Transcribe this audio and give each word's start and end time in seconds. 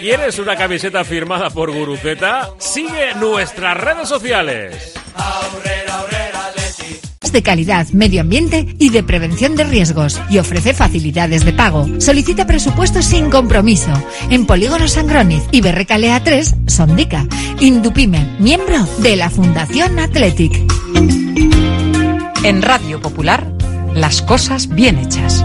¿Quieres 0.00 0.38
una 0.38 0.56
camiseta 0.56 1.04
firmada 1.04 1.50
por 1.50 1.72
Guruceta? 1.72 2.50
Sigue 2.58 3.14
nuestras 3.14 3.76
redes 3.76 4.08
sociales. 4.08 4.94
de 7.32 7.42
calidad, 7.42 7.88
medio 7.88 8.20
ambiente 8.20 8.66
y 8.78 8.90
de 8.90 9.02
prevención 9.02 9.56
de 9.56 9.64
riesgos 9.64 10.20
y 10.28 10.38
ofrece 10.38 10.74
facilidades 10.74 11.44
de 11.44 11.52
pago. 11.52 11.88
Solicita 11.98 12.46
presupuestos 12.46 13.06
sin 13.06 13.30
compromiso 13.30 13.90
en 14.30 14.46
Polígono 14.46 14.86
Sangroniz 14.86 15.42
y 15.50 15.60
Berrecalea 15.62 16.22
3, 16.22 16.56
Sondica. 16.66 17.26
Indupime, 17.58 18.36
miembro 18.38 18.86
de 18.98 19.16
la 19.16 19.30
Fundación 19.30 19.98
Athletic. 19.98 20.60
En 22.44 22.62
Radio 22.62 23.00
Popular, 23.00 23.46
las 23.94 24.22
cosas 24.22 24.68
bien 24.68 24.98
hechas. 24.98 25.44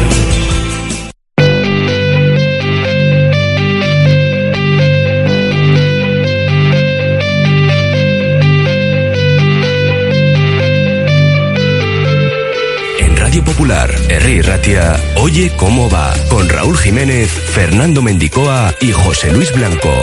Popular, 13.61 13.95
R. 14.09 14.41
Ratia, 14.41 14.99
Oye 15.17 15.51
cómo 15.55 15.87
va, 15.87 16.11
con 16.31 16.49
Raúl 16.49 16.75
Jiménez, 16.79 17.29
Fernando 17.29 18.01
Mendicoa 18.01 18.73
y 18.81 18.91
José 18.91 19.31
Luis 19.31 19.53
Blanco. 19.53 19.93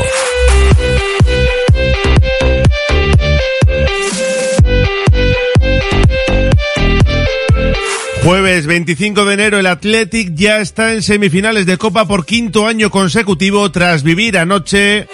Jueves 8.23 8.67
25 8.69 9.25
de 9.25 9.35
enero 9.35 9.59
el 9.59 9.67
Athletic 9.67 10.35
ya 10.37 10.61
está 10.61 10.93
en 10.93 11.03
semifinales 11.03 11.67
de 11.67 11.79
Copa 11.79 12.07
por 12.07 12.25
quinto 12.25 12.69
año 12.69 12.93
consecutivo 12.93 13.73
tras 13.73 14.05
vivir 14.05 14.39
anoche 14.39 15.09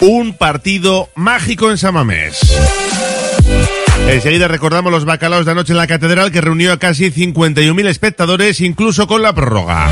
un 0.00 0.36
partido 0.36 1.08
mágico 1.14 1.70
en 1.70 1.78
Samamés. 1.78 2.89
Enseguida 4.10 4.48
recordamos 4.48 4.90
los 4.90 5.04
bacalaos 5.04 5.46
de 5.46 5.52
anoche 5.52 5.72
en 5.72 5.76
la 5.76 5.86
catedral 5.86 6.32
que 6.32 6.40
reunió 6.40 6.72
a 6.72 6.78
casi 6.78 7.12
51.000 7.12 7.86
espectadores 7.86 8.60
incluso 8.60 9.06
con 9.06 9.22
la 9.22 9.32
prórroga. 9.32 9.88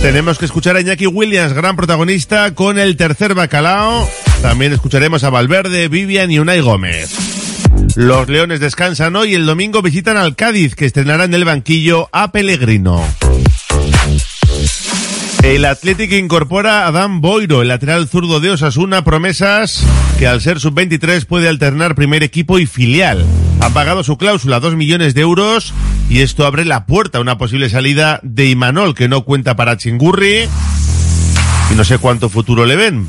Tenemos 0.00 0.38
que 0.38 0.46
escuchar 0.46 0.74
a 0.74 0.80
Iñaki 0.80 1.06
Williams, 1.06 1.52
gran 1.52 1.76
protagonista, 1.76 2.54
con 2.54 2.78
el 2.78 2.96
tercer 2.96 3.34
bacalao. 3.34 4.08
También 4.40 4.72
escucharemos 4.72 5.22
a 5.22 5.28
Valverde, 5.28 5.88
Vivian 5.88 6.30
y 6.30 6.38
Unai 6.38 6.60
Gómez. 6.60 7.10
Los 7.94 8.26
Leones 8.28 8.58
descansan 8.58 9.16
hoy 9.16 9.32
y 9.32 9.34
el 9.34 9.44
domingo 9.44 9.82
visitan 9.82 10.16
al 10.16 10.34
Cádiz, 10.34 10.74
que 10.74 10.86
estrenará 10.86 11.24
en 11.24 11.34
el 11.34 11.44
banquillo 11.44 12.08
a 12.10 12.32
Pellegrino. 12.32 13.04
El 15.42 15.64
Athletic 15.64 16.12
incorpora 16.12 16.86
a 16.86 16.92
Dan 16.92 17.20
Boiro, 17.20 17.62
el 17.62 17.68
lateral 17.68 18.08
zurdo 18.08 18.40
de 18.40 18.50
Osasuna, 18.50 19.04
promesas 19.04 19.84
que 20.18 20.26
al 20.26 20.40
ser 20.40 20.58
sub-23 20.60 21.24
puede 21.26 21.48
alternar 21.48 21.94
primer 21.94 22.22
equipo 22.22 22.58
y 22.58 22.66
filial. 22.66 23.24
Ha 23.60 23.70
pagado 23.70 24.02
su 24.02 24.18
cláusula, 24.18 24.60
2 24.60 24.74
millones 24.74 25.14
de 25.14 25.20
euros, 25.22 25.72
y 26.10 26.20
esto 26.20 26.44
abre 26.44 26.64
la 26.64 26.86
puerta 26.86 27.18
a 27.18 27.20
una 27.20 27.38
posible 27.38 27.70
salida 27.70 28.20
de 28.22 28.46
Imanol, 28.46 28.94
que 28.94 29.08
no 29.08 29.24
cuenta 29.24 29.56
para 29.56 29.76
Chingurri, 29.76 30.48
y 31.70 31.74
no 31.74 31.84
sé 31.84 31.98
cuánto 31.98 32.28
futuro 32.28 32.66
le 32.66 32.76
ven. 32.76 33.08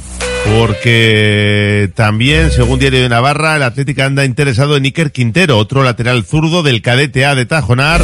Porque 0.58 1.92
también, 1.96 2.52
según 2.52 2.80
Diario 2.80 3.02
de 3.02 3.10
Navarra, 3.10 3.56
el 3.56 3.64
Atlético 3.64 4.04
anda 4.04 4.24
interesado 4.24 4.78
en 4.78 4.86
Iker 4.86 5.12
Quintero, 5.12 5.58
otro 5.58 5.84
lateral 5.84 6.24
zurdo 6.24 6.64
del 6.64 6.82
cadete 6.82 7.26
A 7.26 7.36
de 7.36 7.46
Tajonar, 7.46 8.02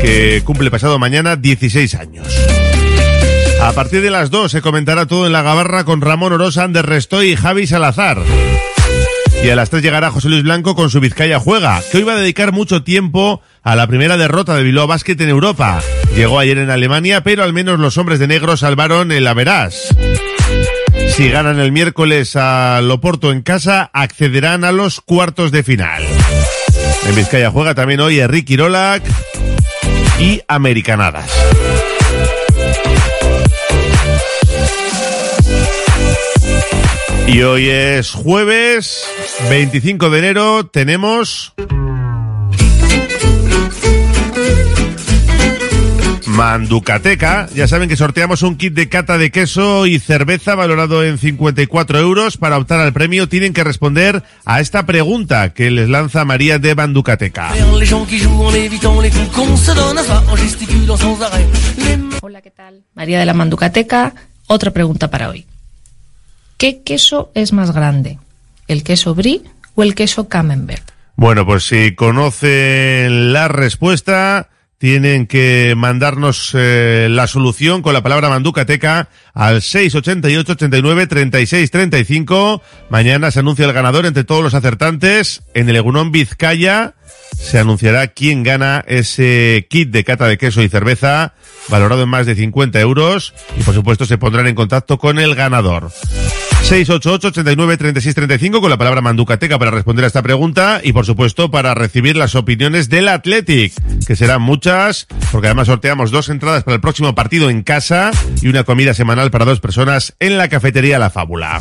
que 0.00 0.42
cumple 0.44 0.70
pasado 0.70 0.98
mañana 0.98 1.36
16 1.36 1.94
años. 1.94 2.26
A 3.62 3.72
partir 3.72 4.02
de 4.02 4.10
las 4.10 4.30
2 4.30 4.50
se 4.50 4.62
comentará 4.62 5.06
todo 5.06 5.26
en 5.26 5.32
la 5.32 5.42
gabarra 5.42 5.84
con 5.84 6.00
Ramón 6.00 6.32
Orosa, 6.32 6.64
Ander 6.64 6.86
Restoy 6.86 7.32
y 7.32 7.36
Javi 7.36 7.66
Salazar. 7.66 8.18
Y 9.42 9.50
a 9.50 9.56
las 9.56 9.70
3 9.70 9.82
llegará 9.82 10.10
José 10.10 10.28
Luis 10.28 10.42
Blanco 10.42 10.74
con 10.74 10.90
su 10.90 11.00
Vizcaya 11.00 11.38
Juega, 11.38 11.82
que 11.90 11.98
hoy 11.98 12.04
va 12.04 12.14
a 12.14 12.18
dedicar 12.20 12.52
mucho 12.52 12.82
tiempo 12.82 13.42
a 13.62 13.76
la 13.76 13.86
primera 13.86 14.16
derrota 14.16 14.54
de 14.54 14.62
Bilbao 14.62 14.86
Basket 14.86 15.16
en 15.20 15.28
Europa. 15.28 15.82
Llegó 16.14 16.38
ayer 16.38 16.58
en 16.58 16.70
Alemania, 16.70 17.22
pero 17.22 17.42
al 17.42 17.52
menos 17.52 17.78
los 17.78 17.98
hombres 17.98 18.18
de 18.18 18.26
negro 18.26 18.56
salvaron 18.56 19.12
el 19.12 19.26
Averás. 19.26 19.88
Si 21.14 21.28
ganan 21.28 21.60
el 21.60 21.72
miércoles 21.72 22.36
a 22.36 22.80
Loporto 22.82 23.32
en 23.32 23.42
casa, 23.42 23.90
accederán 23.92 24.64
a 24.64 24.72
los 24.72 25.00
cuartos 25.00 25.52
de 25.52 25.62
final. 25.62 26.02
En 27.06 27.14
Vizcaya 27.14 27.50
juega 27.50 27.74
también 27.74 28.00
hoy 28.00 28.20
Enrique 28.20 28.54
Irolac 28.54 29.02
y 30.18 30.40
Americanadas. 30.48 31.30
Y 37.26 37.42
hoy 37.42 37.68
es 37.68 38.12
jueves 38.12 39.04
25 39.48 40.10
de 40.10 40.18
enero, 40.18 40.66
tenemos... 40.66 41.54
Manducateca. 46.26 47.48
Ya 47.54 47.68
saben 47.68 47.88
que 47.88 47.96
sorteamos 47.96 48.42
un 48.42 48.56
kit 48.56 48.74
de 48.74 48.88
cata 48.88 49.18
de 49.18 49.30
queso 49.30 49.86
y 49.86 50.00
cerveza 50.00 50.54
valorado 50.54 51.04
en 51.04 51.16
54 51.18 51.98
euros. 51.98 52.36
Para 52.36 52.58
optar 52.58 52.80
al 52.80 52.92
premio 52.92 53.28
tienen 53.28 53.52
que 53.52 53.62
responder 53.62 54.22
a 54.44 54.60
esta 54.60 54.84
pregunta 54.84 55.54
que 55.54 55.70
les 55.70 55.88
lanza 55.88 56.24
María 56.24 56.58
de 56.58 56.74
Manducateca. 56.74 57.52
Hola, 62.20 62.42
¿qué 62.42 62.50
tal? 62.50 62.82
María 62.94 63.20
de 63.20 63.26
la 63.26 63.34
Manducateca. 63.34 64.14
Otra 64.46 64.72
pregunta 64.72 65.10
para 65.10 65.30
hoy. 65.30 65.46
¿Qué 66.56 66.82
queso 66.82 67.30
es 67.34 67.52
más 67.52 67.72
grande? 67.72 68.18
¿El 68.68 68.82
queso 68.82 69.14
brie 69.14 69.42
o 69.74 69.82
el 69.82 69.94
queso 69.94 70.28
camembert? 70.28 70.90
Bueno, 71.16 71.46
pues 71.46 71.64
si 71.64 71.94
conocen 71.94 73.32
la 73.32 73.48
respuesta, 73.48 74.48
tienen 74.78 75.26
que 75.26 75.74
mandarnos 75.76 76.50
eh, 76.54 77.08
la 77.10 77.26
solución 77.26 77.80
con 77.80 77.94
la 77.94 78.02
palabra 78.02 78.28
manducateca 78.28 79.08
al 79.32 79.62
688 79.62 80.52
89 80.52 81.06
36 81.06 81.70
35. 81.70 82.62
Mañana 82.90 83.30
se 83.30 83.40
anuncia 83.40 83.64
el 83.64 83.72
ganador 83.72 84.06
entre 84.06 84.24
todos 84.24 84.42
los 84.42 84.54
acertantes. 84.54 85.42
En 85.54 85.68
el 85.68 85.76
Egunón 85.76 86.12
Vizcaya 86.12 86.94
se 87.38 87.58
anunciará 87.58 88.08
quién 88.08 88.42
gana 88.42 88.84
ese 88.86 89.66
kit 89.68 89.90
de 89.90 90.04
cata 90.04 90.26
de 90.26 90.38
queso 90.38 90.62
y 90.62 90.68
cerveza 90.68 91.34
valorado 91.68 92.02
en 92.02 92.08
más 92.08 92.26
de 92.26 92.34
50 92.34 92.80
euros 92.80 93.34
y 93.58 93.62
por 93.62 93.74
supuesto 93.74 94.06
se 94.06 94.18
pondrán 94.18 94.46
en 94.46 94.54
contacto 94.54 94.98
con 94.98 95.18
el 95.18 95.34
ganador. 95.34 95.90
688 96.64 97.28
89 97.28 97.76
36 97.76 98.14
35 98.14 98.60
con 98.62 98.70
la 98.70 98.78
palabra 98.78 99.02
manducateca 99.02 99.58
para 99.58 99.70
responder 99.70 100.04
a 100.04 100.06
esta 100.06 100.22
pregunta 100.22 100.80
y 100.82 100.94
por 100.94 101.04
supuesto 101.04 101.50
para 101.50 101.74
recibir 101.74 102.16
las 102.16 102.34
opiniones 102.34 102.88
del 102.88 103.08
Athletic, 103.08 103.74
que 104.06 104.16
serán 104.16 104.40
muchas, 104.40 105.06
porque 105.30 105.48
además 105.48 105.66
sorteamos 105.66 106.10
dos 106.10 106.30
entradas 106.30 106.64
para 106.64 106.76
el 106.76 106.80
próximo 106.80 107.14
partido 107.14 107.50
en 107.50 107.62
casa 107.62 108.12
y 108.40 108.48
una 108.48 108.64
comida 108.64 108.94
semanal 108.94 109.30
para 109.30 109.44
dos 109.44 109.60
personas 109.60 110.14
en 110.20 110.38
la 110.38 110.48
cafetería 110.48 110.98
La 110.98 111.10
Fábula. 111.10 111.60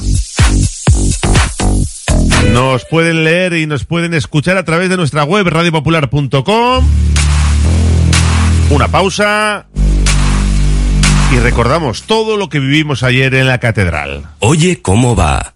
Nos 2.51 2.85
pueden 2.85 3.23
leer 3.23 3.53
y 3.53 3.65
nos 3.65 3.85
pueden 3.85 4.13
escuchar 4.13 4.57
a 4.57 4.65
través 4.65 4.89
de 4.89 4.97
nuestra 4.97 5.23
web 5.23 5.47
radiopopular.com. 5.47 6.87
Una 8.69 8.87
pausa. 8.87 9.67
Y 11.31 11.39
recordamos 11.39 12.03
todo 12.03 12.37
lo 12.37 12.49
que 12.49 12.59
vivimos 12.59 13.01
ayer 13.03 13.33
en 13.33 13.47
la 13.47 13.59
catedral. 13.59 14.23
Oye, 14.39 14.81
¿cómo 14.81 15.15
va? 15.15 15.55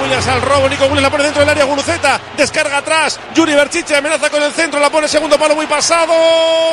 Williams 0.00 0.26
al 0.28 0.42
robo, 0.42 0.68
Nico 0.68 0.84
Williams 0.84 1.02
la 1.02 1.10
pone 1.10 1.24
dentro 1.24 1.40
del 1.40 1.50
área, 1.50 1.64
Guruceta, 1.64 2.20
descarga 2.36 2.78
atrás, 2.78 3.18
Yuri 3.34 3.54
Berchiche 3.54 3.96
amenaza 3.96 4.30
con 4.30 4.42
el 4.42 4.52
centro, 4.52 4.80
la 4.80 4.90
pone 4.90 5.08
segundo 5.08 5.38
palo 5.38 5.54
muy 5.54 5.66
pasado, 5.66 6.12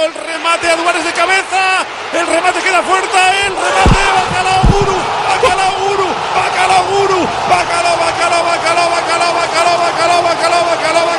el 0.05 0.13
remate 0.13 0.69
a 0.69 0.75
Duares 0.75 1.03
de 1.03 1.11
cabeza, 1.11 1.85
el 2.13 2.27
remate 2.27 2.59
queda 2.61 2.81
fuerte, 2.83 3.17
el 3.45 3.53
remate, 3.55 3.99
Bacalao 4.19 4.61
Guru, 4.71 4.97
Bacalao 5.29 5.73
Guru, 5.79 6.07
Bacalao 6.35 6.83
Guru, 6.85 7.27
Bacalao, 7.49 7.97
Bacalao, 7.97 8.43
Bacalao, 8.43 8.89
Bacalao, 8.89 9.33
Bacalao, 9.33 9.77
Bacalao, 9.79 10.23
Bacalao, 10.23 10.23
Bacalao, 10.23 11.05
Bacalao, 11.05 11.18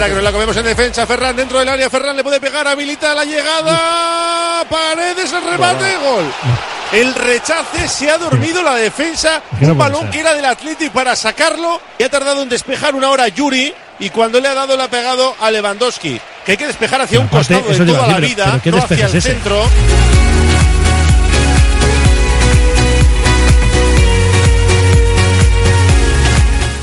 Espera, 0.00 0.08
que 0.08 0.14
nos 0.14 0.24
la 0.24 0.32
comemos 0.32 0.56
en 0.56 0.64
defensa. 0.64 1.06
Ferran 1.06 1.36
dentro 1.36 1.58
del 1.58 1.68
área. 1.68 1.90
Ferran 1.90 2.16
le 2.16 2.22
puede 2.22 2.40
pegar. 2.40 2.66
Habilita 2.66 3.14
la 3.14 3.24
llegada. 3.24 4.64
Paredes, 4.68 5.30
el 5.32 5.42
remate. 5.44 5.96
Gol. 5.98 6.24
El 6.92 7.14
rechace 7.14 7.86
se 7.86 8.10
ha 8.10 8.16
dormido 8.16 8.62
la 8.62 8.76
defensa. 8.76 9.42
Un 9.60 9.76
balón 9.76 10.10
que 10.10 10.20
era 10.20 10.32
del 10.32 10.44
Athletic 10.46 10.90
para 10.90 11.14
sacarlo. 11.14 11.80
Y 11.98 12.04
ha 12.04 12.08
tardado 12.08 12.42
en 12.42 12.48
despejar 12.48 12.94
una 12.94 13.10
hora 13.10 13.28
Yuri. 13.28 13.74
y 13.98 14.08
cuando 14.08 14.40
le 14.40 14.48
ha 14.48 14.54
dado 14.54 14.74
le 14.78 14.82
ha 14.84 14.88
pegado 14.88 15.36
a 15.38 15.50
Lewandowski, 15.50 16.18
que 16.46 16.52
hay 16.52 16.56
que 16.56 16.66
despejar 16.66 17.02
hacia 17.02 17.20
un 17.20 17.28
costado 17.28 17.60
de 17.68 17.76
toda 17.84 18.06
la 18.06 18.14
pero- 18.14 18.26
vida, 18.26 18.44
pero 18.46 18.62
¿qué 18.62 18.70
no 18.70 18.78
hacia 18.78 18.96
el 19.06 19.14
ese? 19.16 19.20
centro. 19.20 19.62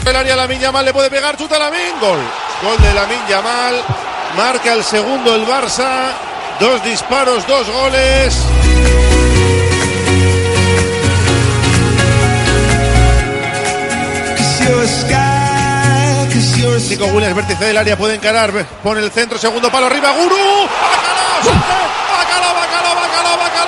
El 0.06 0.16
área 0.16 0.36
la 0.36 0.46
Yamal 0.54 0.86
le 0.86 0.94
puede 0.94 1.10
pegar, 1.10 1.36
chuta 1.36 1.58
la 1.60 1.70
gol. 2.00 2.20
Gol 2.62 2.82
de 2.82 2.94
la 2.94 3.08
Yamal, 3.30 3.84
marca 4.36 4.74
el 4.74 4.84
segundo 4.84 5.36
el 5.36 5.46
Barça, 5.46 6.12
dos 6.60 6.84
disparos, 6.84 7.46
dos 7.46 7.70
goles. 7.70 8.36
Nico 16.90 17.06
Williams, 17.08 17.36
vértice 17.36 17.66
del 17.66 17.78
área, 17.78 17.98
puede 17.98 18.16
encarar, 18.16 18.52
pone 18.82 19.02
el 19.02 19.12
centro, 19.12 19.38
segundo 19.38 19.70
palo 19.70 19.88
arriba, 19.88 20.12
Guru. 20.12 20.36
¡Bacalao! 20.36 21.88
¡Bacalao, 22.18 22.54
bacalao, 22.56 22.96
bacalao, 22.96 23.38
bacalao, 23.38 23.67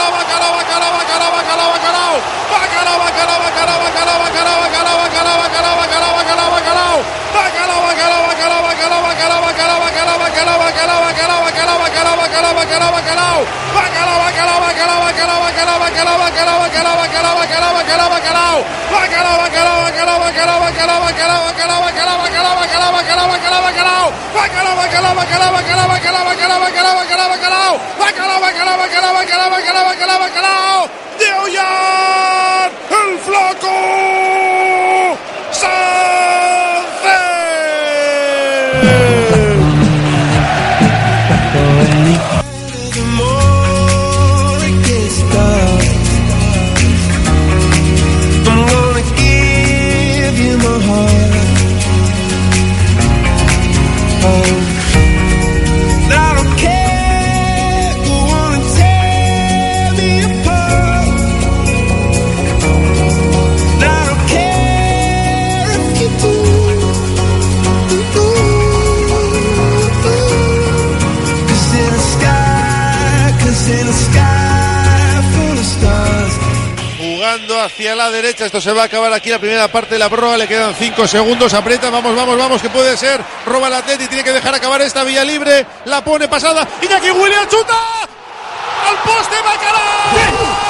bacalao, 11.77 12.17
bacalao, 12.17 12.53
bacalao, 12.55 12.55
bacalao, 12.55 12.91
bacalao, 12.91 12.91
bacalao! 12.91 13.39
¡Bacalao, 13.69 14.19
bacalao, 14.19 14.59
bacalao, 14.59 14.99
bacalao, 15.03 15.39
bacalao, 15.39 15.79
bacalao, 15.79 16.19
bacalao, 16.19 16.59
bacalao, 16.59 16.95
bacalao, 16.97 17.35
bacalao, 17.39 17.73
bacalao, 17.73 18.09
bacalao! 18.09 18.57
¡Bacalao, 18.89 19.38
bacalao, 19.38 19.77
bacalao, 19.83 20.19
bacalao, 20.19 20.59
bacalao, 20.59 20.99
bacalao, 21.05 21.41
bacalao, 21.45 21.81
bacalao, 21.81 22.15
bacalao, 22.19 22.55
bacalao, 22.59 22.91
bacalao, 22.91 23.27
bacalao, 23.29 23.61
bacalao! 23.61 24.07
¡Bacalao, 24.33 24.75
bacalao, 24.75 25.15
bacalao, 25.15 25.51
bacalao, 25.53 25.88
bacalao, 25.89 26.25
bacalao, 26.25 26.59
bacalao, 26.59 26.95
bacalao, 26.99 27.29
bacalao! 27.29 27.73
¡Bacalao, 27.99 28.39
bacalao, 28.39 28.77
bacalao, 28.77 29.13
bacalao, 29.13 29.85
bacalao, 29.85 30.19
bacalao! 30.19 30.89
¡De 31.19 31.33
Ollán! 31.33 32.71
¡El 32.89 33.19
flaco! 33.19 34.28
derecha. 78.21 78.45
Esto 78.45 78.59
se 78.59 78.71
va 78.71 78.83
a 78.83 78.85
acabar 78.85 79.11
aquí 79.13 79.29
la 79.29 79.39
primera 79.39 79.67
parte 79.69 79.95
de 79.95 79.99
la 79.99 80.09
prórroga. 80.09 80.38
Le 80.38 80.47
quedan 80.47 80.75
5 80.75 81.07
segundos. 81.07 81.53
Aprieta. 81.53 81.89
Vamos, 81.89 82.15
vamos, 82.15 82.38
vamos. 82.38 82.61
Que 82.61 82.69
puede 82.69 82.97
ser. 82.97 83.21
Roba 83.45 83.67
el 83.67 83.73
Atleti. 83.75 84.07
Tiene 84.07 84.23
que 84.23 84.33
dejar 84.33 84.53
acabar 84.53 84.81
esta 84.81 85.03
vía 85.03 85.23
libre. 85.23 85.65
La 85.85 86.03
pone 86.03 86.27
pasada. 86.27 86.67
y 86.81 86.91
aquí 86.91 87.11
William 87.11 87.47
chuta. 87.47 87.75
Al 88.88 88.97
poste 89.03 89.35
Bacalao. 89.35 90.69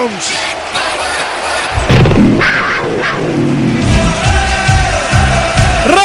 Williams. 0.00 0.32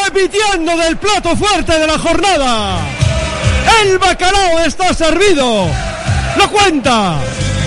Repitiendo 0.03 0.77
del 0.77 0.97
plato 0.97 1.35
fuerte 1.35 1.79
de 1.79 1.87
la 1.87 1.97
jornada. 1.97 2.79
El 3.81 3.97
bacalao 3.97 4.59
está 4.59 4.93
servido. 4.93 5.67
Lo 6.37 6.49
cuenta, 6.49 7.15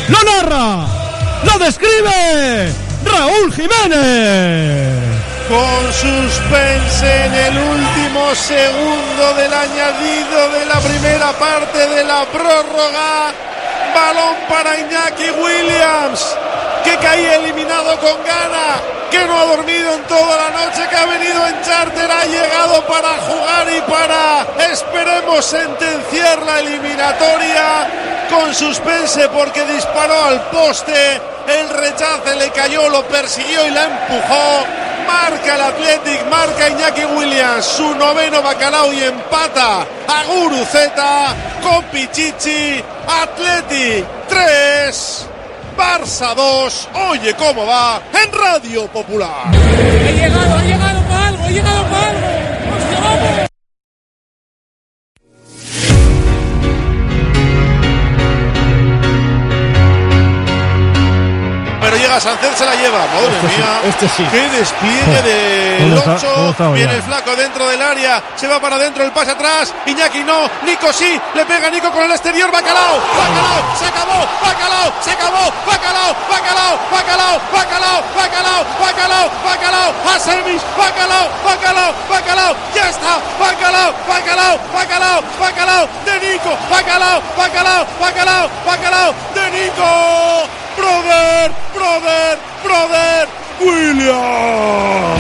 lo 0.09 0.23
narra, 0.23 0.87
lo 1.45 1.59
describe 1.59 2.73
Raúl 3.05 3.53
Jiménez. 3.53 4.99
Con 5.49 5.93
suspense 5.93 7.25
en 7.25 7.35
el 7.35 7.59
último 7.59 8.35
segundo 8.35 9.35
del 9.35 9.53
añadido 9.53 10.51
de 10.51 10.67
la 10.67 10.81
primera 10.81 11.33
parte 11.33 11.87
de 11.89 12.05
la 12.05 12.27
prórroga. 12.27 13.33
Balón 13.95 14.37
para 14.49 14.79
Iñaki 14.79 15.31
Williams, 15.31 16.37
que 16.85 16.97
caía 16.99 17.37
eliminado 17.37 17.99
con 17.99 18.25
gana, 18.25 18.81
que 19.11 19.25
no 19.27 19.39
ha 19.39 19.45
dormido 19.45 19.95
en 19.95 20.03
toda 20.05 20.37
la 20.37 20.51
noche, 20.51 20.87
que 20.89 20.97
ha 20.97 21.07
venido 21.07 21.47
en 21.47 21.63
charter, 21.63 22.11
ha 22.11 22.25
llegado 22.25 22.87
para 22.87 23.09
jugar 23.19 23.67
y 23.77 23.81
para, 23.91 24.47
esperemos, 24.73 25.45
sentenciar 25.45 26.43
la 26.43 26.61
eliminatoria 26.61 27.87
con 28.29 28.55
suspense 28.55 29.29
porque 29.31 29.65
disparó 29.65 30.25
al 30.25 30.41
poste, 30.51 31.21
el 31.49 31.69
rechace 31.71 32.37
le 32.37 32.51
cayó, 32.51 32.89
lo 32.89 33.05
persiguió 33.05 33.67
y 33.67 33.71
la 33.71 33.85
empujó. 33.85 34.67
Marca 35.07 35.55
el 35.55 35.63
Athletic, 35.63 36.27
marca 36.27 36.69
Iñaki 36.69 37.05
Williams, 37.07 37.65
su 37.65 37.95
noveno 37.95 38.43
bacalao 38.43 38.93
y 38.93 39.03
empata 39.03 39.81
a 39.81 40.25
Guruceta 40.25 41.35
con 41.63 41.83
Pichichi. 41.85 42.85
Athletic 43.07 44.05
3, 44.29 45.27
Barça 45.79 46.35
2. 46.35 46.89
Oye 47.11 47.35
cómo 47.35 47.65
va 47.65 48.03
en 48.13 48.33
Radio 48.33 48.87
Popular. 48.89 49.47
He 49.55 50.13
llegado, 50.13 50.61
he 50.61 50.67
llegado 50.67 51.01
para 51.09 51.27
algo, 51.29 51.45
he 51.47 51.53
llegado 51.53 51.83
para 51.85 52.09
algo. 52.09 52.27
¡Hostia, 52.77 53.01
vamos! 53.01 53.49
Pero 61.81 61.97
llega 61.97 62.21
Sánchez, 62.21 62.51
se 62.57 62.65
la 62.67 62.75
lleva. 62.75 62.99
Madre 63.15 63.29
Este 63.39 63.49
sí, 63.49 63.57
mía. 63.57 63.81
este 63.89 64.09
sí. 64.09 64.25
Qué 64.31 64.49
despliegue 64.59 65.23
de 65.23 65.58
¿Cómo 65.79 65.95
está- 65.97 66.05
cómo 66.05 66.37
Loncho. 66.37 66.51
está 66.51 66.71
Viene 66.71 66.85
Ollán? 66.93 66.97
el 66.97 67.03
flaco 67.03 67.37
dentro 67.37 67.69
del 67.69 67.83
área. 67.83 68.23
Se 68.37 68.47
va 68.47 68.61
para 68.61 68.77
adentro, 68.77 69.05
el 69.05 69.13
pase 69.13 69.31
atrás. 69.33 69.73
Iñaki 69.87 70.25
no. 70.25 70.49
Nico 70.65 70.93
sí. 70.93 71.21
Le 71.35 71.45
pega 71.47 71.71
Nico 71.71 71.91
con 71.91 72.03
el 72.05 72.11
exterior. 72.13 72.51
Bacalao. 72.51 72.97
Bacalao. 73.17 73.77
Se 73.79 73.87
acabó. 73.87 74.27
Bacalao. 74.43 74.93
Se 75.01 75.11
acabó. 75.13 75.53
Bacalao. 75.67 76.17
Bacalao. 76.31 76.79
Bacalao. 76.91 77.41
Bacalao. 77.53 78.03
Bacalao. 78.17 78.65
Bacalao. 78.81 79.31
Bacalao. 79.45 79.93
A 80.15 80.19
semis. 80.19 80.63
Bacalao. 80.77 81.29
Bacalao. 81.45 81.93
Bacalao. 82.11 82.55
Ya 82.75 82.89
está. 82.89 83.19
Bacalao. 83.41 83.93
Bacalao. 84.09 84.59
Bacalao. 84.75 85.23
Bacalao. 85.41 85.89
De 86.05 86.15
Nico. 86.21 86.57
Bacalao. 86.71 87.23
Bacalao. 87.37 87.87
Bacalao. 88.01 88.51
Bacalao. 88.67 89.15
De 89.35 89.51
Nico. 89.51 90.49
Brother. 90.77 91.51
Brother. 91.75 92.39
Brother. 92.65 93.29
William. 93.61 95.18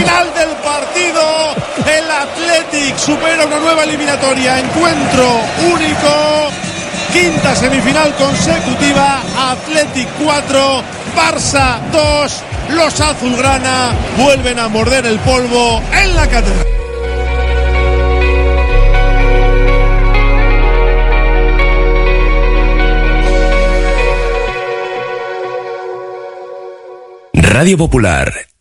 Final 0.00 0.34
del 0.34 0.56
partido. 0.64 1.54
El 1.86 2.10
supera 2.98 3.44
una 3.46 3.58
nueva 3.58 3.84
eliminatoria. 3.84 4.58
Encuentro 4.58 5.40
único. 5.72 6.50
Quinta 7.12 7.54
semifinal 7.54 8.14
consecutiva. 8.14 9.20
Athletic 9.50 10.08
4, 10.24 10.82
Barça 11.16 11.78
2. 11.92 12.42
Los 12.70 13.00
azulgrana 13.00 13.92
vuelven 14.16 14.58
a 14.58 14.68
morder 14.68 15.04
el 15.06 15.18
polvo 15.20 15.82
en 15.92 16.14
la 16.14 16.26
catedral. 16.28 16.66
Radio 27.34 27.76
Popular, 27.76 28.49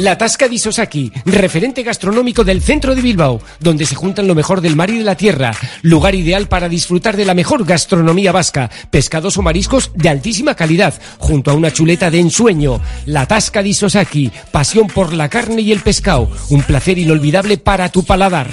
La 0.00 0.16
Tasca 0.16 0.48
di 0.48 0.58
Sosaki, 0.58 1.12
referente 1.26 1.82
gastronómico 1.82 2.42
del 2.42 2.62
centro 2.62 2.94
de 2.94 3.02
Bilbao, 3.02 3.38
donde 3.58 3.84
se 3.84 3.94
juntan 3.94 4.26
lo 4.26 4.34
mejor 4.34 4.62
del 4.62 4.74
mar 4.74 4.88
y 4.88 4.96
de 4.96 5.04
la 5.04 5.14
tierra. 5.14 5.52
Lugar 5.82 6.14
ideal 6.14 6.48
para 6.48 6.70
disfrutar 6.70 7.18
de 7.18 7.26
la 7.26 7.34
mejor 7.34 7.66
gastronomía 7.66 8.32
vasca, 8.32 8.70
pescados 8.90 9.36
o 9.36 9.42
mariscos 9.42 9.90
de 9.94 10.08
altísima 10.08 10.54
calidad, 10.54 10.94
junto 11.18 11.50
a 11.50 11.54
una 11.54 11.70
chuleta 11.70 12.10
de 12.10 12.18
ensueño. 12.18 12.80
La 13.04 13.26
Tasca 13.26 13.62
di 13.62 13.74
Sosaki, 13.74 14.32
pasión 14.50 14.86
por 14.86 15.12
la 15.12 15.28
carne 15.28 15.60
y 15.60 15.70
el 15.70 15.80
pescado, 15.80 16.30
un 16.48 16.62
placer 16.62 16.96
inolvidable 16.96 17.58
para 17.58 17.90
tu 17.90 18.02
paladar. 18.02 18.48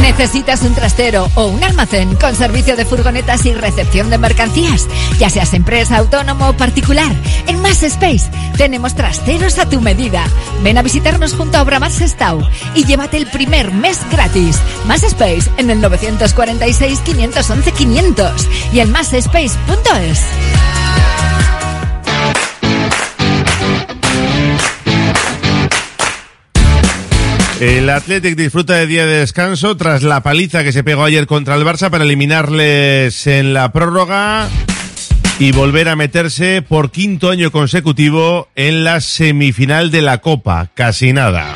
¿Necesitas 0.00 0.62
un 0.62 0.74
trastero 0.74 1.28
o 1.34 1.46
un 1.46 1.62
almacén 1.64 2.14
con 2.16 2.34
servicio 2.36 2.76
de 2.76 2.84
furgonetas 2.84 3.44
y 3.44 3.52
recepción 3.52 4.10
de 4.10 4.18
mercancías? 4.18 4.86
Ya 5.18 5.30
seas 5.30 5.54
empresa, 5.54 5.96
autónomo 5.98 6.48
o 6.48 6.56
particular, 6.56 7.12
en 7.46 7.60
Más 7.60 7.82
Space 7.82 8.30
tenemos 8.72 8.94
trasteros 8.94 9.58
a 9.58 9.68
tu 9.68 9.82
medida. 9.82 10.24
Ven 10.62 10.78
a 10.78 10.82
visitarnos 10.82 11.34
junto 11.34 11.58
a 11.58 11.62
Obramat 11.62 11.92
Sestao 11.92 12.40
y 12.74 12.86
llévate 12.86 13.18
el 13.18 13.26
primer 13.26 13.70
mes 13.70 14.00
gratis. 14.10 14.58
Más 14.86 15.02
Space 15.02 15.50
en 15.58 15.68
el 15.68 15.82
946 15.82 17.00
511 17.00 17.70
500 17.70 18.48
y 18.72 18.80
en 18.80 18.90
másspace.es. 18.90 20.22
El 27.60 27.90
Athletic 27.90 28.36
disfruta 28.36 28.76
de 28.76 28.86
día 28.86 29.04
de 29.04 29.18
descanso 29.18 29.76
tras 29.76 30.02
la 30.02 30.22
paliza 30.22 30.64
que 30.64 30.72
se 30.72 30.82
pegó 30.82 31.04
ayer 31.04 31.26
contra 31.26 31.56
el 31.56 31.66
Barça 31.66 31.90
para 31.90 32.04
eliminarles 32.04 33.26
en 33.26 33.52
la 33.52 33.70
prórroga 33.70 34.48
y 35.38 35.52
volver 35.52 35.88
a 35.88 35.96
meterse 35.96 36.62
por 36.62 36.90
quinto 36.90 37.30
año 37.30 37.50
consecutivo 37.50 38.48
en 38.54 38.84
la 38.84 39.00
semifinal 39.00 39.90
de 39.90 40.02
la 40.02 40.18
Copa. 40.18 40.70
Casi 40.74 41.12
nada. 41.12 41.54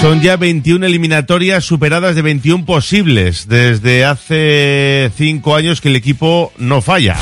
Son 0.00 0.20
ya 0.20 0.36
21 0.36 0.86
eliminatorias 0.86 1.64
superadas 1.64 2.14
de 2.14 2.22
21 2.22 2.66
posibles 2.66 3.48
desde 3.48 4.04
hace 4.04 5.10
cinco 5.16 5.56
años 5.56 5.80
que 5.80 5.88
el 5.88 5.96
equipo 5.96 6.52
no 6.58 6.82
falla. 6.82 7.16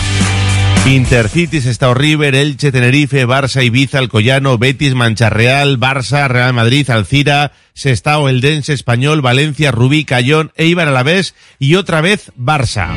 Intercities, 0.87 1.65
Estado 1.65 1.95
River, 1.95 2.35
Elche, 2.35 2.71
Tenerife, 2.71 3.27
Barça, 3.27 3.65
Ibiza, 3.65 3.99
Alcoyano, 3.99 4.59
Betis, 4.59 4.95
Mancha 4.95 5.31
Real, 5.31 5.79
Barça, 5.79 6.29
Real 6.29 6.53
Madrid, 6.53 6.91
Alcira, 6.91 7.53
Sestao, 7.73 8.29
Eldense, 8.29 8.75
Español, 8.75 9.23
Valencia, 9.23 9.71
Rubí, 9.71 10.05
Cayón, 10.05 10.53
Eibar 10.57 10.89
Alavés 10.89 11.35
y 11.59 11.77
otra 11.77 12.03
vez 12.03 12.33
Barça. 12.39 12.91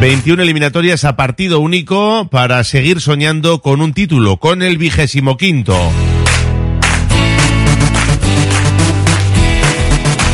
21 0.00 0.42
eliminatorias 0.42 1.04
a 1.04 1.14
partido 1.14 1.60
único 1.60 2.26
para 2.30 2.64
seguir 2.64 3.02
soñando 3.02 3.60
con 3.60 3.82
un 3.82 3.92
título, 3.92 4.38
con 4.38 4.62
el 4.62 4.78
vigésimo 4.78 5.36
quinto. 5.36 5.76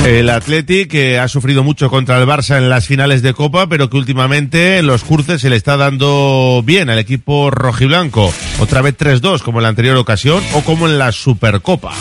El 0.06 0.30
Athletic 0.30 0.88
que 0.88 1.18
ha 1.18 1.26
sufrido 1.26 1.64
mucho 1.64 1.90
contra 1.90 2.16
el 2.16 2.28
Barça 2.28 2.58
en 2.58 2.70
las 2.70 2.86
finales 2.86 3.22
de 3.22 3.34
Copa, 3.34 3.68
pero 3.68 3.90
que 3.90 3.96
últimamente 3.96 4.78
en 4.78 4.86
los 4.86 5.02
curces 5.02 5.40
se 5.40 5.50
le 5.50 5.56
está 5.56 5.76
dando 5.76 6.62
bien 6.64 6.88
al 6.88 7.00
equipo 7.00 7.50
rojiblanco. 7.50 8.32
Otra 8.60 8.82
vez 8.82 8.96
3-2 8.96 9.42
como 9.42 9.58
en 9.58 9.64
la 9.64 9.70
anterior 9.70 9.96
ocasión 9.96 10.44
o 10.54 10.60
como 10.60 10.86
en 10.86 10.96
la 10.96 11.10
Supercopa. 11.10 11.92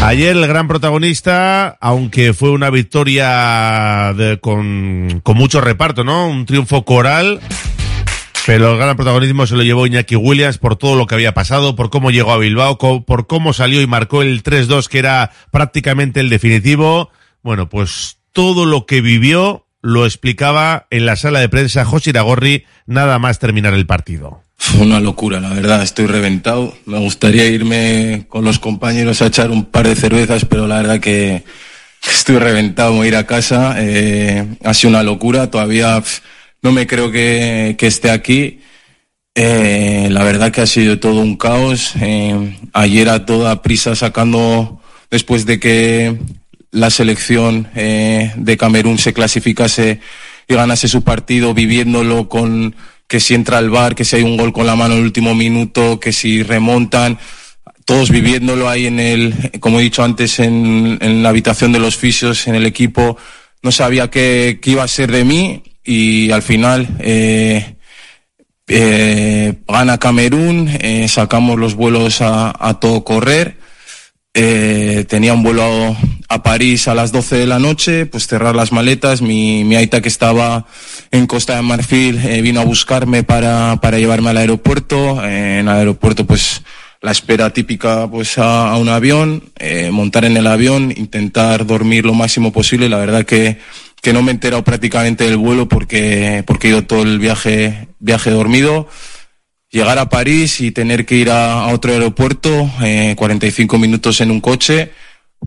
Ayer 0.00 0.36
el 0.36 0.46
gran 0.46 0.68
protagonista, 0.68 1.76
aunque 1.80 2.32
fue 2.32 2.50
una 2.50 2.70
victoria 2.70 4.14
de- 4.16 4.38
con, 4.40 5.20
con 5.22 5.36
mucho 5.36 5.60
reparto, 5.60 6.04
¿no? 6.04 6.28
Un 6.28 6.46
triunfo 6.46 6.84
coral, 6.84 7.40
pero 8.46 8.72
el 8.72 8.78
gran 8.78 8.96
protagonismo 8.96 9.46
se 9.46 9.56
lo 9.56 9.62
llevó 9.62 9.86
Iñaki 9.86 10.14
Williams 10.16 10.56
por 10.58 10.76
todo 10.76 10.94
lo 10.96 11.06
que 11.06 11.16
había 11.16 11.34
pasado, 11.34 11.74
por 11.76 11.90
cómo 11.90 12.10
llegó 12.10 12.32
a 12.32 12.38
Bilbao, 12.38 12.78
por 12.78 13.26
cómo 13.26 13.52
salió 13.52 13.82
y 13.82 13.86
marcó 13.86 14.22
el 14.22 14.42
3-2 14.42 14.86
que 14.88 15.00
era 15.00 15.30
prácticamente 15.50 16.20
el 16.20 16.30
definitivo. 16.30 17.10
Bueno, 17.42 17.68
pues 17.68 18.18
todo 18.32 18.64
lo 18.66 18.86
que 18.86 19.00
vivió 19.02 19.66
lo 19.80 20.04
explicaba 20.04 20.86
en 20.90 21.06
la 21.06 21.16
sala 21.16 21.40
de 21.40 21.48
prensa 21.48 21.84
José 21.84 22.10
Iragorri 22.10 22.64
nada 22.86 23.18
más 23.18 23.38
terminar 23.38 23.74
el 23.74 23.86
partido. 23.86 24.42
Fue 24.56 24.80
una 24.80 25.00
locura, 25.00 25.40
la 25.40 25.50
verdad, 25.50 25.82
estoy 25.82 26.06
reventado. 26.06 26.76
Me 26.84 26.98
gustaría 26.98 27.46
irme 27.46 28.26
con 28.28 28.44
los 28.44 28.58
compañeros 28.58 29.22
a 29.22 29.26
echar 29.26 29.50
un 29.50 29.66
par 29.66 29.86
de 29.86 29.94
cervezas, 29.94 30.44
pero 30.44 30.66
la 30.66 30.78
verdad 30.78 31.00
que 31.00 31.44
estoy 32.06 32.38
reventado, 32.38 32.92
voy 32.92 33.06
a 33.06 33.08
ir 33.08 33.16
a 33.16 33.26
casa. 33.26 33.76
Eh, 33.78 34.44
ha 34.64 34.74
sido 34.74 34.90
una 34.90 35.04
locura, 35.04 35.50
todavía 35.50 36.02
no 36.60 36.72
me 36.72 36.86
creo 36.88 37.12
que, 37.12 37.76
que 37.78 37.86
esté 37.86 38.10
aquí. 38.10 38.60
Eh, 39.36 40.08
la 40.10 40.24
verdad 40.24 40.50
que 40.50 40.60
ha 40.60 40.66
sido 40.66 40.98
todo 40.98 41.20
un 41.20 41.36
caos. 41.36 41.92
Eh, 42.00 42.58
ayer 42.72 43.08
a 43.08 43.24
toda 43.24 43.62
prisa 43.62 43.94
sacando, 43.94 44.80
después 45.08 45.46
de 45.46 45.60
que 45.60 46.18
la 46.70 46.90
selección 46.90 47.68
eh, 47.74 48.32
de 48.36 48.56
Camerún 48.56 48.98
se 48.98 49.12
clasificase 49.12 50.00
y 50.46 50.54
ganase 50.54 50.88
su 50.88 51.02
partido, 51.02 51.54
viviéndolo 51.54 52.28
con 52.28 52.74
que 53.06 53.20
si 53.20 53.34
entra 53.34 53.58
al 53.58 53.70
bar, 53.70 53.94
que 53.94 54.04
si 54.04 54.16
hay 54.16 54.22
un 54.22 54.36
gol 54.36 54.52
con 54.52 54.66
la 54.66 54.76
mano 54.76 54.94
en 54.94 55.00
el 55.00 55.06
último 55.06 55.34
minuto, 55.34 55.98
que 55.98 56.12
si 56.12 56.42
remontan, 56.42 57.18
todos 57.84 58.10
viviéndolo 58.10 58.68
ahí 58.68 58.86
en 58.86 59.00
el, 59.00 59.50
como 59.60 59.80
he 59.80 59.82
dicho 59.82 60.04
antes, 60.04 60.38
en, 60.40 60.98
en 61.00 61.22
la 61.22 61.30
habitación 61.30 61.72
de 61.72 61.78
los 61.78 61.96
fisios, 61.96 62.46
en 62.46 62.54
el 62.54 62.66
equipo, 62.66 63.16
no 63.62 63.72
sabía 63.72 64.10
qué, 64.10 64.58
qué 64.60 64.72
iba 64.72 64.82
a 64.82 64.88
ser 64.88 65.10
de 65.10 65.24
mí 65.24 65.62
y 65.84 66.30
al 66.30 66.42
final 66.42 66.86
eh, 67.00 67.76
eh, 68.66 69.54
gana 69.66 69.98
Camerún, 69.98 70.68
eh, 70.80 71.08
sacamos 71.08 71.58
los 71.58 71.74
vuelos 71.74 72.20
a, 72.20 72.52
a 72.58 72.78
todo 72.78 73.04
correr. 73.04 73.57
Eh, 74.34 75.04
tenía 75.08 75.32
un 75.32 75.42
vuelo 75.42 75.96
a, 76.28 76.42
París 76.42 76.86
a 76.86 76.94
las 76.94 77.12
12 77.12 77.36
de 77.36 77.46
la 77.46 77.58
noche, 77.58 78.06
pues 78.06 78.26
cerrar 78.26 78.54
las 78.54 78.72
maletas. 78.72 79.22
Mi, 79.22 79.64
mi 79.64 79.76
aita 79.76 80.00
que 80.00 80.08
estaba 80.08 80.66
en 81.10 81.26
Costa 81.26 81.56
de 81.56 81.62
Marfil 81.62 82.18
eh, 82.24 82.42
vino 82.42 82.60
a 82.60 82.64
buscarme 82.64 83.22
para, 83.22 83.78
para 83.80 83.98
llevarme 83.98 84.30
al 84.30 84.36
aeropuerto. 84.36 85.24
Eh, 85.24 85.58
en 85.60 85.68
el 85.68 85.74
aeropuerto 85.74 86.26
pues 86.26 86.62
la 87.00 87.12
espera 87.12 87.50
típica 87.50 88.08
pues 88.08 88.38
a, 88.38 88.70
a 88.70 88.76
un 88.76 88.88
avión, 88.88 89.44
eh, 89.56 89.90
montar 89.90 90.24
en 90.24 90.36
el 90.36 90.46
avión, 90.46 90.92
intentar 90.96 91.66
dormir 91.66 92.04
lo 92.04 92.14
máximo 92.14 92.52
posible. 92.52 92.88
La 92.88 92.98
verdad 92.98 93.24
que, 93.24 93.58
que 94.02 94.12
no 94.12 94.22
me 94.22 94.30
he 94.30 94.34
enterado 94.34 94.62
prácticamente 94.62 95.24
del 95.24 95.36
vuelo 95.36 95.68
porque, 95.68 96.44
porque 96.46 96.68
he 96.68 96.70
ido 96.70 96.84
todo 96.84 97.02
el 97.02 97.18
viaje, 97.18 97.88
viaje 97.98 98.30
dormido 98.30 98.88
llegar 99.70 99.98
a 99.98 100.08
París 100.08 100.60
y 100.60 100.70
tener 100.70 101.04
que 101.04 101.16
ir 101.16 101.30
a, 101.30 101.66
otro 101.68 101.92
aeropuerto, 101.92 102.70
eh, 102.82 103.14
45 103.16 103.78
minutos 103.78 104.20
en 104.20 104.30
un 104.30 104.40
coche 104.40 104.92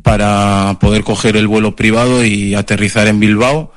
para 0.03 0.77
poder 0.79 1.03
coger 1.03 1.35
el 1.35 1.47
vuelo 1.47 1.75
privado 1.75 2.23
y 2.23 2.55
aterrizar 2.55 3.07
en 3.07 3.19
Bilbao. 3.19 3.73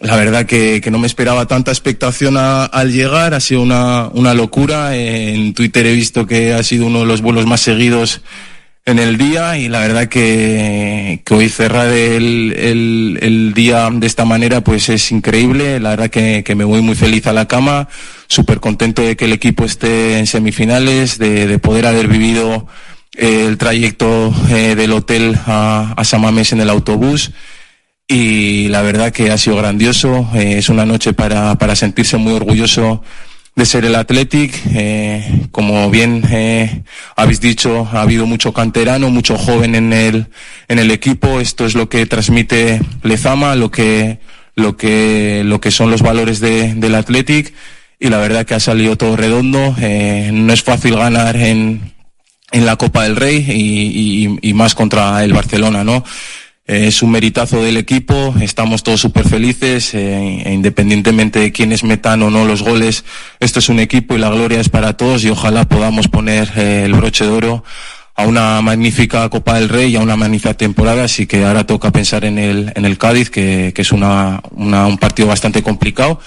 La 0.00 0.16
verdad 0.16 0.44
que, 0.44 0.82
no 0.90 0.98
me 0.98 1.06
esperaba 1.06 1.46
tanta 1.46 1.70
expectación 1.70 2.36
al 2.36 2.92
llegar, 2.92 3.32
ha 3.32 3.40
sido 3.40 3.62
una, 3.62 4.08
una 4.12 4.34
locura. 4.34 4.96
En 4.96 5.54
Twitter 5.54 5.86
he 5.86 5.94
visto 5.94 6.26
que 6.26 6.52
ha 6.52 6.62
sido 6.62 6.86
uno 6.86 7.00
de 7.00 7.06
los 7.06 7.22
vuelos 7.22 7.46
más 7.46 7.60
seguidos 7.60 8.20
en 8.86 8.98
el 8.98 9.16
día 9.16 9.56
y 9.56 9.68
la 9.68 9.80
verdad 9.80 10.08
que, 10.08 11.22
hoy 11.30 11.48
cerrar 11.48 11.88
el, 11.88 12.52
el, 13.18 13.54
día 13.54 13.88
de 13.90 14.06
esta 14.06 14.26
manera 14.26 14.60
pues 14.60 14.90
es 14.90 15.10
increíble. 15.10 15.80
La 15.80 15.90
verdad 15.90 16.10
que 16.10 16.54
me 16.54 16.64
voy 16.64 16.82
muy 16.82 16.96
feliz 16.96 17.26
a 17.26 17.32
la 17.32 17.48
cama, 17.48 17.88
súper 18.34 18.58
contento 18.60 19.00
de 19.00 19.16
que 19.16 19.26
el 19.26 19.32
equipo 19.32 19.64
esté 19.64 20.18
en 20.18 20.26
semifinales, 20.26 21.18
de, 21.18 21.46
de 21.46 21.58
poder 21.58 21.86
haber 21.86 22.08
vivido 22.08 22.66
eh, 23.16 23.46
el 23.46 23.58
trayecto 23.58 24.34
eh, 24.50 24.74
del 24.74 24.92
hotel 24.92 25.38
a, 25.46 25.94
a 25.96 26.04
Samamés 26.04 26.52
en 26.52 26.60
el 26.60 26.68
autobús 26.68 27.30
y 28.08 28.66
la 28.68 28.82
verdad 28.82 29.12
que 29.12 29.30
ha 29.30 29.38
sido 29.38 29.56
grandioso. 29.56 30.28
Eh, 30.34 30.56
es 30.58 30.68
una 30.68 30.84
noche 30.84 31.12
para, 31.12 31.76
sentirse 31.76 32.16
muy 32.16 32.32
orgulloso 32.32 33.02
de 33.54 33.66
ser 33.66 33.84
el 33.84 33.94
Athletic. 33.94 34.52
Como 35.52 35.88
bien 35.90 36.84
habéis 37.14 37.40
dicho, 37.40 37.88
ha 37.92 38.02
habido 38.02 38.26
mucho 38.26 38.52
canterano, 38.52 39.10
mucho 39.10 39.38
joven 39.38 39.76
en 39.76 39.92
el, 39.92 40.26
en 40.66 40.80
el 40.80 40.90
equipo. 40.90 41.38
Esto 41.38 41.64
es 41.64 41.76
lo 41.76 41.88
que 41.88 42.04
transmite 42.06 42.80
Lezama, 43.04 43.54
lo 43.54 43.70
que, 43.70 44.18
lo 44.56 44.76
que, 44.76 45.42
lo 45.44 45.60
que 45.60 45.70
son 45.70 45.92
los 45.92 46.02
valores 46.02 46.40
de, 46.40 46.74
del 46.74 46.96
Athletic. 46.96 47.54
Y 48.04 48.10
la 48.10 48.18
verdad 48.18 48.44
que 48.44 48.52
ha 48.52 48.60
salido 48.60 48.96
todo 48.98 49.16
redondo. 49.16 49.74
Eh, 49.80 50.28
no 50.30 50.52
es 50.52 50.62
fácil 50.62 50.94
ganar 50.94 51.36
en, 51.36 51.80
en 52.52 52.66
la 52.66 52.76
Copa 52.76 53.04
del 53.04 53.16
Rey 53.16 54.38
y, 54.42 54.52
más 54.52 54.74
contra 54.74 55.24
el 55.24 55.32
Barcelona, 55.32 55.84
¿no? 55.84 56.04
Es 56.66 57.02
un 57.02 57.12
meritazo 57.12 57.62
del 57.62 57.78
equipo, 57.78 58.34
estamos 58.42 58.82
todos 58.82 59.00
súper 59.00 59.26
felices, 59.26 59.94
eh, 59.94 60.42
e 60.44 60.52
independientemente 60.52 61.38
de 61.38 61.50
quiénes 61.50 61.82
metan 61.82 62.22
o 62.22 62.30
no 62.30 62.44
los 62.44 62.60
goles, 62.62 63.04
esto 63.40 63.58
es 63.60 63.70
un 63.70 63.80
equipo 63.80 64.14
y 64.14 64.18
la 64.18 64.28
gloria 64.28 64.60
es 64.60 64.68
para 64.68 64.94
todos 64.98 65.24
y 65.24 65.30
ojalá 65.30 65.66
podamos 65.66 66.08
poner 66.08 66.52
eh, 66.56 66.82
el 66.84 66.92
broche 66.92 67.24
de 67.24 67.30
oro 67.30 67.64
a 68.16 68.26
una 68.26 68.60
magnífica 68.60 69.28
Copa 69.30 69.54
del 69.58 69.68
Rey 69.70 69.92
y 69.92 69.96
a 69.96 70.00
una 70.00 70.16
magnífica 70.16 70.52
temporada, 70.54 71.04
así 71.04 71.26
que 71.26 71.44
ahora 71.44 71.64
toca 71.66 71.90
pensar 71.90 72.24
en 72.26 72.38
el, 72.38 72.70
en 72.74 72.84
el 72.84 72.96
Cádiz, 72.98 73.28
que, 73.30 73.72
que 73.74 73.80
es 73.82 73.92
una, 73.92 74.40
una- 74.52 74.86
un 74.86 74.96
partido 74.98 75.28
bastante 75.28 75.62
complicado 75.62 76.20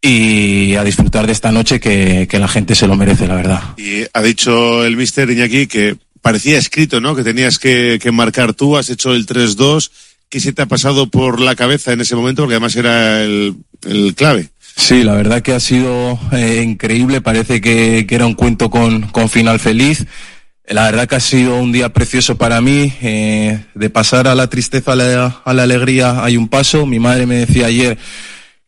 y 0.00 0.74
a 0.74 0.84
disfrutar 0.84 1.26
de 1.26 1.32
esta 1.32 1.52
noche 1.52 1.80
que, 1.80 2.28
que 2.30 2.38
la 2.38 2.48
gente 2.48 2.74
se 2.74 2.86
lo 2.86 2.96
merece, 2.96 3.26
la 3.26 3.34
verdad. 3.34 3.62
Y 3.76 4.04
ha 4.12 4.22
dicho 4.22 4.84
el 4.84 4.96
mister 4.96 5.30
Iñaki 5.30 5.66
que 5.66 5.96
parecía 6.20 6.58
escrito, 6.58 7.00
¿no? 7.00 7.14
Que 7.14 7.24
tenías 7.24 7.58
que, 7.58 7.98
que 8.00 8.10
marcar 8.12 8.54
tú, 8.54 8.76
has 8.76 8.90
hecho 8.90 9.14
el 9.14 9.26
3-2. 9.26 9.90
¿Qué 10.28 10.40
se 10.40 10.52
te 10.52 10.62
ha 10.62 10.66
pasado 10.66 11.08
por 11.08 11.40
la 11.40 11.54
cabeza 11.54 11.92
en 11.92 12.00
ese 12.00 12.16
momento? 12.16 12.42
Porque 12.42 12.54
además 12.54 12.74
era 12.76 13.22
el, 13.22 13.54
el 13.88 14.14
clave. 14.14 14.50
Sí, 14.76 15.04
la 15.04 15.14
verdad 15.14 15.40
que 15.40 15.52
ha 15.52 15.60
sido 15.60 16.18
eh, 16.32 16.62
increíble, 16.64 17.20
parece 17.20 17.60
que, 17.60 18.06
que 18.06 18.14
era 18.14 18.26
un 18.26 18.34
cuento 18.34 18.70
con, 18.70 19.02
con 19.08 19.28
final 19.28 19.58
feliz. 19.58 20.06
La 20.68 20.84
verdad 20.84 21.08
que 21.08 21.14
ha 21.14 21.20
sido 21.20 21.56
un 21.56 21.70
día 21.70 21.92
precioso 21.92 22.36
para 22.36 22.60
mí, 22.60 22.92
eh, 23.00 23.64
de 23.74 23.90
pasar 23.90 24.26
a 24.26 24.34
la 24.34 24.50
tristeza 24.50 24.92
a 24.92 24.96
la, 24.96 25.42
a 25.44 25.54
la 25.54 25.62
alegría 25.62 26.24
hay 26.24 26.36
un 26.36 26.48
paso. 26.48 26.86
Mi 26.86 26.98
madre 26.98 27.24
me 27.26 27.36
decía 27.36 27.66
ayer 27.66 27.96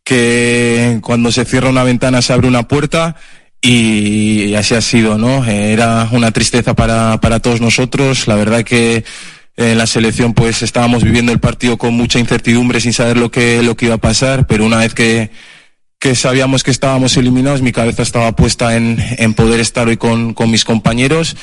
que 0.08 1.00
cuando 1.02 1.30
se 1.30 1.44
cierra 1.44 1.68
una 1.68 1.84
ventana 1.84 2.22
se 2.22 2.32
abre 2.32 2.48
una 2.48 2.66
puerta 2.66 3.16
y 3.60 4.54
así 4.54 4.74
ha 4.74 4.80
sido, 4.80 5.18
¿no? 5.18 5.44
Eh, 5.44 5.74
Era 5.74 6.08
una 6.12 6.30
tristeza 6.30 6.72
para, 6.72 7.20
para 7.20 7.40
todos 7.40 7.60
nosotros. 7.60 8.26
La 8.26 8.34
verdad 8.34 8.64
que 8.64 9.04
en 9.58 9.76
la 9.76 9.86
selección 9.86 10.32
pues 10.32 10.62
estábamos 10.62 11.04
viviendo 11.04 11.30
el 11.30 11.40
partido 11.40 11.76
con 11.76 11.92
mucha 11.92 12.18
incertidumbre 12.18 12.80
sin 12.80 12.94
saber 12.94 13.18
lo 13.18 13.30
que, 13.30 13.62
lo 13.62 13.76
que 13.76 13.84
iba 13.84 13.96
a 13.96 13.98
pasar, 13.98 14.46
pero 14.46 14.64
una 14.64 14.78
vez 14.78 14.94
que, 14.94 15.30
que 15.98 16.14
sabíamos 16.14 16.62
que 16.62 16.70
estábamos 16.70 17.14
eliminados, 17.18 17.60
mi 17.60 17.72
cabeza 17.72 18.02
estaba 18.02 18.32
puesta 18.32 18.76
en, 18.76 18.96
en 19.18 19.34
poder 19.34 19.60
estar 19.60 19.88
hoy 19.88 19.98
con, 19.98 20.32
con 20.32 20.50
mis 20.50 20.64
compañeros, 20.64 21.36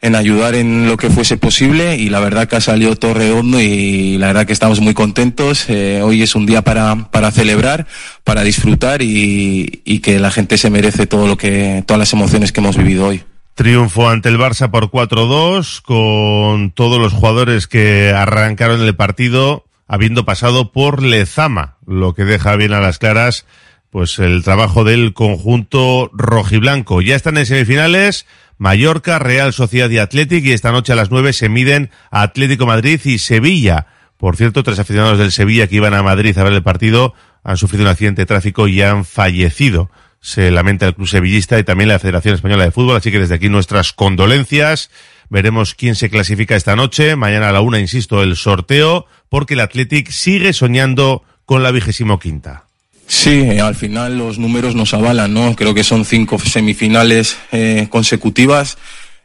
en 0.00 0.14
ayudar 0.14 0.54
en 0.54 0.86
lo 0.86 0.96
que 0.96 1.10
fuese 1.10 1.36
posible 1.36 1.96
y 1.96 2.08
la 2.08 2.20
verdad 2.20 2.46
que 2.46 2.56
ha 2.56 2.60
salido 2.60 2.94
todo 2.94 3.18
y 3.60 4.16
la 4.18 4.28
verdad 4.28 4.46
que 4.46 4.52
estamos 4.52 4.80
muy 4.80 4.94
contentos. 4.94 5.68
Eh, 5.68 6.00
hoy 6.02 6.22
es 6.22 6.34
un 6.34 6.46
día 6.46 6.62
para, 6.62 7.10
para 7.10 7.30
celebrar, 7.32 7.86
para 8.22 8.42
disfrutar 8.42 9.02
y, 9.02 9.82
y 9.84 9.98
que 9.98 10.20
la 10.20 10.30
gente 10.30 10.56
se 10.56 10.70
merece 10.70 11.06
todo 11.06 11.26
lo 11.26 11.36
que, 11.36 11.82
todas 11.86 11.98
las 11.98 12.12
emociones 12.12 12.52
que 12.52 12.60
hemos 12.60 12.76
vivido 12.76 13.06
hoy. 13.06 13.24
Triunfo 13.54 14.08
ante 14.08 14.28
el 14.28 14.38
Barça 14.38 14.70
por 14.70 14.88
4-2 14.90 15.82
con 15.82 16.70
todos 16.70 17.00
los 17.00 17.12
jugadores 17.12 17.66
que 17.66 18.12
arrancaron 18.14 18.82
el 18.82 18.94
partido 18.94 19.64
habiendo 19.88 20.24
pasado 20.24 20.70
por 20.70 21.02
Lezama, 21.02 21.76
lo 21.86 22.14
que 22.14 22.24
deja 22.24 22.54
bien 22.54 22.72
a 22.72 22.80
las 22.80 22.98
claras 22.98 23.46
pues 23.90 24.18
el 24.18 24.44
trabajo 24.44 24.84
del 24.84 25.14
conjunto 25.14 26.10
rojiblanco. 26.12 27.00
Ya 27.00 27.16
están 27.16 27.38
en 27.38 27.46
semifinales 27.46 28.26
Mallorca, 28.58 29.18
Real 29.18 29.52
Sociedad 29.52 29.88
y 29.88 29.98
Athletic 29.98 30.44
y 30.44 30.52
esta 30.52 30.72
noche 30.72 30.92
a 30.92 30.96
las 30.96 31.10
9 31.10 31.32
se 31.32 31.48
miden 31.48 31.90
Atlético 32.10 32.66
Madrid 32.66 33.00
y 33.04 33.18
Sevilla. 33.18 33.86
Por 34.16 34.36
cierto, 34.36 34.64
tres 34.64 34.80
aficionados 34.80 35.18
del 35.18 35.30
Sevilla 35.30 35.68
que 35.68 35.76
iban 35.76 35.94
a 35.94 36.02
Madrid 36.02 36.36
a 36.36 36.42
ver 36.42 36.52
el 36.52 36.62
partido 36.62 37.14
han 37.44 37.56
sufrido 37.56 37.84
un 37.84 37.90
accidente 37.90 38.22
de 38.22 38.26
tráfico 38.26 38.66
y 38.66 38.82
han 38.82 39.04
fallecido. 39.04 39.90
Se 40.20 40.50
lamenta 40.50 40.86
el 40.86 40.94
club 40.94 41.06
sevillista 41.06 41.58
y 41.58 41.64
también 41.64 41.88
la 41.88 42.00
Federación 42.00 42.34
Española 42.34 42.64
de 42.64 42.72
Fútbol, 42.72 42.96
así 42.96 43.12
que 43.12 43.20
desde 43.20 43.36
aquí 43.36 43.48
nuestras 43.48 43.92
condolencias. 43.92 44.90
Veremos 45.30 45.74
quién 45.74 45.94
se 45.94 46.10
clasifica 46.10 46.56
esta 46.56 46.74
noche. 46.74 47.14
Mañana 47.14 47.50
a 47.50 47.52
la 47.52 47.60
una, 47.60 47.78
insisto, 47.78 48.22
el 48.22 48.34
sorteo, 48.34 49.06
porque 49.28 49.54
el 49.54 49.60
Athletic 49.60 50.10
sigue 50.10 50.52
soñando 50.52 51.22
con 51.44 51.62
la 51.62 51.70
vigésimo 51.70 52.18
quinta. 52.18 52.67
Sí, 53.08 53.30
eh, 53.30 53.60
al 53.62 53.74
final 53.74 54.18
los 54.18 54.38
números 54.38 54.74
nos 54.74 54.92
avalan, 54.92 55.32
¿no? 55.32 55.56
Creo 55.56 55.72
que 55.72 55.82
son 55.82 56.04
cinco 56.04 56.38
semifinales 56.38 57.38
eh, 57.52 57.86
consecutivas. 57.88 58.76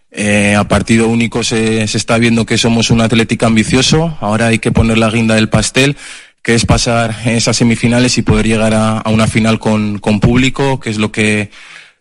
Eh, 0.10 0.56
a 0.56 0.68
partido 0.68 1.10
único 1.10 1.44
se, 1.44 1.86
se 1.88 1.98
está 1.98 2.18
viendo 2.18 2.46
que 2.46 2.58
somos 2.58 2.92
un 2.92 3.02
Atlético 3.02 3.46
ambicioso. 3.46 4.18
Ahora 4.22 4.48
hay 4.48 4.60
que 4.60 4.72
poner 4.72 4.98
la 4.98 5.10
guinda 5.10 5.36
del 5.36 5.50
pastel, 5.50 5.98
que 6.42 6.56
es 6.56 6.66
pasar 6.66 7.14
esas 7.26 7.58
semifinales 7.58 8.18
y 8.18 8.22
poder 8.22 8.48
llegar 8.48 8.74
a, 8.74 9.00
a 9.00 9.10
una 9.10 9.28
final 9.28 9.60
con, 9.60 10.00
con 10.00 10.22
público, 10.22 10.80
que 10.80 10.90
es 10.90 10.98
lo 10.98 11.12
que 11.12 11.52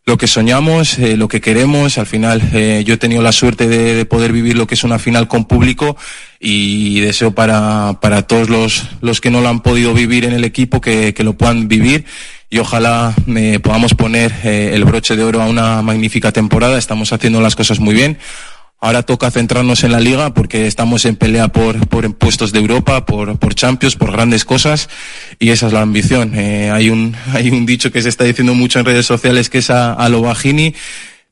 lo 0.05 0.19
que 0.19 0.27
soñamos, 0.27 0.99
eh, 0.99 1.17
lo 1.17 1.29
que 1.29 1.41
queremos. 1.41 1.99
Al 1.99 2.07
final 2.07 2.43
eh, 2.53 2.83
yo 2.87 2.95
he 2.95 2.99
tenido 2.99 3.23
la 3.23 3.33
suerte 3.33 3.67
de, 3.69 3.95
de 3.95 4.05
poder 4.05 4.33
vivir 4.33 4.57
lo 4.57 4.67
que 4.67 4.75
es 4.75 4.85
una 4.85 4.99
final 4.99 5.27
con 5.29 5.47
público 5.47 5.97
y 6.45 6.99
deseo 7.01 7.31
para, 7.33 8.01
para 8.01 8.23
todos 8.23 8.51
los, 8.51 8.83
los 9.01 9.21
que 9.21 9.31
no 9.31 9.41
lo 9.41 9.49
han 9.49 9.61
podido 9.61 9.95
vivir 9.95 10.25
en 10.25 10.33
el 10.33 10.43
equipo 10.43 10.81
que, 10.81 11.15
que 11.15 11.23
lo 11.23 11.35
puedan 11.35 11.69
vivir 11.69 12.05
y 12.51 12.59
ojalá 12.59 13.15
eh, 13.29 13.61
podamos 13.63 13.95
poner 13.95 14.31
eh, 14.45 14.73
el 14.75 14.85
broche 14.85 15.17
de 15.17 15.23
oro 15.23 15.41
a 15.41 15.47
una 15.47 15.81
magnífica 15.81 16.33
temporada. 16.33 16.77
Estamos 16.77 17.13
haciendo 17.13 17.41
las 17.41 17.57
cosas 17.57 17.81
muy 17.81 17.95
bien. 17.95 18.19
Ahora 18.79 19.05
toca 19.05 19.31
centrarnos 19.31 19.85
en 19.85 19.93
la 19.93 20.01
liga 20.01 20.35
porque 20.35 20.67
estamos 20.67 21.05
en 21.05 21.15
pelea 21.15 21.49
por, 21.49 21.87
por 21.87 22.15
puestos 22.17 22.53
de 22.53 22.59
Europa, 22.59 23.07
por, 23.07 23.39
por 23.39 23.55
Champions, 23.55 23.95
por 23.95 24.11
grandes 24.11 24.45
cosas 24.45 24.91
y 25.39 25.51
esa 25.51 25.69
es 25.69 25.73
la 25.73 25.81
ambición. 25.81 26.35
Eh, 26.35 26.71
hay, 26.71 26.91
un, 26.91 27.15
hay 27.33 27.49
un 27.51 27.65
dicho 27.65 27.93
que 27.93 28.03
se 28.03 28.09
está 28.09 28.25
diciendo 28.25 28.55
mucho 28.55 28.81
en 28.81 28.85
redes 28.85 29.07
sociales 29.07 29.49
que 29.49 29.59
es 29.59 29.71
a, 29.71 29.95
a 29.95 30.09
lo 30.09 30.21
bajini 30.21 30.75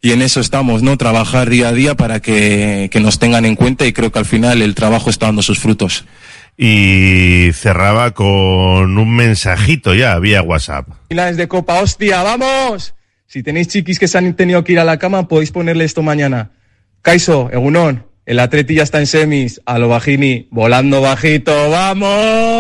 y 0.02 0.12
en 0.12 0.22
eso 0.22 0.40
estamos, 0.40 0.82
¿no? 0.82 0.96
Trabajar 0.96 1.50
día 1.50 1.68
a 1.68 1.72
día 1.72 1.94
para 1.94 2.20
que, 2.20 2.88
que 2.90 3.00
nos 3.00 3.18
tengan 3.18 3.44
en 3.44 3.56
cuenta 3.56 3.86
y 3.86 3.92
creo 3.92 4.10
que 4.10 4.18
al 4.18 4.24
final 4.24 4.62
el 4.62 4.74
trabajo 4.74 5.10
está 5.10 5.26
dando 5.26 5.42
sus 5.42 5.58
frutos. 5.58 6.04
Y 6.56 7.50
cerraba 7.52 8.12
con 8.12 8.98
un 8.98 9.16
mensajito 9.16 9.94
ya 9.94 10.18
vía 10.18 10.42
WhatsApp. 10.42 10.88
Finales 11.08 11.36
de 11.36 11.48
Copa, 11.48 11.80
hostia, 11.80 12.22
vamos. 12.22 12.94
Si 13.26 13.42
tenéis 13.42 13.68
chiquis 13.68 13.98
que 13.98 14.08
se 14.08 14.18
han 14.18 14.34
tenido 14.34 14.64
que 14.64 14.72
ir 14.72 14.80
a 14.80 14.84
la 14.84 14.98
cama, 14.98 15.28
podéis 15.28 15.52
ponerle 15.52 15.84
esto 15.84 16.02
mañana. 16.02 16.50
Kaiso, 17.02 17.48
Egunon, 17.52 18.04
el 18.26 18.40
Atleti 18.40 18.74
ya 18.74 18.82
está 18.82 18.98
en 18.98 19.06
semis, 19.06 19.60
a 19.64 19.78
lo 19.78 19.88
bajini, 19.88 20.48
volando 20.50 21.00
bajito, 21.00 21.70
¡vamos! 21.70 22.59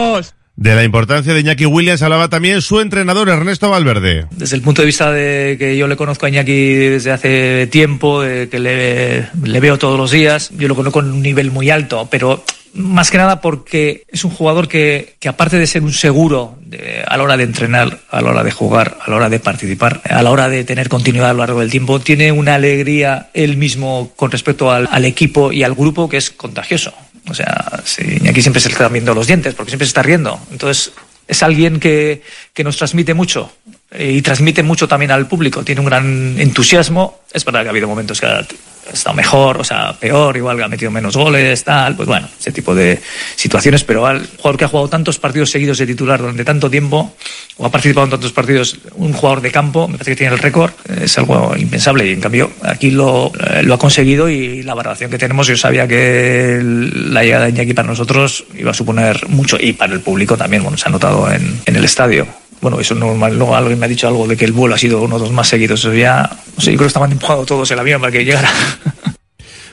De 0.60 0.74
la 0.74 0.84
importancia 0.84 1.32
de 1.32 1.40
Iñaki 1.40 1.64
Williams 1.64 2.02
hablaba 2.02 2.28
también 2.28 2.60
su 2.60 2.80
entrenador 2.80 3.30
Ernesto 3.30 3.70
Valverde. 3.70 4.26
Desde 4.30 4.56
el 4.56 4.60
punto 4.62 4.82
de 4.82 4.86
vista 4.86 5.10
de 5.10 5.56
que 5.58 5.74
yo 5.78 5.88
le 5.88 5.96
conozco 5.96 6.26
a 6.26 6.28
Iñaki 6.28 6.74
desde 6.74 7.12
hace 7.12 7.66
tiempo, 7.68 8.20
que 8.20 8.58
le, 8.58 9.58
veo 9.58 9.78
todos 9.78 9.98
los 9.98 10.10
días, 10.10 10.50
yo 10.58 10.68
lo 10.68 10.76
conozco 10.76 11.00
en 11.00 11.06
un 11.12 11.22
nivel 11.22 11.50
muy 11.50 11.70
alto, 11.70 12.08
pero 12.10 12.44
más 12.74 13.10
que 13.10 13.16
nada 13.16 13.40
porque 13.40 14.02
es 14.06 14.22
un 14.22 14.32
jugador 14.32 14.68
que, 14.68 15.14
que 15.18 15.30
aparte 15.30 15.58
de 15.58 15.66
ser 15.66 15.80
un 15.82 15.94
seguro 15.94 16.58
de- 16.60 17.04
a 17.08 17.16
la 17.16 17.22
hora 17.22 17.38
de 17.38 17.44
entrenar, 17.44 17.98
a 18.10 18.20
la 18.20 18.28
hora 18.28 18.44
de 18.44 18.50
jugar, 18.50 18.98
a 19.02 19.08
la 19.08 19.16
hora 19.16 19.30
de 19.30 19.40
participar, 19.40 20.02
a 20.04 20.22
la 20.22 20.30
hora 20.30 20.50
de 20.50 20.64
tener 20.64 20.90
continuidad 20.90 21.30
a 21.30 21.32
lo 21.32 21.38
largo 21.38 21.60
del 21.60 21.70
tiempo, 21.70 22.00
tiene 22.00 22.32
una 22.32 22.56
alegría 22.56 23.30
él 23.32 23.56
mismo 23.56 24.12
con 24.14 24.30
respecto 24.30 24.70
al 24.70 25.04
equipo 25.06 25.52
y 25.52 25.62
al 25.62 25.74
grupo 25.74 26.06
que 26.10 26.18
es 26.18 26.30
contagioso. 26.30 26.92
O 27.30 27.34
sea, 27.34 27.80
sí, 27.84 28.02
Iñaki 28.20 28.42
siempre 28.42 28.60
se 28.60 28.68
le 28.68 28.72
están 28.72 28.92
viendo 28.92 29.14
los 29.14 29.26
dientes 29.26 29.54
porque 29.54 29.70
siempre 29.70 29.86
se 29.86 29.90
está 29.90 30.02
riendo. 30.02 30.40
Entonces, 30.50 30.92
es 31.28 31.42
alguien 31.42 31.78
que, 31.78 32.22
que 32.52 32.64
nos 32.64 32.76
transmite 32.76 33.14
mucho 33.14 33.52
y 33.98 34.22
transmite 34.22 34.62
mucho 34.62 34.86
también 34.86 35.10
al 35.10 35.26
público. 35.26 35.64
Tiene 35.64 35.80
un 35.80 35.86
gran 35.86 36.36
entusiasmo. 36.38 37.20
Es 37.32 37.44
verdad 37.44 37.62
que 37.62 37.68
ha 37.68 37.70
habido 37.70 37.88
momentos 37.88 38.20
que 38.20 38.26
ha 38.26 38.46
estado 38.92 39.14
mejor, 39.14 39.58
o 39.58 39.64
sea, 39.64 39.92
peor, 39.92 40.36
igual 40.36 40.56
que 40.56 40.64
ha 40.64 40.68
metido 40.68 40.90
menos 40.90 41.16
goles, 41.16 41.62
tal, 41.64 41.96
pues 41.96 42.08
bueno, 42.08 42.28
ese 42.38 42.52
tipo 42.52 42.74
de 42.74 43.00
situaciones, 43.36 43.84
pero 43.84 44.06
al 44.06 44.26
jugador 44.26 44.56
que 44.56 44.64
ha 44.64 44.68
jugado 44.68 44.88
tantos 44.88 45.18
partidos 45.18 45.50
seguidos 45.50 45.78
de 45.78 45.86
titular 45.86 46.20
durante 46.20 46.44
tanto 46.44 46.70
tiempo, 46.70 47.14
o 47.56 47.66
ha 47.66 47.70
participado 47.70 48.06
en 48.06 48.10
tantos 48.10 48.32
partidos, 48.32 48.78
un 48.96 49.12
jugador 49.12 49.42
de 49.42 49.52
campo, 49.52 49.86
me 49.86 49.94
parece 49.94 50.12
que 50.12 50.16
tiene 50.16 50.34
el 50.34 50.40
récord, 50.40 50.72
es 51.00 51.16
algo 51.18 51.54
impensable 51.56 52.06
y 52.06 52.12
en 52.12 52.20
cambio 52.20 52.50
aquí 52.62 52.90
lo, 52.90 53.32
eh, 53.50 53.62
lo 53.62 53.74
ha 53.74 53.78
conseguido 53.78 54.28
y 54.28 54.62
la 54.62 54.74
valoración 54.74 55.10
que 55.10 55.18
tenemos, 55.18 55.46
yo 55.46 55.56
sabía 55.56 55.86
que 55.86 56.60
la 56.62 57.22
llegada 57.22 57.44
de 57.44 57.50
Iñaki 57.50 57.74
para 57.74 57.88
nosotros 57.88 58.44
iba 58.56 58.72
a 58.72 58.74
suponer 58.74 59.28
mucho 59.28 59.56
y 59.60 59.72
para 59.72 59.92
el 59.92 60.00
público 60.00 60.36
también, 60.36 60.62
bueno, 60.62 60.76
se 60.76 60.88
ha 60.88 60.90
notado 60.90 61.30
en, 61.30 61.60
en 61.64 61.76
el 61.76 61.84
estadio. 61.84 62.26
Bueno, 62.60 62.78
eso 62.78 62.94
es 62.94 63.00
normal. 63.00 63.40
Alguien 63.54 63.78
me 63.78 63.86
ha 63.86 63.88
dicho 63.88 64.06
algo 64.06 64.26
de 64.26 64.36
que 64.36 64.44
el 64.44 64.52
vuelo 64.52 64.74
ha 64.74 64.78
sido 64.78 65.00
uno 65.02 65.18
de 65.18 65.24
los 65.24 65.32
más 65.32 65.48
seguidos. 65.48 65.80
Eso 65.80 65.94
ya, 65.94 66.30
no 66.56 66.62
sé, 66.62 66.72
yo 66.72 66.76
creo 66.76 66.86
que 66.86 66.88
estaban 66.88 67.12
empujando 67.12 67.44
todos 67.46 67.70
el 67.70 67.78
avión 67.78 68.00
para 68.00 68.12
que 68.12 68.24
llegara. 68.24 68.50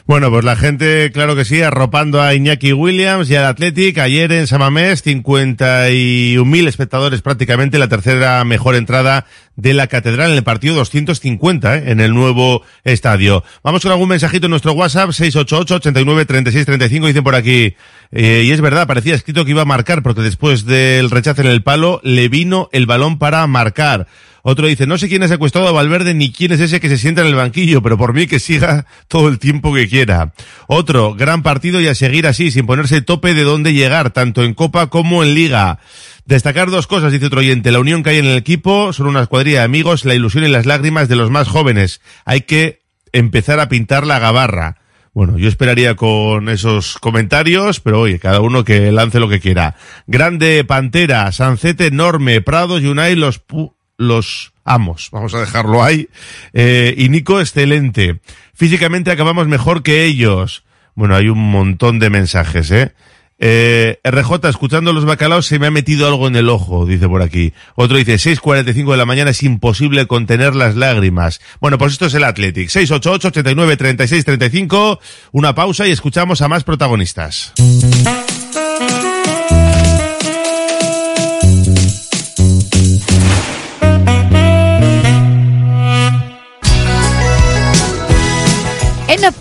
Bueno, 0.08 0.32
pues 0.32 0.46
la 0.46 0.56
gente, 0.56 1.12
claro 1.12 1.36
que 1.36 1.44
sí, 1.44 1.62
arropando 1.62 2.22
a 2.22 2.34
Iñaki 2.34 2.72
Williams 2.72 3.30
y 3.30 3.36
al 3.36 3.44
Athletic. 3.44 3.98
Ayer 3.98 4.32
en 4.32 4.48
Samamés, 4.48 5.06
51.000 5.06 6.68
espectadores 6.70 7.22
prácticamente, 7.22 7.78
la 7.78 7.90
tercera 7.90 8.42
mejor 8.46 8.76
entrada 8.76 9.26
de 9.58 9.74
la 9.74 9.88
Catedral 9.88 10.32
en 10.32 10.38
el 10.38 10.46
partido 10.46 10.76
250 10.76 11.76
¿eh? 11.76 11.92
en 11.92 12.00
el 12.00 12.14
nuevo 12.14 12.62
estadio. 12.86 13.44
Vamos 13.64 13.82
con 13.84 13.92
algún 13.92 14.08
mensajito 14.08 14.46
en 14.46 14.52
nuestro 14.52 14.72
WhatsApp, 14.72 15.10
688-89-3635, 15.10 17.08
dicen 17.08 17.26
por 17.26 17.36
aquí. 17.36 17.76
eh, 18.12 18.44
y 18.46 18.52
es 18.52 18.62
verdad, 18.62 18.88
parecía 18.88 19.14
escrito 19.14 19.44
que 19.44 19.52
iba 19.52 19.64
a 19.64 19.66
marcar, 19.66 20.04
porque 20.04 20.22
después 20.22 20.66
del 20.66 21.12
rechazo 21.12 21.42
en 21.42 21.48
el 21.48 21.64
palo, 21.64 22.00
le 22.02 22.30
vino 22.30 22.70
el 22.72 22.86
balón 22.86 23.20
para 23.20 23.46
marcar. 23.46 24.08
Otro 24.50 24.66
dice, 24.68 24.88
no 24.88 24.98
sé 24.98 25.10
quién 25.10 25.24
ha 25.24 25.28
secuestrado 25.28 25.68
a 25.68 25.74
Valverde 25.74 26.14
ni 26.14 26.32
quién 26.32 26.54
es 26.54 26.62
ese 26.62 26.80
que 26.80 26.88
se 26.88 26.98
sienta 26.98 27.20
en 27.20 27.28
el 27.28 27.36
banquillo, 27.36 27.82
pero 27.82 27.98
por 27.98 28.14
mí 28.14 28.28
que 28.28 28.40
siga 28.40 28.86
todo 29.10 29.28
el 29.28 29.40
tiempo 29.40 29.74
que 29.74 29.90
quiera. 29.90 30.32
Otro, 30.68 31.16
gran 31.16 31.44
partido 31.44 31.82
y 31.82 31.90
a 31.90 31.96
seguir 31.96 32.26
así, 32.28 32.50
sin 32.50 32.66
ponerse 32.66 33.02
tope 33.02 33.34
de 33.34 33.44
dónde 33.44 33.74
llegar, 33.74 34.12
tanto 34.12 34.46
en 34.46 34.54
Copa 34.54 34.88
como 34.88 35.22
en 35.22 35.34
Liga. 35.34 35.80
Destacar 36.24 36.70
dos 36.72 36.88
cosas, 36.88 37.12
dice 37.12 37.26
otro 37.26 37.42
oyente. 37.42 37.72
La 37.74 37.80
unión 37.80 38.04
que 38.04 38.12
hay 38.12 38.20
en 38.20 38.26
el 38.26 38.38
equipo, 38.38 38.94
son 38.94 39.08
una 39.08 39.22
escuadrilla 39.24 39.60
de 39.60 39.66
amigos, 39.66 40.06
la 40.06 40.16
ilusión 40.16 40.46
y 40.46 40.48
las 40.48 40.66
lágrimas 40.66 41.10
de 41.10 41.18
los 41.18 41.30
más 41.30 41.50
jóvenes. 41.50 42.00
Hay 42.24 42.42
que 42.42 42.80
empezar 43.12 43.60
a 43.60 43.68
pintar 43.68 44.08
la 44.08 44.18
gabarra. 44.20 44.78
Bueno, 45.14 45.38
yo 45.38 45.50
esperaría 45.50 45.96
con 45.96 46.48
esos 46.48 47.00
comentarios, 47.00 47.80
pero 47.80 48.00
oye, 48.02 48.20
cada 48.20 48.40
uno 48.40 48.64
que 48.64 48.92
lance 48.92 49.20
lo 49.20 49.28
que 49.28 49.40
quiera. 49.42 49.76
Grande 50.06 50.64
Pantera, 50.64 51.32
Sancete 51.34 51.88
enorme, 51.88 52.40
Prados 52.42 52.84
Unai 52.84 53.16
los, 53.16 53.46
pu- 53.46 53.74
los 53.98 54.54
amos. 54.64 55.10
Vamos 55.12 55.34
a 55.34 55.40
dejarlo 55.40 55.84
ahí. 55.84 56.08
Eh, 56.54 56.94
y 56.98 57.10
Nico 57.10 57.40
excelente. 57.40 58.20
Físicamente 58.54 59.12
acabamos 59.12 59.48
mejor 59.48 59.84
que 59.84 60.06
ellos. 60.06 60.64
Bueno, 60.96 61.16
hay 61.16 61.30
un 61.30 61.52
montón 61.52 62.00
de 62.00 62.10
mensajes, 62.10 62.72
¿eh? 62.72 62.94
Eh, 63.40 64.00
RJ, 64.04 64.50
escuchando 64.50 64.94
los 64.94 65.06
bacalaos 65.06 65.46
se 65.46 65.60
me 65.60 65.68
ha 65.68 65.72
metido 65.72 66.08
algo 66.08 66.28
en 66.28 66.36
el 66.36 66.50
ojo, 66.50 66.88
dice 66.88 67.08
por 67.08 67.22
aquí. 67.22 67.54
Otro 67.76 67.98
dice, 67.98 68.16
6.45 68.16 68.92
de 68.92 68.98
la 68.98 69.06
mañana 69.06 69.30
es 69.30 69.44
imposible 69.44 70.08
contener 70.08 70.56
las 70.56 70.76
lágrimas. 70.76 71.40
Bueno, 71.62 71.78
pues 71.78 71.94
esto 71.94 72.08
es 72.08 72.16
el 72.16 72.24
Athletic. 72.24 72.70
688 72.70 73.28
89 73.28 73.78
36 73.78 74.26
35 74.26 75.00
Una 75.34 75.54
pausa 75.54 75.88
y 75.88 75.92
escuchamos 75.92 76.42
a 76.42 76.48
más 76.48 76.64
protagonistas. 76.64 77.54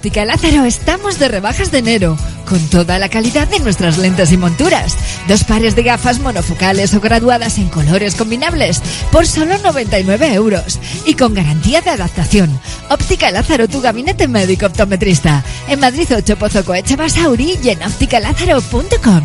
Óptica 0.07 0.25
Lázaro 0.25 0.65
estamos 0.65 1.19
de 1.19 1.27
rebajas 1.27 1.73
de 1.73 1.79
enero, 1.79 2.17
con 2.49 2.61
toda 2.69 2.97
la 3.01 3.09
calidad 3.09 3.49
de 3.49 3.59
nuestras 3.59 3.99
lentes 3.99 4.31
y 4.31 4.37
monturas. 4.37 4.97
Dos 5.27 5.43
pares 5.43 5.75
de 5.75 5.83
gafas 5.83 6.21
monofocales 6.21 6.95
o 6.95 7.01
graduadas 7.01 7.59
en 7.59 7.69
colores 7.69 8.15
combinables 8.15 8.81
por 9.11 9.27
solo 9.27 9.59
99 9.59 10.33
euros 10.33 10.79
y 11.07 11.15
con 11.15 11.35
garantía 11.35 11.81
de 11.81 11.91
adaptación. 11.91 12.57
Óptica 12.89 13.33
Lázaro, 13.33 13.67
tu 13.67 13.81
gabinete 13.81 14.29
médico 14.29 14.67
optometrista. 14.67 15.43
En 15.67 15.81
Madrid 15.81 16.07
8 16.17 16.37
Pozo 16.37 16.65
Coeche 16.65 16.95
Basauri 16.95 17.59
y 17.61 17.71
en 17.71 17.83
ópticalázaro.com. 17.83 19.25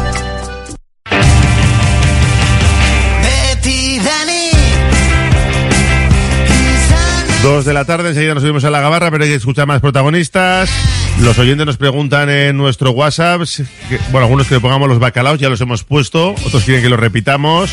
Dos 7.43 7.65
de 7.65 7.73
la 7.73 7.85
tarde, 7.85 8.09
enseguida 8.09 8.35
nos 8.35 8.43
subimos 8.43 8.63
a 8.65 8.69
la 8.69 8.81
gabarra, 8.81 9.09
pero 9.09 9.23
hay 9.23 9.31
que 9.31 9.35
escuchar 9.35 9.65
más 9.65 9.81
protagonistas. 9.81 10.69
Los 11.21 11.39
oyentes 11.39 11.65
nos 11.65 11.77
preguntan 11.77 12.29
en 12.29 12.55
nuestro 12.55 12.91
WhatsApp, 12.91 13.41
bueno, 14.11 14.25
algunos 14.25 14.47
que 14.47 14.59
pongamos 14.59 14.87
los 14.87 14.99
bacalaos, 14.99 15.39
ya 15.39 15.49
los 15.49 15.59
hemos 15.59 15.83
puesto, 15.83 16.35
otros 16.45 16.63
quieren 16.63 16.83
que 16.83 16.89
los 16.89 16.99
repitamos, 16.99 17.71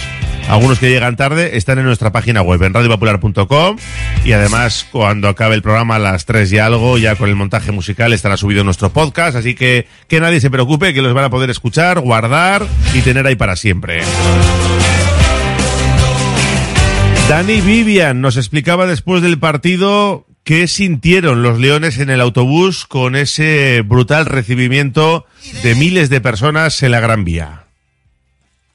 algunos 0.48 0.78
que 0.78 0.88
llegan 0.88 1.16
tarde, 1.16 1.58
están 1.58 1.78
en 1.78 1.84
nuestra 1.84 2.12
página 2.12 2.40
web, 2.40 2.62
en 2.62 2.72
radiopopular.com, 2.72 3.76
y 4.24 4.32
además, 4.32 4.86
cuando 4.90 5.28
acabe 5.28 5.54
el 5.54 5.62
programa 5.62 5.96
a 5.96 5.98
las 5.98 6.24
3 6.24 6.50
y 6.50 6.58
algo, 6.58 6.96
ya 6.96 7.16
con 7.16 7.28
el 7.28 7.36
montaje 7.36 7.70
musical 7.70 8.14
estará 8.14 8.38
subido 8.38 8.64
nuestro 8.64 8.88
podcast, 8.90 9.36
así 9.36 9.54
que 9.54 9.86
que 10.08 10.18
nadie 10.18 10.40
se 10.40 10.50
preocupe, 10.50 10.94
que 10.94 11.02
los 11.02 11.12
van 11.12 11.24
a 11.24 11.30
poder 11.30 11.50
escuchar, 11.50 12.00
guardar 12.00 12.66
y 12.94 13.02
tener 13.02 13.26
ahí 13.26 13.36
para 13.36 13.54
siempre. 13.54 14.00
Dani 17.28 17.60
Vivian 17.60 18.22
nos 18.22 18.38
explicaba 18.38 18.86
después 18.86 19.20
del 19.20 19.38
partido 19.38 20.24
qué 20.44 20.66
sintieron 20.66 21.42
los 21.42 21.58
Leones 21.58 21.98
en 21.98 22.08
el 22.08 22.22
autobús 22.22 22.86
con 22.86 23.16
ese 23.16 23.82
brutal 23.84 24.24
recibimiento 24.24 25.26
de 25.62 25.74
miles 25.74 26.08
de 26.08 26.22
personas 26.22 26.82
en 26.82 26.92
la 26.92 27.00
Gran 27.00 27.26
Vía. 27.26 27.64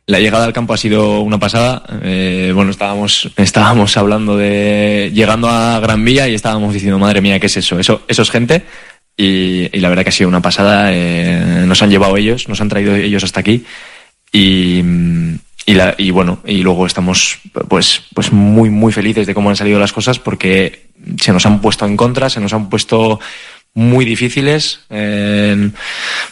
La 0.05 0.19
llegada 0.19 0.45
al 0.45 0.53
campo 0.53 0.75
ha 0.75 0.77
sido 0.77 1.21
una 1.21 1.39
pasada. 1.39 1.81
Eh, 2.03 2.51
bueno, 2.53 2.69
estábamos, 2.69 3.31
estábamos 3.37 3.97
hablando 3.97 4.37
de 4.37 5.09
llegando 5.15 5.49
a 5.49 5.79
Gran 5.79 6.05
Vía 6.05 6.29
y 6.29 6.35
estábamos 6.35 6.75
diciendo, 6.75 6.99
madre 6.99 7.21
mía, 7.21 7.39
¿qué 7.39 7.47
es 7.47 7.57
eso? 7.57 7.79
Eso, 7.79 8.03
eso 8.07 8.21
es 8.21 8.29
gente. 8.29 8.65
Y, 9.17 9.79
la 9.79 9.89
verdad 9.89 10.03
que 10.03 10.09
ha 10.09 10.13
sido 10.13 10.29
una 10.29 10.43
pasada. 10.43 10.93
Eh, 10.93 11.63
nos 11.65 11.81
han 11.81 11.89
llevado 11.89 12.17
ellos, 12.17 12.47
nos 12.47 12.61
han 12.61 12.69
traído 12.69 12.95
ellos 12.95 13.23
hasta 13.23 13.39
aquí. 13.39 13.65
Y, 14.31 14.83
y, 15.65 15.73
la- 15.73 15.95
y 15.97 16.11
bueno, 16.11 16.39
y 16.45 16.61
luego 16.63 16.85
estamos 16.85 17.39
pues, 17.67 18.03
pues 18.13 18.31
muy, 18.31 18.69
muy 18.69 18.91
felices 18.91 19.27
de 19.27 19.33
cómo 19.33 19.49
han 19.49 19.55
salido 19.55 19.79
las 19.79 19.93
cosas 19.93 20.19
porque 20.19 20.87
se 21.21 21.31
nos 21.33 21.45
han 21.45 21.61
puesto 21.61 21.85
en 21.85 21.97
contra, 21.97 22.29
se 22.29 22.39
nos 22.39 22.53
han 22.53 22.69
puesto 22.69 23.19
muy 23.75 24.05
difíciles, 24.05 24.81
eh, 24.89 25.69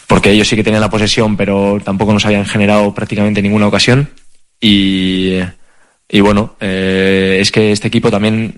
porque 0.06 0.30
ellos 0.30 0.46
sí 0.48 0.54
que 0.56 0.62
tenían 0.62 0.80
la 0.80 0.90
posesión, 0.90 1.36
pero 1.36 1.78
tampoco 1.84 2.12
nos 2.12 2.24
habían 2.24 2.46
generado 2.46 2.94
prácticamente 2.94 3.42
ninguna 3.42 3.66
ocasión. 3.66 4.10
Y, 4.60 5.38
y 6.08 6.20
bueno, 6.20 6.54
eh, 6.60 7.38
es 7.40 7.50
que 7.50 7.72
este 7.72 7.88
equipo 7.88 8.10
también 8.12 8.54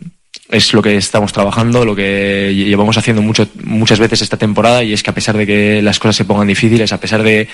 es 0.50 0.74
lo 0.74 0.82
que 0.82 0.96
estamos 0.96 1.32
trabajando, 1.32 1.86
lo 1.86 1.96
que 1.96 2.52
llevamos 2.54 2.98
haciendo 2.98 3.22
mucho, 3.22 3.48
muchas 3.64 3.98
veces 3.98 4.20
esta 4.20 4.36
temporada, 4.36 4.82
y 4.84 4.92
es 4.92 5.02
que 5.02 5.10
a 5.10 5.14
pesar 5.14 5.36
de 5.38 5.46
que 5.46 5.80
las 5.80 5.98
cosas 5.98 6.16
se 6.16 6.26
pongan 6.26 6.46
difíciles, 6.46 6.92
a 6.92 7.00
pesar 7.00 7.22
de, 7.22 7.48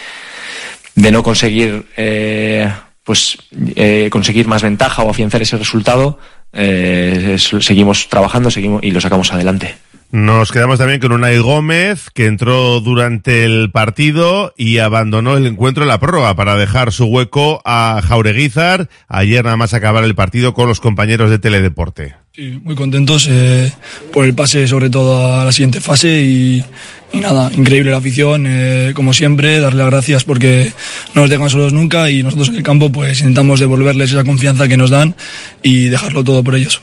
de 0.97 1.13
no 1.13 1.23
conseguir 1.23 1.87
eh, 1.97 2.69
pues 3.11 3.39
eh, 3.75 4.07
conseguir 4.09 4.47
más 4.47 4.63
ventaja 4.63 5.03
o 5.03 5.11
afianzar 5.11 5.43
ese 5.43 5.57
resultado, 5.57 6.17
eh, 6.53 7.33
es- 7.35 7.51
seguimos 7.67 8.09
trabajando 8.09 8.53
seguimos 8.53 8.85
y 8.85 8.93
lo 8.93 9.01
sacamos 9.01 9.33
adelante. 9.33 9.75
Nos 10.13 10.53
quedamos 10.53 10.79
también 10.79 11.01
con 11.01 11.11
Unai 11.11 11.39
Gómez, 11.39 12.09
que 12.15 12.27
entró 12.27 12.79
durante 12.81 13.45
el 13.45 13.71
partido 13.73 14.55
y 14.57 14.79
abandonó 14.79 15.37
el 15.37 15.47
encuentro 15.47 15.83
en 15.83 15.89
la 15.89 15.99
prórroga 15.99 16.37
para 16.37 16.55
dejar 16.57 16.93
su 16.93 17.07
hueco 17.07 17.61
a 17.65 18.01
Jaureguizar. 18.07 18.89
Ayer 19.09 19.43
nada 19.45 19.57
más 19.57 19.75
acabar 19.75 20.05
el 20.05 20.15
partido 20.15 20.55
con 20.55 20.69
los 20.69 20.79
compañeros 20.81 21.31
de 21.31 21.41
Teledeporte. 21.41 22.15
Sí, 22.35 22.61
muy 22.63 22.77
contentos 22.77 23.27
eh, 23.29 23.73
por 24.13 24.25
el 24.25 24.35
pase 24.35 24.69
sobre 24.69 24.89
todo 24.89 25.41
a 25.41 25.45
la 25.45 25.53
siguiente 25.53 25.81
fase 25.81 26.09
y, 26.23 26.65
y 27.13 27.19
nada, 27.19 27.51
increíble 27.57 27.91
la 27.91 27.97
afición, 27.97 28.47
eh, 28.49 28.93
como 28.95 29.13
siempre, 29.13 29.61
darle 29.61 29.83
las 29.83 29.91
gracias 29.91 30.25
porque 30.25 30.73
no 31.15 31.23
nos 31.23 31.31
dejan 31.31 31.51
solos 31.51 31.73
nunca 31.73 32.11
y 32.11 32.23
nosotros 32.23 32.51
en 32.51 32.57
el 32.57 32.63
campo 32.63 32.91
pues 32.91 33.21
intentamos 33.21 33.61
devolverles 33.61 34.13
esa 34.13 34.25
confianza 34.25 34.69
que 34.69 34.77
nos 34.77 34.91
dan 34.91 35.15
y 35.63 35.89
dejarlo 35.89 36.23
todo 36.23 36.45
por 36.45 36.55
ellos. 36.55 36.81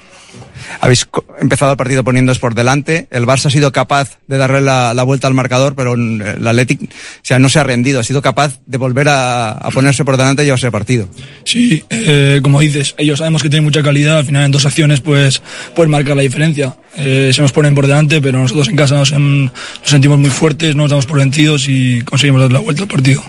Habéis 0.80 1.08
empezado 1.40 1.72
el 1.72 1.78
partido 1.78 2.04
poniéndoos 2.04 2.40
por 2.40 2.54
delante. 2.56 3.08
El 3.12 3.26
Barça 3.26 3.46
ha 3.48 3.50
sido 3.50 3.72
capaz 3.72 4.18
de 4.28 4.38
darle 4.38 4.62
la, 4.62 4.94
la 4.94 5.04
vuelta 5.04 5.28
al 5.28 5.34
marcador, 5.34 5.76
pero 5.76 5.94
el 5.96 6.46
Athletic 6.48 6.82
o 6.84 6.88
sea, 7.24 7.40
no 7.40 7.50
se 7.50 7.60
ha 7.60 7.64
rendido. 7.64 8.00
Ha 8.00 8.04
sido 8.04 8.22
capaz 8.22 8.60
de 8.66 8.78
volver 8.78 9.10
a, 9.10 9.52
a 9.52 9.70
ponerse 9.72 10.06
por 10.06 10.18
delante 10.18 10.44
y 10.44 10.46
llevarse 10.46 10.68
el 10.68 10.72
partido. 10.72 11.08
Sí, 11.44 11.84
eh, 11.90 12.40
como 12.44 12.60
dices, 12.60 12.96
ellos 12.98 13.20
sabemos 13.20 13.42
que 13.44 13.50
tienen 13.50 13.64
mucha 13.66 13.82
calidad, 13.84 14.18
al 14.20 14.26
final 14.26 14.46
en 14.46 14.52
dos 14.52 14.66
acciones 14.66 15.02
pues 15.02 15.42
pueden 15.76 15.92
marcar 15.92 16.16
la 16.16 16.22
diferencia. 16.24 16.76
Eh, 16.96 17.32
se 17.34 17.42
nos 17.42 17.52
ponen 17.52 17.76
por 17.76 17.88
delante, 17.88 18.22
pero 18.22 18.40
nosotros 18.40 18.68
en 18.70 18.76
casa 18.76 18.96
nos, 18.96 19.12
em- 19.12 19.46
nos 19.46 19.54
sentimos 19.84 20.18
muy 20.20 20.30
fuertes, 20.30 20.76
no 20.76 20.84
nos 20.84 20.92
damos 20.92 21.06
por 21.06 21.18
vencidos 21.20 21.66
y 21.68 22.02
conseguimos 22.02 22.42
dar 22.42 22.52
la 22.52 22.60
vuelta 22.60 22.84
al 22.84 22.88
partido. 22.88 23.24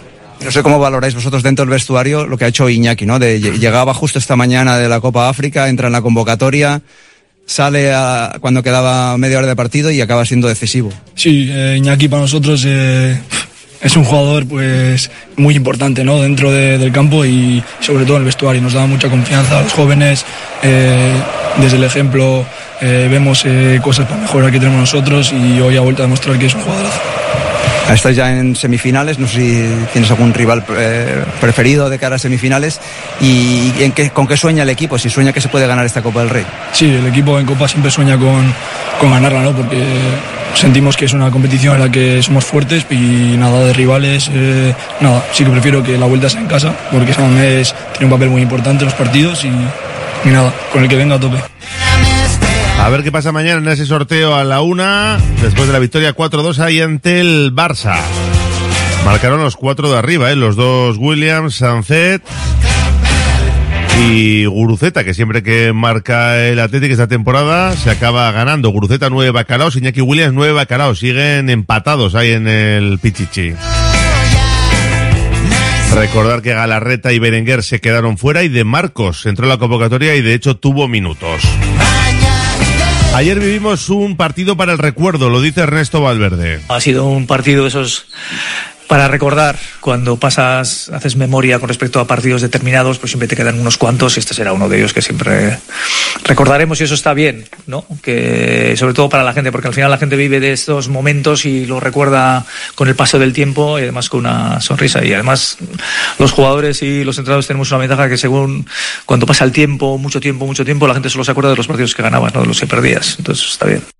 No 0.44 0.52
sé 0.52 0.62
cómo 0.62 0.78
valoráis 0.78 1.14
vosotros 1.16 1.42
dentro 1.42 1.64
del 1.64 1.70
vestuario 1.70 2.24
lo 2.26 2.38
que 2.38 2.44
ha 2.44 2.48
hecho 2.48 2.68
Iñaki, 2.68 3.06
¿no? 3.06 3.18
De, 3.18 3.40
lle- 3.40 3.58
llegaba 3.58 3.92
justo 3.92 4.18
esta 4.20 4.36
mañana 4.36 4.76
de 4.78 4.88
la 4.88 5.00
Copa 5.00 5.28
África, 5.28 5.68
entra 5.68 5.88
en 5.88 5.92
la 5.94 6.00
convocatoria, 6.02 6.80
sale 7.48 7.90
cuando 8.42 8.62
quedaba 8.62 9.16
media 9.16 9.38
hora 9.38 9.46
de 9.46 9.56
partido 9.56 9.90
y 9.90 10.00
acaba 10.02 10.24
siendo 10.26 10.48
decisivo. 10.48 10.92
Sí, 11.14 11.48
eh, 11.50 11.76
Iñaki 11.78 12.06
para 12.08 12.20
nosotros 12.22 12.62
eh, 12.66 13.18
es 13.80 13.96
un 13.96 14.04
jugador 14.04 14.46
pues 14.46 15.10
muy 15.36 15.54
importante 15.56 16.04
¿no? 16.04 16.20
dentro 16.20 16.52
de- 16.52 16.76
del 16.76 16.92
campo 16.92 17.24
y 17.24 17.62
sobre 17.80 18.04
todo 18.04 18.16
en 18.18 18.22
el 18.22 18.26
vestuario. 18.26 18.60
Nos 18.60 18.74
da 18.74 18.84
mucha 18.86 19.08
confianza 19.08 19.58
a 19.58 19.62
los 19.62 19.72
jóvenes. 19.72 20.24
eh, 20.62 21.14
desde 21.60 21.76
el 21.78 21.84
ejemplo 21.84 22.44
vemos 22.80 23.44
cosas 23.82 24.06
para 24.06 24.20
mejorar 24.20 24.52
que 24.52 24.58
tenemos 24.60 24.78
nosotros 24.80 25.32
y 25.32 25.58
hoy 25.60 25.76
ha 25.76 25.80
vuelto 25.80 26.02
a 26.02 26.06
demostrar 26.06 26.38
que 26.38 26.46
es 26.46 26.54
un 26.54 26.60
jugadorazo. 26.60 27.00
Estás 27.94 28.14
ya 28.14 28.30
en 28.30 28.54
semifinales, 28.54 29.18
no 29.18 29.26
sé 29.26 29.34
si 29.34 29.86
tienes 29.92 30.10
algún 30.10 30.34
rival 30.34 30.62
eh, 30.76 31.24
preferido 31.40 31.88
de 31.88 31.98
cara 31.98 32.16
a 32.16 32.18
semifinales 32.18 32.80
y 33.20 33.72
con 34.12 34.26
qué 34.26 34.36
sueña 34.36 34.62
el 34.62 34.68
equipo, 34.68 34.98
si 34.98 35.08
sueña 35.08 35.32
que 35.32 35.40
se 35.40 35.48
puede 35.48 35.66
ganar 35.66 35.86
esta 35.86 36.02
Copa 36.02 36.20
del 36.20 36.28
Rey. 36.28 36.44
Sí, 36.72 36.86
el 36.86 37.06
equipo 37.06 37.38
en 37.38 37.46
Copa 37.46 37.66
siempre 37.66 37.90
sueña 37.90 38.18
con, 38.18 38.52
con 39.00 39.10
ganarla, 39.10 39.42
¿no? 39.42 39.52
Porque 39.52 39.82
sentimos 40.54 40.96
que 40.96 41.06
es 41.06 41.12
una 41.12 41.30
competición 41.30 41.76
en 41.76 41.80
la 41.80 41.90
que 41.90 42.22
somos 42.22 42.44
fuertes 42.44 42.84
y 42.90 43.36
nada 43.36 43.64
de 43.64 43.72
rivales, 43.72 44.30
eh, 44.34 44.74
nada. 45.00 45.24
Sí 45.32 45.44
que 45.44 45.50
prefiero 45.50 45.82
que 45.82 45.96
la 45.96 46.06
vuelta 46.06 46.28
sea 46.28 46.40
en 46.40 46.46
casa, 46.46 46.74
porque 46.92 47.14
San 47.14 47.32
Mamés 47.32 47.74
tiene 47.92 48.06
un 48.06 48.18
papel 48.18 48.28
muy 48.28 48.42
importante 48.42 48.84
en 48.84 48.90
los 48.90 48.94
partidos 48.94 49.44
y 49.44 50.28
nada, 50.28 50.52
con 50.72 50.82
el 50.82 50.88
que 50.88 50.96
venga 50.96 51.14
a 51.14 51.20
tope. 51.20 51.38
A 52.78 52.88
ver 52.90 53.02
qué 53.02 53.12
pasa 53.12 53.32
mañana 53.32 53.58
en 53.58 53.68
ese 53.68 53.86
sorteo 53.86 54.34
a 54.34 54.44
la 54.44 54.62
una, 54.62 55.18
después 55.42 55.66
de 55.66 55.72
la 55.72 55.78
victoria 55.78 56.14
4-2 56.14 56.58
ahí 56.60 56.80
ante 56.80 57.20
el 57.20 57.52
Barça. 57.54 57.98
Marcaron 59.04 59.42
los 59.42 59.56
cuatro 59.56 59.90
de 59.90 59.98
arriba, 59.98 60.30
¿eh? 60.30 60.36
los 60.36 60.56
dos 60.56 60.96
Williams, 60.96 61.56
Sancet 61.56 62.22
y 64.00 64.44
Guruceta, 64.46 65.02
que 65.02 65.12
siempre 65.12 65.42
que 65.42 65.72
marca 65.72 66.38
el 66.46 66.60
Atlético 66.60 66.92
esta 66.92 67.08
temporada 67.08 67.74
se 67.76 67.90
acaba 67.90 68.30
ganando. 68.30 68.70
Guruceta 68.70 69.10
nueve 69.10 69.32
bacalaos, 69.32 69.76
Iñaki 69.76 70.00
Williams 70.00 70.34
nueve 70.34 70.52
bacalaos, 70.52 71.00
siguen 71.00 71.50
empatados 71.50 72.14
ahí 72.14 72.32
en 72.32 72.46
el 72.46 72.98
Pichichi. 73.00 73.54
Recordar 75.94 76.42
que 76.42 76.54
Galarreta 76.54 77.12
y 77.12 77.18
Berenguer 77.18 77.62
se 77.62 77.80
quedaron 77.80 78.18
fuera 78.18 78.44
y 78.44 78.48
de 78.48 78.62
Marcos 78.62 79.26
entró 79.26 79.46
en 79.46 79.50
la 79.50 79.58
convocatoria 79.58 80.14
y 80.14 80.22
de 80.22 80.34
hecho 80.34 80.56
tuvo 80.56 80.86
minutos. 80.86 81.42
Ayer 83.14 83.40
vivimos 83.40 83.88
un 83.90 84.16
partido 84.16 84.56
para 84.56 84.72
el 84.72 84.78
recuerdo, 84.78 85.28
lo 85.28 85.40
dice 85.40 85.62
Ernesto 85.62 86.00
Valverde. 86.00 86.60
Ha 86.68 86.80
sido 86.80 87.06
un 87.06 87.26
partido 87.26 87.62
de 87.62 87.68
esos 87.70 88.06
para 88.88 89.06
recordar 89.06 89.56
cuando 89.80 90.16
pasas, 90.16 90.90
haces 90.92 91.14
memoria 91.14 91.58
con 91.58 91.68
respecto 91.68 92.00
a 92.00 92.06
partidos 92.06 92.42
determinados, 92.42 92.98
pues 92.98 93.12
siempre 93.12 93.28
te 93.28 93.36
quedan 93.36 93.60
unos 93.60 93.76
cuantos 93.76 94.16
y 94.16 94.20
este 94.20 94.34
será 94.34 94.52
uno 94.52 94.68
de 94.68 94.78
ellos 94.78 94.92
que 94.92 95.02
siempre 95.02 95.58
recordaremos 96.24 96.80
y 96.80 96.84
eso 96.84 96.94
está 96.94 97.12
bien, 97.14 97.46
¿no? 97.66 97.84
Que 98.02 98.74
sobre 98.76 98.94
todo 98.94 99.08
para 99.08 99.22
la 99.22 99.34
gente, 99.34 99.52
porque 99.52 99.68
al 99.68 99.74
final 99.74 99.90
la 99.90 99.98
gente 99.98 100.16
vive 100.16 100.40
de 100.40 100.52
estos 100.52 100.88
momentos 100.88 101.44
y 101.44 101.66
lo 101.66 101.80
recuerda 101.80 102.46
con 102.74 102.88
el 102.88 102.96
paso 102.96 103.18
del 103.18 103.32
tiempo 103.32 103.78
y 103.78 103.82
además 103.82 104.08
con 104.08 104.20
una 104.20 104.60
sonrisa 104.60 105.04
y 105.04 105.12
además 105.12 105.58
los 106.18 106.32
jugadores 106.32 106.82
y 106.82 107.04
los 107.04 107.18
entrenadores 107.18 107.46
tenemos 107.46 107.70
una 107.70 107.78
ventaja 107.78 108.08
que 108.08 108.16
según 108.16 108.66
cuando 109.04 109.26
pasa 109.26 109.44
el 109.44 109.52
tiempo, 109.52 109.98
mucho 109.98 110.18
tiempo, 110.18 110.46
mucho 110.46 110.64
tiempo, 110.64 110.86
la 110.86 110.94
gente 110.94 111.10
solo 111.10 111.24
se 111.24 111.30
acuerda 111.30 111.50
de 111.50 111.56
los 111.56 111.66
partidos 111.66 111.94
que 111.94 112.02
ganabas, 112.02 112.34
no 112.34 112.40
de 112.40 112.46
los 112.46 112.58
que 112.58 112.66
perdías. 112.66 113.16
Entonces 113.18 113.48
está 113.52 113.66
bien. 113.66 113.97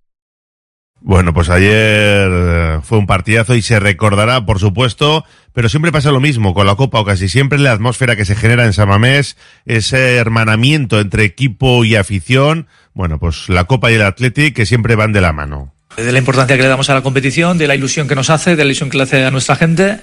Bueno, 1.09 1.33
pues 1.33 1.49
ayer 1.49 2.29
eh, 2.31 2.81
fue 2.83 2.99
un 2.99 3.07
partidazo 3.07 3.55
y 3.55 3.63
se 3.63 3.81
recordará, 3.81 4.45
por 4.45 4.59
supuesto, 4.59 5.25
pero 5.55 5.71
siempre 5.71 5.91
pasa 5.91 6.13
lo 6.13 6.21
mismo 6.21 6.53
con 6.53 6.67
la 6.67 6.75
Copa 6.75 7.01
o 7.01 7.05
casi 7.07 7.31
siempre 7.31 7.59
la 7.59 7.73
atmósfera 7.73 8.15
que 8.15 8.27
se 8.27 8.37
genera 8.37 8.67
en 8.67 8.75
Samamés, 8.75 9.39
ese 9.65 10.17
hermanamiento 10.17 11.01
entre 11.01 11.25
equipo 11.25 11.83
y 11.87 11.97
afición, 11.97 12.67
bueno, 12.93 13.19
pues 13.19 13.49
la 13.49 13.65
Copa 13.65 13.91
y 13.91 13.95
el 13.95 14.03
Athletic 14.03 14.55
que 14.55 14.67
siempre 14.67 14.97
van 14.97 15.15
de 15.15 15.23
la 15.23 15.33
mano. 15.33 15.73
de 15.97 16.13
la 16.13 16.19
importancia 16.19 16.57
que 16.57 16.63
le 16.63 16.69
damos 16.69 16.91
a 16.91 16.95
la 16.95 17.03
competición, 17.03 17.57
de 17.57 17.69
la 17.69 17.75
ilusión 17.75 18.07
que 18.07 18.15
nos 18.15 18.29
hace, 18.29 18.51
de 18.51 18.65
la 18.65 18.65
ilusión 18.65 18.91
que 18.91 18.99
le 18.99 19.05
hace 19.05 19.25
a 19.25 19.31
nuestra 19.31 19.57
gente. 19.57 20.01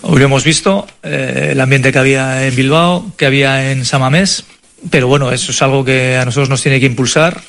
Hoy 0.00 0.20
hemos 0.24 0.42
visto, 0.42 0.88
eh, 1.04 1.50
el 1.52 1.60
ambiente 1.60 1.92
que 1.92 2.00
había 2.00 2.44
en 2.44 2.56
Bilbao, 2.56 3.12
que 3.16 3.26
había 3.26 3.70
en 3.70 3.84
Samamés, 3.84 4.44
pero 4.90 5.06
bueno, 5.06 5.30
eso 5.30 5.52
es 5.52 5.62
algo 5.62 5.84
que 5.84 6.16
a 6.16 6.24
nosotros 6.24 6.48
nos 6.48 6.60
tiene 6.60 6.80
que 6.80 6.86
impulsar 6.86 7.40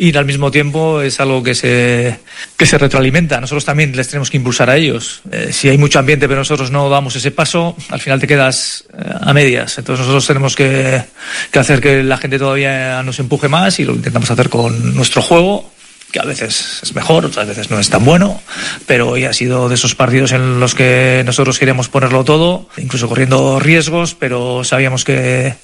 y 0.00 0.16
al 0.16 0.24
mismo 0.24 0.50
tiempo 0.50 1.02
es 1.02 1.20
algo 1.20 1.42
que 1.42 1.54
se, 1.54 2.18
que 2.56 2.64
se 2.64 2.78
retroalimenta. 2.78 3.38
Nosotros 3.38 3.66
también 3.66 3.94
les 3.94 4.08
tenemos 4.08 4.30
que 4.30 4.38
impulsar 4.38 4.70
a 4.70 4.76
ellos. 4.78 5.20
Eh, 5.30 5.50
si 5.52 5.68
hay 5.68 5.76
mucho 5.76 5.98
ambiente 5.98 6.26
pero 6.26 6.40
nosotros 6.40 6.70
no 6.70 6.88
damos 6.88 7.16
ese 7.16 7.30
paso, 7.30 7.76
al 7.90 8.00
final 8.00 8.18
te 8.18 8.26
quedas 8.26 8.84
eh, 8.94 9.12
a 9.20 9.34
medias. 9.34 9.76
Entonces 9.76 10.06
nosotros 10.06 10.26
tenemos 10.26 10.56
que, 10.56 11.02
que 11.50 11.58
hacer 11.58 11.82
que 11.82 12.02
la 12.02 12.16
gente 12.16 12.38
todavía 12.38 13.02
nos 13.02 13.18
empuje 13.18 13.48
más 13.48 13.78
y 13.78 13.84
lo 13.84 13.92
intentamos 13.92 14.30
hacer 14.30 14.48
con 14.48 14.94
nuestro 14.94 15.20
juego 15.20 15.70
que 16.10 16.20
a 16.20 16.24
veces 16.24 16.80
es 16.82 16.94
mejor, 16.94 17.24
otras 17.24 17.46
veces 17.46 17.70
no 17.70 17.78
es 17.78 17.88
tan 17.88 18.04
bueno, 18.04 18.40
pero 18.86 19.08
hoy 19.08 19.24
ha 19.24 19.32
sido 19.32 19.68
de 19.68 19.74
esos 19.74 19.94
partidos 19.94 20.32
en 20.32 20.60
los 20.60 20.74
que 20.74 21.22
nosotros 21.24 21.58
queríamos 21.58 21.88
ponerlo 21.88 22.24
todo, 22.24 22.68
incluso 22.76 23.08
corriendo 23.08 23.60
riesgos, 23.60 24.14
pero 24.14 24.64
sabíamos 24.64 25.04
que, 25.04 25.54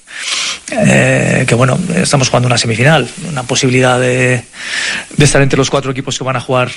eh, 0.71 1.45
que 1.47 1.55
bueno, 1.55 1.77
estamos 1.95 2.29
jugando 2.29 2.47
una 2.47 2.57
semifinal, 2.57 3.07
una 3.29 3.43
posibilidad 3.43 3.99
de, 3.99 4.43
estar 5.17 5.41
entre 5.41 5.57
los 5.57 5.69
cuatro 5.69 5.91
equipos 5.91 6.17
que 6.17 6.23
van 6.23 6.35
a 6.35 6.41
jugar 6.41 6.71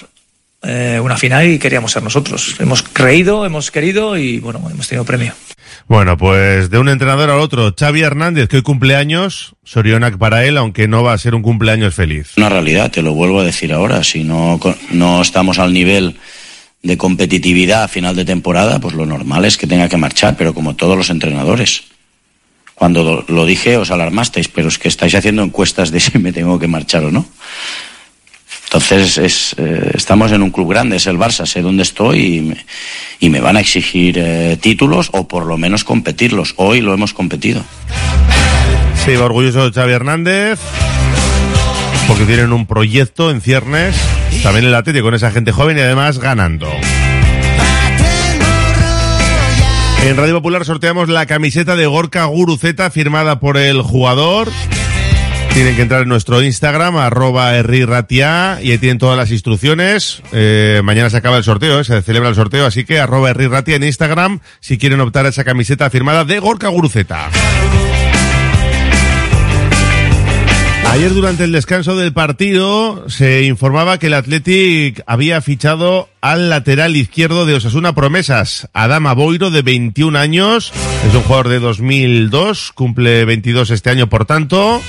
eh, 0.63 1.01
una 1.03 1.17
final 1.17 1.47
y 1.47 1.59
queríamos 1.59 1.93
ser 1.93 2.03
nosotros. 2.03 2.57
Hemos 2.59 2.83
creído, 2.83 3.47
hemos 3.47 3.71
querido 3.71 4.17
y 4.17 4.41
bueno, 4.41 4.61
hemos 4.71 4.89
tenido 4.89 5.05
premio. 5.05 5.33
Bueno, 5.87 6.17
pues 6.17 6.71
de 6.71 6.79
un 6.79 6.89
entrenador 6.89 7.31
al 7.31 7.41
otro, 7.41 7.75
Xavi 7.79 8.03
Hernández, 8.03 8.49
que 8.49 8.57
hoy 8.57 8.63
cumpleaños, 8.63 9.55
Sorionac 9.65 10.19
para 10.19 10.45
él, 10.45 10.57
aunque 10.57 10.89
no 10.89 11.03
va 11.03 11.13
a 11.13 11.19
ser 11.19 11.35
un 11.35 11.43
cumpleaños 11.43 11.95
feliz. 11.95 12.33
Una 12.37 12.49
realidad, 12.49 12.91
te 12.91 13.03
lo 13.03 13.15
vuelvo 13.15 13.41
a 13.41 13.45
decir 13.45 13.73
ahora. 13.73 14.05
Si 14.05 14.23
no, 14.23 14.61
no 14.93 15.23
estamos 15.23 15.59
al 15.59 15.73
nivel 15.73 16.17
de 16.83 16.97
competitividad 16.97 17.83
a 17.83 17.89
final 17.89 18.17
de 18.17 18.25
temporada, 18.25 18.79
pues 18.79 18.95
lo 18.95 19.07
normal 19.07 19.45
es 19.45 19.57
que 19.57 19.67
tenga 19.67 19.89
que 19.89 19.97
marchar, 19.97 20.37
pero 20.37 20.55
como 20.55 20.77
todos 20.77 20.97
los 20.97 21.11
entrenadores. 21.11 21.85
Cuando 22.75 23.25
lo 23.29 23.45
dije 23.45 23.77
os 23.77 23.91
alarmasteis, 23.91 24.49
pero 24.49 24.69
es 24.69 24.79
que 24.79 24.89
estáis 24.89 25.15
haciendo 25.15 25.43
encuestas 25.43 25.91
de 25.91 26.01
si 26.01 26.19
me 26.19 26.33
tengo 26.33 26.59
que 26.59 26.67
marchar 26.67 27.05
o 27.05 27.11
no. 27.11 27.27
Entonces 28.73 29.19
es, 29.19 29.57
eh, 29.59 29.91
estamos 29.95 30.31
en 30.31 30.43
un 30.43 30.53
club 30.53 30.71
grande, 30.71 30.95
es 30.95 31.09
el 31.09 31.19
Barça, 31.19 31.45
sé 31.45 31.61
dónde 31.61 31.83
estoy 31.83 32.37
y 32.37 32.41
me, 32.41 32.65
y 33.19 33.29
me 33.29 33.41
van 33.41 33.57
a 33.57 33.61
exigir 33.61 34.17
eh, 34.17 34.57
títulos 34.61 35.09
o 35.11 35.27
por 35.27 35.45
lo 35.45 35.59
menos 35.59 35.83
competirlos. 35.83 36.55
Hoy 36.57 36.81
lo 36.81 36.95
hemos 36.95 37.13
competido. 37.13 37.65
Se 39.05 39.15
iba 39.15 39.25
orgulloso 39.25 39.69
de 39.69 39.73
Xavi 39.73 39.93
Hernández, 39.93 40.61
porque 42.07 42.25
tienen 42.27 42.53
un 42.53 42.67
proyecto 42.67 43.33
en 43.33 43.41
ciernes, 43.41 43.97
también 44.45 44.67
el 44.67 44.75
Atlético 44.77 45.07
con 45.07 45.15
esa 45.15 45.33
gente 45.33 45.51
joven 45.51 45.77
y 45.77 45.81
además 45.81 46.21
ganando. 46.21 46.69
En 50.05 50.17
Radio 50.17 50.35
Popular 50.35 50.65
sorteamos 50.65 51.09
la 51.09 51.27
camiseta 51.27 51.75
de 51.75 51.87
Gorka 51.87 52.25
Guruceta 52.27 52.89
firmada 52.93 53.41
por 53.41 53.57
el 53.57 53.83
jugador. 53.83 54.49
Tienen 55.55 55.77
que 55.77 55.83
entrar 55.83 56.03
en 56.03 56.09
nuestro 56.09 56.43
Instagram, 56.43 56.97
arroba 56.97 57.57
erriratia, 57.57 58.61
y 58.63 58.71
ahí 58.71 58.79
tienen 58.79 58.99
todas 58.99 59.17
las 59.17 59.31
instrucciones. 59.31 60.23
Eh, 60.33 60.81
mañana 60.85 61.11
se 61.11 61.17
acaba 61.17 61.37
el 61.37 61.45
sorteo, 61.45 61.81
eh, 61.81 61.85
se 61.85 62.03
celebra 62.03 62.29
el 62.29 62.35
sorteo, 62.35 62.67
así 62.67 62.85
que 62.85 63.01
arroba 63.01 63.31
erriratia 63.31 63.77
en 63.77 63.83
Instagram 63.83 64.41
si 64.61 64.79
quieren 64.79 65.01
optar 65.01 65.27
a 65.27 65.31
esa 65.31 65.45
camiseta 65.45 65.91
firmada 65.91 66.25
de 66.25 66.39
Gorka 66.39 66.69
Guruceta. 66.69 67.31
Ayer 70.91 71.15
durante 71.15 71.45
el 71.45 71.53
descanso 71.53 71.95
del 71.95 72.13
partido 72.13 73.09
se 73.09 73.45
informaba 73.45 73.99
que 73.99 74.09
el 74.09 74.15
Athletic 74.15 75.03
había 75.07 75.41
fichado 75.41 76.09
al 76.21 76.51
lateral 76.51 76.97
izquierdo 76.97 77.47
de 77.47 77.55
Osasuna 77.55 77.95
Promesas, 77.95 78.69
Adama 78.73 79.15
Boiro 79.15 79.53
de 79.53 79.63
21 79.63 80.19
años, 80.19 80.73
es 81.07 81.15
un 81.15 81.23
jugador 81.23 81.49
de 81.49 81.61
2002, 81.61 82.73
cumple 82.73 83.25
22 83.25 83.71
este 83.71 83.91
año 83.91 84.09
por 84.09 84.25
tanto, 84.25 84.83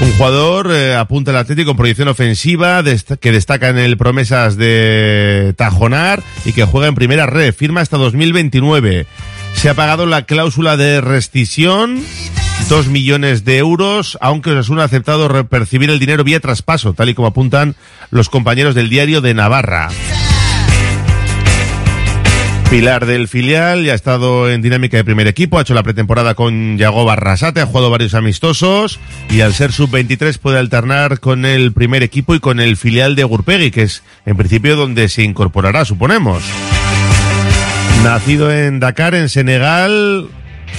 un 0.00 0.12
jugador 0.12 0.72
eh, 0.72 0.94
apunta 0.94 1.30
al 1.30 1.36
Atlético 1.36 1.70
con 1.70 1.76
proyección 1.76 2.08
ofensiva 2.08 2.82
que 3.20 3.32
destaca 3.32 3.68
en 3.68 3.78
el 3.78 3.96
Promesas 3.96 4.56
de 4.56 5.54
Tajonar 5.56 6.22
y 6.44 6.52
que 6.52 6.64
juega 6.64 6.88
en 6.88 6.94
primera 6.94 7.26
red, 7.26 7.54
firma 7.54 7.80
hasta 7.80 7.96
2029. 7.96 9.06
Se 9.54 9.68
ha 9.68 9.74
pagado 9.74 10.06
la 10.06 10.22
cláusula 10.22 10.76
de 10.76 11.00
rescisión, 11.00 12.02
dos 12.68 12.88
millones 12.88 13.44
de 13.44 13.58
euros, 13.58 14.18
aunque 14.20 14.50
Osasuna 14.50 14.82
ha 14.82 14.86
aceptado 14.86 15.46
percibir 15.48 15.90
el 15.90 16.00
dinero 16.00 16.24
vía 16.24 16.40
traspaso, 16.40 16.92
tal 16.94 17.08
y 17.08 17.14
como 17.14 17.28
apuntan 17.28 17.76
los 18.10 18.28
compañeros 18.28 18.74
del 18.74 18.90
diario 18.90 19.20
de 19.20 19.34
Navarra. 19.34 19.90
Pilar 22.70 23.06
del 23.06 23.28
filial 23.28 23.84
ya 23.84 23.92
ha 23.92 23.94
estado 23.94 24.50
en 24.50 24.60
dinámica 24.60 24.96
de 24.96 25.04
primer 25.04 25.28
equipo, 25.28 25.58
ha 25.58 25.62
hecho 25.62 25.74
la 25.74 25.82
pretemporada 25.84 26.34
con 26.34 26.76
Yago 26.76 27.04
Barrasate, 27.04 27.60
ha 27.60 27.66
jugado 27.66 27.90
varios 27.90 28.14
amistosos 28.14 28.98
y 29.30 29.42
al 29.42 29.54
ser 29.54 29.72
sub-23 29.72 30.38
puede 30.38 30.58
alternar 30.58 31.20
con 31.20 31.46
el 31.46 31.72
primer 31.72 32.02
equipo 32.02 32.34
y 32.34 32.40
con 32.40 32.58
el 32.58 32.76
filial 32.76 33.14
de 33.14 33.24
Gurpegui, 33.24 33.70
que 33.70 33.82
es 33.82 34.02
en 34.26 34.36
principio 34.36 34.74
donde 34.74 35.08
se 35.08 35.22
incorporará, 35.22 35.84
suponemos. 35.84 36.42
Nacido 38.02 38.52
en 38.52 38.80
Dakar, 38.80 39.14
en 39.14 39.28
Senegal, 39.28 40.28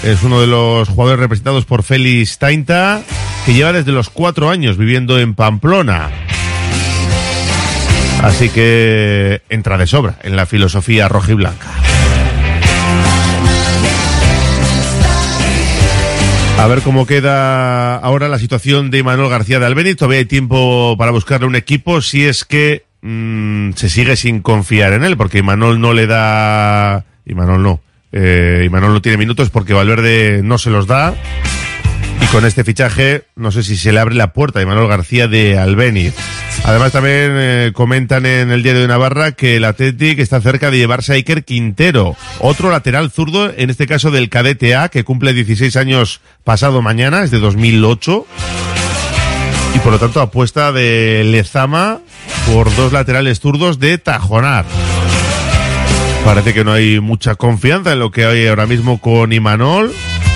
es 0.03 0.21
uno 0.21 0.41
de 0.41 0.47
los 0.47 0.89
jugadores 0.89 1.19
representados 1.19 1.65
por 1.65 1.83
Félix 1.83 2.38
Tainta, 2.38 3.01
que 3.45 3.53
lleva 3.53 3.71
desde 3.71 3.91
los 3.91 4.09
cuatro 4.09 4.49
años 4.49 4.77
viviendo 4.77 5.17
en 5.17 5.33
Pamplona. 5.33 6.09
Así 8.26 8.49
que 8.49 9.43
entra 9.49 9.78
de 9.78 9.86
sobra 9.86 10.17
en 10.23 10.36
la 10.36 10.47
filosofía 10.47 11.07
rojiblanca. 11.07 11.67
A 16.57 16.67
ver 16.67 16.82
cómo 16.82 17.05
queda 17.05 17.97
ahora 17.97 18.28
la 18.28 18.39
situación 18.39 18.89
de 18.89 19.03
Manuel 19.03 19.30
García 19.30 19.59
de 19.59 19.67
Albeniz. 19.67 19.97
Todavía 19.97 20.17
hay 20.17 20.26
tiempo 20.26 20.95
para 20.97 21.11
buscarle 21.11 21.45
un 21.45 21.55
equipo 21.55 22.01
si 22.01 22.26
es 22.26 22.45
que 22.45 22.86
mm, 23.03 23.73
se 23.73 23.89
sigue 23.89 24.15
sin 24.15 24.41
confiar 24.41 24.93
en 24.93 25.03
él, 25.03 25.17
porque 25.17 25.38
Imanol 25.38 25.80
no 25.80 25.93
le 25.93 26.07
da... 26.07 27.05
Imanol 27.28 27.61
no. 27.61 27.80
Eh, 28.11 28.63
Imanol 28.65 28.93
no 28.93 29.03
tiene 29.03 29.19
minutos 29.19 29.51
porque 29.51 29.73
Valverde 29.73 30.41
no 30.43 30.57
se 30.57 30.71
los 30.71 30.88
da. 30.88 31.13
Y 32.22 32.26
con 32.28 32.45
este 32.45 32.63
fichaje, 32.63 33.26
no 33.36 33.51
sé 33.51 33.63
si 33.63 33.76
se 33.76 33.91
le 33.91 33.99
abre 33.99 34.16
la 34.16 34.34
puerta 34.34 34.59
a 34.59 34.61
Imanol 34.61 34.88
García 34.88 35.28
de 35.28 35.57
Albeniz. 35.57 36.13
Además, 36.63 36.91
también 36.91 37.32
eh, 37.36 37.72
comentan 37.74 38.26
en 38.26 38.51
el 38.51 38.63
Diario 38.63 38.82
de 38.82 38.88
Navarra 38.88 39.34
que 39.34 39.57
el 39.57 39.66
Athletic 39.66 40.20
está 40.20 40.41
cerca 40.41 40.72
de 40.72 40.78
llevarse 40.78 41.11
a 41.11 41.16
Iker 41.16 41.43
Quintero, 41.43 42.16
otro 42.39 42.72
lateral 42.72 43.11
zurdo, 43.11 43.51
en 43.55 43.70
este 43.70 43.86
caso 43.86 44.09
del 44.09 44.30
Cadete 44.30 44.76
A, 44.76 44.89
que 44.89 45.03
cumple 45.03 45.34
16 45.34 45.76
años 45.76 46.22
pasado 46.43 46.82
mañana, 46.82 47.24
es 47.24 47.32
de 47.32 47.39
2008. 47.39 48.26
Y 49.76 49.80
por 49.80 49.91
lo 49.91 49.99
tanto, 49.99 50.22
apuesta 50.22 50.72
de 50.72 51.24
Lezama 51.26 51.99
por 52.51 52.74
dos 52.76 52.93
laterales 52.93 53.39
zurdos 53.39 53.78
de 53.80 53.97
Tajonar. 53.97 54.66
Parece 56.24 56.53
que 56.53 56.63
no 56.63 56.72
hay 56.74 56.99
mucha 56.99 57.36
confianza 57.36 57.91
en 57.93 57.99
lo 57.99 58.09
que 58.09 58.26
hay 58.26 58.47
ahora 58.47 58.66
mismo 58.66 58.99
con 58.99 59.32
Imanol. 59.34 59.93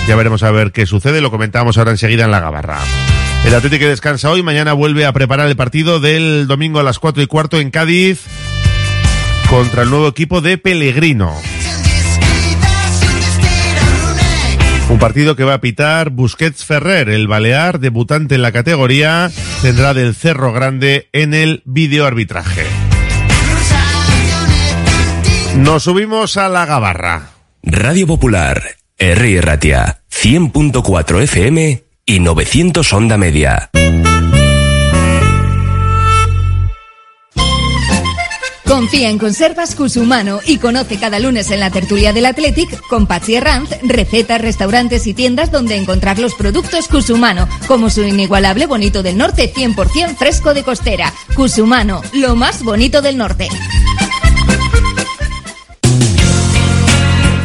Ya 0.08 0.16
veremos 0.16 0.42
a 0.42 0.50
ver 0.50 0.72
qué 0.72 0.86
sucede. 0.86 1.20
Lo 1.20 1.30
comentamos 1.30 1.78
ahora 1.78 1.92
enseguida 1.92 2.24
en 2.24 2.30
la 2.30 2.40
gabarra. 2.40 2.78
El 3.44 3.54
Atlético 3.54 3.86
descansa 3.86 4.30
hoy, 4.30 4.42
mañana 4.42 4.74
vuelve 4.74 5.06
a 5.06 5.12
preparar 5.12 5.48
el 5.48 5.56
partido 5.56 5.98
del 5.98 6.46
domingo 6.46 6.78
a 6.78 6.82
las 6.82 6.98
cuatro 6.98 7.22
y 7.22 7.26
cuarto 7.26 7.58
en 7.58 7.70
Cádiz 7.70 8.20
contra 9.48 9.82
el 9.82 9.90
nuevo 9.90 10.08
equipo 10.08 10.40
de 10.40 10.58
Pellegrino. 10.58 11.34
Un 14.90 14.98
partido 14.98 15.36
que 15.36 15.44
va 15.44 15.54
a 15.54 15.60
pitar 15.60 16.10
Busquets 16.10 16.64
Ferrer, 16.64 17.08
el 17.08 17.28
balear, 17.28 17.78
debutante 17.78 18.34
en 18.34 18.42
la 18.42 18.50
categoría, 18.50 19.30
tendrá 19.62 19.94
del 19.94 20.16
Cerro 20.16 20.52
Grande 20.52 21.08
en 21.12 21.32
el 21.32 21.62
videoarbitraje. 21.64 22.66
Nos 25.56 25.84
subimos 25.84 26.36
a 26.36 26.48
la 26.48 26.66
gabarra. 26.66 27.30
Radio 27.62 28.06
Popular, 28.06 28.62
R. 29.02 29.40
Ratia, 29.40 30.02
100.4 30.12 31.22
FM 31.22 31.84
y 32.04 32.20
900 32.20 32.92
Onda 32.92 33.16
Media. 33.16 33.70
Confía 38.66 39.08
en 39.08 39.18
Conservas 39.18 39.74
Cusumano 39.74 40.40
y 40.44 40.58
conoce 40.58 40.98
cada 40.98 41.18
lunes 41.18 41.50
en 41.50 41.60
la 41.60 41.70
tertulia 41.70 42.12
del 42.12 42.26
Athletic 42.26 42.78
con 42.88 43.06
Patsy 43.06 43.40
recetas, 43.82 44.42
restaurantes 44.42 45.06
y 45.06 45.14
tiendas 45.14 45.50
donde 45.50 45.76
encontrar 45.76 46.18
los 46.18 46.34
productos 46.34 46.86
Cusumano, 46.86 47.48
como 47.66 47.88
su 47.88 48.02
inigualable 48.02 48.66
bonito 48.66 49.02
del 49.02 49.16
norte 49.16 49.50
100% 49.50 50.14
fresco 50.14 50.52
de 50.52 50.62
costera. 50.62 51.14
Cusumano, 51.34 52.02
lo 52.12 52.36
más 52.36 52.62
bonito 52.62 53.00
del 53.00 53.16
norte. 53.16 53.48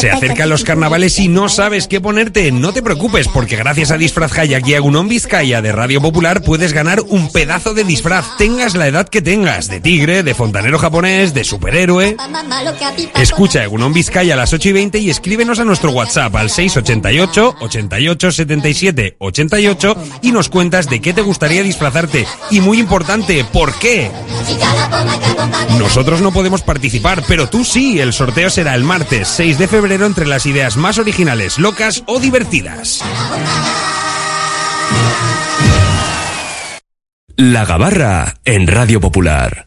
Se 0.00 0.10
acercan 0.10 0.48
los 0.48 0.64
carnavales 0.64 1.18
y 1.18 1.28
no 1.28 1.48
sabes 1.48 1.88
qué 1.88 2.00
ponerte. 2.00 2.50
No 2.52 2.72
te 2.72 2.82
preocupes, 2.82 3.28
porque 3.28 3.56
gracias 3.56 3.90
a 3.90 3.96
Disfraz 3.96 4.36
Hayak 4.36 4.66
y 4.66 4.74
Agunón 4.74 5.08
Vizcaya 5.08 5.62
de 5.62 5.72
Radio 5.72 6.00
Popular 6.00 6.42
puedes 6.42 6.72
ganar 6.72 7.00
un 7.08 7.30
pedazo 7.30 7.74
de 7.74 7.84
disfraz, 7.84 8.36
tengas 8.38 8.74
la 8.74 8.86
edad 8.86 9.08
que 9.08 9.22
tengas, 9.22 9.68
de 9.68 9.80
tigre, 9.80 10.22
de 10.22 10.34
fontanero 10.34 10.78
japonés, 10.78 11.34
de 11.34 11.44
superhéroe. 11.44 12.16
Escucha 13.20 13.62
Agunón 13.62 13.92
Vizcaya 13.92 14.34
a 14.34 14.36
las 14.36 14.52
8 14.52 14.68
y 14.68 14.72
20 14.72 14.98
y 14.98 15.10
escríbenos 15.10 15.58
a 15.58 15.64
nuestro 15.64 15.90
WhatsApp 15.90 16.34
al 16.36 16.50
688 16.50 17.56
88 17.60 18.32
77 18.32 19.16
88 19.18 19.96
y 20.22 20.32
nos 20.32 20.48
cuentas 20.48 20.88
de 20.88 21.00
qué 21.00 21.12
te 21.12 21.22
gustaría 21.22 21.62
disfrazarte. 21.62 22.26
Y 22.50 22.60
muy 22.60 22.78
importante, 22.78 23.44
¿por 23.44 23.74
qué? 23.78 24.10
Nosotros 25.78 26.20
no 26.20 26.32
podemos 26.32 26.62
participar, 26.62 27.22
pero 27.26 27.48
tú 27.48 27.64
sí. 27.64 27.98
El 27.98 28.12
sorteo 28.12 28.50
será 28.50 28.73
el 28.74 28.84
martes 28.84 29.28
6 29.28 29.58
de 29.58 29.68
febrero 29.68 30.06
entre 30.06 30.26
las 30.26 30.46
ideas 30.46 30.76
más 30.76 30.98
originales, 30.98 31.58
locas 31.58 32.02
o 32.06 32.18
divertidas. 32.18 33.02
La 37.36 37.64
Gabarra 37.64 38.34
en 38.44 38.66
Radio 38.66 39.00
Popular. 39.00 39.64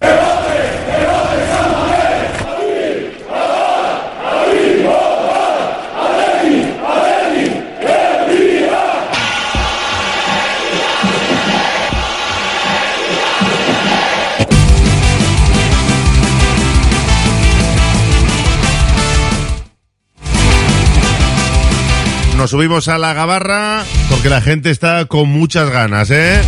Nos 22.48 22.52
subimos 22.54 22.88
a 22.88 22.98
la 22.98 23.14
gabarra 23.14 23.84
porque 24.10 24.30
la 24.30 24.40
gente 24.40 24.70
está 24.70 25.04
con 25.04 25.28
muchas 25.28 25.70
ganas, 25.70 26.10
¿eh? 26.12 26.42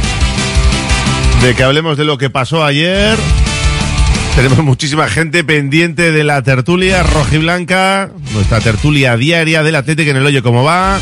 De 1.41 1.53
que 1.53 1.61
hablemos 1.61 1.97
de 1.97 2.05
lo 2.05 2.17
que 2.17 2.29
pasó 2.29 2.63
ayer. 2.63 3.17
Tenemos 4.33 4.59
muchísima 4.59 5.09
gente 5.09 5.43
pendiente 5.43 6.13
de 6.13 6.23
la 6.23 6.41
tertulia 6.41 7.03
rojiblanca, 7.03 8.11
nuestra 8.31 8.61
tertulia 8.61 9.17
diaria 9.17 9.61
del 9.61 9.75
Atlético 9.75 10.11
en 10.11 10.15
el 10.15 10.25
Hoyo, 10.25 10.41
¿cómo 10.41 10.63
va? 10.63 11.01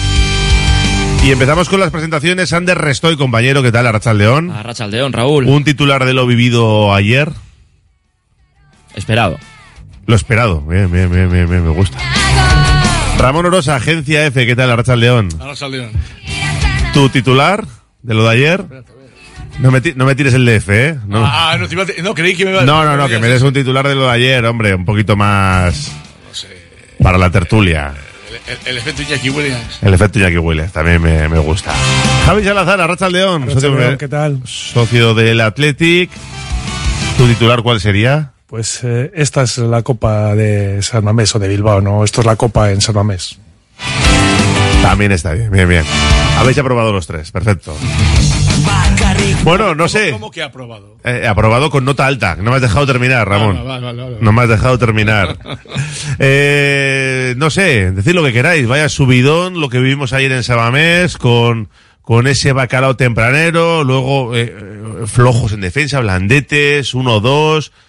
Y 1.23 1.29
empezamos 1.29 1.69
con 1.69 1.79
las 1.79 1.91
presentaciones. 1.91 2.51
Ander 2.51 2.79
Restoy, 2.79 3.17
compañero, 3.17 3.61
¿qué 3.61 3.71
tal? 3.71 3.85
Arrachal 3.85 4.17
León. 4.17 4.49
Arrachal 4.49 4.89
León, 4.89 5.13
Raúl. 5.13 5.45
Un 5.45 5.63
titular 5.63 6.05
de 6.05 6.15
lo 6.15 6.25
vivido 6.25 6.91
ayer. 6.95 7.31
Esperado. 8.95 9.37
Lo 10.07 10.15
esperado. 10.15 10.61
Bien, 10.61 10.91
bien, 10.91 11.11
bien, 11.11 11.31
bien, 11.31 11.47
bien, 11.47 11.63
me 11.63 11.69
gusta. 11.69 11.99
Ramón 13.20 13.45
Orosa, 13.45 13.76
Agencia 13.76 14.26
F, 14.28 14.45
¿qué 14.45 14.55
tal, 14.55 14.70
Arrachal 14.72 14.99
León? 14.99 15.30
León. 15.72 15.91
¿Tu 16.93 17.09
titular 17.09 17.65
de 18.03 18.13
lo 18.13 18.24
de 18.24 18.30
ayer? 18.30 18.63
No 19.59 19.72
me, 19.72 19.82
no 19.95 20.05
me 20.05 20.15
tires 20.15 20.34
el 20.36 20.45
DF, 20.45 20.70
¿eh? 20.70 20.99
No, 21.07 21.26
Ah, 21.26 21.57
no, 21.59 21.65
a 21.65 22.01
no, 22.03 22.13
creí 22.13 22.36
que 22.36 22.45
me 22.45 22.51
iba 22.51 22.61
no, 22.63 22.86
no, 22.86 22.95
no, 22.95 23.07
que 23.07 23.18
me 23.20 23.28
des 23.28 23.41
un 23.41 23.53
titular 23.53 23.88
de 23.88 23.95
lo 23.95 24.03
de 24.05 24.11
ayer, 24.11 24.45
hombre, 24.45 24.76
un 24.76 24.86
poquito 24.86 25.15
más 25.15 25.91
para 27.01 27.18
la 27.18 27.32
tertulia. 27.32 27.93
El, 28.47 28.53
el- 28.53 28.68
el 28.68 28.78
efecto 28.78 29.01
Iñaki 29.01 29.30
Williams. 29.32 29.80
El 29.82 29.93
efecto 29.93 30.20
Jackie 30.20 30.38
Willis 30.38 30.72
también 30.72 31.01
me, 31.01 31.28
me 31.28 31.39
gusta. 31.39 31.74
Javi 32.26 32.43
Salazar, 32.43 32.80
Arrachal 32.82 33.11
León, 33.11 33.43
Arrachal 33.43 33.61
socio, 33.61 33.80
León, 33.80 33.97
¿qué 33.97 34.07
tal? 34.07 34.39
socio 34.45 35.13
del 35.15 35.41
Athletic. 35.41 36.11
¿Tu 37.18 37.26
titular 37.28 37.61
cuál 37.63 37.82
sería? 37.82 38.34
Pues 38.47 38.79
eh, 38.83 39.11
esta 39.13 39.43
es 39.43 39.57
la 39.57 39.81
Copa 39.81 40.33
de 40.33 40.81
San 40.81 41.03
Mamés 41.03 41.35
o 41.35 41.39
de 41.39 41.49
Bilbao, 41.49 41.81
¿no? 41.81 42.03
Esto 42.03 42.21
es 42.21 42.27
la 42.27 42.37
Copa 42.37 42.71
en 42.71 42.79
San 42.79 42.95
Mamés. 42.95 43.37
También 44.81 45.11
está 45.11 45.33
bien, 45.33 45.51
bien, 45.51 45.67
bien. 45.67 45.83
Habéis 46.37 46.57
aprobado 46.57 46.93
los 46.93 47.05
tres, 47.05 47.31
perfecto. 47.31 47.75
Bueno, 49.43 49.75
no 49.75 49.87
sé. 49.87 50.11
¿Cómo 50.11 50.31
que 50.31 50.41
ha 50.41 50.45
aprobado? 50.45 50.97
Eh, 51.03 51.27
aprobado 51.27 51.69
con 51.69 51.83
nota 51.83 52.05
alta. 52.05 52.35
No 52.35 52.51
me 52.51 52.55
has 52.55 52.61
dejado 52.61 52.85
terminar, 52.85 53.27
Ramón. 53.27 53.57
Ah, 53.59 53.79
vale. 53.79 54.17
No 54.21 54.31
me 54.31 54.41
has 54.41 54.49
dejado 54.49 54.77
terminar. 54.77 55.37
Eh, 56.19 57.35
no 57.37 57.51
sé, 57.51 57.91
decid 57.91 58.13
lo 58.13 58.23
que 58.23 58.33
queráis. 58.33 58.67
Vaya 58.67 58.89
subidón 58.89 59.61
lo 59.61 59.69
que 59.69 59.77
vivimos 59.79 60.13
ayer 60.13 60.31
en 60.31 60.41
Sabamés 60.41 61.17
con, 61.17 61.69
con 62.01 62.25
ese 62.25 62.53
bacalao 62.53 62.95
tempranero, 62.95 63.83
luego 63.83 64.35
eh, 64.35 64.55
eh, 64.57 65.05
flojos 65.05 65.51
en 65.51 65.61
defensa, 65.61 65.99
blandetes, 65.99 66.95
uno 66.95 67.19
dos. 67.19 67.71
Uf, 67.71 67.86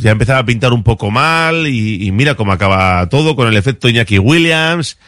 Ya 0.00 0.10
empezaba 0.10 0.40
a 0.40 0.46
pintar 0.46 0.72
un 0.72 0.82
poco 0.82 1.10
mal 1.10 1.66
y, 1.66 2.06
y 2.06 2.12
mira 2.12 2.34
cómo 2.34 2.52
acaba 2.52 3.08
todo 3.08 3.34
con 3.36 3.48
el 3.48 3.56
efecto 3.56 3.88
Iñaki 3.88 4.18
Williams. 4.18 4.98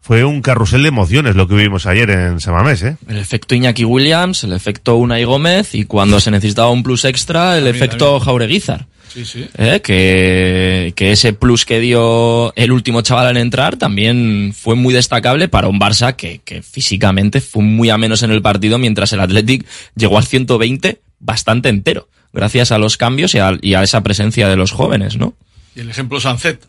Fue 0.00 0.22
un 0.24 0.40
carrusel 0.40 0.82
de 0.82 0.88
emociones 0.88 1.34
lo 1.34 1.48
que 1.48 1.56
vivimos 1.56 1.84
ayer 1.86 2.08
en 2.10 2.38
Samamés, 2.38 2.80
¿eh? 2.84 2.96
El 3.08 3.16
efecto 3.16 3.56
Iñaki 3.56 3.84
Williams, 3.84 4.44
el 4.44 4.52
efecto 4.52 4.94
Unai 4.96 5.24
Gómez 5.24 5.74
y 5.74 5.84
cuando 5.84 6.20
se 6.20 6.30
necesitaba 6.30 6.70
un 6.70 6.84
plus 6.84 7.04
extra, 7.04 7.58
el 7.58 7.64
También, 7.64 7.74
efecto 7.74 8.04
también. 8.04 8.24
Jaureguizar. 8.24 8.86
Sí, 9.12 9.24
sí. 9.24 9.48
¿eh? 9.56 9.80
que, 9.82 10.92
que 10.94 11.10
ese 11.10 11.32
plus 11.32 11.64
que 11.64 11.80
dio 11.80 12.52
el 12.54 12.70
último 12.70 13.00
chaval 13.00 13.28
al 13.28 13.36
entrar 13.38 13.76
también 13.76 14.52
fue 14.56 14.74
muy 14.76 14.92
destacable 14.92 15.48
para 15.48 15.68
un 15.68 15.80
Barça 15.80 16.14
que, 16.14 16.40
que 16.44 16.62
físicamente 16.62 17.40
fue 17.40 17.62
muy 17.64 17.88
a 17.90 17.96
menos 17.98 18.22
en 18.22 18.30
el 18.30 18.42
partido, 18.42 18.78
mientras 18.78 19.12
el 19.12 19.20
Athletic 19.20 19.66
llegó 19.96 20.18
al 20.18 20.24
120 20.26 21.00
bastante 21.18 21.68
entero, 21.68 22.08
gracias 22.36 22.70
a 22.72 22.78
los 22.78 22.96
cambios 22.96 23.34
y 23.34 23.38
a, 23.38 23.52
y 23.60 23.74
a 23.74 23.82
esa 23.82 24.02
presencia 24.02 24.48
de 24.48 24.56
los 24.56 24.70
jóvenes, 24.72 25.16
¿no? 25.16 25.34
Y 25.74 25.80
el 25.80 25.90
ejemplo 25.90 26.20
Sancet. 26.20 26.62
O 26.64 26.68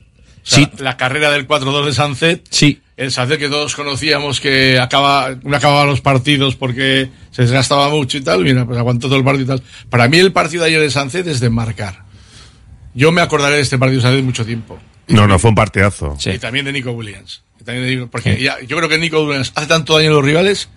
sea, 0.49 0.59
Sí. 0.59 0.69
La 0.79 0.95
carrera 0.97 1.29
del 1.29 1.45
4-2 1.47 1.85
de 1.85 1.93
Sancet. 1.93 2.47
Sí. 2.49 2.81
El 2.95 3.11
Sancet 3.11 3.37
que 3.37 3.49
todos 3.49 3.75
conocíamos 3.75 4.39
que 4.39 4.79
acaba, 4.79 5.35
no 5.43 5.55
acababa 5.57 5.85
los 5.85 5.99
partidos 6.01 6.55
porque 6.55 7.09
se 7.31 7.41
desgastaba 7.43 7.89
mucho 7.89 8.17
y 8.17 8.21
tal. 8.21 8.43
Mira, 8.43 8.65
pues 8.65 8.77
aguantó 8.79 9.07
todo 9.07 9.17
el 9.17 9.25
partido 9.25 9.43
y 9.55 9.57
tal. 9.59 9.63
Para 9.89 10.07
mí 10.07 10.17
el 10.17 10.31
partido 10.31 10.63
de 10.63 10.69
ayer 10.69 10.81
de 10.81 10.89
Sancet 10.89 11.27
es 11.27 11.39
de 11.41 11.49
marcar. 11.49 12.03
Yo 12.93 13.11
me 13.11 13.21
acordaré 13.21 13.57
de 13.57 13.61
este 13.61 13.77
partido 13.77 14.01
de 14.01 14.07
Sancet 14.07 14.23
mucho 14.23 14.45
tiempo. 14.45 14.79
No, 15.07 15.27
no, 15.27 15.37
fue 15.37 15.49
un 15.49 15.55
partidazo. 15.55 16.17
Y 16.25 16.37
también 16.39 16.65
de 16.65 16.71
Nico 16.73 16.91
Williams. 16.91 17.43
También 17.63 17.85
de 17.85 17.95
Nico- 17.95 18.07
porque 18.09 18.41
ya- 18.41 18.59
yo 18.61 18.77
creo 18.77 18.89
que 18.89 18.97
Nico 18.97 19.23
Williams 19.23 19.51
hace 19.55 19.67
tanto 19.67 19.95
daño 19.97 20.09
a 20.09 20.13
los 20.13 20.23
rivales 20.25 20.69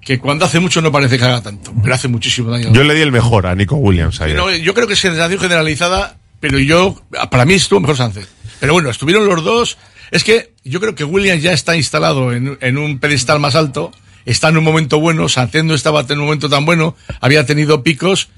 que 0.00 0.18
cuando 0.18 0.44
hace 0.44 0.60
mucho 0.60 0.80
no 0.80 0.90
parece 0.90 1.18
que 1.18 1.24
haga 1.24 1.42
tanto, 1.42 1.72
pero 1.82 1.94
hace 1.94 2.08
muchísimo 2.08 2.50
daño. 2.50 2.72
Yo 2.72 2.84
le 2.84 2.94
di 2.94 3.02
el 3.02 3.12
mejor 3.12 3.46
a 3.46 3.54
Nico 3.54 3.76
Williams 3.76 4.20
ayer. 4.20 4.36
No, 4.36 4.50
yo 4.50 4.74
creo 4.74 4.86
que 4.86 4.94
es 4.94 4.98
sensación 5.00 5.38
generalizada, 5.38 6.16
pero 6.40 6.58
yo, 6.58 7.00
para 7.30 7.44
mí 7.44 7.54
estuvo 7.54 7.80
mejor 7.80 7.96
Sánchez. 7.96 8.28
Pero 8.60 8.72
bueno, 8.72 8.90
estuvieron 8.90 9.26
los 9.26 9.44
dos. 9.44 9.78
Es 10.10 10.24
que 10.24 10.52
yo 10.64 10.80
creo 10.80 10.94
que 10.94 11.04
Williams 11.04 11.42
ya 11.42 11.52
está 11.52 11.76
instalado 11.76 12.32
en, 12.32 12.58
en 12.60 12.78
un 12.78 12.98
pedestal 12.98 13.40
más 13.40 13.54
alto, 13.54 13.92
está 14.24 14.48
en 14.48 14.56
un 14.56 14.64
momento 14.64 14.98
bueno, 15.00 15.28
Sánchez 15.28 15.64
no 15.64 15.74
estaba 15.74 16.04
en 16.08 16.18
un 16.18 16.24
momento 16.24 16.48
tan 16.48 16.64
bueno, 16.64 16.96
había 17.20 17.46
tenido 17.46 17.82
picos, 17.82 18.28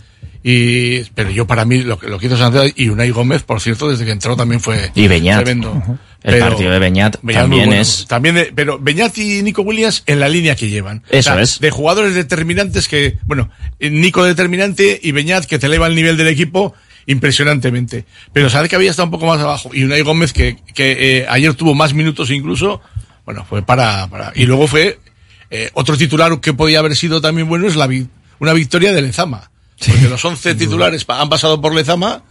y, 0.45 1.05
pero 1.14 1.30
yo 1.30 1.47
para 1.47 1.64
mí 1.64 1.82
lo, 1.82 1.99
que- 1.99 2.09
lo 2.09 2.18
que 2.18 2.26
hizo 2.26 2.36
y 2.76 2.88
Unai 2.88 3.11
Gómez, 3.11 3.43
por 3.43 3.61
cierto, 3.61 3.88
desde 3.90 4.05
que 4.05 4.11
entró 4.11 4.36
también 4.36 4.61
fue 4.61 4.90
Y 4.95 5.07
Beñat. 5.09 5.45
tremendo. 5.45 5.82
El 6.22 6.34
Pero- 6.34 6.49
partido 6.51 6.70
de 6.70 6.78
Beñat 6.78 7.16
también 7.20 7.66
bueno. 7.66 7.80
es. 7.80 8.07
También 8.09 8.34
de- 8.36 8.53
pero 8.55 8.78
Beñat 8.78 9.16
y 9.18 9.43
Nico 9.43 9.62
Williams 9.62 10.03
en 10.07 10.20
la 10.20 10.28
línea 10.28 10.55
que 10.57 10.68
llevan. 10.68 11.03
Eso 11.11 11.38
es. 11.38 11.59
De 11.61 11.70
jugadores 11.70 12.14
determinantes 12.14 12.86
que, 12.88 13.18
bueno, 13.24 13.51
Nico 13.80 14.24
determinante 14.24 14.99
y 15.03 15.12
Beñat 15.12 15.45
que 15.47 15.59
te 15.59 15.66
eleva 15.66 15.86
el 15.86 15.95
nivel 15.95 16.16
del 16.16 16.28
equipo 16.28 16.74
impresionantemente. 17.07 18.05
Pero 18.32 18.51
sabe 18.51 18.68
que 18.68 18.76
había 18.76 18.90
estado 18.90 19.07
un 19.07 19.11
poco 19.12 19.26
más 19.26 19.40
abajo. 19.40 19.70
Y 19.72 19.84
Unai 19.84 20.03
Gómez 20.03 20.32
que, 20.32 20.57
que 20.74 21.18
eh, 21.18 21.26
ayer 21.28 21.55
tuvo 21.55 21.74
más 21.74 21.95
minutos 21.95 22.30
incluso, 22.30 22.80
bueno, 23.24 23.45
fue 23.49 23.62
para, 23.62 24.09
para, 24.09 24.32
y 24.34 24.45
luego 24.47 24.66
fue, 24.66 24.99
eh, 25.51 25.70
otro 25.74 25.97
titular 25.97 26.40
que 26.40 26.53
podía 26.53 26.80
haber 26.80 26.97
sido 26.97 27.20
también 27.20 27.49
bueno 27.49 27.66
es 27.68 27.76
la, 27.76 27.86
vi- 27.86 28.09
una 28.40 28.53
victoria 28.53 28.93
de 28.93 29.03
Lezama. 29.03 29.51
Porque 29.87 30.09
los 30.09 30.24
11 30.24 30.55
titulares 30.55 31.05
han 31.09 31.28
pasado 31.28 31.61
por 31.61 31.74
Lezama. 31.74 32.22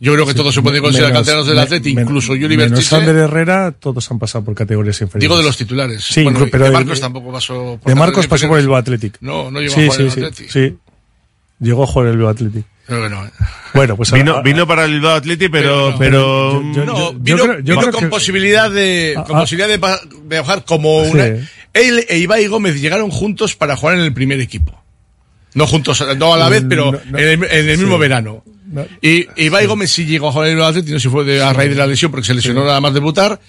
Yo 0.00 0.12
creo 0.14 0.26
que 0.26 0.34
todo 0.34 0.52
se 0.52 0.62
puede 0.62 0.80
considerar 0.80 1.10
Menos- 1.10 1.20
canteranos 1.26 1.46
del 1.48 1.58
Atleti, 1.58 1.92
men- 1.92 2.04
incluso 2.04 2.36
Yuri 2.36 2.56
Menos. 2.56 2.92
Ander 2.92 3.16
Herrera, 3.16 3.72
todos 3.72 4.08
han 4.12 4.18
pasado 4.20 4.44
por 4.44 4.54
categorías 4.54 5.00
inferiores. 5.00 5.20
Digo 5.22 5.36
de 5.36 5.42
los 5.42 5.56
titulares. 5.56 6.04
Sí, 6.04 6.22
Bueno, 6.22 6.46
pero 6.52 6.64
de 6.66 6.70
de- 6.70 6.76
Marcos 6.76 7.00
tampoco 7.00 7.32
pasó 7.32 7.78
por 7.82 7.92
De 7.92 7.98
Marcos 7.98 8.26
pasó 8.28 8.46
por 8.46 8.60
el 8.60 8.72
Athletic. 8.72 9.16
No, 9.20 9.50
no 9.50 9.60
llegó 9.60 9.74
sí, 9.74 9.80
a 9.80 9.84
jugar 9.86 9.96
sí, 9.96 10.02
el 10.04 10.10
sí, 10.12 10.20
Athletic. 10.20 10.50
sí. 10.50 10.76
Llegó 11.60 11.82
a 11.82 11.86
jugar 11.88 12.06
el 12.08 12.12
Bilbao 12.16 12.30
Athletic. 12.30 12.64
Creo 12.86 13.02
que 13.02 13.08
no. 13.10 13.26
eh. 13.26 13.30
Bueno, 13.74 13.96
pues 13.96 14.12
vino, 14.12 14.30
ahora- 14.30 14.42
vino 14.44 14.66
para 14.68 14.84
el 14.84 14.92
Bilbao 14.92 15.16
Athletic, 15.16 15.50
pero, 15.50 15.94
pero, 15.98 16.62
no, 16.62 16.72
yo- 16.72 17.12
vino, 17.14 17.36
yo 17.36 17.36
creo- 17.44 17.54
yo 17.58 17.62
vino 17.74 17.80
creo 17.80 17.92
con 17.92 18.00
que- 18.04 18.08
posibilidad 18.08 18.70
de, 18.70 19.14
con 19.26 19.36
ah. 19.36 19.40
posibilidad 19.40 19.68
de, 19.68 19.78
de 20.28 20.38
bajar 20.40 20.64
como 20.64 21.04
Sí. 21.06 21.10
una. 21.10 21.24
Él 21.74 22.06
e 22.08 22.18
Ibai 22.18 22.46
Gómez 22.46 22.80
llegaron 22.80 23.10
juntos 23.10 23.56
para 23.56 23.76
jugar 23.76 23.96
en 23.96 24.02
el 24.04 24.12
primer 24.14 24.40
equipo. 24.40 24.77
No 25.58 25.66
juntos, 25.66 26.04
no 26.16 26.34
a 26.34 26.38
la 26.38 26.48
vez, 26.48 26.64
pero 26.68 26.92
No, 26.92 27.00
no. 27.10 27.18
en 27.18 27.42
el, 27.42 27.44
en 27.50 27.68
el 27.68 27.76
Sí. 27.76 27.82
mismo 27.82 27.98
verano. 27.98 28.42
No. 28.70 28.84
Y 29.02 29.26
Ibai 29.36 29.66
Gómez 29.66 29.90
sí 29.90 30.04
llegó 30.06 30.28
a 30.28 30.32
jugar 30.32 30.48
en 30.50 30.58
el 30.58 30.62
Athletic, 30.64 30.92
no 30.92 30.98
sé 30.98 31.02
si 31.04 31.08
fue 31.08 31.24
de- 31.24 31.42
a 31.42 31.52
raíz 31.52 31.70
de 31.70 31.76
la 31.76 31.86
lesión 31.86 32.10
porque 32.10 32.26
se 32.26 32.34
lesionó 32.34 32.64
nada 32.64 32.80
más 32.80 32.92
debutar. 32.94 33.40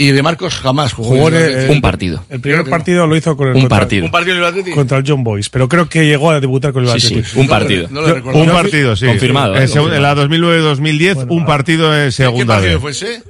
Y 0.00 0.12
de 0.12 0.22
Marcos 0.22 0.54
jamás 0.54 0.92
jugó. 0.92 1.08
Jugó 1.08 1.28
en 1.30 1.34
el 1.34 1.70
Un 1.70 1.80
partido. 1.80 2.24
El 2.30 2.40
primer 2.40 2.60
no. 2.64 2.70
partido 2.70 3.04
lo 3.08 3.16
hizo 3.16 3.36
con 3.36 3.48
el 3.48 3.54
Un 3.56 3.62
contra, 3.62 3.78
partido. 3.80 4.04
Un 4.04 4.12
partido 4.12 4.36
en 4.48 4.56
el 4.68 4.72
contra 4.72 4.98
el 4.98 5.04
John 5.04 5.24
Boys, 5.24 5.50
pero 5.50 5.68
creo 5.68 5.88
que 5.88 6.06
llegó 6.06 6.30
a 6.30 6.38
debutar 6.40 6.72
con 6.72 6.84
el 6.84 6.86
Bilbao 6.86 7.00
Sí, 7.00 7.20
sí, 7.24 7.36
un 7.40 7.48
partido. 7.48 7.88
No 7.90 8.02
lo 8.02 8.06
Yo- 8.08 8.14
recuerdo. 8.14 8.40
un 8.40 8.48
partido, 8.48 8.94
sí. 8.94 9.06
Confirmado, 9.06 9.56
En, 9.56 9.62
eh, 9.64 9.66
confirmado. 9.66 9.96
en 9.96 10.02
la 10.02 10.14
2009-2010, 10.14 11.26
un 11.28 11.44
partido 11.44 11.92
en 11.98 12.06
¿Qué 12.06 12.12
segunda 12.12 12.54
partido 12.54 12.74
vez. 12.74 12.80
fue 12.80 12.90
ese? 12.92 13.22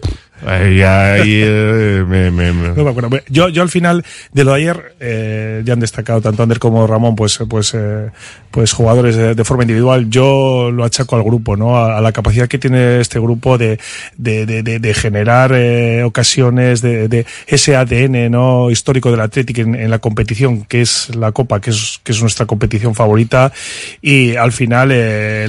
Ahí, 0.47 0.83
ahí, 0.83 1.41
eh, 1.45 2.05
me, 2.07 2.31
me- 2.31 2.53
me- 2.53 2.69
No 2.75 2.85
me 2.85 2.91
acuerdo. 2.91 3.11
Yo, 3.29 3.49
yo 3.49 3.63
al 3.63 3.69
final 3.69 4.05
de 4.33 4.45
lo 4.45 4.53
de 4.53 4.57
ayer, 4.59 4.95
eh, 5.01 5.63
ya 5.65 5.73
han 5.73 5.81
destacado 5.81 6.21
tanto 6.21 6.43
Ander 6.43 6.59
como 6.59 6.87
Ramón, 6.87 7.17
pues, 7.17 7.41
eh, 7.41 7.45
pues, 7.49 7.73
eh, 7.75 8.11
pues 8.51 8.73
jugadores 8.73 9.17
de, 9.17 9.35
de 9.35 9.45
forma 9.45 9.65
individual. 9.65 10.09
Yo 10.11 10.71
lo 10.73 10.85
achaco 10.85 11.17
al 11.17 11.23
grupo, 11.23 11.57
¿no? 11.57 11.77
A, 11.77 11.99
a 11.99 12.01
la 12.01 12.13
capacidad 12.13 12.49
que 12.49 12.59
tiene 12.59 13.01
este 13.01 13.19
grupo 13.19 13.59
de, 13.59 13.79
de, 14.17 14.47
de, 14.47 14.63
de- 14.63 14.95
generar 14.95 15.53
eh, 15.55 16.03
ocasiones, 16.05 16.81
de, 16.83 17.27
ese 17.47 17.77
ADN, 17.77 18.31
¿no? 18.31 18.71
Histórico 18.71 19.11
del 19.11 19.21
Athletic 19.21 19.59
en, 19.59 19.75
en 19.75 19.91
la 19.91 19.99
competición, 19.99 20.65
que 20.65 20.81
es 20.83 21.15
la 21.15 21.33
Copa, 21.33 21.61
que 21.61 21.71
es, 21.71 22.01
que 22.03 22.13
es 22.13 22.21
nuestra 22.21 22.47
competición 22.47 22.95
favorita. 22.95 23.53
Y 24.03 24.37
al 24.37 24.53
final, 24.53 24.89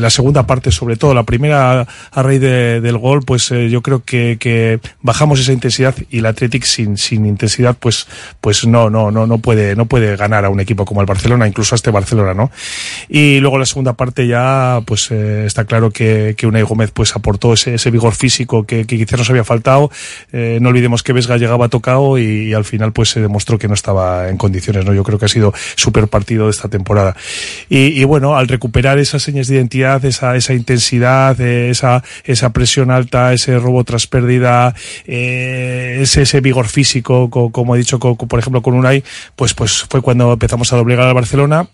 la 0.01 0.09
segunda 0.09 0.45
parte, 0.47 0.71
sobre 0.71 0.95
todo, 0.97 1.13
la 1.13 1.23
primera 1.23 1.87
a 2.11 2.23
raíz 2.23 2.41
de- 2.41 2.81
del 2.81 2.97
gol, 2.97 3.21
pues 3.25 3.49
yo 3.49 3.81
creo 3.81 4.03
que, 4.03 4.37
que 4.39 4.78
bajamos 5.01 5.39
esa 5.39 5.53
intensidad 5.53 5.95
y 6.09 6.19
el 6.19 6.25
Athletic 6.25 6.63
sin, 6.63 6.97
sin 6.97 7.25
intensidad, 7.25 7.77
pues, 7.79 8.07
pues 8.41 8.65
no, 8.65 8.89
no, 8.89 9.11
no, 9.11 9.27
no 9.27 9.37
puede, 9.37 9.75
no 9.75 9.85
puede 9.85 10.15
ganar 10.15 10.45
a 10.45 10.49
un 10.49 10.59
equipo 10.59 10.85
como 10.85 11.01
el 11.01 11.07
Barcelona, 11.07 11.47
incluso 11.47 11.75
a 11.75 11.77
este 11.77 11.91
Barcelona, 11.91 12.33
¿no? 12.33 12.51
Y 13.07 13.39
luego 13.39 13.57
la 13.57 13.65
segunda 13.65 13.93
parte 13.93 14.27
ya, 14.27 14.81
pues 14.85 15.11
eh, 15.11 15.45
está 15.45 15.65
claro 15.65 15.91
que, 15.91 16.35
que 16.37 16.47
Unai 16.47 16.63
Gómez 16.63 16.91
pues 16.91 17.15
aportó 17.15 17.53
ese, 17.53 17.75
ese 17.75 17.91
vigor 17.91 18.13
físico 18.15 18.65
que, 18.65 18.85
quizás 18.85 19.19
nos 19.19 19.29
había 19.29 19.43
faltado. 19.43 19.91
Eh, 20.31 20.59
no 20.61 20.69
olvidemos 20.69 21.03
que 21.03 21.13
Vesga 21.13 21.37
llegaba 21.37 21.69
tocado 21.69 22.17
y, 22.17 22.49
y 22.49 22.53
al 22.53 22.65
final 22.65 22.91
pues 22.93 23.09
se 23.09 23.21
demostró 23.21 23.57
que 23.57 23.67
no 23.67 23.73
estaba 23.73 24.29
en 24.29 24.37
condiciones, 24.37 24.85
¿no? 24.85 24.93
Yo 24.93 25.03
creo 25.03 25.19
que 25.19 25.25
ha 25.25 25.29
sido 25.29 25.53
súper 25.75 26.07
partido 26.07 26.45
de 26.45 26.51
esta 26.51 26.69
temporada. 26.69 27.15
Y, 27.69 27.99
y 27.99 28.03
bueno, 28.03 28.35
al 28.37 28.47
recuperar 28.47 28.99
esas 28.99 29.23
señas 29.23 29.47
de 29.47 29.55
identidad, 29.55 30.03
esa, 30.05 30.35
esa 30.35 30.53
intensidad, 30.53 31.39
eh, 31.39 31.69
esa, 31.69 32.03
esa 32.23 32.51
presión 32.51 32.91
alta, 32.91 33.33
ese 33.33 33.57
robo 33.57 33.83
tras 33.83 34.07
pérdida, 34.07 34.68
eh, 35.05 35.99
ese, 36.01 36.23
ese 36.23 36.41
vigor 36.41 36.67
físico, 36.67 37.29
co- 37.29 37.51
como 37.51 37.75
he 37.75 37.79
dicho, 37.79 37.99
por 37.99 38.39
ejemplo, 38.39 38.61
con 38.61 38.73
Unai, 38.73 39.03
pues, 39.35 39.53
pues 39.53 39.83
fue 39.89 40.01
cuando 40.01 40.33
empezamos 40.33 40.71
a 40.73 40.77
doblegar 40.77 41.07
al 41.07 41.13
Barcelona. 41.13 41.67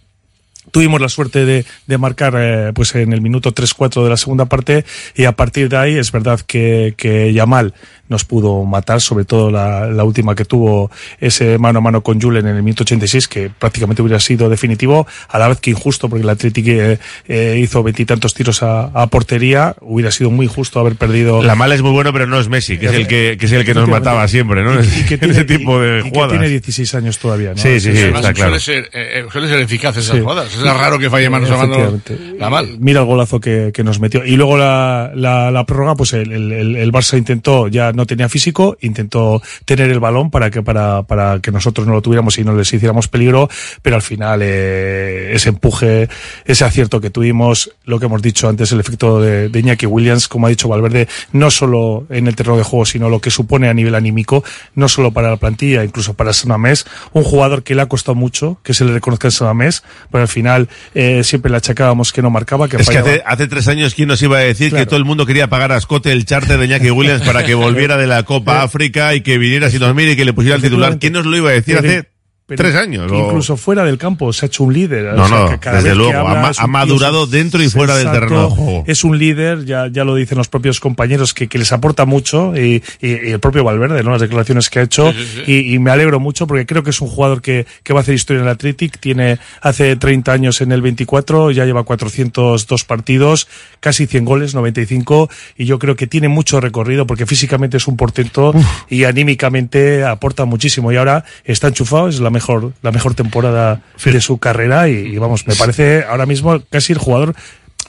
Tuvimos 0.72 1.00
la 1.00 1.10
suerte 1.10 1.46
de, 1.46 1.64
de 1.86 1.98
marcar 2.00 2.34
eh, 2.38 2.72
pues 2.74 2.96
en 2.96 3.14
el 3.14 3.22
minuto 3.22 3.54
3-4 3.54 4.04
de 4.04 4.10
la 4.10 4.18
segunda 4.18 4.46
parte 4.46 4.84
y 5.16 5.26
a 5.26 5.34
partir 5.34 5.70
de 5.70 5.78
ahí 5.78 5.96
es 5.96 6.12
verdad 6.12 6.40
que, 6.40 6.96
que 6.98 7.32
Yamal 7.34 7.76
nos 8.08 8.24
pudo 8.26 8.64
matar, 8.66 9.02
sobre 9.02 9.26
todo 9.26 9.50
la, 9.52 9.88
la 9.88 10.04
última 10.04 10.36
que 10.36 10.46
tuvo 10.46 10.92
ese 11.20 11.58
mano 11.58 11.80
a 11.80 11.82
mano 11.82 12.02
con 12.02 12.22
Julen 12.22 12.48
en 12.48 12.56
el 12.58 12.64
minuto 12.64 12.84
86 12.84 13.28
que 13.28 13.50
prácticamente 13.50 14.02
hubiera 14.02 14.20
sido 14.20 14.50
definitivo, 14.50 15.08
a 15.30 15.40
la 15.40 15.48
vez 15.48 15.60
que 15.60 15.72
injusto 15.72 16.08
porque 16.10 16.24
el 16.24 16.30
Atlético 16.30 16.70
eh, 16.70 17.00
eh, 17.28 17.60
hizo 17.62 17.82
veintitantos 17.84 18.34
tiros 18.34 18.62
a, 18.64 18.86
a 18.94 19.08
portería, 19.08 19.76
hubiera 19.82 20.12
sido 20.12 20.30
muy 20.32 20.46
injusto 20.46 20.80
haber 20.80 20.96
perdido 20.96 21.42
La 21.44 21.56
mala 21.56 21.76
es 21.76 21.82
muy 21.82 21.92
bueno, 21.92 22.14
pero 22.14 22.28
no 22.28 22.40
es 22.40 22.48
Messi, 22.50 22.78
que 22.78 22.88
es 22.88 22.94
el 22.94 23.08
que, 23.08 23.38
que 23.40 23.46
es 23.46 23.52
el 23.52 23.66
que 23.66 23.74
nos 23.74 23.90
mataba 23.90 24.28
siempre, 24.28 24.64
¿no? 24.64 24.74
Y 24.84 24.86
que 25.08 25.14
en 25.16 25.20
tiene- 25.20 25.34
ese 25.34 25.44
tipo 25.46 25.80
de 25.80 26.00
y 26.00 26.04
que 26.04 26.10
jugadas. 26.10 26.32
tiene 26.32 26.50
16 26.50 26.96
años 26.96 27.18
todavía, 27.20 27.52
¿no? 27.52 27.58
Sí, 27.58 27.80
sí, 27.80 27.92
sí, 27.94 27.98
Además, 28.04 28.22
está 28.22 28.34
claro. 28.34 28.60
suele, 28.60 28.84
ser, 28.84 28.90
eh, 28.94 29.20
eh, 29.22 29.26
suele 29.32 29.48
ser 29.48 29.60
eficaz 29.60 29.98
esas 29.98 30.16
Sí. 30.16 30.22
jugadas. 30.22 30.54
Es 30.56 30.62
raro 30.62 31.00
que 31.00 31.10
falle 31.10 31.30
manos 31.30 31.50
a 31.52 31.58
mano 31.58 32.00
la 32.38 32.50
mal. 32.50 32.78
Mira 32.80 33.00
el 33.02 33.06
golazo 33.06 33.40
que, 33.40 33.72
que 33.74 33.84
nos 33.84 34.00
metió. 34.00 34.24
Y 34.26 34.36
luego 34.36 34.58
la, 34.58 35.12
la, 35.16 35.50
la 35.52 35.66
prórroga, 35.66 35.96
pues 35.96 36.14
el, 36.14 36.32
el, 36.32 36.52
el- 36.52 36.76
el 36.76 36.92
Barça 36.92 37.18
intentó, 37.18 37.68
ya 37.68 37.92
no 37.96 38.06
tenía 38.06 38.30
físico, 38.30 38.78
intentó 38.82 39.42
tener 39.66 39.90
el 39.90 40.00
balón 40.00 40.32
para 40.32 40.50
que, 40.50 40.62
para, 40.62 41.04
para 41.04 41.40
que 41.40 41.52
nosotros 41.52 41.88
no 41.88 41.94
lo 41.94 42.02
tuviéramos 42.02 42.38
y 42.38 42.44
no 42.44 42.56
les 42.56 42.72
hiciéramos 42.74 43.08
peligro, 43.08 43.50
pero 43.82 43.96
al 43.96 44.02
final 44.02 44.42
eh, 44.44 45.32
ese 45.34 45.50
empuje, 45.50 46.10
ese 46.46 46.66
acierto 46.66 47.02
que 47.02 47.10
tuvimos, 47.10 47.72
lo 47.86 48.00
que 48.00 48.06
hemos 48.06 48.22
dicho 48.22 48.48
antes, 48.50 48.72
el 48.72 48.80
efecto 48.80 49.22
de, 49.22 49.50
de 49.50 49.60
Iñaki 49.60 49.86
Williams, 49.86 50.28
como 50.28 50.48
ha 50.48 50.50
dicho 50.50 50.68
Valverde, 50.68 51.08
no 51.32 51.50
solo 51.52 52.06
en 52.10 52.28
el 52.28 52.36
terreno 52.36 52.58
de 52.58 52.64
juego, 52.64 52.86
sino 52.86 53.10
lo 53.10 53.20
que 53.20 53.32
supone 53.32 53.70
a 53.70 53.74
nivel 53.74 53.96
anímico, 53.96 54.44
no 54.76 54.88
solo 54.90 55.12
para 55.12 55.30
la 55.30 55.38
plantilla, 55.38 55.84
incluso 55.84 56.14
para 56.14 56.34
Samamés, 56.34 56.86
un 57.14 57.24
jugador 57.24 57.64
que 57.64 57.76
le 57.76 57.82
ha 57.82 57.88
costado 57.88 58.16
mucho, 58.16 58.58
que 58.64 58.74
se 58.74 58.86
le 58.86 58.94
reconozca 58.94 59.28
en 59.28 59.32
Samamés, 59.32 59.84
pero 60.12 60.22
al 60.22 60.28
final 60.28 60.70
eh, 60.94 61.24
siempre 61.24 61.52
le 61.52 61.58
achacábamos 61.58 62.12
que 62.12 62.22
no 62.22 62.30
marcaba, 62.30 62.68
que 62.68 62.78
Es 62.78 62.90
que 62.90 62.98
hace, 62.98 63.24
hace 63.26 63.48
tres 63.48 63.68
años, 63.68 63.94
¿quién 63.94 64.08
nos 64.08 64.22
iba 64.22 64.38
a 64.38 64.42
decir 64.42 64.70
Claro. 64.70 64.86
que 64.86 64.90
todo 64.90 64.98
el 64.98 65.06
mundo 65.06 65.26
quería 65.26 65.48
pagar 65.48 65.72
a 65.72 65.80
Scott 65.80 66.08
el 66.08 66.26
charter 66.26 66.58
de 66.58 66.66
Iñaki 66.66 66.92
Williams 66.92 67.22
para 67.22 67.44
que 67.44 67.54
volviera 67.56 67.85
de 67.88 68.08
la 68.08 68.24
Copa 68.24 68.64
África 68.64 69.14
y 69.14 69.22
que 69.22 69.38
viniera 69.38 69.70
sin 69.70 69.80
dormir 69.80 70.10
y 70.10 70.16
que 70.16 70.26
le 70.26 70.34
pusiera 70.34 70.56
el 70.56 70.62
titular? 70.62 70.98
¿Quién 71.00 71.14
nos 71.14 71.26
lo 71.26 71.38
iba 71.38 71.50
a 71.50 71.54
decir 71.54 71.78
hace 71.78 72.15
pero 72.48 72.58
tres 72.64 72.76
años? 72.76 73.12
que 73.12 73.18
o- 73.18 73.26
Incluso 73.26 73.58
fuera 73.58 73.84
del 73.84 73.98
campo 73.98 74.32
se 74.32 74.46
ha 74.46 74.48
hecho 74.48 74.64
un 74.64 74.74
líder. 74.74 75.14
No, 75.16 75.24
O 75.24 75.28
sea, 75.28 75.40
no, 75.40 75.50
que 75.50 75.58
cada 75.60 75.78
desde 75.82 75.96
luego, 75.96 76.14
ha 76.14 76.20
habla 76.50 76.68
madurado 76.68 77.26
dentro 77.28 77.62
y 77.64 77.70
fuera 77.70 77.96
del 77.98 78.12
terreno 78.12 78.50
de 78.50 78.56
juego. 78.56 78.84
Es 78.88 79.04
un 79.04 79.18
líder, 79.18 79.66
ya, 79.66 79.88
ya 79.88 80.04
lo 80.04 80.14
dicen 80.16 80.38
los 80.38 80.48
propios 80.48 80.80
compañeros, 80.80 81.34
que, 81.34 81.48
que 81.48 81.58
les 81.58 81.72
aporta 81.72 82.06
mucho 82.06 82.56
y, 82.56 82.84
y- 83.02 83.08
y 83.08 83.32
el 83.32 83.40
propio 83.40 83.64
Valverde, 83.64 84.04
¿no? 84.04 84.12
Las 84.12 84.22
declaraciones 84.22 84.70
que 84.70 84.80
ha 84.80 84.84
hecho. 84.84 85.12
Sí, 85.12 85.18
sí, 85.26 85.42
sí. 85.46 85.52
Y, 85.52 85.74
y 85.76 85.80
me 85.80 85.90
alegro 85.92 86.20
mucho 86.20 86.46
porque 86.48 86.66
creo 86.66 86.84
que 86.84 86.92
es 86.92 87.02
un 87.02 87.08
jugador 87.08 87.42
que, 87.42 87.66
que 87.84 87.94
va 87.94 88.00
a 88.00 88.04
hacer 88.04 88.14
historia 88.16 88.42
en 88.42 88.46
el 88.48 88.52
Athletic. 88.52 89.00
Tiene 89.00 89.40
hace 89.62 89.96
30 89.96 90.32
años 90.32 90.62
en 90.62 90.72
el 90.72 90.82
24, 90.82 91.52
ya 91.52 91.66
lleva 91.66 91.84
402 91.84 92.84
partidos, 92.84 93.48
casi 93.80 94.06
100 94.06 94.24
goles, 94.26 94.54
95. 94.56 95.30
Y 95.58 95.66
yo 95.66 95.80
creo 95.80 95.96
que 95.96 96.06
tiene 96.08 96.28
mucho 96.28 96.62
recorrido 96.62 97.08
porque 97.08 97.26
físicamente 97.26 97.78
es 97.78 97.88
un 97.88 97.98
portento 97.98 98.54
y 98.90 99.06
anímicamente 99.06 100.04
aporta 100.04 100.46
muchísimo. 100.46 100.92
Y 100.92 100.98
ahora 100.98 101.26
está 101.44 101.68
enchufado, 101.70 102.08
es 102.08 102.20
la 102.20 102.30
mejor, 102.36 102.74
la 102.84 102.92
mejor 102.92 103.16
temporada 103.16 103.82
de 104.04 104.22
su 104.22 104.38
carrera. 104.38 104.88
Y, 104.90 104.94
y 104.94 105.18
vamos, 105.18 105.48
me 105.48 105.56
parece 105.56 106.04
ahora 106.04 106.26
mismo 106.28 106.62
casi 106.70 106.94
el 106.94 107.00
jugador 107.00 107.34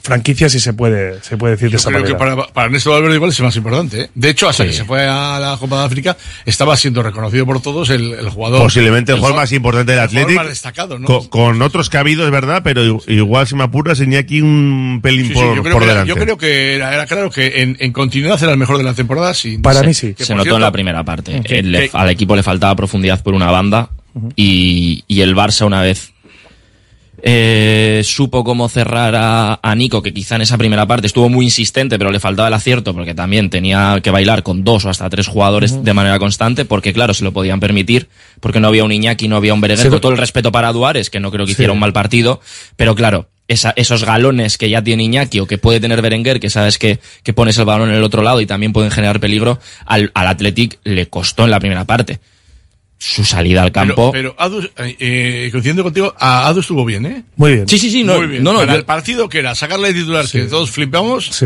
franquicia 0.03 0.47
si 0.47 0.61
se 0.61 0.71
puede, 0.71 1.21
se 1.21 1.35
puede 1.35 1.55
decir 1.55 1.67
de 1.67 1.71
Yo 1.73 1.77
esa 1.79 1.89
creo 1.89 2.03
que 2.03 2.15
para, 2.15 2.37
para 2.53 2.67
Ernesto 2.67 2.91
Valverde 2.91 3.15
igual 3.15 3.31
es 3.31 3.39
el 3.39 3.45
más 3.45 3.55
importante. 3.57 4.01
¿eh? 4.03 4.09
De 4.15 4.29
hecho, 4.29 4.47
hasta 4.47 4.63
Sí. 4.63 4.69
que 4.69 4.75
se 4.75 4.85
fue 4.85 5.05
a 5.05 5.37
la 5.37 5.57
Copa 5.59 5.79
de 5.79 5.85
África, 5.85 6.15
estaba 6.45 6.77
siendo 6.77 7.03
reconocido 7.03 7.45
por 7.45 7.61
todos 7.61 7.89
el, 7.89 8.13
el 8.13 8.29
jugador. 8.29 8.61
Posiblemente 8.61 9.11
el 9.11 9.17
jugador 9.17 9.35
más 9.37 9.51
importante 9.51 9.91
del 9.91 9.99
el 10.01 10.07
jugador 10.07 10.21
Athletic. 10.23 10.37
más 10.43 10.47
destacado, 10.47 10.97
¿no? 10.99 11.07
Con, 11.07 11.27
con 11.27 11.61
otros 11.61 11.89
que 11.89 11.97
ha 11.97 12.01
habido, 12.01 12.23
es 12.23 12.31
verdad, 12.31 12.61
pero 12.63 13.01
igual 13.07 13.47
si 13.47 13.55
me 13.55 13.63
apuras, 13.65 13.99
aquí 14.17 14.39
un 14.39 14.99
pelín 15.03 15.23
Sí, 15.27 15.33
sí, 15.33 15.33
por, 15.33 15.55
yo, 15.57 15.61
creo 15.63 15.73
por 15.73 15.81
que 15.81 15.85
era, 15.89 15.93
delante. 16.03 16.09
yo 16.09 16.15
creo 16.23 16.37
que 16.37 16.75
era, 16.75 16.93
era 16.93 17.05
claro 17.05 17.29
que 17.29 17.61
en, 17.63 17.75
en 17.81 17.91
continuidad 17.91 18.41
era 18.41 18.53
el 18.53 18.57
mejor 18.57 18.77
de 18.77 18.83
la 18.83 18.93
temporada. 18.93 19.33
Sin, 19.33 19.61
Se- 19.93 20.13
que, 20.13 20.23
Se 20.23 20.33
por 20.33 20.45
notó 20.45 20.55
en 20.55 20.61
la 20.61 20.71
primera 20.71 21.03
parte. 21.03 21.41
El- 21.43 21.89
al 21.91 22.09
equipo 22.09 22.33
le 22.35 22.43
faltaba 22.43 22.73
profundidad 22.77 23.21
por 23.23 23.33
una 23.33 23.51
banda 23.51 23.89
y, 24.35 25.03
y 25.07 25.21
el 25.21 25.35
Barça 25.35 25.65
una 25.65 25.81
vez 25.81 26.11
eh, 27.23 28.01
supo 28.03 28.43
cómo 28.43 28.69
cerrar 28.69 29.15
a, 29.15 29.59
a 29.63 29.75
Nico, 29.75 30.03
que 30.03 30.13
quizá 30.13 30.35
en 30.35 30.43
esa 30.43 30.57
primera 30.57 30.85
parte 30.85 31.07
estuvo 31.07 31.29
muy 31.29 31.45
insistente, 31.45 31.97
pero 31.97 32.11
le 32.11 32.19
faltaba 32.19 32.47
el 32.47 32.53
acierto 32.53 32.93
porque 32.93 33.15
también 33.15 33.49
tenía 33.49 33.99
que 34.03 34.11
bailar 34.11 34.43
con 34.43 34.63
dos 34.63 34.85
o 34.85 34.89
hasta 34.89 35.09
tres 35.09 35.27
jugadores 35.27 35.83
de 35.83 35.93
manera 35.93 36.19
constante, 36.19 36.63
porque 36.65 36.93
claro, 36.93 37.15
se 37.15 37.23
lo 37.23 37.33
podían 37.33 37.59
permitir, 37.59 38.07
porque 38.39 38.59
no 38.59 38.67
había 38.67 38.83
un 38.83 38.91
Iñaki, 38.91 39.27
no 39.27 39.35
había 39.35 39.53
un 39.55 39.61
Berenguer, 39.61 39.85
Sí, 39.85 39.89
con 39.89 39.99
todo 39.99 40.11
el 40.11 40.17
respeto 40.19 40.51
para 40.51 40.71
Duárez, 40.71 41.09
que 41.09 41.19
no 41.19 41.31
creo 41.31 41.45
que 41.45 41.53
Sí. 41.53 41.53
hiciera 41.53 41.73
un 41.73 41.79
mal 41.79 41.91
partido, 41.91 42.39
pero 42.75 42.93
claro, 42.93 43.29
esa- 43.47 43.73
esos 43.77 44.03
galones 44.03 44.59
que 44.59 44.69
ya 44.69 44.83
tiene 44.83 45.03
Iñaki 45.03 45.39
o 45.39 45.47
que 45.47 45.57
puede 45.57 45.79
tener 45.79 46.01
Berenguer, 46.03 46.39
que 46.39 46.51
sabes 46.51 46.77
que, 46.77 46.99
que 47.23 47.33
pones 47.33 47.57
el 47.57 47.65
balón 47.65 47.89
en 47.89 47.95
el 47.95 48.03
otro 48.03 48.21
lado 48.21 48.41
y 48.41 48.45
también 48.45 48.73
pueden 48.73 48.91
generar 48.91 49.19
peligro, 49.19 49.59
al, 49.87 50.11
al 50.13 50.27
Athletic 50.27 50.77
le 50.83 51.07
costó 51.07 51.45
en 51.45 51.51
la 51.51 51.59
primera 51.59 51.85
parte. 51.85 52.19
Su 52.99 53.23
salida 53.23 53.61
al 53.63 53.71
campo. 53.71 54.11
Pero, 54.11 54.35
pero 54.35 54.43
Adu, 54.43 54.61
eh, 54.77 54.95
eh, 54.99 55.49
coincidiendo 55.51 55.83
contigo, 55.83 56.15
a 56.17 56.47
Adu 56.47 56.61
estuvo 56.61 56.83
bien, 56.83 57.05
¿eh? 57.05 57.23
Muy 57.35 57.53
bien. 57.53 57.67
Sí, 57.67 57.77
sí, 57.77 57.91
sí, 57.91 58.03
no, 58.03 58.17
Muy 58.17 58.27
bien. 58.27 58.43
no, 58.43 58.53
no, 58.53 58.59
Para 58.59 58.73
yo- 58.73 58.79
el 58.79 58.85
partido 58.85 59.29
que 59.29 59.39
era 59.39 59.53
sacarle 59.53 59.89
de 59.93 59.99
titular 59.99 60.27
que 60.27 60.43
todos 60.45 60.71
flipamos, 60.71 61.25
Sí. 61.27 61.45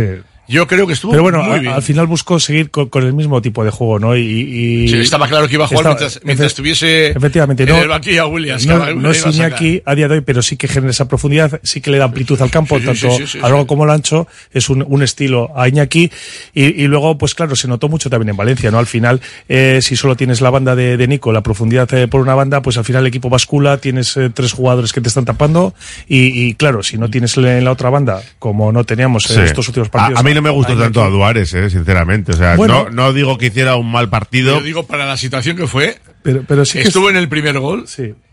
Yo 0.52 0.68
creo 0.68 0.86
que 0.86 0.93
estuvo 0.93 1.12
Pero 1.12 1.24
bueno, 1.24 1.41
muy 1.43 1.56
a- 1.56 1.60
bien. 1.60 1.74
al 1.74 1.82
final 1.82 2.06
buscó 2.08 2.39
seguir 2.39 2.70
con, 2.70 2.89
con 2.89 3.04
el 3.04 3.14
mismo 3.14 3.41
tipo 3.41 3.64
de 3.64 3.72
juego, 3.72 3.97
¿no? 3.99 4.16
Y, 4.16 4.22
y- 4.22 4.88
Sí, 4.89 4.97
estaba 4.99 5.28
claro 5.28 5.47
que 5.47 5.56
iba 5.56 5.66
a 5.66 5.68
jugar 5.68 5.82
estaba- 5.86 5.95
mientras, 5.99 6.22
mientras 6.26 6.47
estuviese 6.47 7.08
efectivamente, 7.12 7.64
en 7.64 7.70
no, 7.70 7.78
el 7.82 7.88
banquillo 7.88 8.24
a 8.24 8.28
Williams. 8.28 8.66
no, 8.68 9.10
es. 9.12 9.26
Iñaki 9.26 9.82
a 9.86 9.95
día 9.95 10.08
de 10.08 10.16
hoy, 10.16 10.22
pero 10.22 10.41
sí 10.41 10.58
que 10.58 10.68
genera 10.68 10.91
esa 10.91 11.08
profundidad, 11.08 11.60
sí 11.64 11.80
que 11.82 11.89
le 11.91 11.97
da 11.97 12.06
amplitud 12.06 12.39
al 12.41 12.52
campo, 12.52 12.78
Sí, 12.80 12.86
tanto 12.86 13.10
sí, 13.12 13.18
sí, 13.20 13.28
sí, 13.28 13.38
a 13.39 13.43
largo 13.43 13.62
sí. 13.62 13.68
como 13.68 13.86
lo 13.86 13.93
ancho, 13.93 14.28
es 14.52 14.70
un, 14.70 14.84
un 14.88 15.02
estilo 15.04 15.49
a 15.58 15.68
Iñaki. 15.68 16.12
Y, 16.54 16.84
y 16.84 16.88
luego, 16.88 17.18
pues 17.18 17.34
claro, 17.36 17.56
se 17.56 17.68
notó 17.68 17.88
mucho 17.89 18.10
también 18.10 18.30
en 18.30 18.38
Valencia, 18.38 18.70
¿no? 18.72 18.80
Al 18.80 18.88
final, 18.88 19.22
eh, 19.47 19.80
si 19.82 19.95
solo 19.95 20.16
tienes 20.16 20.41
la 20.41 20.49
banda 20.49 20.76
de, 20.76 20.97
de 20.97 21.08
Nico, 21.08 21.32
la 21.32 21.41
profundidad 21.41 21.91
eh, 21.93 22.08
por 22.08 22.22
una 22.22 22.36
banda, 22.36 22.62
pues 22.62 22.78
al 22.78 22.84
final 22.86 23.04
el 23.04 23.08
equipo 23.08 23.30
bascula, 23.30 23.78
tienes 23.78 24.18
eh, 24.18 24.30
tres 24.34 24.52
jugadores 24.54 24.91
que 24.93 25.02
te 25.02 25.08
están 25.08 25.26
tapando. 25.26 25.74
Y, 26.08 26.47
y 26.47 26.54
claro, 26.56 26.84
si 26.84 26.97
no 26.97 27.10
tienes 27.10 27.38
en 27.38 27.64
la 27.64 27.72
otra 27.72 27.89
banda, 27.89 28.22
como 28.39 28.72
no 28.72 28.84
teníamos 28.84 29.30
en 29.30 29.38
Sí. 29.38 29.41
estos 29.43 29.68
últimos 29.70 29.89
partidos. 29.89 30.20
a 30.20 30.24
mí 30.24 30.34
no 30.41 30.49
me 30.49 30.49
gustó 30.49 30.77
tanto 30.77 31.03
a 31.03 31.09
Duárez, 31.09 31.53
eh, 31.53 31.69
sinceramente. 31.69 32.31
O 32.33 32.35
sea, 32.35 32.55
Bueno. 32.55 32.85
no, 32.85 32.89
no 32.89 33.13
digo 33.13 33.37
que 33.37 33.47
hiciera 33.47 33.75
un 33.75 33.91
mal 33.91 34.09
partido. 34.09 34.57
Yo 34.59 34.63
digo, 34.63 34.85
para 34.85 35.05
la 35.05 35.17
situación 35.17 35.55
que 35.57 35.67
fue, 35.67 35.99
Pero, 36.23 36.43
pero 36.47 36.65
sí 36.65 36.79
que 36.79 36.87
estuvo 36.87 37.09
en 37.09 37.15
el 37.15 37.29
primer 37.29 37.59
gol, 37.59 37.85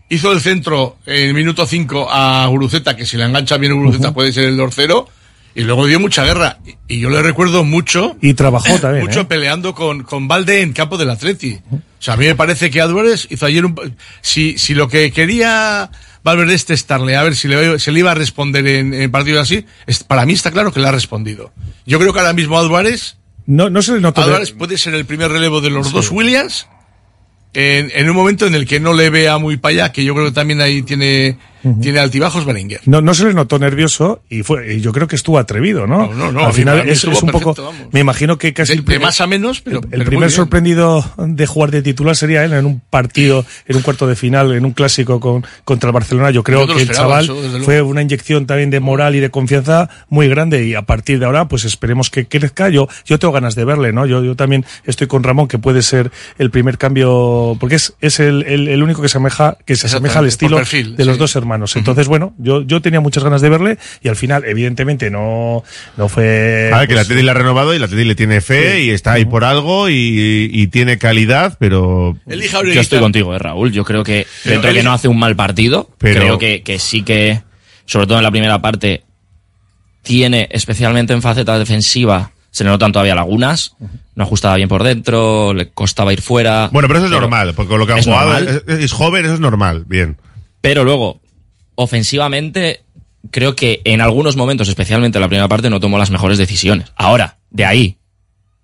hizo 0.09 0.31
el 0.31 0.41
centro 0.41 0.97
en 1.05 1.27
el 1.29 1.33
minuto 1.33 1.65
5 1.65 2.07
a 2.11 2.45
Guruceta, 2.47 2.95
que 2.95 3.05
si 3.05 3.17
la 3.17 3.25
engancha 3.25 3.57
bien 3.57 3.75
Guruceta 3.75 4.13
puede 4.13 4.31
ser 4.33 4.45
el 4.45 4.57
dorcero, 4.57 5.07
y 5.55 5.63
luego 5.63 5.87
dio 5.87 5.99
mucha 5.99 6.23
guerra. 6.23 6.59
Y, 6.87 6.95
y 6.95 6.99
yo 6.99 7.09
le 7.09 7.21
recuerdo 7.21 7.63
mucho, 7.63 8.15
Y 8.21 8.33
trabajó 8.33 8.73
también. 8.81 9.05
mucho 9.05 9.21
¿eh? 9.21 9.25
peleando 9.25 9.73
con, 9.73 10.03
con 10.03 10.27
Valde 10.27 10.61
en 10.61 10.73
campo 10.73 10.97
del 10.97 11.09
Atleti. 11.09 11.59
O 11.71 11.79
sea, 12.01 12.13
a 12.13 12.17
mí 12.17 12.25
me 12.25 12.35
parece 12.35 12.69
que 12.69 12.79
Álvarez 12.81 13.27
hizo 13.29 13.45
ayer 13.45 13.65
un... 13.65 13.75
Si, 14.21 14.57
si 14.57 14.73
lo 14.73 14.87
que 14.87 15.11
quería 15.11 15.89
Valverde 16.29 16.53
es 16.55 16.65
testarle, 16.65 17.15
a 17.15 17.23
ver 17.23 17.35
si 17.35 17.47
le, 17.47 17.77
se 17.79 17.91
le 17.91 17.99
iba 17.99 18.11
a 18.11 18.15
responder 18.15 18.65
en, 18.67 18.93
en 18.93 19.11
partidos 19.11 19.41
así, 19.41 19.65
es- 19.87 20.03
para 20.03 20.25
mí 20.25 20.33
está 20.33 20.51
claro 20.51 20.71
que 20.71 20.79
le 20.79 20.87
ha 20.87 20.91
respondido. 20.91 21.51
Yo 21.85 21.99
creo 21.99 22.13
que 22.13 22.19
ahora 22.19 22.33
mismo 22.33 22.57
Álvarez 22.57 23.17
No, 23.45 23.69
no 23.69 23.81
se 23.81 23.93
le 23.93 24.01
notó. 24.01 24.21
de- 24.21 24.27
Álvarez 24.27 24.51
puede 24.51 24.77
ser 24.77 24.93
el 24.95 25.05
primer 25.05 25.31
relevo 25.31 25.59
de 25.61 25.69
los 25.69 25.91
dos 25.91 26.09
Williams 26.11 26.67
en, 27.53 27.91
en 27.95 28.09
un 28.09 28.15
momento 28.15 28.45
en 28.45 28.53
el 28.55 28.65
que 28.67 28.79
no 28.79 28.93
le 28.93 29.09
vea 29.09 29.37
muy 29.39 29.57
para 29.57 29.71
allá, 29.73 29.91
que 29.91 30.03
yo 30.03 30.13
creo 30.13 30.27
que 30.27 30.31
también 30.33 30.61
ahí 30.61 30.83
tiene, 30.83 31.37
tiene 31.81 31.99
altibajos 31.99 32.45
Berenguer. 32.45 32.81
No, 32.85 33.01
no 33.01 33.13
se 33.13 33.25
le 33.25 33.33
notó 33.33 33.59
nervioso 33.59 34.21
y 34.29 34.43
fue, 34.43 34.75
y 34.75 34.81
yo 34.81 34.91
creo 34.91 35.07
que 35.07 35.15
estuvo 35.15 35.37
atrevido, 35.39 35.87
¿no? 35.87 36.07
No, 36.07 36.13
no, 36.13 36.31
no, 36.31 36.45
Al 36.45 36.53
final 36.53 36.87
es, 36.87 37.03
un 37.03 37.29
poco, 37.29 37.53
vamos. 37.55 37.75
me 37.91 37.99
imagino 37.99 38.37
que 38.37 38.53
casi 38.53 38.73
De, 38.73 38.79
el 38.79 38.79
de 38.81 38.85
primer- 38.85 39.01
más 39.07 39.21
a 39.21 39.27
menos, 39.27 39.61
pero, 39.61 39.79
el 39.81 39.89
pero 39.89 40.05
primer 40.05 40.31
sorprendido 40.31 41.03
de 41.17 41.45
jugar 41.47 41.71
de 41.71 41.81
titular 41.81 42.15
sería 42.15 42.43
él 42.45 42.53
en 42.53 42.65
un 42.65 42.79
partido, 42.89 43.45
en 43.67 43.75
un 43.75 43.81
cuarto 43.81 44.07
de 44.07 44.15
final, 44.15 44.51
en 44.53 44.65
un 44.65 44.71
clásico 44.71 45.19
con, 45.19 45.45
contra 45.65 45.89
el 45.89 45.93
Barcelona. 45.93 46.31
Yo 46.31 46.43
creo 46.43 46.65
Yo 46.67 46.75
que 46.75 46.83
el 46.83 46.91
chaval 46.91 47.25
eso, 47.25 47.35
fue 47.63 47.81
una 47.81 48.01
inyección 48.01 48.45
también 48.45 48.69
de 48.69 48.79
moral 48.79 49.15
y 49.15 49.19
de 49.19 49.29
confianza 49.29 49.89
muy 50.09 50.27
grande 50.29 50.65
y 50.65 50.75
a 50.75 50.83
partir 50.83 51.19
de 51.19 51.25
ahora, 51.25 51.47
pues 51.47 51.65
esperemos 51.65 52.09
que 52.09 52.27
crezca. 52.27 52.69
Yo, 52.69 52.87
yo 53.05 53.19
tengo 53.19 53.31
ganas 53.33 53.55
de 53.55 53.65
verle, 53.65 53.91
¿no? 53.93 54.05
Yo, 54.05 54.23
yo 54.23 54.35
también 54.35 54.65
estoy 54.85 55.07
con 55.07 55.23
Ramón 55.23 55.47
que 55.47 55.59
puede 55.59 55.81
ser 55.81 56.11
el 56.37 56.51
primer 56.51 56.77
cambio, 56.77 57.57
porque 57.59 57.75
es, 57.75 57.93
es 58.01 58.19
el, 58.19 58.43
el, 58.43 58.67
el 58.67 58.83
único 58.83 59.01
que 59.01 59.09
se 59.09 59.17
asemeja, 59.17 59.57
que 59.65 59.75
se 59.75 59.87
asemeja 59.87 60.19
al 60.19 60.27
estilo 60.27 60.57
perfil, 60.57 60.95
de 60.95 61.05
los 61.05 61.15
sí. 61.15 61.19
dos 61.19 61.35
hermanos. 61.35 61.48
Entonces, 61.75 62.07
bueno, 62.07 62.33
yo, 62.37 62.61
yo 62.61 62.81
tenía 62.81 62.99
muchas 63.01 63.23
ganas 63.23 63.41
de 63.41 63.49
verle 63.49 63.77
y 64.01 64.07
al 64.09 64.15
final, 64.15 64.43
evidentemente, 64.45 65.09
no, 65.09 65.63
no 65.97 66.09
fue. 66.09 66.69
A 66.73 66.79
ver, 66.79 66.87
que 66.87 66.93
la 66.95 66.99
pues, 67.01 67.07
Atleti 67.07 67.23
le 67.23 67.31
ha 67.31 67.33
renovado 67.33 67.73
y 67.73 67.79
la 67.79 67.85
Atleti 67.85 68.05
le 68.05 68.15
tiene 68.15 68.41
fe 68.41 68.77
Sí. 68.77 68.81
y 68.85 68.89
está 68.91 69.13
ahí 69.13 69.25
por 69.25 69.43
algo 69.43 69.89
y, 69.89 70.49
y 70.51 70.67
tiene 70.67 70.97
calidad, 70.97 71.57
pero... 71.59 72.17
Elija 72.27 72.61
Yo 72.63 72.81
estoy 72.81 72.99
contigo, 72.99 73.35
eh, 73.35 73.39
Raúl. 73.39 73.71
Yo 73.71 73.83
creo 73.85 74.03
que 74.03 74.27
Pero 74.43 74.53
dentro 74.53 74.69
de 74.71 74.77
que 74.77 74.83
no 74.83 74.91
hace 74.93 75.07
un 75.07 75.17
mal 75.19 75.35
partido, 75.35 75.89
Pero- 75.97 76.19
creo 76.21 76.37
que, 76.39 76.61
que 76.63 76.79
sí 76.79 77.01
que, 77.03 77.41
sobre 77.85 78.07
todo 78.07 78.17
en 78.17 78.23
la 78.23 78.31
primera 78.31 78.61
parte, 78.61 79.03
tiene, 80.01 80.47
especialmente 80.51 81.13
en 81.13 81.21
faceta 81.21 81.57
defensiva, 81.59 82.31
se 82.51 82.63
le 82.63 82.69
notan 82.69 82.91
todavía 82.91 83.15
lagunas. 83.15 83.75
No 84.15 84.23
ajustaba 84.23 84.55
bien 84.55 84.67
por 84.67 84.83
dentro, 84.83 85.53
le 85.53 85.69
costaba 85.69 86.11
ir 86.11 86.21
fuera. 86.21 86.69
Bueno, 86.71 86.87
pero 86.87 86.99
eso 86.99 87.05
es 87.05 87.11
normal, 87.11 87.53
porque 87.55 87.69
con 87.69 87.79
lo 87.79 87.85
que 87.85 87.93
han 87.93 87.99
es 87.99 88.05
jugado 88.05 88.37
es 88.67 88.91
joven, 88.91 89.25
eso 89.25 89.35
es 89.35 89.39
normal, 89.39 89.85
bien. 89.87 90.17
Pero 90.61 90.83
luego, 90.83 91.21
ofensivamente, 91.83 92.81
creo 93.31 93.55
que 93.55 93.81
en 93.85 94.01
algunos 94.01 94.35
momentos, 94.35 94.67
especialmente 94.67 95.17
en 95.17 95.21
la 95.21 95.27
primera 95.27 95.47
parte, 95.47 95.69
no 95.69 95.79
tomó 95.79 95.97
las 95.97 96.11
mejores 96.11 96.37
decisiones. 96.37 96.91
Ahora, 96.95 97.37
de 97.51 97.65
ahí 97.65 97.95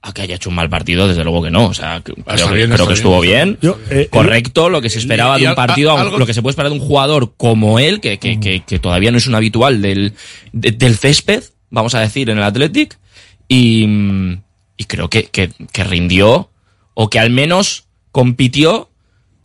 a 0.01 0.13
que 0.13 0.22
haya 0.22 0.36
hecho 0.36 0.49
un 0.49 0.55
mal 0.55 0.70
partido, 0.70 1.07
desde 1.07 1.24
luego 1.24 1.41
que 1.41 1.49
no. 1.49 1.66
O 1.66 1.74
sea, 1.74 2.01
creo, 2.03 2.16
que, 2.16 2.22
bien, 2.53 2.68
creo 2.70 2.76
está 2.76 2.88
que 2.88 2.93
estuvo 2.93 3.20
bien. 3.22 3.57
Yo, 3.61 3.80
eh, 3.89 4.07
correcto, 4.11 4.70
lo 4.70 4.80
que 4.82 4.89
se 4.91 4.99
esperaba 4.99 5.38
y 5.39 5.41
de 5.43 5.47
un 5.49 5.55
partido, 5.55 5.97
algo- 5.97 6.20
lo 6.20 6.26
que 6.28 6.34
se 6.36 6.41
puede 6.43 6.51
esperar 6.51 6.72
de 6.72 6.78
un 6.78 6.86
jugador 6.86 7.34
como 7.38 7.80
él, 7.80 8.01
que, 8.01 8.20
que, 8.20 8.39
que, 8.39 8.61
que 8.63 8.78
todavía 8.80 9.09
no 9.11 9.18
es 9.18 9.26
un 9.28 9.34
habitual 9.36 9.82
del, 9.82 10.13
de- 10.51 10.72
del 10.72 10.95
césped, 10.97 11.43
vamos 11.72 11.95
a 11.95 12.01
decir, 12.01 12.30
en 12.30 12.38
el 12.38 12.43
Athletic. 12.43 12.99
Y, 13.47 13.88
mm, 13.88 14.41
y 14.78 14.84
creo 14.84 15.09
que, 15.09 15.24
que, 15.26 15.49
que 15.72 15.84
rindió, 15.84 16.51
o 16.93 17.09
que 17.09 17.18
al 17.20 17.32
menos 17.32 17.86
compitió 18.11 18.89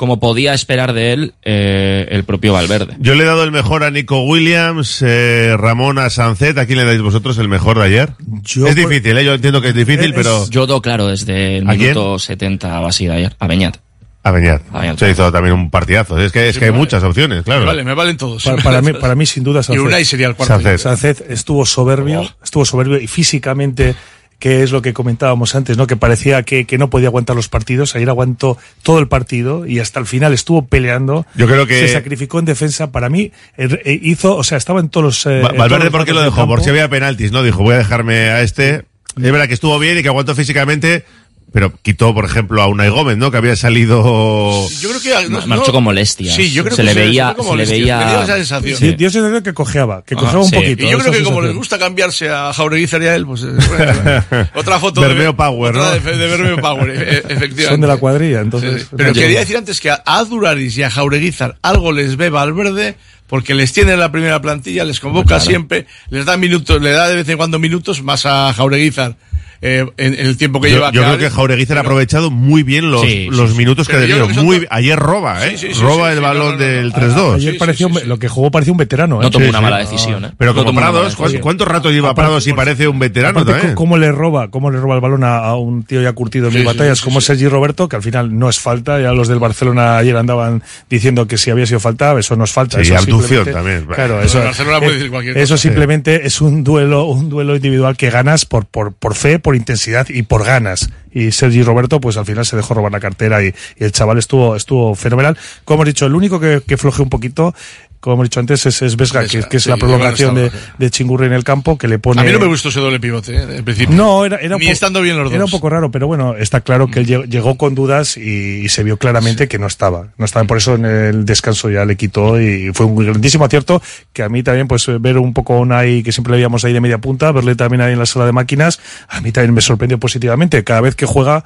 como 0.01 0.19
podía 0.19 0.55
esperar 0.55 0.95
de 0.95 1.13
él 1.13 1.35
eh, 1.43 2.09
el 2.09 2.25
propio 2.25 2.55
Valverde. 2.55 2.97
Yo 3.01 3.15
le 3.15 3.25
he 3.25 3.27
dado 3.27 3.45
el 3.45 3.53
mejor 3.53 3.85
a 3.85 3.91
Nico 3.91 4.25
Williams, 4.25 5.03
eh, 5.07 5.55
Ramón 5.59 5.99
a 5.99 6.09
Sancet. 6.09 6.57
¿A 6.57 6.65
quién 6.65 6.79
le 6.79 6.87
dais 6.87 7.03
vosotros 7.03 7.37
el 7.37 7.49
mejor 7.49 7.79
de 7.79 7.85
ayer? 7.85 8.13
es 8.47 8.75
difícil, 8.75 9.19
¿eh? 9.19 9.27
yo 9.27 9.35
entiendo 9.35 9.61
que 9.61 9.69
es 9.69 9.75
difícil, 9.75 10.15
pero... 10.15 10.49
Yo 10.49 10.67
do 10.67 10.81
claro 10.81 11.09
desde 11.09 11.59
el 11.59 11.69
¿A 11.69 11.73
quién? 11.73 11.91
minuto 11.91 12.19
70 12.19 12.81
o 12.81 12.87
así 12.87 13.09
de 13.09 13.13
ayer, 13.13 13.37
a 13.39 13.47
Beñat. 13.47 13.77
A 14.23 14.31
Beñat. 14.31 14.63
A 14.73 14.81
Beñat. 14.81 14.99
Se 14.99 15.11
hizo 15.11 15.31
también 15.31 15.55
un 15.55 15.69
partidazo. 15.69 16.19
Es 16.19 16.33
que, 16.33 16.49
es 16.49 16.59
que 16.59 16.65
hay 16.65 16.73
muchas 16.73 17.05
opciones, 17.05 17.43
claro. 17.43 17.61
Me 17.61 17.67
vale, 17.67 17.85
me 17.85 17.93
valen 17.93 18.17
todos. 18.17 18.43
Para, 18.43 18.63
para 18.63 18.81
mí, 18.81 18.95
para 18.95 19.15
mí, 19.15 19.27
sin 19.27 19.45
duda, 19.45 19.61
Y 19.61 19.65
Sánchez. 19.65 19.85
Unai 19.85 20.07
sería 20.07 20.29
el 20.29 20.35
cuarto. 20.35 20.79
Sánchez 20.79 21.25
estuvo 21.29 21.67
soberbio, 21.67 22.27
estuvo 22.43 22.65
soberbio 22.65 22.99
y 22.99 23.07
físicamente, 23.07 23.95
que 24.41 24.65
es 24.65 24.73
lo 24.73 24.83
que 24.83 24.93
comentábamos 24.93 25.55
antes, 25.55 25.77
¿no? 25.77 25.87
Que 25.87 25.97
parecía 25.97 26.43
que, 26.43 26.65
que 26.65 26.79
no 26.79 26.91
podía 26.91 27.07
aguantar 27.09 27.37
los 27.37 27.49
partidos. 27.49 27.95
Ayer 27.95 28.09
aguantó 28.09 28.59
todo 28.83 28.99
el 28.99 29.07
partido 29.07 29.67
y 29.67 29.79
hasta 29.79 30.01
el 30.01 30.07
final 30.07 30.33
estuvo 30.33 30.67
peleando. 30.67 31.25
Yo 31.37 31.47
creo 31.47 31.67
que- 31.67 31.87
Se 31.87 31.93
sacrificó 31.93 32.41
en 32.41 32.47
defensa. 32.47 32.91
Para 32.91 33.09
mí, 33.09 33.31
eh, 33.57 33.69
eh, 33.85 34.01
hizo, 34.03 34.35
o 34.35 34.43
sea, 34.43 34.59
estaba 34.59 34.81
en 34.81 34.89
todos 34.89 35.05
los. 35.05 35.27
eh, 35.27 35.41
Valverde, 35.43 35.69
todos 35.69 35.81
los 35.85 35.91
¿por 35.93 36.05
qué 36.07 36.13
lo 36.15 36.23
dejó? 36.23 36.47
Por 36.49 36.63
si 36.63 36.71
había 36.71 36.89
penaltis, 36.89 37.31
¿no? 37.31 37.43
Dijo, 37.45 37.63
voy 37.63 37.75
a 37.75 37.79
dejarme 37.79 38.31
a 38.31 38.41
este. 38.43 38.87
Es 39.17 39.23
verdad 39.33 39.47
que 39.49 39.55
estuvo 39.55 39.79
bien 39.79 39.99
y 39.99 40.03
que 40.03 40.09
aguantó 40.09 40.35
físicamente, 40.35 41.05
pero 41.53 41.73
quitó, 41.83 42.15
por 42.15 42.25
ejemplo, 42.25 42.63
a 42.63 42.67
Unai 42.69 42.89
Gómez, 42.89 43.17
¿no? 43.17 43.31
Que 43.31 43.37
había 43.39 43.57
salido... 43.57 44.69
Yo 44.81 44.89
creo 44.91 45.01
que 45.23 45.29
no- 45.29 45.47
Marchó 45.47 45.67
no- 45.67 45.73
con 45.73 45.85
molestias. 45.85 46.35
Sí, 46.35 46.51
yo 46.51 46.63
creo 46.65 46.77
se 46.77 46.83
que 46.83 46.87
le 46.87 46.95
se- 46.95 47.01
veía, 47.01 47.35
se 47.43 47.57
le 47.57 47.65
veía. 47.67 48.09
Dio 48.11 48.23
esa 48.23 48.37
sensación. 48.37 48.79
Sí, 48.79 48.93
Dios 48.95 49.13
se 49.13 49.21
dio 49.29 49.43
que 49.43 49.53
cojeaba, 49.55 50.03
que 50.05 50.15
Ah, 50.15 50.19
cojeaba 50.19 50.45
un 50.45 50.51
poquito. 50.51 50.83
Y 50.85 50.91
yo 50.91 50.99
creo 50.99 51.11
esa 51.13 51.19
que 51.19 51.25
como 51.25 51.41
les 51.41 51.49
sensación. 51.51 51.57
gusta 51.57 51.79
cambiarse 51.79 52.29
a 52.31 52.53
Jaureguizar 52.53 53.03
y 53.03 53.07
a 53.07 53.15
él, 53.15 53.27
pues 53.27 53.43
eh, 53.43 53.47
bueno, 53.69 54.49
otra 54.55 54.79
foto 54.79 55.01
Bermeo 55.01 55.33
de 55.33 55.35
Power, 55.35 55.77
otra 55.77 55.95
¿no? 55.97 56.01
de, 56.11 56.17
de 56.17 56.27
Bermeo 56.27 56.57
Power, 56.59 56.91
e- 56.91 56.95
e- 57.03 57.17
efectivamente. 57.19 57.65
Son 57.69 57.81
de 57.81 57.87
la 57.87 57.97
cuadrilla, 57.97 58.41
entonces. 58.41 58.83
Sí, 58.83 58.87
sí. 58.91 58.95
Pero 58.97 59.13
quería 59.13 59.41
decir 59.41 59.57
antes 59.57 59.81
que 59.81 59.91
a, 59.91 60.03
a 60.07 60.25
Duraris 60.25 60.77
y 60.79 60.83
a 60.83 60.91
Jaureguizar 60.91 61.57
algo 61.63 61.93
les 61.93 62.17
ve 62.17 62.31
Valverde 62.31 62.97
porque 63.27 63.55
les 63.55 63.73
tiene 63.73 63.93
en 63.93 64.01
la 64.01 64.11
primera 64.11 64.41
plantilla, 64.43 64.85
les 64.85 64.99
convoca 64.99 65.39
siempre, 65.39 65.87
les 66.11 66.25
da 66.25 66.37
minutos, 66.37 66.83
le 66.83 66.91
da 66.91 67.09
de 67.09 67.15
vez 67.15 67.29
en 67.29 67.37
cuando 67.37 67.61
minutos, 67.61 68.03
más 68.03 68.27
a 68.27 68.53
Jaureguizar 68.53 69.15
eh, 69.63 69.87
en, 69.99 70.15
en 70.15 70.27
el 70.27 70.37
tiempo 70.37 70.61
que 70.61 70.71
Yo, 70.71 70.77
lleva. 70.77 70.91
yo 70.93 71.03
creo 71.03 71.19
que 71.19 71.31
Jaureguizar 71.31 71.77
ha 71.77 71.81
pero- 71.83 71.91
aprovechado 71.91 72.31
muy 72.31 72.63
bien 72.63 72.91
los, 72.91 73.03
Sí, 73.03 73.29
los 73.31 73.51
sí. 73.51 73.57
minutos 73.59 73.89
que 73.89 73.97
ha 73.97 74.35
son 74.35 74.45
Muy, 74.45 74.67
ayer 74.71 74.99
roba, 74.99 75.47
¿eh? 75.47 75.51
Sí, 75.59 75.69
sí, 75.69 75.75
sí, 75.75 75.81
roba 75.83 76.09
sí, 76.11 76.17
el 76.17 76.21
balón 76.23 76.45
no, 76.45 76.53
no, 76.53 76.59
no. 76.59 76.65
del 76.65 76.93
3-2. 76.93 77.35
Ayer 77.35 77.59
pareció 77.59 77.89
un- 77.89 78.01
lo 78.09 78.19
que 78.19 78.29
jugó 78.29 78.51
parecía 78.51 78.73
un 78.73 78.79
veterano. 78.79 79.21
¿eh? 79.21 79.25
No 79.25 79.31
tomó 79.31 79.45
Sí, 79.45 79.51
una 79.51 79.61
mala 79.61 79.79
decisión, 79.79 80.25
¿eh? 80.25 80.31
Pero 80.39 80.55
No 80.55 80.65
como 80.65 80.81
Prados, 80.81 81.17
¿cuánto, 81.41 81.65
rato 81.65 81.91
lleva 81.91 82.11
Aparte, 82.11 82.29
Prados 82.29 82.47
y 82.47 82.53
parece 82.53 82.89
un 82.89 82.99
veterano 82.99 83.41
Aparte, 83.41 83.53
también? 83.53 83.75
¿cómo 83.75 83.99
le 83.99 84.11
roba? 84.13 84.49
¿Cómo 84.49 84.71
le 84.71 84.79
roba 84.81 84.95
el 84.95 85.01
balón 85.01 85.25
a, 85.25 85.39
a 85.39 85.57
un 85.57 85.83
tío 85.83 86.01
ya 86.01 86.13
curtido 86.13 86.47
en 86.47 86.53
Sí, 86.53 86.59
mil 86.59 86.67
sí, 86.67 86.73
batallas 86.77 86.99
sí, 86.99 87.05
como 87.05 87.21
Sergi 87.21 87.49
Roberto? 87.49 87.89
Que 87.89 87.97
al 87.97 88.03
final 88.03 88.39
no 88.39 88.49
es 88.49 88.59
falta. 88.61 89.01
Ya 89.01 89.13
los 89.13 89.29
del 89.29 89.39
Barcelona 89.39 89.99
ayer 89.99 90.17
andaban 90.17 90.63
diciendo 90.89 91.27
que 91.27 91.37
si 91.37 91.51
había 91.51 91.67
sido 91.67 91.81
falta, 91.81 92.19
eso 92.19 92.37
no 92.37 92.45
es 92.45 92.51
falta. 92.53 92.83
Sí, 92.83 92.93
eso 92.93 93.45
también. 93.45 93.87
Claro, 93.87 94.21
eso, 94.23 94.41
puede 94.65 94.87
eh, 94.87 94.93
decir 94.95 95.11
cualquier 95.11 95.37
eso 95.39 95.55
cosa. 95.55 95.63
simplemente 95.63 96.27
es 96.27 96.41
un 96.41 96.65
duelo, 96.65 97.05
un 97.05 97.29
duelo 97.29 97.55
individual 97.57 97.97
que 97.97 98.11
ganas 98.11 98.45
por, 98.47 98.65
por, 98.67 98.93
por 98.93 99.15
fe, 99.15 99.39
por 99.39 99.50
intensidad 99.57 100.09
y 100.09 100.23
por 100.23 100.45
ganas. 100.45 100.91
Y 101.13 101.33
Sergi 101.33 101.63
Roberto, 101.63 102.01
pues 102.01 102.17
al 102.17 102.27
final 102.27 102.47
se 102.47 102.57
dejó 102.57 102.75
robar 102.75 102.93
la 102.93 103.01
cartera 103.01 103.43
y, 103.43 103.55
el 103.77 103.93
chaval 103.93 104.19
estuvo, 104.19 104.57
estuvo 104.57 104.95
fenomenal. 104.95 105.37
Como 105.65 105.77
hemos 105.77 105.87
dicho, 105.87 106.07
el 106.07 106.15
único 106.15 106.39
que, 106.39 106.63
que 106.67 106.77
floje 106.77 107.03
un 107.03 107.11
poquito, 107.11 107.55
como 108.01 108.15
hemos 108.15 108.25
dicho 108.27 108.41
antes, 108.41 108.65
es, 108.67 108.83
es 108.83 108.97
Vesga, 108.97 109.27
que, 109.27 109.43
que 109.45 109.59
es 109.59 109.63
sí, 109.63 109.69
la 109.69 109.77
prolongación 109.77 110.35
de, 110.35 110.51
de 110.79 110.91
Chingurri 110.91 111.27
en 111.27 111.33
el 111.35 111.45
campo, 111.45 111.77
que 111.79 111.87
le 111.87 111.99
pone... 111.99 112.21
A 112.21 112.25
mí 112.25 112.33
no 112.33 112.39
me 112.41 112.47
gustó 112.47 112.71
ese 112.71 112.81
doble 112.81 112.99
pivote, 112.99 113.37
¿eh? 113.37 113.57
En 113.59 113.65
principio. 113.65 113.95
No, 113.95 114.25
era, 114.25 114.39
era 114.39 114.57
un 114.57 114.61
Ni 114.61 114.67
po- 114.67 114.73
estando 114.73 115.03
bien 115.03 115.17
los 115.17 115.27
dos. 115.27 115.35
Era 115.35 115.45
un 115.45 115.51
poco 115.51 115.69
raro, 115.69 115.91
pero 115.91 116.07
bueno, 116.07 116.35
está 116.37 116.63
claro 116.63 116.89
que 116.89 117.01
él 117.01 117.07
llegó, 117.07 117.25
llegó 117.25 117.57
con 117.57 117.75
dudas 117.75 118.17
y, 118.17 118.63
y 118.65 118.69
se 118.71 118.83
vio 118.83 118.97
claramente 118.97 119.49
que 119.49 119.59
no 119.59 119.67
estaba. 119.67 120.09
No 120.17 120.25
estaba, 120.25 120.47
por 120.47 120.57
eso 120.57 120.75
en 120.75 120.85
el 120.87 121.25
descanso 121.25 121.69
ya 121.71 121.85
le 121.85 121.97
quitó 121.97 122.41
y 122.41 122.71
fue 122.73 122.87
un 122.87 122.97
grandísimo 122.97 123.45
acierto 123.45 123.83
que 124.13 124.23
a 124.23 124.29
mí 124.29 124.43
también, 124.43 124.67
pues 124.67 124.87
ver 125.01 125.19
un 125.19 125.35
poco 125.35 125.55
a 125.55 125.59
Unai, 125.61 126.03
que 126.03 126.13
siempre 126.13 126.31
le 126.33 126.37
veíamos 126.39 126.65
ahí 126.65 126.73
de 126.73 126.81
media 126.81 126.99
punta, 126.99 127.31
verle 127.33 127.55
también 127.55 127.81
ahí 127.83 127.93
en 127.93 127.99
la 127.99 128.07
sala 128.07 128.27
de 128.27 128.33
máquinas, 128.33 128.81
a 129.09 129.21
mí 129.21 129.31
también 129.33 129.53
me 129.55 129.61
sorprendió 129.61 129.99
positivamente. 129.99 130.65
Cada 130.65 130.81
vez 130.81 130.95
que 130.95 131.07
juega, 131.07 131.45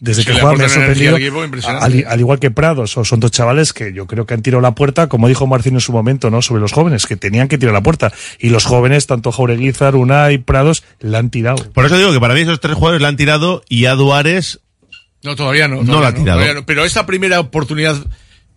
desde 0.00 0.22
Es 0.22 0.26
que 0.26 0.32
que, 0.32 0.38
le 0.38 0.40
juega 0.42 0.56
me 0.56 0.64
ha 0.64 0.68
sorprendido. 0.68 1.16
al 2.08 2.20
igual 2.20 2.38
que 2.38 2.50
Prados, 2.50 2.96
o 2.96 3.04
son 3.04 3.20
dos 3.20 3.30
chavales 3.30 3.72
que 3.72 3.92
yo 3.92 4.06
creo 4.06 4.26
que 4.26 4.34
han 4.34 4.42
tirado 4.42 4.60
la 4.60 4.74
puerta, 4.74 5.08
como 5.08 5.28
dijo 5.28 5.46
Marcino 5.46 5.76
en 5.76 5.80
su 5.80 5.92
momento, 5.92 6.30
¿no? 6.30 6.42
Sobre 6.42 6.60
los 6.60 6.72
jóvenes, 6.72 7.06
que 7.06 7.16
tenían 7.16 7.48
que 7.48 7.58
tirar 7.58 7.74
la 7.74 7.82
puerta. 7.82 8.12
Y 8.38 8.50
los 8.50 8.64
jóvenes, 8.64 9.06
tanto 9.06 9.32
Jaureguizar, 9.32 9.96
Unai, 9.96 10.38
Prados, 10.38 10.84
la 11.00 11.18
han 11.18 11.30
tirado. 11.30 11.70
Por 11.72 11.86
eso 11.86 11.96
digo 11.96 12.12
que 12.12 12.20
para 12.20 12.34
mí 12.34 12.40
esos 12.40 12.60
tres 12.60 12.74
jugadores 12.74 13.02
la 13.02 13.08
han 13.08 13.16
tirado 13.16 13.62
y 13.68 13.86
a 13.86 13.94
Duárez 13.94 14.60
No, 15.22 15.36
todavía 15.36 15.68
no. 15.68 15.82
No 15.82 16.00
la 16.00 16.08
ha 16.08 16.14
tirado. 16.14 16.54
no. 16.54 16.66
Pero 16.66 16.84
esta 16.84 17.06
primera 17.06 17.40
oportunidad 17.40 17.96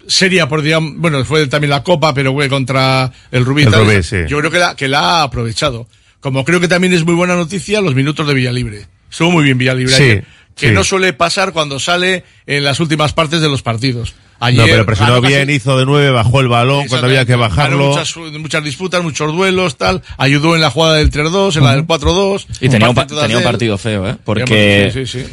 seria, 0.08 0.48
por 0.48 0.62
digamos, 0.62 0.94
bueno, 0.98 1.24
fue 1.26 1.48
también 1.48 1.70
la 1.70 1.84
Copa, 1.84 2.14
pero 2.14 2.34
fue 2.34 2.50
contra 2.50 3.12
el 3.32 3.46
Rubí. 3.46 3.64
El 3.64 3.72
tal, 3.72 3.86
Rubí, 3.86 4.04
sí. 4.04 4.18
Yo 4.28 4.40
creo 4.40 4.52
que 4.52 4.60
la, 4.60 4.76
que 4.76 4.88
la 4.88 5.00
ha 5.00 5.24
aprovechado. 5.24 5.88
Como 6.20 6.44
creo 6.44 6.60
que 6.60 6.68
también 6.68 6.94
es 6.94 7.06
muy 7.06 7.16
buena 7.16 7.36
noticia 7.36 7.82
los 7.82 7.96
minutos 7.96 8.28
de 8.28 8.34
Villalibre. 8.34 8.88
Estuvo 9.10 9.32
muy 9.32 9.44
bien 9.44 9.58
Villalibre 9.58 9.94
Sí, 9.94 10.04
ayer, 10.04 10.26
que 10.58 10.70
sí. 10.70 10.74
no 10.74 10.84
suele 10.84 11.14
pasar 11.14 11.54
cuando 11.54 11.80
sale 11.80 12.24
en 12.46 12.64
las 12.64 12.80
últimas 12.80 13.14
partes 13.14 13.42
de 13.42 13.50
los 13.50 13.62
partidos. 13.62 14.14
Ayer 14.40 14.60
no, 14.62 14.66
pero 14.68 14.86
presionó 14.86 15.12
ganó 15.14 15.22
casi- 15.24 15.34
bien, 15.36 15.50
hizo 15.50 15.80
de 15.80 15.86
nueve, 15.86 16.12
bajó 16.12 16.42
el 16.42 16.48
balón 16.48 16.88
cuando 16.88 17.08
había 17.08 17.26
que 17.26 17.36
bajarlo. 17.36 17.88
Muchas, 17.90 18.16
muchas 18.18 18.64
disputas, 18.64 19.02
muchos 19.02 19.32
duelos, 19.34 19.78
tal. 19.78 20.04
Ayudó 20.18 20.54
en 20.54 20.62
la 20.62 20.70
jugada 20.70 20.96
del 20.96 21.10
3-2, 21.10 21.56
en 21.58 21.64
la 21.64 21.72
del 21.76 21.86
4-2. 21.88 22.46
Y 22.62 22.70
tenía 22.70 22.90
un, 22.90 22.94
pa- 22.96 23.08
tenía 23.08 23.24
un 23.24 23.30
de 23.32 23.38
él. 23.38 23.44
partido 23.44 23.78
feo, 23.80 24.08
¿eh? 24.08 24.16
Porque, 24.24 24.92
Sí, 24.94 25.06
sí, 25.08 25.24
sí. 25.26 25.28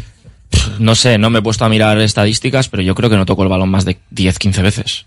no 0.79 0.95
sé, 0.95 1.19
no 1.19 1.29
me 1.29 1.41
he 1.41 1.43
puesto 1.43 1.65
a 1.67 1.69
mirar 1.69 2.01
estadísticas, 2.01 2.69
pero 2.71 2.83
yo 2.83 2.95
creo 2.95 3.11
que 3.11 3.17
no 3.17 3.27
tocó 3.27 3.43
el 3.43 3.49
balón 3.51 3.69
más 3.69 3.85
de 3.85 3.99
10, 4.11 4.39
15 4.39 4.63
veces. 4.63 5.05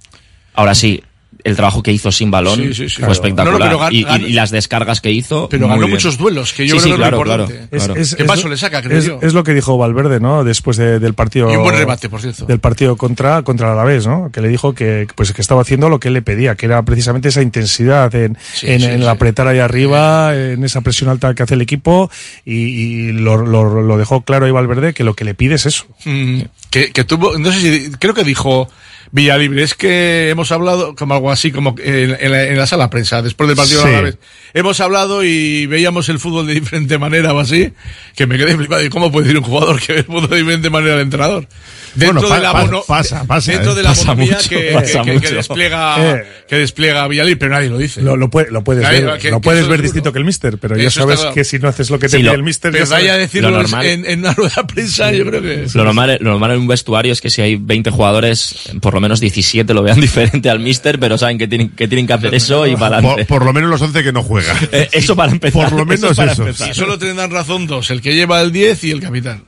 Ahora 0.53 0.75
sí, 0.75 1.03
el 1.43 1.55
trabajo 1.55 1.81
que 1.83 1.91
hizo 1.91 2.11
sin 2.11 2.29
balón 2.31 2.55
Sí, 2.57 2.73
sí, 2.73 2.73
sí. 2.73 2.87
fue 2.89 2.95
Claro. 2.97 3.13
espectacular. 3.13 3.59
No, 3.59 3.59
no, 3.59 3.65
pero 3.65 3.79
gan- 3.79 3.93
y, 3.93 3.97
y- 3.99 4.03
gan- 4.05 4.27
y 4.29 4.33
las 4.33 4.51
descargas 4.51 5.01
que 5.01 5.11
hizo. 5.11 5.47
Pero 5.49 5.67
ganó 5.67 5.79
bien. 5.81 5.91
muchos 5.91 6.17
duelos, 6.17 6.53
que 6.53 6.67
yo 6.67 6.75
Sí, 6.75 6.79
creo 6.79 6.83
sí, 6.83 6.89
que 6.89 6.93
es 6.93 6.97
claro, 6.97 7.17
lo 7.17 7.23
claro, 7.23 7.43
importante. 7.43 7.77
claro. 7.77 7.93
¿Qué 8.17 8.23
paso 8.25 8.47
le 8.49 8.57
saca, 8.57 8.81
creo 8.81 8.97
es, 8.97 9.05
yo? 9.05 9.19
es 9.21 9.33
lo 9.33 9.43
que 9.43 9.53
dijo 9.53 9.77
Valverde, 9.77 10.19
¿no? 10.19 10.43
Después 10.43 10.77
de- 10.77 10.99
del 10.99 11.13
partido. 11.13 11.51
Y 11.51 11.55
un 11.55 11.63
buen 11.63 11.75
rebate, 11.77 12.09
por 12.09 12.21
cierto. 12.21 12.45
Del 12.45 12.59
partido 12.59 12.97
contra, 12.97 13.41
contra 13.43 13.67
el 13.67 13.73
Alavés, 13.73 14.07
¿no? 14.07 14.29
Que 14.31 14.41
le 14.41 14.47
dijo 14.49 14.73
que, 14.73 15.07
pues, 15.15 15.31
que 15.33 15.41
estaba 15.41 15.61
haciendo 15.61 15.89
lo 15.89 15.99
que 15.99 16.07
él 16.09 16.13
le 16.15 16.21
pedía, 16.21 16.55
que 16.55 16.65
era 16.65 16.81
precisamente 16.83 17.29
esa 17.29 17.41
intensidad 17.41 18.13
en, 18.15 18.37
Sí, 18.53 18.67
en, 18.67 18.79
sí, 18.79 18.85
en 18.85 18.91
sí. 18.91 18.95
el 19.01 19.07
apretar 19.07 19.47
ahí 19.47 19.59
arriba, 19.59 20.35
en 20.35 20.63
esa 20.63 20.81
presión 20.81 21.09
alta 21.09 21.33
que 21.33 21.43
hace 21.43 21.53
el 21.53 21.61
equipo, 21.61 22.09
y, 22.45 22.53
y 22.55 23.11
lo, 23.13 23.37
lo, 23.37 23.81
lo 23.81 23.97
dejó 23.97 24.21
claro 24.21 24.45
ahí 24.45 24.51
Valverde 24.51 24.93
que 24.93 25.03
lo 25.03 25.13
que 25.15 25.23
le 25.23 25.33
pide 25.33 25.55
es 25.55 25.65
eso. 25.65 25.85
Mm, 26.05 26.41
que, 26.71 26.91
que 26.91 27.03
tuvo, 27.03 27.37
no 27.37 27.51
sé 27.51 27.59
si, 27.61 27.91
creo 27.91 28.13
que 28.13 28.23
dijo 28.23 28.69
Villalibre, 29.11 29.63
es 29.63 29.73
que 29.73 30.29
hemos 30.29 30.51
hablado 30.51 30.93
como 30.95 31.13
algo 31.13 31.26
así, 31.31 31.51
como 31.51 31.75
en, 31.83 32.17
en 32.19 32.31
la, 32.31 32.43
en 32.43 32.57
la 32.57 32.67
sala 32.67 32.85
de 32.85 32.89
prensa, 32.89 33.21
después 33.21 33.47
del 33.47 33.55
partido 33.57 33.81
Sí. 33.81 33.87
de 33.87 33.93
Alavés. 33.95 34.17
Hemos 34.53 34.79
hablado 34.79 35.23
y 35.23 35.65
veíamos 35.67 36.09
el 36.09 36.19
fútbol 36.19 36.47
de 36.47 36.53
diferente 36.55 36.97
manera 36.97 37.33
o 37.33 37.39
así, 37.39 37.71
que 38.15 38.25
me 38.27 38.37
quedé 38.37 38.55
flipado. 38.55 38.83
¿Y 38.83 38.89
cómo 38.89 39.11
puede 39.11 39.27
decir 39.27 39.39
un 39.39 39.45
jugador 39.45 39.79
que 39.79 39.93
ve 39.93 39.99
el 39.99 40.05
fútbol 40.05 40.29
de 40.29 40.37
diferente 40.37 40.69
manera 40.69 40.95
al 40.95 41.01
entrenador? 41.01 41.47
Dentro 41.95 42.21
Bueno, 42.21 42.35
de 42.35 42.41
la 42.41 42.53
mono- 42.53 42.83
pasa, 42.87 43.25
pasa, 43.25 43.51
dentro 43.51 43.71
eh, 43.71 43.75
de 43.75 43.83
la 43.83 43.89
pasa 43.89 44.05
monomía 44.13 44.35
mucho, 44.35 44.49
que, 44.49 44.71
pasa 44.73 44.85
que- 44.85 44.97
que- 44.97 45.03
que 45.05 45.11
mucho. 45.13 45.35
despliega, 45.35 45.95
Eh. 46.19 46.25
que 46.47 46.55
despliega 46.57 47.07
Villalibre, 47.07 47.37
pero 47.37 47.51
nadie 47.53 47.69
lo 47.69 47.77
dice. 47.77 48.01
Lo, 48.01 48.15
lo, 48.15 48.29
puede- 48.29 48.51
lo 48.51 48.63
puedes 48.63 48.83
Nadie- 48.83 49.01
ver, 49.05 49.19
que- 49.19 49.31
lo 49.31 49.41
puedes 49.41 49.67
ver 49.67 49.81
distinto 49.81 50.11
que 50.13 50.19
el 50.19 50.25
Mister, 50.25 50.57
pero 50.59 50.77
ya 50.77 50.89
sabes 50.91 51.19
que 51.33 51.43
si 51.43 51.59
no 51.59 51.67
haces 51.69 51.89
lo 51.89 51.97
que 51.99 52.07
te 52.07 52.17
Sí, 52.17 52.23
pide 52.23 52.33
el 52.35 52.43
Mister, 52.43 52.71
sabes- 52.73 52.89
vaya 52.89 53.13
a 53.13 53.17
decirlo 53.17 53.49
Lo 53.51 53.57
normal. 53.57 53.85
en, 53.85 54.05
en 54.05 54.19
una 54.19 54.33
rueda 54.33 54.53
de 54.57 54.63
prensa, 54.65 55.11
yo 55.11 55.25
creo 55.25 55.41
que... 55.41 55.65
Lo 55.73 55.83
normal, 55.83 56.17
lo 56.21 56.31
normal 56.31 56.51
en 56.51 56.59
un 56.59 56.67
vestuario 56.67 57.11
es 57.13 57.21
que 57.21 57.29
si 57.29 57.41
hay 57.41 57.55
20 57.55 57.89
jugadores, 57.89 58.69
por 58.81 58.93
lo 58.93 59.01
menos 59.01 59.19
17 59.19 59.73
lo 59.73 59.81
vean 59.83 59.99
diferente 59.99 60.49
al 60.49 60.59
mister, 60.59 60.99
pero 60.99 61.16
saben 61.17 61.37
que 61.37 61.47
tienen 61.47 61.69
que, 61.69 61.87
tienen 61.87 62.07
que 62.07 62.13
hacer 62.13 62.33
eso 62.33 62.65
y 62.67 62.75
para 62.75 62.97
Por, 62.97 63.11
adelante. 63.11 63.25
por 63.25 63.45
lo 63.45 63.53
menos 63.53 63.69
los 63.69 63.81
11 63.81 64.03
que 64.03 64.11
no 64.13 64.23
juega. 64.23 64.53
Eh, 64.71 64.89
eso 64.91 65.15
para 65.15 65.31
empezar. 65.31 65.69
Por 65.69 65.79
lo 65.79 65.85
menos 65.85 66.15
para 66.15 66.31
eso. 66.33 66.43
empezar. 66.43 66.69
Y 66.69 66.73
solo 66.73 66.97
tendrán 66.97 67.31
razón 67.31 67.67
dos, 67.67 67.89
el 67.89 68.01
que 68.01 68.13
lleva 68.13 68.41
el 68.41 68.51
10 68.51 68.83
y 68.83 68.91
el 68.91 68.99
capitán. 69.01 69.43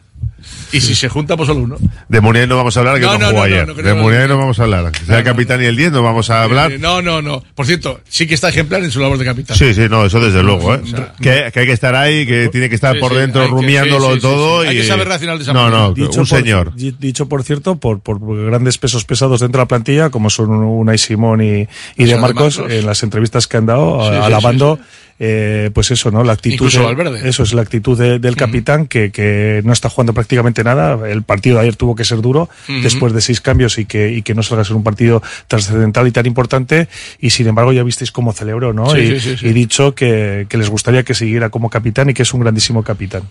Y 0.72 0.82
si 0.82 0.94
se 0.96 1.10
junta, 1.10 1.36
pues 1.36 1.48
solo 1.48 1.62
uno. 1.62 1.78
De 2.08 2.22
Muniain 2.22 2.48
no 2.48 2.58
vamos 2.58 2.76
a 2.78 2.80
hablar, 2.82 2.96
que 3.00 3.02
No, 3.02 3.14
no, 3.14 3.20
no, 3.20 3.26
jugó 3.28 3.38
no, 3.40 3.44
ayer. 3.44 3.68
no 3.68 3.74
de 3.74 3.94
Muniain 3.94 4.28
no 4.28 4.38
vamos 4.38 4.60
a 4.60 4.64
hablar. 4.64 4.92
Sea 5.06 5.18
el 5.20 5.24
capitán 5.24 5.62
y 5.64 5.66
el 5.66 5.76
10 5.76 5.92
no 5.94 6.04
vamos 6.04 6.30
a 6.30 6.44
hablar. 6.44 6.72
No, 6.80 7.02
no, 7.02 7.22
no. 7.22 7.44
Por 7.56 7.66
cierto, 7.66 8.02
sí 8.08 8.28
que 8.28 8.36
está 8.36 8.50
ejemplar 8.50 8.84
en 8.84 8.92
su 8.92 9.00
labor 9.00 9.18
de 9.18 9.26
capitán. 9.26 9.58
Sí, 9.58 9.74
sí, 9.74 9.88
no, 9.90 10.06
eso 10.06 10.20
desde 10.20 10.44
luego, 10.44 10.76
¿eh? 10.76 10.82
o 10.84 10.88
sea, 10.88 11.14
que, 11.22 11.50
que 11.54 11.60
hay 11.62 11.66
que 11.66 11.72
estar 11.74 11.96
ahí, 11.96 12.26
que 12.26 12.50
tiene 12.50 12.70
que 12.70 12.76
estar 12.76 12.94
Sí, 12.94 13.00
por 13.00 13.14
dentro 13.16 13.48
rumiándolo 13.48 14.06
sí, 14.08 14.14
sí, 14.14 14.16
sí, 14.16 14.22
todo. 14.22 14.62
sí. 14.64 14.68
Hay 14.70 14.78
y... 14.78 14.82
que 14.82 14.88
saber 14.88 15.08
reaccionar 15.08 15.38
de 15.38 15.44
esa 15.44 15.54
No, 15.54 15.64
manera. 15.64 15.82
no, 15.84 15.94
Dicho 15.94 16.22
un 16.22 16.28
por- 16.28 16.38
señor. 16.40 16.76
di- 16.76 16.96
dicho 17.00 17.28
por 17.28 17.44
cierto, 17.44 17.76
por, 17.78 18.00
por 18.02 18.20
grandes 18.46 18.78
pesos 18.78 19.06
pesados 19.06 19.40
dentro 19.40 19.60
de 19.60 19.64
la 19.64 19.68
plantilla, 19.68 20.10
como 20.10 20.30
son 20.30 20.50
Unai 20.52 20.98
Simón 20.98 21.42
y, 21.42 21.46
y 21.46 22.04
de 22.06 22.06
de 22.06 22.18
Marcos, 22.18 22.58
Marcos. 22.60 22.74
en 22.78 22.86
las 22.86 23.02
entrevistas 23.04 23.48
que 23.48 23.58
han 23.58 23.66
dado, 23.66 24.02
Sí, 24.04 24.10
sí, 24.12 24.16
alabando, 24.24 24.80
sí, 24.82 25.00
eh, 25.20 25.70
pues 25.74 25.92
eso, 25.92 26.12
¿no? 26.12 26.24
La 26.24 26.34
actitud. 26.34 26.54
Incluso 26.66 26.80
de- 26.80 26.86
Valverde. 26.86 27.28
Eso 27.28 27.44
es 27.44 27.54
la 27.54 27.62
actitud 27.62 27.98
de- 27.98 28.20
del 28.20 28.36
capitán, 28.38 28.88
que, 28.88 29.12
que 29.12 29.62
no 29.66 29.74
está 29.74 29.90
jugando 29.90 30.14
prácticamente 30.14 30.64
nada. 30.64 31.10
El 31.10 31.24
partido 31.24 31.56
de 31.58 31.64
ayer 31.64 31.76
tuvo 31.76 31.94
que 31.96 32.06
ser 32.06 32.22
duro, 32.22 32.50
después 32.84 33.12
de 33.14 33.22
seis 33.22 33.42
cambios 33.42 33.78
y 33.78 33.86
que, 33.86 34.12
y 34.14 34.22
que 34.22 34.34
no 34.34 34.44
salga 34.44 34.62
a 34.62 34.66
ser 34.66 34.76
un 34.76 34.84
partido 34.84 35.22
trascendental 35.48 36.08
y 36.08 36.12
tan 36.12 36.26
importante. 36.26 36.88
Y 37.20 37.32
sin 37.32 37.48
embargo, 37.48 37.74
ya 37.74 37.84
visteis 37.84 38.12
cómo 38.12 38.32
celebró, 38.34 38.74
¿no? 38.74 38.90
Sí, 38.92 39.00
y, 39.00 39.20
sí, 39.20 39.32
sí, 39.32 39.38
sí. 39.38 39.48
y 39.48 39.54
dicho 39.54 39.94
que, 39.94 40.46
que 40.50 40.58
les 40.58 40.70
gustaría 40.70 41.04
que 41.04 41.14
siguiera 41.14 41.50
como 41.50 41.70
capitán 41.70 42.10
y 42.10 42.14
que 42.14 42.24
es 42.24 42.34
un 42.34 42.40
grandísimo 42.40 42.84
capitán. 42.84 43.24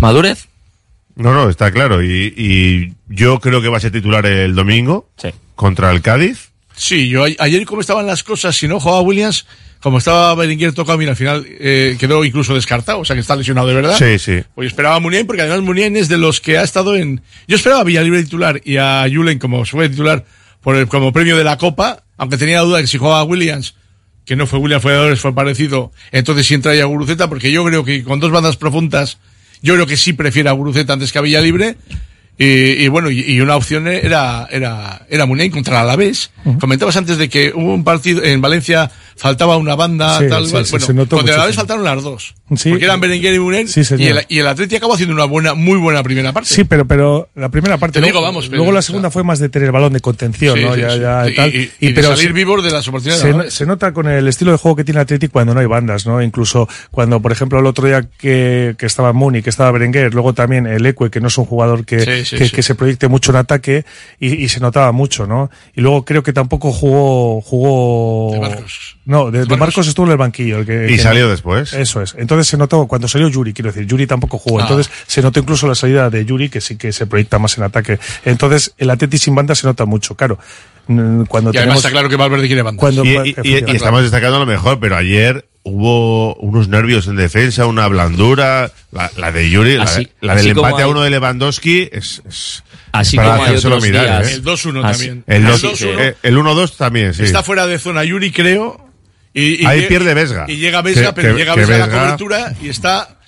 ¿Madurez? 0.00 0.46
No, 1.16 1.34
no, 1.34 1.50
está 1.50 1.70
claro. 1.72 2.02
Y, 2.02 2.32
y 2.36 2.94
yo 3.08 3.40
creo 3.40 3.60
que 3.60 3.68
va 3.68 3.76
a 3.78 3.80
ser 3.80 3.90
titular 3.90 4.24
el 4.24 4.54
domingo 4.54 5.08
Sí. 5.16 5.28
contra 5.56 5.90
el 5.90 6.00
Cádiz. 6.00 6.47
Sí, 6.78 7.08
yo 7.08 7.24
ayer 7.24 7.66
como 7.66 7.80
estaban 7.80 8.06
las 8.06 8.22
cosas, 8.22 8.56
si 8.56 8.68
no 8.68 8.78
jugaba 8.78 9.02
Williams, 9.02 9.46
como 9.80 9.98
estaba 9.98 10.34
Berenguer 10.36 10.72
tocado, 10.72 10.96
mira, 10.96 11.10
al 11.10 11.16
final 11.16 11.44
eh, 11.48 11.96
quedó 11.98 12.24
incluso 12.24 12.54
descartado, 12.54 13.00
o 13.00 13.04
sea 13.04 13.14
que 13.14 13.20
está 13.20 13.34
lesionado 13.34 13.66
de 13.66 13.74
verdad. 13.74 13.96
Sí, 13.98 14.18
sí. 14.18 14.44
Pues 14.54 14.68
esperaba 14.68 14.94
a 14.94 15.00
Muniain, 15.00 15.26
porque 15.26 15.42
además 15.42 15.62
Muniain 15.62 15.96
es 15.96 16.08
de 16.08 16.18
los 16.18 16.40
que 16.40 16.56
ha 16.56 16.62
estado 16.62 16.94
en... 16.94 17.20
Yo 17.48 17.56
esperaba 17.56 17.80
a 17.80 17.84
Villalibre 17.84 18.22
titular 18.22 18.60
y 18.64 18.76
a 18.76 19.06
Julen 19.12 19.40
como 19.40 19.64
fue 19.64 19.88
titular 19.88 20.24
por 20.60 20.76
el, 20.76 20.86
como 20.86 21.12
premio 21.12 21.36
de 21.36 21.44
la 21.44 21.58
Copa, 21.58 22.04
aunque 22.16 22.36
tenía 22.36 22.60
duda 22.60 22.76
de 22.76 22.84
que 22.84 22.88
si 22.88 22.98
jugaba 22.98 23.24
Williams, 23.24 23.74
que 24.24 24.36
no 24.36 24.46
fue 24.46 24.60
Williams, 24.60 24.82
fue 24.82 24.92
Adores, 24.92 25.18
fue 25.18 25.34
parecido, 25.34 25.90
entonces 26.12 26.46
sí 26.46 26.54
entraría 26.54 26.84
Guruceta, 26.84 27.28
porque 27.28 27.50
yo 27.50 27.64
creo 27.64 27.84
que 27.84 28.04
con 28.04 28.20
dos 28.20 28.30
bandas 28.30 28.56
profundas, 28.56 29.18
yo 29.62 29.74
creo 29.74 29.86
que 29.86 29.96
sí 29.96 30.12
prefiere 30.12 30.48
a 30.48 30.52
Guruceta 30.52 30.92
antes 30.92 31.10
que 31.10 31.18
a 31.18 31.22
Villalibre. 31.22 31.76
Y, 32.38 32.44
y 32.84 32.88
bueno, 32.88 33.10
y, 33.10 33.20
y 33.20 33.40
una 33.40 33.56
opción 33.56 33.88
era, 33.88 34.46
era, 34.50 35.02
era 35.10 35.26
Muniain 35.26 35.50
contra 35.50 35.74
el 35.74 35.82
Alavés. 35.88 36.30
Comentabas 36.60 36.96
antes 36.96 37.18
de 37.18 37.28
que 37.28 37.52
hubo 37.54 37.74
un 37.74 37.82
partido 37.82 38.22
en 38.22 38.40
Valencia, 38.40 38.90
faltaba 39.18 39.56
una 39.56 39.74
banda, 39.74 40.18
Sí, 40.18 40.28
tal, 40.28 40.44
sí, 40.44 40.46
sí, 40.46 40.52
bueno, 40.70 40.86
se 40.86 40.94
notó 40.94 41.16
contra 41.16 41.34
el 41.34 41.40
Alavés 41.40 41.56
muchísimo. 41.56 41.60
faltaron 41.78 41.84
las 41.84 42.02
dos. 42.02 42.34
Sí. 42.56 42.70
Porque 42.70 42.84
eran 42.86 43.00
Berenguer 43.00 43.34
y 43.34 43.66
señor. 43.84 44.00
y, 44.00 44.06
el, 44.06 44.24
y 44.28 44.38
el 44.38 44.46
Atleti 44.46 44.76
acabó 44.76 44.94
haciendo 44.94 45.14
una 45.14 45.24
buena, 45.26 45.52
muy 45.54 45.76
buena 45.78 46.02
primera 46.02 46.32
parte. 46.32 46.48
Sí, 46.48 46.64
pero, 46.64 46.86
pero 46.86 47.28
la 47.34 47.50
primera 47.50 47.76
parte. 47.76 48.00
Te 48.00 48.06
digo, 48.06 48.20
luego, 48.20 48.26
vamos, 48.26 48.46
pero- 48.46 48.56
luego 48.58 48.72
la 48.72 48.80
segunda 48.82 49.10
fue 49.10 49.22
más 49.24 49.38
de 49.38 49.48
tener 49.48 49.66
el 49.66 49.72
balón 49.72 49.92
de 49.92 50.00
contención, 50.00 50.60
¿no? 50.62 50.74
ya, 50.76 50.96
ya, 50.96 51.28
Y- 51.28 51.34
tal. 51.34 51.54
y- 51.54 51.70
y 51.80 51.86
de 51.88 51.94
pero 51.94 52.08
salir 52.14 52.28
se- 52.28 52.32
vivos 52.32 52.64
de 52.64 52.70
las 52.70 52.86
oportunidades. 52.88 53.52
Se, 53.52 53.58
se 53.58 53.66
nota 53.66 53.92
con 53.92 54.06
el 54.08 54.26
estilo 54.28 54.52
de 54.52 54.58
juego 54.58 54.76
que 54.76 54.84
tiene 54.84 55.00
Athletic 55.00 55.30
cuando 55.30 55.52
no 55.52 55.60
hay 55.60 55.66
bandas, 55.66 56.06
¿no? 56.06 56.22
Incluso 56.22 56.68
cuando, 56.90 57.20
por 57.20 57.32
ejemplo, 57.32 57.58
el 57.58 57.66
otro 57.66 57.86
día 57.86 58.08
que, 58.18 58.74
que 58.78 58.86
estaba 58.86 59.12
Muni, 59.12 59.42
que 59.42 59.50
estaba 59.50 59.70
Berenguer, 59.72 60.14
luego 60.14 60.32
también 60.32 60.66
el 60.66 60.86
Ecue, 60.86 61.10
que 61.10 61.20
no 61.20 61.28
es 61.28 61.36
un 61.38 61.44
jugador 61.44 61.84
que, 61.84 61.98
que, 61.98 62.62
se 62.62 62.74
proyecte 62.74 63.08
mucho 63.08 63.32
en 63.32 63.36
ataque 63.36 63.84
y, 64.20 64.34
y 64.44 64.48
se 64.48 64.60
notaba 64.60 64.92
mucho, 64.92 65.26
¿no? 65.26 65.50
Y 65.74 65.80
luego 65.80 66.04
creo 66.04 66.22
que 66.22 66.32
tampoco 66.32 66.72
jugó, 66.72 67.40
jugó 67.40 68.30
De 68.32 68.40
Marcos. 68.40 68.96
No, 69.08 69.30
de, 69.30 69.46
Marcos 69.56 69.88
estuvo 69.88 70.04
en 70.04 70.12
el 70.12 70.18
banquillo. 70.18 70.58
El 70.58 70.66
que, 70.66 70.92
y 70.92 70.98
salió 70.98 71.30
después. 71.30 71.72
Eso 71.72 72.02
es. 72.02 72.14
Entonces 72.18 72.46
se 72.46 72.58
notó, 72.58 72.86
cuando 72.86 73.08
salió 73.08 73.26
Yuri, 73.28 73.54
quiero 73.54 73.72
decir, 73.72 73.86
Yuri 73.86 74.06
tampoco 74.06 74.36
jugó. 74.36 74.58
Ah. 74.58 74.62
Entonces 74.64 74.92
se 75.06 75.22
notó 75.22 75.40
incluso 75.40 75.66
la 75.66 75.74
salida 75.74 76.10
de 76.10 76.26
Yuri, 76.26 76.50
que 76.50 76.60
sí 76.60 76.76
que 76.76 76.92
se 76.92 77.06
proyecta 77.06 77.38
más 77.38 77.56
en 77.56 77.64
ataque. 77.64 77.98
Entonces 78.26 78.74
el 78.76 78.90
Atleti 78.90 79.16
sin 79.16 79.34
banda 79.34 79.54
se 79.54 79.66
nota 79.66 79.86
mucho, 79.86 80.14
claro. 80.14 80.38
Mm, 80.88 81.22
cuando 81.22 81.52
y 81.54 81.56
además 81.56 81.78
está 81.78 81.90
claro 81.90 82.10
que 82.10 82.16
Valverde 82.16 82.46
quiere 82.48 82.60
banda. 82.60 82.78
Cuando, 82.78 83.02
y, 83.02 83.34
y, 83.42 83.54
estamos 83.74 84.02
destacando 84.02 84.38
lo 84.38 84.44
mejor, 84.44 84.78
pero 84.78 84.94
ayer 84.94 85.46
hubo 85.62 86.34
unos 86.34 86.68
nervios 86.68 87.06
en 87.06 87.16
defensa, 87.16 87.64
una 87.64 87.88
blandura, 87.88 88.72
la, 88.92 89.32
de 89.32 89.48
Yuri, 89.48 89.78
la, 90.20 90.34
del 90.34 90.48
empate 90.48 90.82
a 90.82 90.88
uno 90.88 91.00
de 91.00 91.08
Lewandowski 91.08 91.88
es, 91.90 92.22
así 92.92 93.16
para 93.16 93.30
como 93.30 93.44
hay 93.44 93.56
otros 93.56 93.82
mirar, 93.82 94.04
días. 94.04 94.32
¿eh? 94.32 94.34
El 94.34 94.44
2-1 94.44 94.82
también. 94.82 95.24
El 95.26 95.46
2-1 95.46 95.76
sí. 95.76 95.86
Eh, 95.88 96.76
también, 96.76 97.14
sí. 97.14 97.22
Está 97.22 97.42
fuera 97.42 97.66
de 97.66 97.78
zona 97.78 98.04
Yuri, 98.04 98.30
creo, 98.32 98.87
y, 99.34 99.64
Ahí 99.66 99.86
pierde 99.86 100.14
Vesga. 100.14 100.46
Y 100.48 100.56
llega 100.56 100.82
Vesga, 100.82 101.14
pero 101.14 101.36
llega 101.36 101.54
Vesga 101.54 101.76
a 101.76 101.86
la 101.86 101.88
cobertura 101.88 102.54
y 102.60 102.68
está 102.68 103.18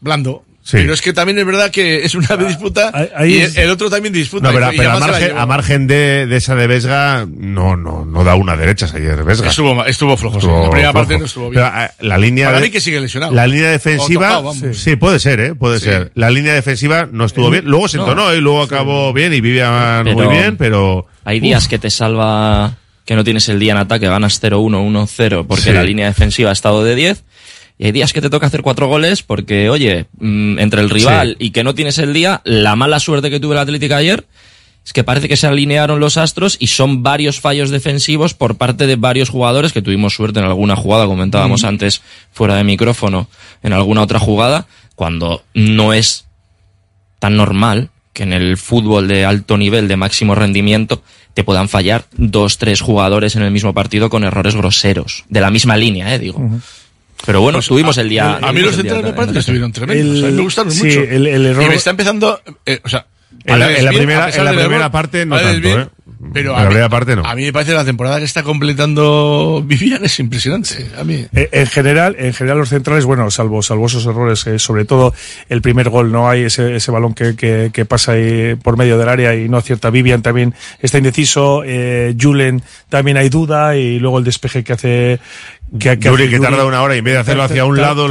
blando. 0.00 0.44
Sí. 0.62 0.76
Pero 0.76 0.92
es 0.92 1.00
que 1.00 1.14
también 1.14 1.38
es 1.38 1.46
verdad 1.46 1.70
que 1.70 2.04
es 2.04 2.14
una 2.14 2.28
ah, 2.30 2.36
disputa 2.36 2.92
ahí 3.16 3.38
es... 3.38 3.56
el 3.56 3.70
otro 3.70 3.88
también 3.88 4.12
disputa. 4.12 4.48
No, 4.48 4.54
pero, 4.54 4.90
a, 4.90 5.00
margen, 5.00 5.38
a 5.38 5.46
margen 5.46 5.86
de, 5.86 6.26
de, 6.26 6.36
esa 6.36 6.54
de 6.54 6.66
Vesga, 6.66 7.26
no, 7.26 7.76
no, 7.76 8.04
no 8.04 8.24
da 8.24 8.34
una 8.34 8.56
derecha 8.56 8.86
ayer 8.94 9.24
Vesga. 9.24 9.48
Estuvo, 9.48 9.84
estuvo 9.86 10.16
flojo, 10.18 10.38
sí. 10.38 10.46
La 10.46 10.70
primera 10.70 10.92
parte 10.92 11.18
no 11.18 11.24
estuvo 11.24 11.48
bien. 11.48 11.64
Eh, 11.64 11.88
la 12.00 12.18
línea 12.18 12.48
Para 12.48 12.60
mí 12.60 12.70
que 12.70 12.80
sigue 12.80 13.00
lesionado. 13.00 13.32
La 13.32 13.46
línea 13.46 13.70
defensiva, 13.70 14.42
sí. 14.72 14.96
puede 14.96 15.18
ser, 15.18 15.40
¿eh? 15.40 15.54
puede 15.54 15.80
ser. 15.80 16.12
La 16.14 16.30
línea 16.30 16.52
defensiva 16.52 17.08
no 17.10 17.24
estuvo 17.24 17.50
bien. 17.50 17.64
Luego 17.64 17.88
se 17.88 17.96
entonó 17.96 18.34
y 18.34 18.40
luego 18.40 18.62
acabó 18.62 19.12
bien 19.12 19.32
y 19.32 19.40
vivía 19.40 20.02
muy 20.04 20.26
bien, 20.26 20.56
pero... 20.56 21.06
Hay 21.24 21.40
días 21.40 21.68
que 21.68 21.78
te 21.78 21.90
salva 21.90 22.76
que 23.10 23.16
no 23.16 23.24
tienes 23.24 23.48
el 23.48 23.58
día 23.58 23.72
en 23.72 23.78
ataque, 23.78 24.06
ganas 24.06 24.40
0-1, 24.40 24.88
1-0, 24.88 25.44
porque 25.48 25.72
la 25.72 25.82
línea 25.82 26.06
defensiva 26.06 26.50
ha 26.50 26.52
estado 26.52 26.84
de 26.84 26.94
10. 26.94 27.24
Y 27.76 27.86
hay 27.86 27.90
días 27.90 28.12
que 28.12 28.20
te 28.20 28.30
toca 28.30 28.46
hacer 28.46 28.62
cuatro 28.62 28.86
goles 28.86 29.24
porque, 29.24 29.68
oye, 29.68 30.06
mm, 30.20 30.60
entre 30.60 30.80
el 30.80 30.88
rival 30.88 31.34
y 31.40 31.50
que 31.50 31.64
no 31.64 31.74
tienes 31.74 31.98
el 31.98 32.14
día, 32.14 32.40
la 32.44 32.76
mala 32.76 33.00
suerte 33.00 33.28
que 33.28 33.40
tuvo 33.40 33.54
el 33.54 33.58
Atlético 33.58 33.96
ayer 33.96 34.26
es 34.86 34.92
que 34.92 35.02
parece 35.02 35.28
que 35.28 35.36
se 35.36 35.48
alinearon 35.48 35.98
los 35.98 36.18
astros 36.18 36.56
y 36.60 36.68
son 36.68 37.02
varios 37.02 37.40
fallos 37.40 37.70
defensivos 37.70 38.34
por 38.34 38.56
parte 38.56 38.86
de 38.86 38.94
varios 38.94 39.28
jugadores 39.28 39.72
que 39.72 39.82
tuvimos 39.82 40.14
suerte 40.14 40.38
en 40.38 40.44
alguna 40.44 40.76
jugada, 40.76 41.06
comentábamos 41.06 41.64
antes 41.64 42.02
fuera 42.30 42.54
de 42.54 42.62
micrófono, 42.62 43.28
en 43.64 43.72
alguna 43.72 44.02
otra 44.02 44.20
jugada, 44.20 44.68
cuando 44.94 45.42
no 45.52 45.92
es 45.92 46.26
tan 47.18 47.36
normal 47.36 47.90
que 48.12 48.22
en 48.22 48.32
el 48.32 48.56
fútbol 48.56 49.08
de 49.08 49.24
alto 49.24 49.56
nivel, 49.56 49.88
de 49.88 49.96
máximo 49.96 50.36
rendimiento, 50.36 51.02
te 51.34 51.44
puedan 51.44 51.68
fallar 51.68 52.04
dos, 52.12 52.58
tres 52.58 52.80
jugadores 52.80 53.36
en 53.36 53.42
el 53.42 53.50
mismo 53.50 53.72
partido 53.74 54.10
con 54.10 54.24
errores 54.24 54.54
groseros. 54.54 55.24
De 55.28 55.40
la 55.40 55.50
misma 55.50 55.76
línea, 55.76 56.14
eh, 56.14 56.18
digo. 56.18 56.40
Pero 57.26 57.40
bueno, 57.40 57.56
pues, 57.56 57.66
estuvimos 57.66 57.98
el 57.98 58.08
día. 58.08 58.38
A 58.40 58.52
mí 58.52 58.60
los 58.60 58.74
centrales 58.74 59.04
me 59.04 59.12
parece 59.12 59.32
que 59.32 59.38
estuvieron 59.40 59.72
tremendos. 59.72 60.32
Me 60.32 60.42
gustaron 60.42 60.74
mucho. 60.74 61.00
El, 61.00 61.26
error... 61.26 61.64
Y 61.64 61.68
me 61.68 61.74
está 61.74 61.90
empezando. 61.90 62.40
Eh, 62.66 62.80
o 62.82 62.88
sea, 62.88 63.06
en 63.44 63.58
la, 63.58 63.90
primera, 63.90 64.90
parte 64.90 65.24
no 65.24 65.38
tanto, 65.38 65.80
¿eh? 65.80 65.88
Pero, 66.34 66.54
a, 66.54 66.68
mí, 66.68 67.44
me 67.44 67.52
parece 67.52 67.72
la 67.72 67.84
temporada 67.84 68.18
que 68.18 68.24
está 68.24 68.42
completando 68.42 69.62
Vivian 69.66 70.04
es 70.04 70.20
impresionante. 70.20 70.86
A 70.98 71.02
mí. 71.02 71.26
Eh, 71.32 71.48
en 71.50 71.66
general, 71.66 72.14
en 72.18 72.34
general 72.34 72.58
los 72.58 72.68
centrales, 72.68 73.06
bueno, 73.06 73.30
salvo, 73.30 73.62
salvo 73.62 73.86
esos 73.86 74.04
errores, 74.04 74.46
eh, 74.46 74.58
sobre 74.58 74.84
todo 74.84 75.14
el 75.48 75.62
primer 75.62 75.88
gol, 75.88 76.12
no 76.12 76.28
hay 76.28 76.42
ese, 76.42 76.76
ese 76.76 76.90
balón 76.90 77.14
que, 77.14 77.36
que, 77.36 77.70
que 77.72 77.84
pasa 77.86 78.12
ahí 78.12 78.54
por 78.56 78.76
medio 78.76 78.98
del 78.98 79.08
área 79.08 79.34
y 79.34 79.48
no 79.48 79.56
acierta. 79.56 79.88
Vivian 79.88 80.20
también 80.20 80.54
está 80.80 80.98
indeciso, 80.98 81.62
eh, 81.64 82.14
Julen 82.20 82.62
también 82.90 83.16
hay 83.16 83.30
duda 83.30 83.76
y 83.76 83.98
luego 83.98 84.18
el 84.18 84.24
despeje 84.24 84.62
que 84.62 84.74
hace 84.74 85.20
que, 85.78 85.98
que, 85.98 86.08
Yuri, 86.08 86.28
que 86.28 86.38
tarda 86.38 86.66
una 86.66 86.82
hora 86.82 86.96
y 86.96 86.98
en 86.98 87.04
vez 87.04 87.14
de 87.14 87.20
hacerlo 87.20 87.44
hacia 87.44 87.64
un 87.64 87.76
lado 87.76 88.08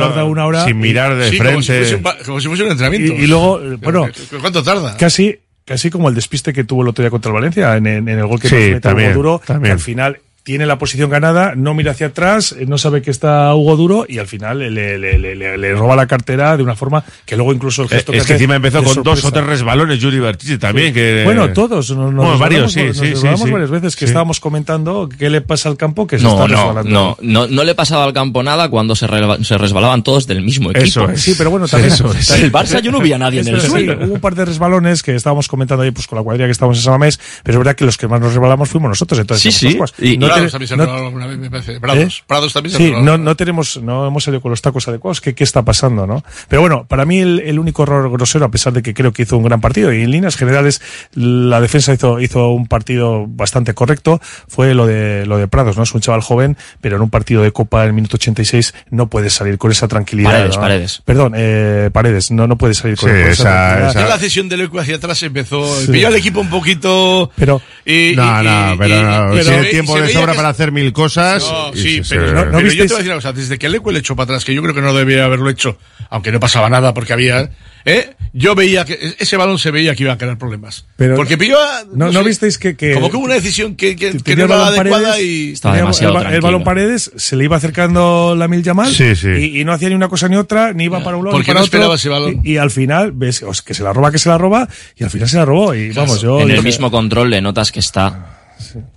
sin 0.65 0.79
mirar 0.79 1.15
de 1.15 1.31
frente. 1.31 2.01
como 2.25 2.39
si, 2.41 2.47
fuese 2.47 2.63
un, 2.63 2.71
entrenamiento. 2.71 3.13
Y, 3.13 3.25
y 3.25 3.27
luego 3.27 3.59
bueno 3.81 4.07
cuánto 4.41 4.63
tarda 4.63 4.97
casi 4.97 5.37
casi 5.69 5.91
como 5.91 6.09
el 6.09 6.15
despiste 6.15 6.51
que 6.51 6.63
tuvo 6.63 6.81
el 6.81 6.87
otro 6.87 7.03
día 7.03 7.11
contra 7.11 7.29
el 7.29 7.35
Valencia 7.35 7.77
en, 7.77 7.85
el 7.85 8.25
gol 8.25 8.39
que 8.39 8.49
sí, 8.49 8.55
nos 8.55 8.63
mete 8.63 8.79
también, 8.79 9.13
duro. 9.13 9.39
Que 9.39 9.53
al 9.53 9.79
final 9.79 10.19
tiene 10.49 10.65
la 10.65 10.79
posición 10.79 11.11
ganada, 11.11 11.53
no 11.55 11.75
mira 11.75 11.91
hacia 11.91 12.07
atrás, 12.07 12.55
eh, 12.57 12.65
no 12.65 12.79
sabe 12.79 13.03
que 13.03 13.11
está 13.11 13.53
Hugo 13.53 13.75
Duro 13.75 14.05
y 14.09 14.17
al 14.17 14.25
final 14.25 14.57
le, 14.57 14.97
le, 14.97 15.75
roba 15.75 15.95
la 15.95 16.07
cartera 16.07 16.57
de 16.57 16.63
una 16.63 16.75
forma 16.75 17.03
que 17.23 17.35
luego 17.35 17.53
incluso 17.53 17.83
el 17.83 17.87
eh, 17.89 17.91
gesto 17.91 18.11
eh, 18.11 18.15
que 18.15 18.21
Es 18.21 18.25
que 18.25 18.33
encima 18.33 18.55
empezó 18.55 18.83
con 18.83 19.03
dos 19.03 19.23
o 19.23 19.31
tres 19.31 19.45
resbalones, 19.45 19.99
Yuri 19.99 20.17
Bertici 20.17 20.57
también. 20.57 20.91
Bueno, 21.23 21.53
todos. 21.53 21.91
Nos, 21.91 22.15
bueno, 22.15 22.39
varios, 22.39 22.73
sí, 22.73 22.81
nos 22.81 22.97
sí, 22.97 23.15
sí, 23.15 23.51
varias 23.51 23.69
veces 23.69 23.95
que 23.95 24.05
estábamos 24.05 24.39
comentando 24.39 25.07
qué 25.07 25.29
le 25.29 25.41
pasa 25.41 25.69
al 25.69 25.77
campo 25.77 26.07
que 26.07 26.17
se 26.17 26.23
no, 26.23 26.31
está 26.31 26.47
resbalando. 26.47 26.89
No, 26.89 27.17
no, 27.21 27.45
no, 27.45 27.47
no 27.47 27.63
le 27.63 27.75
pasaba 27.75 28.05
al 28.05 28.13
campo 28.13 28.41
nada 28.41 28.69
cuando 28.69 28.95
se, 28.95 29.05
resbalaban 29.05 30.01
todos 30.01 30.25
del 30.25 30.41
mismo 30.41 30.71
equipo. 30.71 31.11
Eso. 31.11 31.15
Sí, 31.15 31.35
pero 31.37 31.51
bueno, 31.51 31.67
también. 31.67 31.93
Eso. 31.93 32.11
El 32.35 32.51
Barça 32.51 32.81
yo 32.81 32.91
no 32.91 33.01
vi 33.01 33.13
a 33.13 33.19
nadie 33.19 33.41
en 33.41 33.49
el 33.49 33.61
suelo. 33.61 33.99
hubo 34.03 34.15
un 34.15 34.19
par 34.19 34.33
de 34.33 34.45
resbalones 34.45 35.03
que 35.03 35.13
estábamos 35.13 35.47
comentando 35.47 35.83
ahí 35.83 35.91
pues, 35.91 36.07
con 36.07 36.17
la 36.17 36.23
cuadrilla 36.23 36.47
que 36.47 36.53
estábamos 36.53 36.79
en 36.79 36.85
Samamés, 36.85 37.19
pero 37.43 37.53
es 37.53 37.59
verdad 37.59 37.75
que 37.75 37.85
los 37.85 37.99
que 37.99 38.07
más 38.07 38.19
nos 38.19 38.33
resbalamos 38.33 38.67
fuimos 38.67 38.89
nosotros. 38.89 39.19
Entonces, 39.19 39.53
sí, 39.53 39.69
sí. 39.69 39.79
Y, 39.99 40.17
Prados 40.47 40.69
se 40.69 40.77
no, 40.77 40.83
alguna 40.83 41.27
vez, 41.27 41.37
me 41.37 41.49
parece. 41.49 41.79
Prados, 41.79 42.19
¿Eh? 42.19 42.23
Prados 42.27 42.53
también 42.53 42.75
se 42.75 42.77
sí, 42.77 42.93
no, 42.95 43.17
no, 43.17 43.35
tenemos, 43.35 43.81
no 43.81 44.07
hemos 44.07 44.23
salido 44.23 44.41
con 44.41 44.51
los 44.51 44.61
tacos 44.61 44.87
adecuados. 44.87 45.21
¿Qué, 45.21 45.33
qué 45.35 45.43
está 45.43 45.63
pasando, 45.63 46.07
no? 46.07 46.23
Pero 46.47 46.61
bueno, 46.61 46.85
para 46.87 47.05
mí 47.05 47.19
el, 47.19 47.39
el, 47.39 47.59
único 47.59 47.83
error 47.83 48.09
grosero, 48.11 48.45
a 48.45 48.51
pesar 48.51 48.73
de 48.73 48.81
que 48.81 48.93
creo 48.93 49.11
que 49.11 49.23
hizo 49.23 49.37
un 49.37 49.43
gran 49.43 49.61
partido, 49.61 49.93
y 49.93 50.01
en 50.01 50.11
líneas 50.11 50.35
generales 50.35 50.81
la 51.13 51.61
defensa 51.61 51.93
hizo, 51.93 52.19
hizo 52.19 52.49
un 52.49 52.67
partido 52.67 53.25
bastante 53.27 53.73
correcto, 53.73 54.19
fue 54.47 54.73
lo 54.73 54.85
de, 54.85 55.25
lo 55.25 55.37
de 55.37 55.47
Prados, 55.47 55.77
¿no? 55.77 55.83
Es 55.83 55.93
un 55.93 56.01
chaval 56.01 56.21
joven, 56.21 56.57
pero 56.81 56.95
en 56.95 57.01
un 57.01 57.09
partido 57.09 57.41
de 57.41 57.51
Copa 57.51 57.81
en 57.81 57.87
el 57.87 57.93
minuto 57.93 58.17
86 58.17 58.73
no 58.89 59.07
puede 59.07 59.29
salir 59.29 59.57
con 59.57 59.71
esa 59.71 59.87
tranquilidad. 59.87 60.31
Paredes. 60.31 60.57
Paredes. 60.57 61.01
Perdón, 61.05 61.33
eh, 61.35 61.89
Paredes, 61.91 62.31
no, 62.31 62.47
no 62.47 62.57
puede 62.57 62.73
salir 62.73 62.97
con, 62.97 63.09
esa, 63.09 63.89
esa, 63.89 64.07
la 64.07 64.17
cesión 64.17 64.49
de 64.49 64.57
Lecu 64.57 64.79
hacia 64.79 64.95
atrás 64.95 65.21
empezó, 65.23 65.65
pilló 65.91 66.07
al 66.07 66.15
equipo 66.15 66.39
un 66.39 66.49
poquito. 66.49 67.31
Pero, 67.35 67.61
y, 67.89 68.15
no, 68.15 68.43
no, 68.43 68.75
pero, 68.77 69.01
no, 69.01 69.33
pero 69.33 69.67
tiempo 69.67 69.99
de 69.99 70.09
sobra 70.09 70.35
para 70.35 70.49
hacer 70.49 70.71
mil 70.71 70.93
cosas. 70.93 71.43
No, 71.43 71.73
sí, 71.73 72.01
pero, 72.07 72.27
yo 72.27 72.43
te 72.45 72.51
voy 72.51 72.67
a 72.67 72.83
decir 72.83 73.05
una 73.05 73.15
cosa. 73.15 73.33
Desde 73.33 73.57
que 73.57 73.65
Alecu 73.65 73.89
le 73.89 73.97
echó 73.97 74.15
para 74.15 74.25
atrás, 74.25 74.45
que 74.45 74.53
yo 74.53 74.61
creo 74.61 74.75
que 74.75 74.81
no 74.81 74.93
debía 74.93 75.25
haberlo 75.25 75.49
hecho, 75.49 75.75
aunque 76.11 76.31
no 76.31 76.39
pasaba 76.39 76.69
nada 76.69 76.93
porque 76.93 77.13
había 77.13 77.49
¿eh? 77.85 78.15
yo 78.33 78.55
veía 78.55 78.85
que 78.85 78.93
e-, 78.93 79.15
ese 79.19 79.37
balón 79.37 79.57
se 79.59 79.71
veía 79.71 79.95
que 79.95 80.03
iba 80.03 80.13
a 80.13 80.17
crear 80.17 80.37
problemas. 80.37 80.85
Pero 80.95 81.15
porque 81.15 81.37
pilló 81.37 81.59
a, 81.59 81.83
no, 81.91 82.11
no, 82.11 82.23
visteis 82.23 82.57
que, 82.57 82.75
que, 82.75 82.93
Como 82.93 83.09
que 83.09 83.17
hubo 83.17 83.25
una 83.25 83.35
decisión 83.35 83.75
que, 83.75 83.95
que, 83.95 84.17
que 84.17 84.35
no 84.35 84.45
era 84.45 84.67
adecuada 84.67 85.19
y. 85.19 85.51
Estaba 85.51 85.77
demasiado 85.77 86.19
el, 86.21 86.33
el, 86.33 86.41
balón 86.41 86.63
paredes 86.63 87.11
se 87.15 87.35
le 87.35 87.45
iba 87.45 87.57
acercando 87.57 88.35
la 88.35 88.47
mil 88.47 88.63
Yamal 88.63 88.93
sí, 88.93 89.15
sí. 89.15 89.59
Y, 89.59 89.65
no 89.65 89.73
hacía 89.73 89.89
ni 89.89 89.95
una 89.95 90.09
cosa 90.09 90.27
ni 90.27 90.35
otra, 90.35 90.73
ni 90.73 90.85
iba 90.85 91.03
para 91.03 91.17
un 91.17 91.25
lado 91.25 91.37
ni 91.37 91.43
para 91.43 91.59
no 91.59 91.65
otro. 91.65 91.93
Ese 91.93 92.09
balón? 92.09 92.41
Y, 92.43 92.57
al 92.57 92.71
final, 92.71 93.11
ves 93.11 93.43
que 93.65 93.73
se 93.73 93.83
la 93.83 93.93
roba, 93.93 94.11
que 94.11 94.19
se 94.19 94.29
la 94.29 94.37
roba, 94.37 94.67
y 94.95 95.03
al 95.03 95.09
final 95.09 95.27
se 95.27 95.37
la 95.37 95.45
robó. 95.45 95.73
Y 95.73 95.91
vamos, 95.91 96.21
yo. 96.21 96.41
En 96.41 96.51
el 96.51 96.63
mismo 96.63 96.91
control 96.91 97.29
le 97.29 97.41
notas 97.41 97.71
que 97.71 97.79
está 97.79 98.37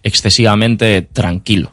excesivamente 0.02 1.02
tranquilo. 1.02 1.72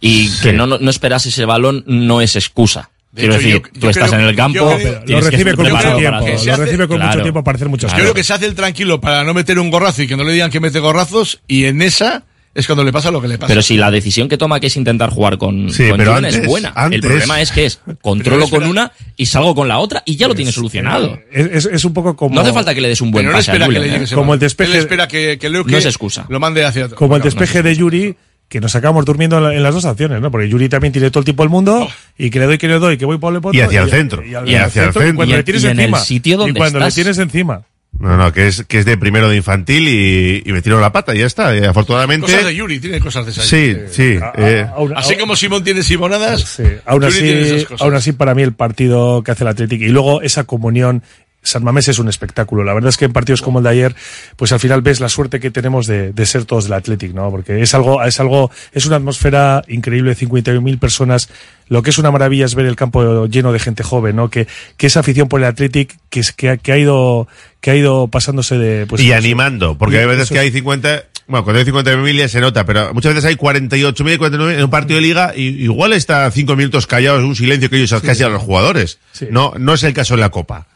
Y 0.00 0.30
que 0.42 0.52
no, 0.52 0.66
no 0.66 0.90
esperase 0.90 1.30
ese 1.30 1.44
balón 1.44 1.82
no 1.86 2.20
es 2.20 2.36
excusa 2.36 2.90
de 3.16 3.22
Quiero 3.22 3.34
hecho, 3.36 3.46
decir, 3.46 3.62
yo, 3.62 3.72
tú 3.72 3.80
yo 3.80 3.90
estás 3.90 4.10
creo, 4.10 4.20
en 4.20 4.26
el 4.26 4.36
campo, 4.36 4.78
lo 5.06 5.20
recibe 5.22 5.54
con 5.54 5.70
mucho 5.70 5.96
tiempo. 5.96 6.26
Lo 6.44 6.56
recibe 6.56 6.86
con 6.86 7.00
mucho 7.00 7.22
tiempo 7.22 7.42
para 7.42 7.56
hacer 7.56 7.68
muchas 7.70 7.90
claro. 7.90 7.94
cosas. 7.94 7.96
Yo 7.96 8.12
creo 8.12 8.14
que 8.14 8.24
se 8.24 8.32
hace 8.34 8.44
el 8.44 8.54
tranquilo 8.54 9.00
para 9.00 9.24
no 9.24 9.32
meter 9.32 9.58
un 9.58 9.70
gorrazo 9.70 10.02
y 10.02 10.06
que 10.06 10.18
no 10.18 10.24
le 10.24 10.34
digan 10.34 10.50
que 10.50 10.60
mete 10.60 10.80
gorrazos, 10.80 11.40
y 11.48 11.64
en 11.64 11.80
esa 11.80 12.24
es 12.54 12.66
cuando 12.66 12.84
le 12.84 12.92
pasa 12.92 13.10
lo 13.10 13.22
que 13.22 13.28
le 13.28 13.38
pasa. 13.38 13.48
Pero 13.48 13.62
si 13.62 13.78
la 13.78 13.90
decisión 13.90 14.28
que 14.28 14.36
toma 14.36 14.60
que 14.60 14.66
es 14.66 14.76
intentar 14.76 15.08
jugar 15.08 15.38
con, 15.38 15.70
sí, 15.70 15.88
con 15.88 15.96
pero 15.96 16.14
antes, 16.14 16.36
es 16.36 16.46
buena, 16.46 16.74
antes, 16.74 16.96
el 16.96 17.00
problema 17.00 17.40
es 17.40 17.52
que 17.52 17.64
es 17.64 17.80
controlo 18.02 18.50
con 18.50 18.64
una 18.64 18.92
y 19.16 19.24
salgo 19.24 19.54
con 19.54 19.66
la 19.66 19.78
otra 19.78 20.02
y 20.04 20.16
ya 20.16 20.28
lo 20.28 20.34
tiene 20.34 20.52
solucionado. 20.52 21.18
Eh, 21.32 21.50
es, 21.52 21.64
es, 21.64 21.72
es, 21.72 21.84
un 21.86 21.94
poco 21.94 22.16
como. 22.16 22.34
No 22.34 22.42
hace 22.42 22.52
falta 22.52 22.74
que 22.74 22.82
le 22.82 22.88
des 22.88 23.00
un 23.00 23.10
buen 23.10 23.24
pase 23.24 23.34
no 23.34 23.40
espera 23.40 23.64
a 23.64 23.66
Julen, 23.68 23.82
que 23.82 23.98
le 23.98 24.04
¿eh? 24.04 24.08
Como 24.14 24.34
el 24.34 24.40
despeje. 24.40 24.72
Él 24.72 24.78
espera 24.78 25.08
que, 25.08 25.38
que, 25.38 25.48
no 25.48 25.64
es 25.64 25.86
excusa. 25.86 26.26
Lo 26.28 26.38
mande 26.38 26.64
hacia. 26.64 26.88
Como 26.88 27.16
el 27.16 27.22
despeje 27.22 27.62
de 27.62 27.76
Yuri 27.76 28.16
que 28.48 28.60
nos 28.60 28.74
acabamos 28.76 29.04
durmiendo 29.04 29.50
en, 29.50 29.62
las 29.62 29.74
dos 29.74 29.84
acciones, 29.84 30.20
¿no? 30.20 30.30
Porque 30.30 30.48
Yuri 30.48 30.68
también 30.68 30.92
tiene 30.92 31.10
todo 31.10 31.20
el 31.20 31.24
tiempo 31.24 31.42
el 31.42 31.48
mundo 31.48 31.82
oh. 31.82 31.88
y 32.16 32.30
que 32.30 32.38
le 32.38 32.46
doy, 32.46 32.58
que 32.58 32.68
le 32.68 32.78
doy, 32.78 32.96
que 32.96 33.04
voy 33.04 33.18
por 33.18 33.34
el 33.34 33.40
Y 33.54 33.60
hacia 33.60 33.82
el 33.82 33.90
centro. 33.90 34.24
Y, 34.24 34.34
hacia 34.34 34.64
el 34.64 34.70
centro. 34.70 35.02
centro. 35.02 35.16
Cuando 35.16 35.36
le 35.36 35.42
tienes 35.42 35.64
en 35.64 35.80
encima. 35.80 35.98
El 35.98 36.04
sitio 36.04 36.36
donde 36.36 36.52
y 36.52 36.54
cuando 36.54 36.78
le 36.78 36.90
tienes 36.92 37.18
encima. 37.18 37.62
No, 37.98 38.16
no, 38.16 38.32
que 38.32 38.48
es, 38.48 38.64
que 38.64 38.78
es 38.80 38.84
de 38.84 38.98
primero 38.98 39.28
de 39.28 39.36
infantil 39.36 39.88
y, 39.88 40.42
y 40.44 40.52
me 40.52 40.60
tiro 40.60 40.80
la 40.80 40.92
pata 40.92 41.14
y 41.14 41.20
ya 41.20 41.26
está. 41.26 41.56
Y 41.56 41.64
afortunadamente. 41.64 42.26
Cosas 42.26 42.44
de 42.44 42.54
Yuri, 42.54 42.78
tiene 42.78 43.00
cosas 43.00 43.24
de 43.24 43.32
esa. 43.32 43.42
Sí, 43.42 43.74
eh, 43.74 43.86
sí. 43.90 44.18
Eh. 44.36 44.66
Así 44.94 45.16
como 45.16 45.34
Simón 45.34 45.64
tiene 45.64 45.82
Simonadas. 45.82 46.42
Sí, 46.42 46.64
aún, 46.84 47.04
así, 47.04 47.66
aún 47.80 47.94
así, 47.94 48.12
para 48.12 48.34
mí 48.34 48.42
el 48.42 48.52
partido 48.52 49.22
que 49.22 49.30
hace 49.30 49.44
el 49.44 49.48
Atlético 49.48 49.84
y 49.84 49.88
luego 49.88 50.20
esa 50.20 50.44
comunión 50.44 51.02
San 51.46 51.62
Mamés 51.62 51.88
es 51.88 51.98
un 51.98 52.08
espectáculo. 52.08 52.64
La 52.64 52.74
verdad 52.74 52.88
es 52.88 52.96
que 52.96 53.04
en 53.04 53.12
partidos 53.12 53.40
como 53.40 53.60
el 53.60 53.64
de 53.64 53.70
ayer, 53.70 53.96
pues 54.36 54.52
al 54.52 54.60
final 54.60 54.82
ves 54.82 55.00
la 55.00 55.08
suerte 55.08 55.38
que 55.38 55.50
tenemos 55.50 55.86
de, 55.86 56.12
de 56.12 56.26
ser 56.26 56.44
todos 56.44 56.64
del 56.64 56.72
Athletic, 56.72 57.14
¿no? 57.14 57.30
Porque 57.30 57.62
es 57.62 57.74
algo, 57.74 58.02
es 58.02 58.18
algo, 58.18 58.50
es 58.72 58.84
una 58.86 58.96
atmósfera 58.96 59.62
increíble, 59.68 60.16
51.000 60.16 60.78
personas. 60.78 61.28
Lo 61.68 61.82
que 61.82 61.90
es 61.90 61.98
una 61.98 62.10
maravilla 62.10 62.44
es 62.44 62.54
ver 62.54 62.66
el 62.66 62.76
campo 62.76 63.26
lleno 63.26 63.52
de 63.52 63.60
gente 63.60 63.82
joven, 63.82 64.16
¿no? 64.16 64.28
Que, 64.28 64.48
que 64.76 64.88
esa 64.88 65.00
afición 65.00 65.28
por 65.28 65.40
el 65.40 65.46
Athletic, 65.46 65.96
que, 66.10 66.20
es, 66.20 66.32
que, 66.32 66.58
que 66.58 66.72
ha 66.72 66.78
ido, 66.78 67.28
que 67.60 67.70
ha 67.70 67.76
ido 67.76 68.08
pasándose 68.08 68.58
de, 68.58 68.86
pues, 68.86 69.02
Y 69.02 69.06
pues, 69.06 69.18
animando, 69.18 69.78
porque 69.78 70.00
hay 70.00 70.06
veces 70.06 70.28
que 70.28 70.38
hay 70.38 70.50
50, 70.50 71.04
bueno, 71.28 71.44
cuando 71.44 71.60
hay 71.60 71.66
50.000 71.66 72.28
se 72.28 72.40
nota, 72.40 72.64
pero 72.64 72.92
muchas 72.94 73.14
veces 73.14 73.28
hay 73.28 73.36
48.000, 73.36 74.18
49.000 74.18 74.54
en 74.54 74.64
un 74.64 74.70
partido 74.70 74.96
de 74.96 75.02
liga, 75.02 75.32
y 75.34 75.62
igual 75.62 75.92
está 75.92 76.30
cinco 76.30 76.56
minutos 76.56 76.86
callados, 76.86 77.22
un 77.22 77.36
silencio 77.36 77.70
que 77.70 77.76
ellos 77.76 77.90
sí, 77.90 78.06
casi 78.06 78.22
a 78.22 78.28
los 78.28 78.42
jugadores. 78.42 78.98
No, 79.30 79.52
no 79.58 79.74
es 79.74 79.82
el 79.84 79.92
caso 79.92 80.14
en 80.14 80.20
la 80.20 80.30
Copa. 80.30 80.66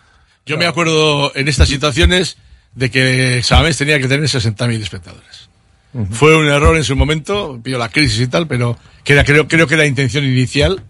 Yo 0.50 0.58
me 0.58 0.66
acuerdo 0.66 1.30
en 1.36 1.46
estas 1.46 1.68
situaciones 1.68 2.36
de 2.74 2.90
que 2.90 3.40
Samamés 3.44 3.76
tenía 3.78 4.00
que 4.00 4.08
tener 4.08 4.28
60.000 4.28 4.82
espectadores. 4.82 5.48
Fue 6.10 6.36
un 6.36 6.48
error 6.48 6.76
en 6.76 6.82
su 6.82 6.96
momento, 6.96 7.60
pilló 7.62 7.78
la 7.78 7.88
crisis 7.88 8.18
y 8.18 8.26
tal, 8.26 8.48
pero 8.48 8.76
que 9.04 9.12
era, 9.12 9.22
creo, 9.22 9.46
creo 9.46 9.68
que 9.68 9.74
era 9.74 9.84
la 9.84 9.88
intención 9.88 10.24
inicial, 10.24 10.82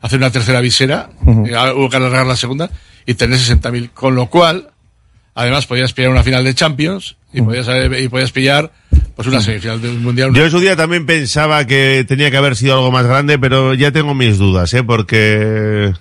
hacer 0.00 0.20
una 0.20 0.30
tercera 0.30 0.60
visera, 0.60 1.10
eh, 1.26 1.72
hubo 1.74 1.90
que 1.90 1.96
alargar 1.96 2.24
la 2.24 2.36
segunda, 2.36 2.70
y 3.04 3.14
tener 3.14 3.40
60.000. 3.40 3.90
Con 3.90 4.14
lo 4.14 4.26
cual, 4.30 4.70
además 5.34 5.66
podías 5.66 5.92
pillar 5.92 6.12
una 6.12 6.22
final 6.22 6.44
de 6.44 6.54
Champions, 6.54 7.16
y 7.32 7.42
podías, 7.42 7.66
eh, 7.66 8.02
y 8.02 8.08
podías 8.08 8.30
pillar 8.30 8.70
pues 9.16 9.26
una 9.26 9.40
semifinal 9.40 9.82
del 9.82 9.98
Mundial. 9.98 10.32
Yo 10.34 10.44
en 10.44 10.52
su 10.52 10.60
día 10.60 10.76
también 10.76 11.04
pensaba 11.04 11.66
que 11.66 12.04
tenía 12.06 12.30
que 12.30 12.36
haber 12.36 12.54
sido 12.54 12.74
algo 12.74 12.92
más 12.92 13.06
grande, 13.06 13.40
pero 13.40 13.74
ya 13.74 13.90
tengo 13.90 14.14
mis 14.14 14.38
dudas, 14.38 14.72
¿eh? 14.72 14.84
Porque 14.84 15.92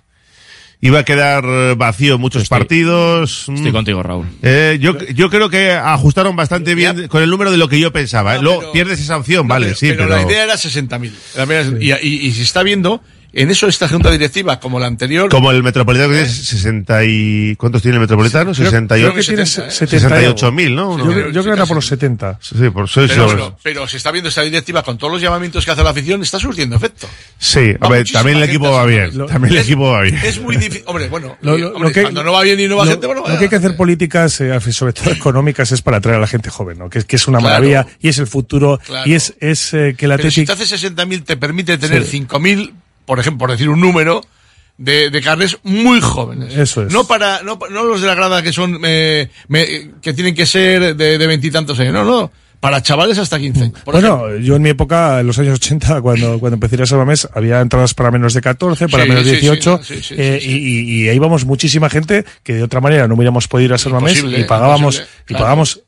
iba 0.82 1.00
a 1.00 1.04
quedar 1.06 1.76
vacío 1.76 2.18
muchos 2.18 2.48
partidos. 2.48 3.48
Estoy 3.50 3.72
contigo, 3.72 4.02
Raúl. 4.04 4.28
Eh, 4.42 4.78
yo, 4.82 4.98
yo 5.14 5.30
creo 5.30 5.50
que 5.50 5.72
ajustaron 5.72 6.36
bastante 6.36 6.76
bien 6.76 7.08
con 7.08 7.22
el 7.22 7.30
número 7.30 7.52
de 7.52 7.58
lo 7.58 7.68
que 7.68 7.80
yo 7.80 7.92
pensaba. 7.92 8.36
¿eh? 8.36 8.40
Luego 8.42 8.72
pierdes 8.72 9.00
esa 9.00 9.18
opción, 9.18 9.48
vale, 9.48 9.76
sí, 9.76 9.90
pero, 9.90 10.08
pero... 10.08 10.16
la 10.16 10.22
idea 10.24 10.44
era 10.46 10.54
60.000. 10.56 11.12
La 11.36 11.46
idea 11.46 11.60
era- 11.62 12.00
Y, 12.02 12.08
y, 12.08 12.28
y 12.28 12.32
se 12.32 12.44
está 12.44 12.64
viendo, 12.64 13.02
en 13.32 13.52
eso 13.52 13.68
esta 13.68 13.88
junta 13.88 14.10
directiva, 14.12 14.60
como 14.60 14.80
la 14.80 14.88
anterior, 14.88 15.30
Como 15.30 15.52
el 15.52 15.62
Metropolitano 15.64 16.10
que 16.10 16.16
tiene 16.18 16.30
60 16.30 17.04
y... 17.06 17.56
¿Cuántos 17.58 17.82
tiene 17.82 17.96
el 17.98 18.02
Metropolitano? 18.02 18.54
Creo- 18.54 18.66
68. 18.72 19.04
creo 19.04 19.16
que 19.16 19.24
tiene 19.24 19.46
70 19.46 20.22
y 20.22 20.26
68.000, 20.34 20.74
¿no? 20.76 20.98
Yo, 20.98 21.04
creo- 21.06 21.26
yo 21.30 21.42
creo 21.42 21.44
que 21.44 21.50
era 21.60 21.66
por 21.66 21.76
los 21.76 21.86
70. 21.88 22.40
Sí, 22.42 22.70
por 22.70 22.88
soy 22.90 23.08
pero, 23.08 23.28
pero- 23.28 23.58
pero 23.62 23.88
se 23.88 23.98
está 23.98 24.12
viendo 24.12 24.30
esta 24.30 24.42
directiva 24.42 24.84
con 24.84 24.98
todos 24.98 25.14
los 25.14 25.22
llamamientos 25.22 25.64
que 25.66 25.72
hace 25.72 25.84
la 25.84 25.92
afición, 25.92 26.22
está 26.24 26.40
surtiendo 26.40 26.76
efecto. 26.76 27.08
Sí, 27.38 27.74
a 27.80 27.88
Va 27.88 27.90
ver, 27.90 28.08
también 28.12 28.38
el 28.38 28.44
equipo 28.44 28.72
va 28.72 28.86
bien. 28.86 29.12
favor. 29.12 29.28
También 29.30 29.54
el 29.54 29.60
Es- 29.60 29.66
equipo 29.68 29.92
va 29.92 30.02
bien. 30.02 30.16
Es 30.24 30.40
muy 30.42 30.58
difícil. 30.58 30.84
Hombre, 30.88 31.08
bueno, 31.10 31.38
Lo- 31.42 31.58
y, 31.58 31.62
lo- 31.62 31.68
hombre, 31.74 31.90
lo 31.90 31.94
que- 31.94 32.02
cuando 32.04 32.24
no 32.24 32.32
va 32.34 32.42
bien 32.44 32.60
y 32.60 32.68
no 32.68 32.78
va 32.78 32.86
lo, 32.86 32.92
gente, 32.92 33.06
bueno, 33.08 33.24
lo 33.28 33.38
que 33.38 33.44
hay 33.44 33.50
que 33.50 33.56
hacer 33.56 33.76
políticas, 33.76 34.42
eh, 34.42 34.60
sobre 34.72 34.94
todo 34.94 35.12
económicas, 35.14 35.72
es 35.72 35.82
para 35.82 35.98
atraer 35.98 36.18
a 36.18 36.22
la 36.22 36.28
gente 36.28 36.50
joven, 36.50 36.78
¿no? 36.80 36.90
Que, 36.90 37.00
es- 37.00 37.06
que 37.06 37.16
es 37.16 37.28
una 37.28 37.40
Claro. 37.40 37.54
maravilla 37.54 37.86
y 38.02 38.10
es 38.10 38.18
el 38.18 38.28
futuro 38.28 38.80
Claro. 38.86 39.10
y 39.10 39.14
es, 39.14 39.36
es 39.40 39.74
eh, 39.74 39.96
que 39.98 40.08
la 40.08 40.18
Pero 40.18 40.32
si 40.32 40.46
te 40.46 40.52
hace 40.54 40.66
60.000 40.66 41.24
te 41.24 41.38
permite 41.38 41.78
tener 41.78 42.04
Sí. 42.06 42.20
5.000, 42.28 42.74
por 43.10 43.20
ejemplo, 43.20 43.40
por 43.40 43.52
decir 43.52 43.70
un 43.70 43.82
número, 43.82 44.22
de, 44.78 45.10
de 45.10 45.22
carnes 45.22 45.58
muy 45.64 46.00
jóvenes. 46.00 46.56
Eso 46.56 46.84
es. 46.84 46.94
No 46.94 47.06
para, 47.06 47.42
no, 47.44 47.58
no 47.72 47.84
los 47.84 48.02
de 48.02 48.08
la 48.08 48.14
grada 48.16 48.42
que 48.44 48.54
son, 48.54 48.80
eh, 48.86 49.30
me- 49.48 49.92
que 50.02 50.14
tienen 50.14 50.36
que 50.36 50.46
ser 50.46 50.96
de 50.96 51.28
veintitantos 51.28 51.80
años, 51.80 51.94
no, 51.94 52.06
no. 52.06 52.32
Para 52.60 52.82
chavales 52.84 53.18
hasta 53.18 53.40
15 53.40 53.62
años. 53.64 53.80
por 53.86 53.94
Bueno, 53.94 54.36
yo 54.38 54.58
en 54.58 54.62
mi 54.62 54.70
época, 54.70 55.22
en 55.22 55.28
los 55.28 55.40
años 55.40 55.56
80, 55.56 56.02
cuando, 56.02 56.40
cuando 56.40 56.56
empecé 56.56 56.82
a 56.82 56.86
Salvamés, 56.86 57.28
había 57.34 57.62
entradas 57.62 57.94
para 57.94 58.12
menos 58.12 58.34
de 58.34 58.42
14, 58.42 58.90
para 58.90 59.04
Sí, 59.04 59.10
menos 59.10 59.26
de 59.26 59.32
sí, 59.32 59.36
sí, 59.38 59.42
18, 59.48 59.72
no, 59.72 59.84
sí, 59.84 60.04
sí, 60.04 60.16
eh, 60.18 60.40
y, 60.44 61.08
ahí 61.08 61.16
íbamos 61.16 61.46
muchísima 61.46 61.90
gente 61.90 62.26
que 62.44 62.54
de 62.54 62.64
otra 62.64 62.82
manera 62.82 63.08
no 63.08 63.16
hubiéramos 63.16 63.48
podido 63.48 63.74
ir 63.74 63.74
a 63.74 63.90
Imposible, 63.90 64.40
y 64.42 64.44
pagábamos, 64.44 64.98
y 65.24 65.24
claro. 65.26 65.44
pagamos 65.46 65.82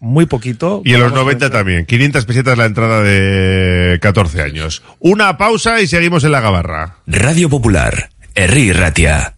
muy 0.00 0.26
poquito. 0.26 0.82
Y 0.84 0.94
en 0.94 1.00
los 1.00 1.10
Pagamos 1.10 1.26
90 1.26 1.50
también. 1.50 1.86
500 1.86 2.24
pesetas 2.24 2.58
la 2.58 2.66
entrada 2.66 3.02
de 3.02 3.98
14 4.00 4.42
años. 4.42 4.82
Una 4.98 5.36
pausa 5.36 5.80
y 5.80 5.86
seguimos 5.86 6.24
en 6.24 6.32
la 6.32 6.40
gabarra. 6.40 6.96
Radio 7.06 7.48
Popular, 7.48 8.10
Herri 8.34 8.72
Ratia. 8.72 9.34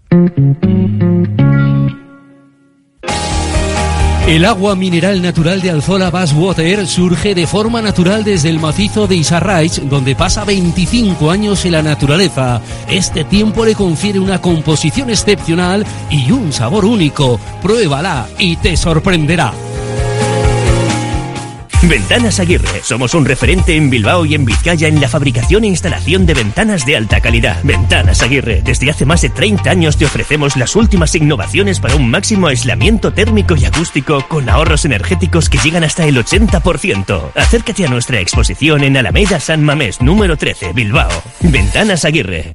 El 4.30 4.44
agua 4.44 4.76
mineral 4.76 5.22
natural 5.22 5.60
de 5.60 5.70
Alzola 5.70 6.08
Basswater 6.08 6.86
surge 6.86 7.34
de 7.34 7.48
forma 7.48 7.82
natural 7.82 8.22
desde 8.22 8.48
el 8.48 8.60
macizo 8.60 9.08
de 9.08 9.16
Isarraich, 9.16 9.80
donde 9.80 10.14
pasa 10.14 10.44
25 10.44 11.32
años 11.32 11.64
en 11.64 11.72
la 11.72 11.82
naturaleza. 11.82 12.62
Este 12.88 13.24
tiempo 13.24 13.64
le 13.64 13.74
confiere 13.74 14.20
una 14.20 14.40
composición 14.40 15.10
excepcional 15.10 15.84
y 16.10 16.30
un 16.30 16.52
sabor 16.52 16.84
único. 16.84 17.40
Pruébala 17.60 18.28
y 18.38 18.54
te 18.54 18.76
sorprenderá. 18.76 19.52
Ventanas 21.88 22.38
Aguirre. 22.40 22.82
Somos 22.82 23.14
un 23.14 23.24
referente 23.24 23.74
en 23.74 23.88
Bilbao 23.88 24.26
y 24.26 24.34
en 24.34 24.44
Vizcaya 24.44 24.86
en 24.86 25.00
la 25.00 25.08
fabricación 25.08 25.64
e 25.64 25.68
instalación 25.68 26.26
de 26.26 26.34
ventanas 26.34 26.84
de 26.84 26.96
alta 26.96 27.20
calidad. 27.20 27.58
Ventanas 27.64 28.22
Aguirre. 28.22 28.60
Desde 28.62 28.90
hace 28.90 29.06
más 29.06 29.22
de 29.22 29.30
30 29.30 29.70
años 29.70 29.96
te 29.96 30.04
ofrecemos 30.04 30.56
las 30.56 30.76
últimas 30.76 31.14
innovaciones 31.14 31.80
para 31.80 31.96
un 31.96 32.10
máximo 32.10 32.48
aislamiento 32.48 33.12
térmico 33.12 33.56
y 33.56 33.64
acústico 33.64 34.26
con 34.28 34.48
ahorros 34.50 34.84
energéticos 34.84 35.48
que 35.48 35.58
llegan 35.58 35.82
hasta 35.82 36.04
el 36.04 36.16
80%. 36.16 37.32
Acércate 37.34 37.86
a 37.86 37.88
nuestra 37.88 38.20
exposición 38.20 38.84
en 38.84 38.98
Alameda 38.98 39.40
San 39.40 39.64
Mamés, 39.64 40.02
número 40.02 40.36
13, 40.36 40.74
Bilbao. 40.74 41.10
Ventanas 41.40 42.04
Aguirre. 42.04 42.54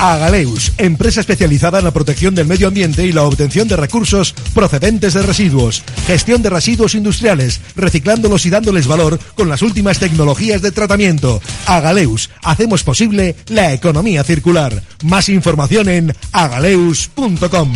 Agaleus, 0.00 0.72
empresa 0.78 1.20
especializada 1.20 1.78
en 1.78 1.84
la 1.84 1.90
protección 1.90 2.34
del 2.34 2.46
medio 2.46 2.68
ambiente 2.68 3.04
y 3.04 3.12
la 3.12 3.24
obtención 3.24 3.68
de 3.68 3.76
recursos 3.76 4.32
procedentes 4.54 5.12
de 5.12 5.20
residuos, 5.20 5.82
gestión 6.06 6.40
de 6.40 6.48
residuos 6.48 6.94
industriales, 6.94 7.60
reciclándolos 7.76 8.46
y 8.46 8.50
dándoles 8.60 8.86
valor 8.86 9.18
con 9.36 9.48
las 9.48 9.62
últimas 9.62 9.98
tecnologías 9.98 10.60
de 10.60 10.70
tratamiento. 10.70 11.40
Agaleus, 11.64 12.28
hacemos 12.42 12.84
posible 12.84 13.34
la 13.48 13.72
economía 13.72 14.22
circular. 14.22 14.82
Más 15.02 15.30
información 15.30 15.88
en 15.88 16.14
agaleus.com. 16.30 17.72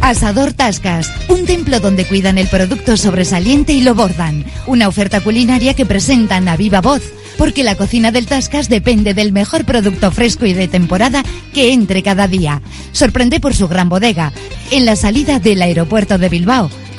Asador 0.00 0.54
Tascas, 0.54 1.12
un 1.28 1.44
templo 1.44 1.80
donde 1.80 2.06
cuidan 2.06 2.38
el 2.38 2.48
producto 2.48 2.96
sobresaliente 2.96 3.74
y 3.74 3.82
lo 3.82 3.94
bordan. 3.94 4.46
Una 4.66 4.88
oferta 4.88 5.20
culinaria 5.20 5.74
que 5.74 5.84
presentan 5.84 6.48
a 6.48 6.56
viva 6.56 6.80
voz, 6.80 7.02
porque 7.36 7.62
la 7.62 7.76
cocina 7.76 8.10
del 8.10 8.26
Tascas 8.26 8.70
depende 8.70 9.12
del 9.12 9.32
mejor 9.32 9.66
producto 9.66 10.10
fresco 10.10 10.46
y 10.46 10.54
de 10.54 10.66
temporada 10.66 11.22
que 11.52 11.74
entre 11.74 12.02
cada 12.02 12.26
día. 12.26 12.62
Sorprende 12.92 13.38
por 13.38 13.54
su 13.54 13.68
gran 13.68 13.90
bodega, 13.90 14.32
en 14.70 14.86
la 14.86 14.96
salida 14.96 15.38
del 15.38 15.60
aeropuerto 15.60 16.16
de 16.16 16.30
Bilbao, 16.30 16.70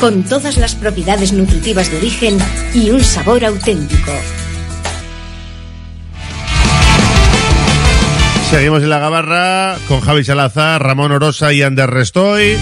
con 0.00 0.22
todas 0.24 0.56
las 0.56 0.74
propiedades 0.74 1.32
nutritivas 1.32 1.90
de 1.90 1.98
origen 1.98 2.38
y 2.74 2.90
un 2.90 3.02
sabor 3.02 3.44
auténtico. 3.44 4.12
Seguimos 8.50 8.82
en 8.82 8.90
la 8.90 9.00
gabarra 9.00 9.76
con 9.88 10.00
Javi 10.00 10.22
Salazar, 10.22 10.82
Ramón 10.82 11.12
Orosa 11.12 11.52
y 11.52 11.62
Ander 11.62 11.90
Restoy. 11.90 12.56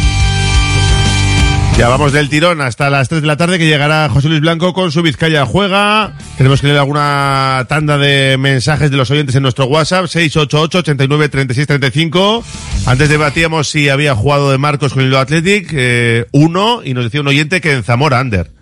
Ya 1.76 1.88
vamos 1.88 2.12
del 2.12 2.28
tirón 2.28 2.60
hasta 2.60 2.88
las 2.88 3.09
3 3.09 3.22
de 3.22 3.26
la 3.26 3.36
tarde 3.36 3.59
que 3.59 3.66
llegará 3.66 4.09
José 4.09 4.28
Luis 4.28 4.40
Blanco 4.40 4.72
con 4.72 4.92
su 4.92 5.02
Vizcaya 5.02 5.44
Juega. 5.44 6.16
Tenemos 6.38 6.60
que 6.60 6.68
leer 6.68 6.78
alguna 6.78 7.66
tanda 7.68 7.98
de 7.98 8.36
mensajes 8.38 8.92
de 8.92 8.96
los 8.96 9.10
oyentes 9.10 9.34
en 9.34 9.42
nuestro 9.42 9.66
WhatsApp, 9.66 10.06
688 10.06 10.78
89 10.78 11.28
36 11.28 11.66
35. 11.66 12.44
Antes 12.86 13.09
debatíamos 13.09 13.68
si 13.68 13.88
había 13.88 14.14
jugado 14.14 14.52
de 14.52 14.59
Marcos 14.59 14.94
con 14.94 15.02
el 15.02 15.14
Athletic, 15.16 15.70
eh, 15.72 16.26
uno, 16.30 16.80
y 16.84 16.94
nos 16.94 17.05
decía 17.05 17.20
un 17.20 17.28
oyente 17.28 17.60
que 17.60 17.72
en 17.72 17.82
Zamora, 17.82 18.20
Ander. 18.20 18.52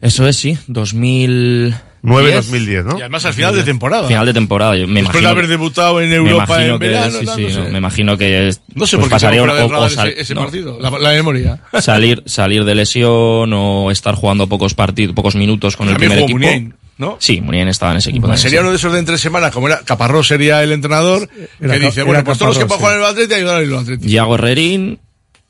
Eso 0.00 0.26
es, 0.26 0.36
sí, 0.36 0.58
2000... 0.66 1.74
9-2010, 2.06 2.84
¿no? 2.84 2.98
Y 2.98 3.00
además 3.02 3.24
al 3.24 3.34
final 3.34 3.54
de 3.54 3.62
temporada. 3.64 4.08
Final 4.08 4.26
de 4.26 4.32
temporada. 4.34 4.76
Yo 4.76 4.86
me 4.86 4.94
Después 5.00 5.12
de 5.14 5.18
imagino 5.20 5.28
haber 5.30 5.44
que- 5.44 5.50
debutado 5.50 6.00
en 6.00 6.12
Europa 6.12 6.64
en 6.64 6.78
que- 6.78 6.86
verano, 6.88 7.10
sí, 7.18 7.26
sí, 7.34 7.42
no 7.42 7.50
sé. 7.50 7.58
no, 7.60 7.68
me 7.70 7.78
imagino 7.78 8.16
que 8.16 8.48
es- 8.48 8.60
No 8.74 8.86
sé 8.86 8.96
pues 8.96 9.10
por 9.10 9.18
qué 9.30 9.40
o- 9.40 9.78
o 9.80 9.88
sal- 9.90 10.08
ese, 10.08 10.20
ese 10.20 10.34
no. 10.34 10.42
partido, 10.42 10.78
la, 10.80 10.90
la 10.90 11.10
memoria. 11.10 11.60
salir 11.80 12.22
salir 12.26 12.64
de 12.64 12.74
lesión 12.74 13.52
o 13.52 13.90
estar 13.90 14.14
jugando 14.14 14.46
pocos 14.48 14.74
partidos, 14.74 15.14
pocos 15.14 15.34
minutos 15.36 15.76
con 15.76 15.88
el 15.88 15.96
primer 15.96 16.18
equipo. 16.20 16.38
Muniain, 16.38 16.74
¿no? 16.98 17.16
Sí, 17.18 17.40
Muniain 17.40 17.68
estaba 17.68 17.92
en 17.92 17.98
ese 17.98 18.10
equipo. 18.10 18.26
también, 18.26 18.42
Sería 18.42 18.58
sí. 18.58 18.62
uno 18.62 18.70
de 18.70 18.76
esos 18.76 18.92
de 18.92 18.98
entre 19.00 19.18
semana, 19.18 19.50
como 19.50 19.66
era 19.68 19.80
Caparrós 19.80 20.28
sería 20.28 20.62
el 20.62 20.72
entrenador, 20.72 21.28
Era 21.60 21.74
que 21.74 21.80
dice, 21.80 22.02
bueno, 22.04 22.22
pues 22.24 22.38
todos 22.38 22.50
los 22.56 22.58
que 22.58 22.66
puedan 22.66 22.80
jugar 22.80 22.94
en 22.96 23.00
el 23.02 23.06
Atleti 23.08 23.34
ayudar 23.34 23.56
al 23.56 23.74
Atleti. 23.78 24.08
Yago 24.08 24.34
Herrerín, 24.36 24.98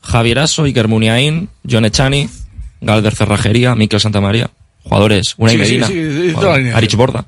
Javier 0.02 0.38
Asso, 0.38 0.64
Iker 0.64 0.88
Muniain, 0.88 1.48
John 1.68 1.84
Echani, 1.84 2.28
Galder 2.80 3.14
Cerrajería, 3.14 3.74
Miquel 3.74 4.00
Santamaría. 4.00 4.50
Jugadores, 4.88 5.28
Sí, 5.28 5.34
sí, 5.48 5.56
Medina, 5.58 5.86
sí. 5.88 6.70
Arich 6.72 6.94
Borda. 6.94 7.26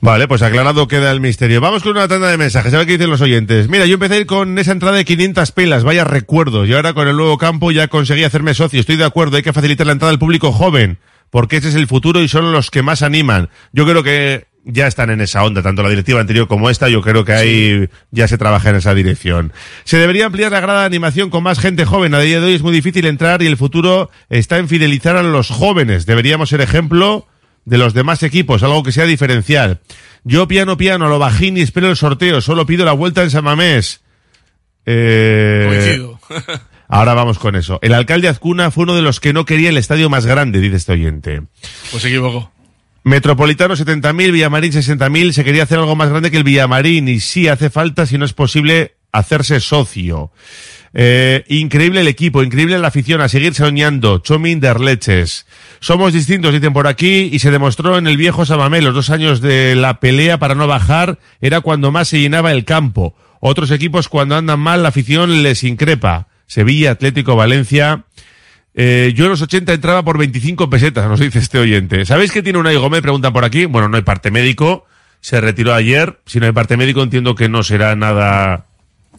Vale, 0.00 0.26
pues 0.26 0.42
aclarado 0.42 0.88
queda 0.88 1.12
el 1.12 1.20
misterio. 1.20 1.60
Vamos 1.60 1.84
con 1.84 1.92
una 1.92 2.08
tanda 2.08 2.28
de 2.28 2.36
mensajes, 2.36 2.74
a 2.74 2.78
ver 2.78 2.86
qué 2.86 2.94
dicen 2.94 3.10
los 3.10 3.20
oyentes. 3.20 3.68
Mira, 3.68 3.86
yo 3.86 3.94
empecé 3.94 4.14
a 4.14 4.18
ir 4.18 4.26
con 4.26 4.58
esa 4.58 4.72
entrada 4.72 4.96
de 4.96 5.04
500 5.04 5.52
pelas, 5.52 5.84
vaya 5.84 6.02
recuerdos, 6.02 6.68
y 6.68 6.74
ahora 6.74 6.94
con 6.94 7.06
el 7.06 7.16
nuevo 7.16 7.38
campo 7.38 7.70
ya 7.70 7.86
conseguí 7.86 8.24
hacerme 8.24 8.54
socio. 8.54 8.80
Estoy 8.80 8.96
de 8.96 9.04
acuerdo, 9.04 9.36
hay 9.36 9.44
que 9.44 9.52
facilitar 9.52 9.86
la 9.86 9.92
entrada 9.92 10.10
al 10.10 10.18
público 10.18 10.50
joven, 10.50 10.98
porque 11.30 11.58
ese 11.58 11.68
es 11.68 11.76
el 11.76 11.86
futuro 11.86 12.20
y 12.20 12.26
son 12.26 12.50
los 12.50 12.72
que 12.72 12.82
más 12.82 13.02
animan. 13.02 13.48
Yo 13.72 13.86
creo 13.86 14.02
que 14.02 14.48
ya 14.64 14.86
están 14.86 15.10
en 15.10 15.20
esa 15.20 15.42
onda, 15.42 15.62
tanto 15.62 15.82
la 15.82 15.88
directiva 15.88 16.20
anterior 16.20 16.46
como 16.46 16.70
esta, 16.70 16.88
yo 16.88 17.02
creo 17.02 17.24
que 17.24 17.32
ahí 17.32 17.88
ya 18.10 18.28
se 18.28 18.38
trabaja 18.38 18.70
en 18.70 18.76
esa 18.76 18.94
dirección. 18.94 19.52
Se 19.84 19.96
debería 19.96 20.26
ampliar 20.26 20.52
la 20.52 20.60
grada 20.60 20.80
de 20.80 20.86
animación 20.86 21.30
con 21.30 21.42
más 21.42 21.58
gente 21.58 21.84
joven. 21.84 22.14
A 22.14 22.20
día 22.20 22.40
de 22.40 22.46
hoy 22.46 22.54
es 22.54 22.62
muy 22.62 22.72
difícil 22.72 23.06
entrar 23.06 23.42
y 23.42 23.46
el 23.46 23.56
futuro 23.56 24.10
está 24.28 24.58
en 24.58 24.68
fidelizar 24.68 25.16
a 25.16 25.22
los 25.22 25.48
jóvenes. 25.48 26.06
Deberíamos 26.06 26.48
ser 26.48 26.60
ejemplo 26.60 27.26
de 27.64 27.78
los 27.78 27.94
demás 27.94 28.22
equipos, 28.22 28.62
algo 28.62 28.82
que 28.82 28.92
sea 28.92 29.04
diferencial. 29.04 29.80
Yo 30.24 30.46
piano 30.46 30.76
piano, 30.76 31.08
lo 31.08 31.18
bajín 31.18 31.56
y 31.56 31.62
espero 31.62 31.88
el 31.88 31.96
sorteo, 31.96 32.40
solo 32.40 32.66
pido 32.66 32.84
la 32.84 32.92
vuelta 32.92 33.22
en 33.22 33.30
San 33.30 33.44
Mamés. 33.44 34.02
Eh, 34.86 35.64
Coincido. 35.68 36.20
ahora 36.88 37.14
vamos 37.14 37.38
con 37.38 37.56
eso. 37.56 37.78
El 37.82 37.94
alcalde 37.94 38.28
Azcuna 38.28 38.70
fue 38.70 38.84
uno 38.84 38.94
de 38.94 39.02
los 39.02 39.18
que 39.18 39.32
no 39.32 39.44
quería 39.44 39.70
el 39.70 39.76
estadio 39.76 40.10
más 40.10 40.26
grande, 40.26 40.60
dice 40.60 40.76
este 40.76 40.92
oyente. 40.92 41.42
Pues 41.90 42.02
se 42.02 42.08
equivocó. 42.08 42.52
Metropolitano 43.04 43.74
70.000, 43.74 44.32
Villamarín 44.32 44.72
60.000, 44.72 45.32
se 45.32 45.44
quería 45.44 45.64
hacer 45.64 45.78
algo 45.78 45.96
más 45.96 46.10
grande 46.10 46.30
que 46.30 46.36
el 46.36 46.44
Villamarín 46.44 47.08
y 47.08 47.18
sí 47.18 47.48
hace 47.48 47.68
falta, 47.68 48.06
si 48.06 48.16
no 48.16 48.24
es 48.24 48.32
posible, 48.32 48.94
hacerse 49.10 49.58
socio. 49.58 50.30
Eh, 50.94 51.44
increíble 51.48 52.00
el 52.00 52.08
equipo, 52.08 52.42
increíble 52.42 52.78
la 52.78 52.88
afición, 52.88 53.20
a 53.20 53.28
seguir 53.28 53.54
soñando, 53.54 54.18
Chomin 54.18 54.60
Derleches. 54.60 55.46
Somos 55.80 56.12
distintos, 56.12 56.52
dicen 56.52 56.72
por 56.72 56.86
aquí, 56.86 57.30
y 57.32 57.40
se 57.40 57.50
demostró 57.50 57.98
en 57.98 58.06
el 58.06 58.16
viejo 58.16 58.46
Samamé, 58.46 58.82
los 58.82 58.94
dos 58.94 59.10
años 59.10 59.40
de 59.40 59.74
la 59.74 59.98
pelea 60.00 60.38
para 60.38 60.54
no 60.54 60.68
bajar, 60.68 61.18
era 61.40 61.60
cuando 61.60 61.90
más 61.90 62.08
se 62.08 62.20
llenaba 62.20 62.52
el 62.52 62.64
campo. 62.64 63.16
Otros 63.40 63.72
equipos 63.72 64.08
cuando 64.08 64.36
andan 64.36 64.60
mal, 64.60 64.82
la 64.82 64.90
afición 64.90 65.42
les 65.42 65.64
increpa. 65.64 66.28
Sevilla, 66.46 66.92
Atlético, 66.92 67.34
Valencia. 67.34 68.04
Eh, 68.74 69.12
yo 69.14 69.24
en 69.24 69.30
los 69.30 69.42
80 69.42 69.72
entraba 69.74 70.02
por 70.02 70.16
25 70.18 70.70
pesetas, 70.70 71.06
nos 71.08 71.20
dice 71.20 71.38
este 71.38 71.58
oyente. 71.58 72.04
¿Sabéis 72.06 72.32
que 72.32 72.42
tiene 72.42 72.58
una 72.58 72.72
Gómez? 72.72 73.02
Preguntan 73.02 73.32
por 73.32 73.44
aquí. 73.44 73.66
Bueno, 73.66 73.88
no 73.88 73.96
hay 73.96 74.02
parte 74.02 74.30
médico. 74.30 74.86
Se 75.20 75.40
retiró 75.40 75.74
ayer. 75.74 76.18
Si 76.26 76.40
no 76.40 76.46
hay 76.46 76.52
parte 76.52 76.76
médico, 76.76 77.02
entiendo 77.02 77.34
que 77.34 77.48
no 77.48 77.62
será 77.62 77.94
nada 77.96 78.66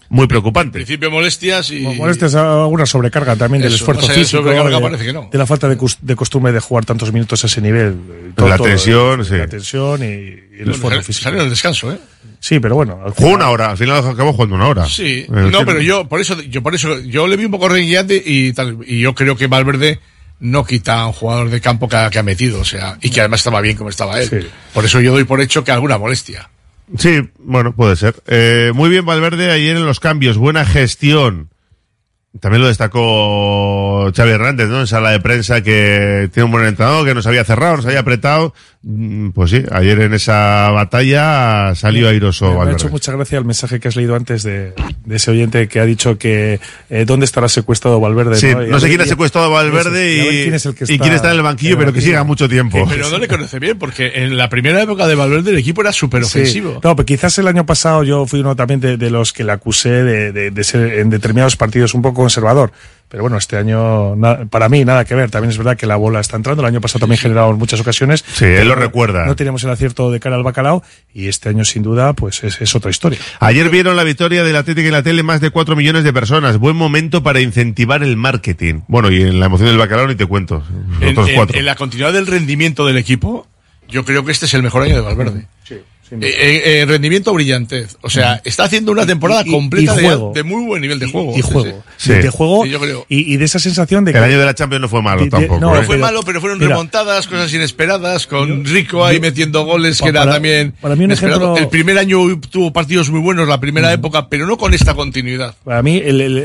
muy 0.10 0.28
preocupante. 0.28 0.74
principio 0.74 1.10
molestias 1.10 1.72
y... 1.72 1.80
Molestes 1.82 2.36
alguna 2.36 2.86
sobrecarga 2.86 3.36
también 3.36 3.64
del 3.64 3.74
esfuerzo 3.74 4.08
físico, 4.08 4.44
sobrecarga 4.44 4.76
de, 4.78 4.82
parece 4.82 5.06
que 5.06 5.14
no. 5.14 5.30
de 5.32 5.38
la 5.38 5.46
falta 5.46 5.68
de, 5.70 5.78
de 6.02 6.16
costumbre 6.16 6.52
de 6.52 6.60
jugar 6.60 6.86
tantos 6.86 7.12
minutos 7.12 7.44
a 7.44 7.48
ese 7.48 7.62
nivel. 7.62 7.96
eh, 8.38 8.42
La 8.48 8.58
tensión, 8.58 9.24
sí. 9.26 9.38
La 9.38 9.48
tensión 9.48 10.04
y, 10.04 10.06
y 10.06 10.10
el 10.10 10.58
Bueno, 10.58 10.72
esfuerzo 10.74 11.02
físico. 11.04 11.24
salió 11.24 11.40
en 11.40 11.46
el 11.46 11.50
descanso, 11.52 11.92
¿eh? 11.94 11.98
Sí, 12.46 12.60
pero 12.60 12.76
bueno. 12.76 12.96
al 13.06 13.12
Jugó 13.12 13.16
final- 13.30 13.36
una 13.36 13.50
hora, 13.52 13.70
al 13.72 13.78
final 13.78 14.06
acabó 14.06 14.34
jugando 14.34 14.56
una 14.56 14.68
hora. 14.68 14.86
Sí, 14.86 15.26
no, 15.30 15.60
sí. 15.60 15.64
pero 15.66 15.80
yo 15.80 16.10
por 16.10 16.20
eso, 16.20 16.42
yo 16.42 16.62
por 16.62 16.76
eso, 16.76 17.00
yo 17.00 17.26
le 17.30 17.38
vi 17.38 17.46
un 17.46 17.52
poco 17.52 17.70
rengueante 17.70 18.22
y 18.26 18.52
tal, 18.52 18.80
y 18.86 19.00
yo 19.00 19.16
creo 19.16 19.38
que 19.38 19.48
Valverde 19.48 20.02
no 20.42 20.66
quita 20.66 21.00
a 21.00 21.08
un 21.08 21.14
jugador 21.14 21.50
de 21.50 21.62
campo 21.62 21.88
que 21.88 21.96
ha, 21.96 22.10
que 22.10 22.20
ha 22.20 22.24
metido, 22.24 22.60
o 22.60 22.66
sea, 22.66 22.98
y 23.02 23.12
que 23.12 23.22
además 23.22 23.40
estaba 23.40 23.62
bien 23.62 23.78
como 23.78 23.90
estaba 23.90 24.20
él. 24.20 24.50
Por 24.74 24.84
eso 24.84 25.00
yo 25.00 25.14
doy 25.14 25.24
por 25.24 25.40
hecho 25.40 25.64
que 25.64 25.72
alguna 25.72 25.98
molestia. 25.98 26.50
Sí, 26.98 27.22
bueno, 27.40 27.74
puede 27.74 27.96
ser. 27.96 28.16
Eh, 28.28 28.72
muy 28.76 28.90
bien 28.90 29.06
Valverde 29.06 29.50
ayer 29.50 29.78
en 29.78 29.86
los 29.86 30.02
cambios, 30.02 30.38
buena 30.38 30.66
gestión. 30.66 31.50
También 32.42 32.62
lo 32.64 32.68
destacó 32.68 34.12
Xavi 34.14 34.32
Hernández, 34.32 34.68
¿no? 34.68 34.82
En 34.82 34.88
sala 34.88 35.12
de 35.12 35.20
prensa 35.20 35.62
que 35.62 36.30
tiene 36.34 36.46
un 36.46 36.52
buen 36.52 36.66
entrenador, 36.66 37.06
que 37.06 37.14
nos 37.14 37.28
había 37.28 37.46
cerrado, 37.46 37.78
nos 37.78 37.86
había 37.86 38.00
apretado. 38.00 38.54
Mm, 38.86 39.30
Pues 39.30 39.52
sí, 39.52 39.64
ayer 39.72 39.98
en 40.02 40.14
esa 40.14 40.70
batalla 40.72 41.74
salió 41.74 42.10
airoso 42.10 42.48
Me 42.48 42.52
ha 42.52 42.56
Valverde. 42.58 42.78
hecho 42.82 42.90
mucha 42.90 43.14
gracia 43.14 43.38
el 43.38 43.46
mensaje 43.46 43.80
que 43.80 43.88
has 43.88 43.96
leído 43.96 44.14
antes 44.16 44.44
de, 44.44 44.74
de 45.06 45.16
ese 45.16 45.32
oyente 45.32 45.70
que 45.70 45.80
ha 45.80 45.86
dicho 45.86 46.18
que 46.18 46.60
eh, 46.90 47.06
dónde 47.06 47.24
estará 47.26 47.48
secuestrado 47.48 48.02
Valverde. 48.02 48.36
Sí, 48.36 48.48
Y 48.48 48.54
no 48.70 48.76
a 48.76 48.80
sé 48.82 48.90
quién 48.90 49.00
ha 49.00 49.06
y- 49.06 49.08
secuestrado 49.08 49.48
a 49.48 49.50
Valverde 49.64 49.90
ver 50.02 50.34
y, 50.34 50.42
quién 50.44 50.54
es 50.56 50.66
el 50.66 50.76
que 50.76 50.84
y 50.94 51.00
quién 51.00 51.14
está 51.14 51.30
en 51.32 51.38
el 51.38 51.44
banquillo, 51.44 51.78
pero 51.78 51.94
que 51.94 52.02
siga 52.02 52.24
mucho 52.26 52.50
tiempo. 52.50 52.86
Pero 52.90 53.10
no 53.10 53.18
le 53.20 53.28
conoce 53.30 53.58
bien, 53.60 53.80
porque 53.80 54.12
en 54.16 54.36
la 54.36 54.50
primera 54.50 54.82
época 54.82 55.08
de 55.08 55.16
Valverde 55.16 55.52
el 55.52 55.58
equipo 55.60 55.80
era 55.82 55.94
súper 55.94 56.26
Sí. 56.26 56.40
ofensivo. 56.40 56.82
No, 56.84 56.96
pero 56.96 57.06
quizás 57.06 57.38
el 57.38 57.48
año 57.48 57.66
pasado 57.66 58.04
yo 58.04 58.26
fui 58.28 58.42
uno 58.42 58.56
también 58.56 58.82
de, 58.82 58.98
de 58.98 59.10
los 59.10 59.32
que 59.32 59.46
le 59.46 59.54
acusé 59.54 60.04
de, 60.04 60.32
de- 60.34 60.52
de 60.52 60.64
ser 60.66 61.00
en 61.00 61.10
determinados 61.10 61.56
partidos 61.56 61.94
un 61.94 62.02
poco 62.02 62.16
conservador. 62.22 62.74
Pero 63.14 63.26
bueno, 63.26 63.38
este 63.38 63.58
año, 63.58 64.16
na- 64.16 64.46
para 64.50 64.70
mí, 64.70 64.84
nada 64.84 65.06
que 65.06 65.14
ver. 65.14 65.30
También 65.30 65.52
es 65.52 65.58
verdad 65.60 65.78
que 65.78 65.86
la 65.86 65.98
bola 65.98 66.20
está 66.20 66.36
entrando. 66.36 66.64
El 66.64 66.68
año 66.70 66.82
pasado 66.82 67.02
también 67.02 67.20
generado 67.20 67.52
en 67.52 67.58
muchas 67.60 67.80
ocasiones. 67.80 68.26
Sí, 68.34 68.46
él 68.46 68.68
lo 68.68 68.74
no- 68.76 68.82
recuerda. 68.82 69.28
No 69.28 69.36
teníamos 69.36 69.64
el 69.64 69.70
acierto 69.70 70.10
de 70.10 70.20
cara 70.20 70.36
al 70.36 70.42
bacalao 70.42 70.82
y 71.14 71.28
este 71.28 71.50
año, 71.50 71.64
sin 71.64 71.84
duda, 71.84 72.14
pues 72.14 72.44
es, 72.44 72.60
es 72.60 72.74
otra 72.74 72.90
historia. 72.90 73.20
Ayer 73.40 73.70
vieron 73.70 73.96
la 73.96 74.04
victoria 74.04 74.44
del 74.44 74.56
Atlético 74.56 74.88
en 74.88 74.94
la 74.94 75.04
tele 75.04 75.22
más 75.22 75.42
de 75.42 75.52
4 75.52 75.76
millones 75.76 76.04
de 76.04 76.12
personas. 76.12 76.58
Buen 76.58 76.76
momento 76.76 77.22
para 77.22 77.40
incentivar 77.40 78.02
el 78.02 78.18
marketing. 78.18 78.82
Bueno, 78.88 79.12
y 79.12 79.22
en 79.22 79.40
la 79.40 79.46
emoción 79.46 79.70
del 79.70 79.78
bacalao 79.78 80.08
ni 80.08 80.16
te 80.16 80.26
cuento. 80.26 80.64
Los 80.94 81.02
En, 81.04 81.10
otros 81.10 81.30
en- 81.30 81.36
cuatro. 81.36 81.60
en 81.60 81.66
la 81.68 81.76
continuidad 81.76 82.14
del 82.14 82.26
rendimiento 82.26 82.84
del 82.88 82.98
equipo, 82.98 83.46
yo 83.88 84.06
creo 84.06 84.26
que 84.26 84.32
este 84.32 84.48
es 84.48 84.56
el 84.56 84.64
mejor 84.64 84.82
año 84.82 84.96
de 84.96 85.02
Valverde. 85.02 85.46
Eh, 85.70 85.84
eh, 86.22 86.82
eh, 86.82 86.86
rendimiento 86.88 87.34
brillantez. 87.34 87.98
O 88.02 88.10
sea, 88.10 88.42
está 88.44 88.66
haciendo 88.66 88.92
una 88.92 89.06
temporada 89.06 89.44
Y- 89.46 89.52
completa 89.52 89.94
y 89.94 89.98
de- 89.98 90.04
juego. 90.04 90.32
de, 90.34 90.44
muy 90.44 90.66
buen 90.66 90.82
nivel 90.82 91.00
de 91.00 91.08
juego. 91.08 91.34
Y 91.38 91.42
juego. 91.42 91.84
Sí. 91.98 92.10
De, 92.14 92.22
de 92.24 92.30
juego 92.30 92.64
Sí, 92.66 92.70
yo 92.72 92.80
creo. 92.80 93.06
y, 93.10 93.34
y 93.34 93.38
de 93.38 93.46
esa 93.46 93.60
sensación 93.60 94.06
de 94.06 94.12
que. 94.12 94.18
El 94.18 94.24
año 94.26 94.40
de 94.40 94.46
la 94.46 94.54
Champions 94.54 94.82
no 94.82 94.90
fue 94.90 95.02
malo 95.02 95.20
de- 95.20 95.26
de- 95.26 95.32
tampoco. 95.32 95.60
no, 95.60 95.76
¿eh? 95.76 95.80
No 95.80 95.84
fue 95.84 95.96
pero- 95.96 96.06
malo, 96.06 96.20
pero 96.24 96.40
fueron 96.42 96.60
mira, 96.60 96.70
remontadas, 96.70 97.28
cosas 97.28 97.54
inesperadas, 97.54 98.28
con 98.28 98.66
Rico 98.66 99.06
ahí 99.06 99.16
yo- 99.16 99.22
metiendo 99.22 99.66
goles 99.66 99.98
que 99.98 100.04
pa- 100.04 100.10
era 100.10 100.20
para- 100.22 100.34
también 100.34 100.74
para 100.82 100.96
mí 100.96 101.06
un 101.06 101.12
ejemplo- 101.12 101.58
El 101.58 101.68
primer 101.70 101.98
año 101.98 102.20
tuvo 102.50 102.72
partidos 102.74 103.10
muy 103.10 103.20
buenos, 103.22 103.48
la 103.48 103.60
primera 103.60 103.92
época, 103.94 104.28
pero 104.30 104.46
no 104.48 104.58
con 104.58 104.74
esta 104.74 104.94
continuidad. 104.94 105.56
Para 105.64 105.82
mí 105.84 105.98
el, 105.98 106.22
el- 106.22 106.38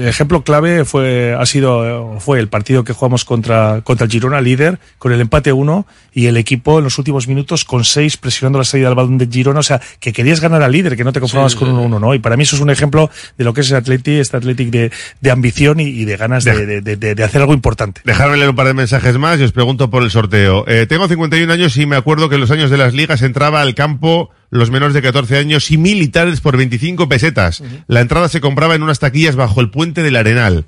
el 0.00 0.08
ejemplo 0.08 0.42
clave 0.42 0.84
fue 0.84 1.34
ha 1.38 1.46
sido 1.46 2.16
fue 2.20 2.38
el 2.40 2.48
partido 2.48 2.84
que 2.84 2.92
jugamos 2.92 3.24
contra 3.24 3.80
contra 3.82 4.04
el 4.06 4.10
Girona 4.10 4.40
líder 4.40 4.78
con 4.98 5.12
el 5.12 5.20
empate 5.20 5.52
1 5.52 5.86
y 6.12 6.26
el 6.26 6.36
equipo 6.36 6.78
en 6.78 6.84
los 6.84 6.98
últimos 6.98 7.28
minutos 7.28 7.64
con 7.64 7.84
6 7.84 8.16
presionando 8.16 8.58
la 8.58 8.64
salida 8.64 8.88
del 8.88 8.94
balón 8.96 9.15
de 9.18 9.26
Girona, 9.30 9.60
o 9.60 9.62
sea, 9.62 9.80
que 10.00 10.12
querías 10.12 10.40
ganar 10.40 10.62
al 10.62 10.72
líder, 10.72 10.96
que 10.96 11.04
no 11.04 11.12
te 11.12 11.20
conformabas 11.20 11.52
Sí, 11.52 11.58
con 11.58 11.70
un 11.70 11.90
1-1, 11.92 12.00
¿no? 12.00 12.14
Y 12.14 12.18
para 12.18 12.36
mí 12.36 12.42
eso 12.44 12.56
es 12.56 12.62
un 12.62 12.70
ejemplo 12.70 13.10
de 13.38 13.44
lo 13.44 13.52
que 13.54 13.60
es 13.62 13.70
el 13.70 13.76
Atleti, 13.76 14.12
este 14.18 14.36
Athletic 14.36 14.70
de, 14.70 14.90
de 15.20 15.30
ambición 15.30 15.80
y, 15.80 15.84
y 15.84 16.04
de 16.04 16.16
ganas 16.16 16.44
de, 16.44 16.80
de- 16.80 17.24
hacer 17.24 17.40
algo 17.40 17.54
importante. 17.54 18.00
Dejadme 18.04 18.36
leer 18.36 18.50
un 18.50 18.56
par 18.56 18.66
de 18.66 18.74
mensajes 18.74 19.16
más 19.18 19.38
y 19.40 19.42
os 19.44 19.52
pregunto 19.52 19.90
por 19.90 20.02
el 20.02 20.10
sorteo. 20.10 20.64
Eh, 20.68 20.86
tengo 20.88 21.08
51 21.08 21.52
años 21.52 21.76
y 21.76 21.86
me 21.86 21.96
acuerdo 21.96 22.28
que 22.28 22.36
en 22.36 22.40
los 22.42 22.50
años 22.50 22.70
de 22.70 22.76
las 22.76 22.94
ligas 22.94 23.22
entraba 23.22 23.60
al 23.62 23.74
campo 23.74 24.30
los 24.50 24.70
menores 24.70 24.94
de 24.94 25.02
14 25.02 25.38
años 25.38 25.70
y 25.70 25.76
militares 25.78 26.40
por 26.40 26.56
25 26.56 27.08
pesetas. 27.08 27.62
La 27.88 28.00
entrada 28.00 28.28
se 28.28 28.40
compraba 28.40 28.74
en 28.76 28.82
unas 28.82 28.98
taquillas 29.00 29.34
bajo 29.36 29.60
el 29.60 29.70
puente 29.70 30.02
del 30.02 30.16
Arenal. 30.16 30.64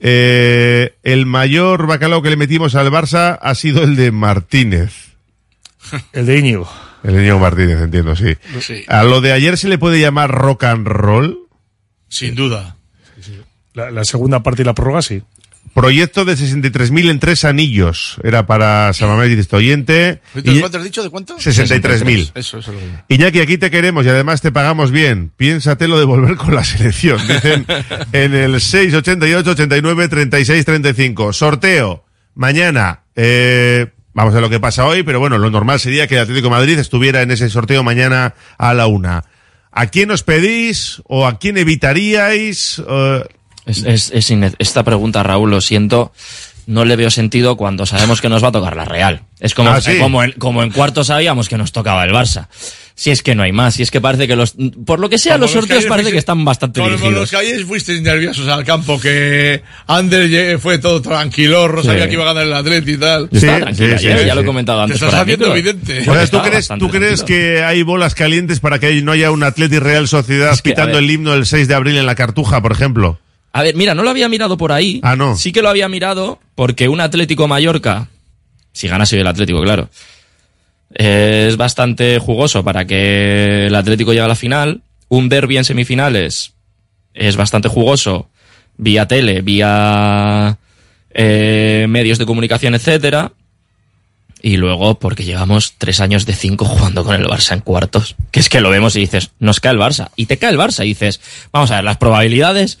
Eh, 0.00 0.94
el 1.02 1.24
mayor 1.26 1.86
bacalao 1.86 2.20
que 2.22 2.30
le 2.30 2.36
metimos 2.36 2.74
al 2.74 2.90
Barça 2.90 3.38
ha 3.40 3.54
sido 3.54 3.82
el 3.82 3.96
de 3.96 4.10
Martínez. 4.12 4.92
El 6.12 6.26
de 6.26 6.38
Íñigo. 6.38 6.68
El 7.04 7.14
Íñigo 7.20 7.38
Martínez, 7.38 7.80
entiendo, 7.80 8.16
sí. 8.16 8.34
Sí. 8.60 8.82
¿A 8.88 9.04
lo 9.04 9.20
de 9.20 9.32
ayer 9.32 9.56
se 9.58 9.68
le 9.68 9.78
puede 9.78 10.00
llamar 10.00 10.30
rock 10.30 10.64
and 10.64 10.86
roll? 10.88 11.38
Sin 12.08 12.34
duda. 12.34 12.76
La, 13.74 13.90
la 13.90 14.04
segunda 14.04 14.42
parte 14.42 14.62
y 14.62 14.64
la 14.64 14.74
prórroga, 14.74 15.02
sí. 15.02 15.22
Proyecto 15.74 16.24
de 16.24 16.34
63.000 16.34 17.10
en 17.10 17.18
tres 17.18 17.44
anillos. 17.44 18.16
Era 18.22 18.46
para 18.46 18.92
Samamés 18.92 19.30
y 19.30 19.40
este 19.40 19.56
oyente. 19.56 20.20
¿De 20.32 20.52
Y- 20.52 20.60
¿Cuánto 20.60 20.78
has 20.78 20.84
dicho? 20.84 21.02
¿De 21.02 21.10
cuánto? 21.10 21.36
63.000. 21.36 22.30
Eso, 22.36 22.58
eso 22.58 22.58
es 22.58 22.66
lo 22.68 22.74
que- 23.08 23.14
Iñaki, 23.14 23.40
aquí 23.40 23.58
te 23.58 23.72
queremos 23.72 24.06
y 24.06 24.08
además 24.08 24.40
te 24.40 24.52
pagamos 24.52 24.92
bien. 24.92 25.32
Piénsatelo 25.36 25.98
de 25.98 26.04
volver 26.04 26.36
con 26.36 26.54
la 26.54 26.62
selección. 26.62 27.18
Dicen 27.28 27.66
en 28.12 28.34
el 28.34 28.60
688 28.60 29.50
89 29.50 30.08
36 30.08 30.64
35. 30.64 31.32
Sorteo. 31.32 32.04
Mañana. 32.36 33.00
Eh, 33.16 33.88
vamos 34.14 34.32
a 34.32 34.36
ver 34.36 34.42
lo 34.42 34.50
que 34.50 34.60
pasa 34.60 34.86
hoy, 34.86 35.02
pero 35.02 35.20
bueno, 35.20 35.36
lo 35.38 35.50
normal 35.50 35.78
sería 35.80 36.06
que 36.06 36.14
el 36.16 36.22
Atlético 36.22 36.48
Madrid 36.50 36.78
estuviera 36.78 37.20
en 37.22 37.30
ese 37.30 37.50
sorteo 37.50 37.82
mañana 37.82 38.34
a 38.58 38.72
la 38.74 38.86
una. 38.86 39.24
¿A 39.70 39.86
quién 39.88 40.10
os 40.12 40.22
pedís 40.22 41.02
o 41.04 41.26
a 41.26 41.38
quién 41.38 41.56
evitaríais? 41.58 42.82
Eh, 42.88 43.24
Es, 43.66 43.82
es- 43.82 44.10
es 44.12 44.30
esta 44.58 44.82
pregunta, 44.84 45.22
Raúl, 45.22 45.50
lo 45.50 45.60
siento, 45.60 46.12
no 46.66 46.84
le 46.84 46.96
veo 46.96 47.10
sentido 47.10 47.56
cuando 47.56 47.86
sabemos 47.86 48.20
que 48.20 48.28
nos 48.28 48.42
va 48.42 48.48
a 48.48 48.52
tocar 48.52 48.76
la 48.76 48.84
Real. 48.84 49.22
Es 49.40 49.54
como, 49.54 49.70
Ah, 49.70 49.80
¿sí? 49.80 49.92
eh, 49.92 49.98
como, 49.98 50.22
en, 50.22 50.32
como 50.32 50.62
en 50.62 50.70
cuarto 50.70 51.04
sabíamos 51.04 51.48
que 51.48 51.58
nos 51.58 51.72
tocaba 51.72 52.04
el 52.04 52.12
Barça. 52.12 52.46
Si 52.96 53.10
es 53.10 53.24
que 53.24 53.34
no 53.34 53.42
hay 53.42 53.50
más, 53.50 53.74
si 53.74 53.82
es 53.82 53.90
que 53.90 54.00
parece 54.00 54.28
que 54.28 54.36
los... 54.36 54.54
Por 54.86 55.00
lo 55.00 55.10
que 55.10 55.18
sea, 55.18 55.32
Como 55.32 55.46
los 55.46 55.54
los 55.54 55.62
sorteos 55.64 55.82
que 55.82 55.88
parece 55.88 56.12
que 56.12 56.18
están 56.18 56.44
bastante 56.44 56.78
los 56.78 56.90
dirigidos. 57.00 57.28
que 57.28 57.36
ayer 57.36 57.64
fuisteis 57.64 58.00
nerviosos 58.02 58.46
al 58.46 58.64
campo, 58.64 59.00
que 59.00 59.62
Ander 59.88 60.58
fue 60.60 60.78
todo 60.78 61.02
tranquilo, 61.02 61.68
Sí. 61.82 61.88
sabía 61.88 62.06
que 62.06 62.12
iba 62.14 62.22
a 62.22 62.26
ganar 62.32 62.44
el 62.46 62.52
Atleti 62.52 62.92
y 62.92 62.96
tal. 62.96 63.28
Yo 63.30 63.38
estaba 63.38 63.58
tranquilo 63.62 63.96
ayer, 63.96 64.26
ya 64.26 64.34
lo 64.36 64.42
he 64.42 64.44
comentado 64.44 64.78
Te 64.78 64.82
antes. 64.84 64.94
estás 64.96 65.10
por 65.10 65.20
haciendo 65.20 65.50
evidente. 65.52 66.00
O 66.08 66.14
sea, 66.14 66.26
¿tú 66.28 66.40
crees, 66.42 66.68
tú 66.78 66.88
crees 66.88 67.22
que 67.24 67.64
hay 67.64 67.82
bolas 67.82 68.14
calientes 68.14 68.60
para 68.60 68.78
que 68.78 69.02
no 69.02 69.10
haya 69.10 69.32
un 69.32 69.42
Atleti 69.42 69.80
Real 69.80 70.06
Sociedad 70.06 70.52
Es 70.52 70.62
que, 70.62 70.70
pitando 70.70 70.98
el 70.98 71.10
himno 71.10 71.34
el 71.34 71.46
6 71.46 71.66
de 71.66 71.74
abril 71.74 71.96
en 71.96 72.06
la 72.06 72.14
Cartuja, 72.14 72.62
por 72.62 72.70
ejemplo? 72.70 73.18
A 73.54 73.62
ver, 73.62 73.76
mira, 73.76 73.94
no 73.94 74.02
lo 74.02 74.10
había 74.10 74.28
mirado 74.28 74.56
por 74.56 74.72
ahí. 74.72 74.98
Ah, 75.04 75.14
no. 75.14 75.36
Sí 75.36 75.52
que 75.52 75.62
lo 75.62 75.68
había 75.68 75.88
mirado 75.88 76.40
porque 76.56 76.88
un 76.88 77.00
Atlético 77.00 77.46
Mallorca, 77.46 78.08
si 78.72 78.88
ganase 78.88 79.14
hoy 79.14 79.20
el 79.20 79.28
Atlético, 79.28 79.62
claro, 79.62 79.88
es 80.92 81.56
bastante 81.56 82.18
jugoso 82.18 82.64
para 82.64 82.84
que 82.84 83.66
el 83.66 83.74
Atlético 83.76 84.12
llegue 84.12 84.24
a 84.24 84.28
la 84.28 84.34
final. 84.34 84.82
Un 85.08 85.28
derby 85.28 85.56
en 85.56 85.64
semifinales 85.64 86.54
es 87.14 87.36
bastante 87.36 87.68
jugoso 87.68 88.28
vía 88.76 89.06
tele, 89.06 89.40
vía 89.40 90.58
eh, 91.10 91.86
medios 91.88 92.18
de 92.18 92.26
comunicación, 92.26 92.74
etcétera. 92.74 93.34
Y 94.42 94.56
luego, 94.56 94.98
porque 94.98 95.22
llevamos 95.22 95.74
tres 95.78 96.00
años 96.00 96.26
de 96.26 96.34
cinco 96.34 96.64
jugando 96.64 97.04
con 97.04 97.14
el 97.14 97.26
Barça 97.26 97.52
en 97.52 97.60
cuartos. 97.60 98.16
Que 98.32 98.40
es 98.40 98.48
que 98.48 98.60
lo 98.60 98.70
vemos 98.70 98.96
y 98.96 99.00
dices, 99.00 99.30
nos 99.38 99.60
cae 99.60 99.70
el 99.70 99.78
Barça. 99.78 100.10
Y 100.16 100.26
te 100.26 100.38
cae 100.38 100.50
el 100.50 100.58
Barça 100.58 100.84
y 100.84 100.88
dices, 100.88 101.20
vamos 101.52 101.70
a 101.70 101.76
ver, 101.76 101.84
las 101.84 101.98
probabilidades, 101.98 102.80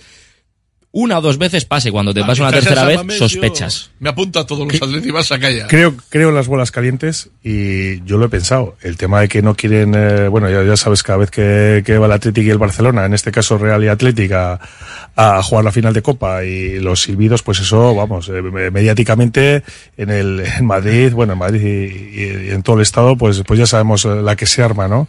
una 0.96 1.18
o 1.18 1.20
dos 1.20 1.38
veces 1.38 1.64
pase. 1.64 1.90
Cuando 1.90 2.14
te 2.14 2.22
pasa 2.22 2.42
una 2.42 2.52
tercera 2.52 2.84
vez, 2.84 3.00
sospechas. 3.18 3.90
Me 3.98 4.08
apunto 4.10 4.38
a 4.38 4.46
todos 4.46 4.66
los 4.72 4.80
Atleti 4.80 5.08
Barça 5.10 5.40
que 5.40 5.46
haya. 5.46 5.66
Creo, 5.66 5.94
creo 6.08 6.28
en 6.28 6.36
las 6.36 6.46
bolas 6.46 6.70
calientes 6.70 7.30
y 7.42 8.00
yo 8.04 8.16
lo 8.16 8.26
he 8.26 8.28
pensado. 8.28 8.76
El 8.80 8.96
tema 8.96 9.20
de 9.20 9.28
que 9.28 9.42
no 9.42 9.56
quieren, 9.56 9.92
eh, 9.96 10.28
bueno, 10.28 10.48
ya, 10.48 10.62
ya 10.62 10.76
sabes, 10.76 11.02
cada 11.02 11.18
vez 11.18 11.30
que, 11.32 11.82
que 11.84 11.98
va 11.98 12.06
el 12.06 12.12
Atlético 12.12 12.46
y 12.46 12.50
el 12.50 12.58
Barcelona, 12.58 13.04
en 13.06 13.12
este 13.12 13.32
caso 13.32 13.58
Real 13.58 13.82
y 13.82 13.88
Atlética, 13.88 14.60
a, 15.16 15.42
jugar 15.42 15.64
la 15.64 15.72
final 15.72 15.92
de 15.92 16.02
Copa 16.02 16.44
y 16.44 16.78
los 16.78 17.02
silbidos, 17.02 17.42
pues 17.42 17.58
eso, 17.58 17.94
vamos, 17.94 18.28
eh, 18.28 18.40
mediáticamente 18.42 19.64
en 19.96 20.10
el 20.10 20.40
en 20.58 20.64
Madrid, 20.64 21.12
bueno, 21.12 21.32
en 21.32 21.38
Madrid 21.40 21.60
y, 21.60 22.20
y- 22.22 22.46
y 22.48 22.50
en 22.50 22.62
todo 22.62 22.76
el 22.76 22.82
estado, 22.82 23.16
pues, 23.16 23.42
pues 23.44 23.58
ya 23.58 23.66
sabemos 23.66 24.04
la 24.04 24.36
que 24.36 24.46
se 24.46 24.62
arma, 24.62 24.86
¿no? 24.86 25.08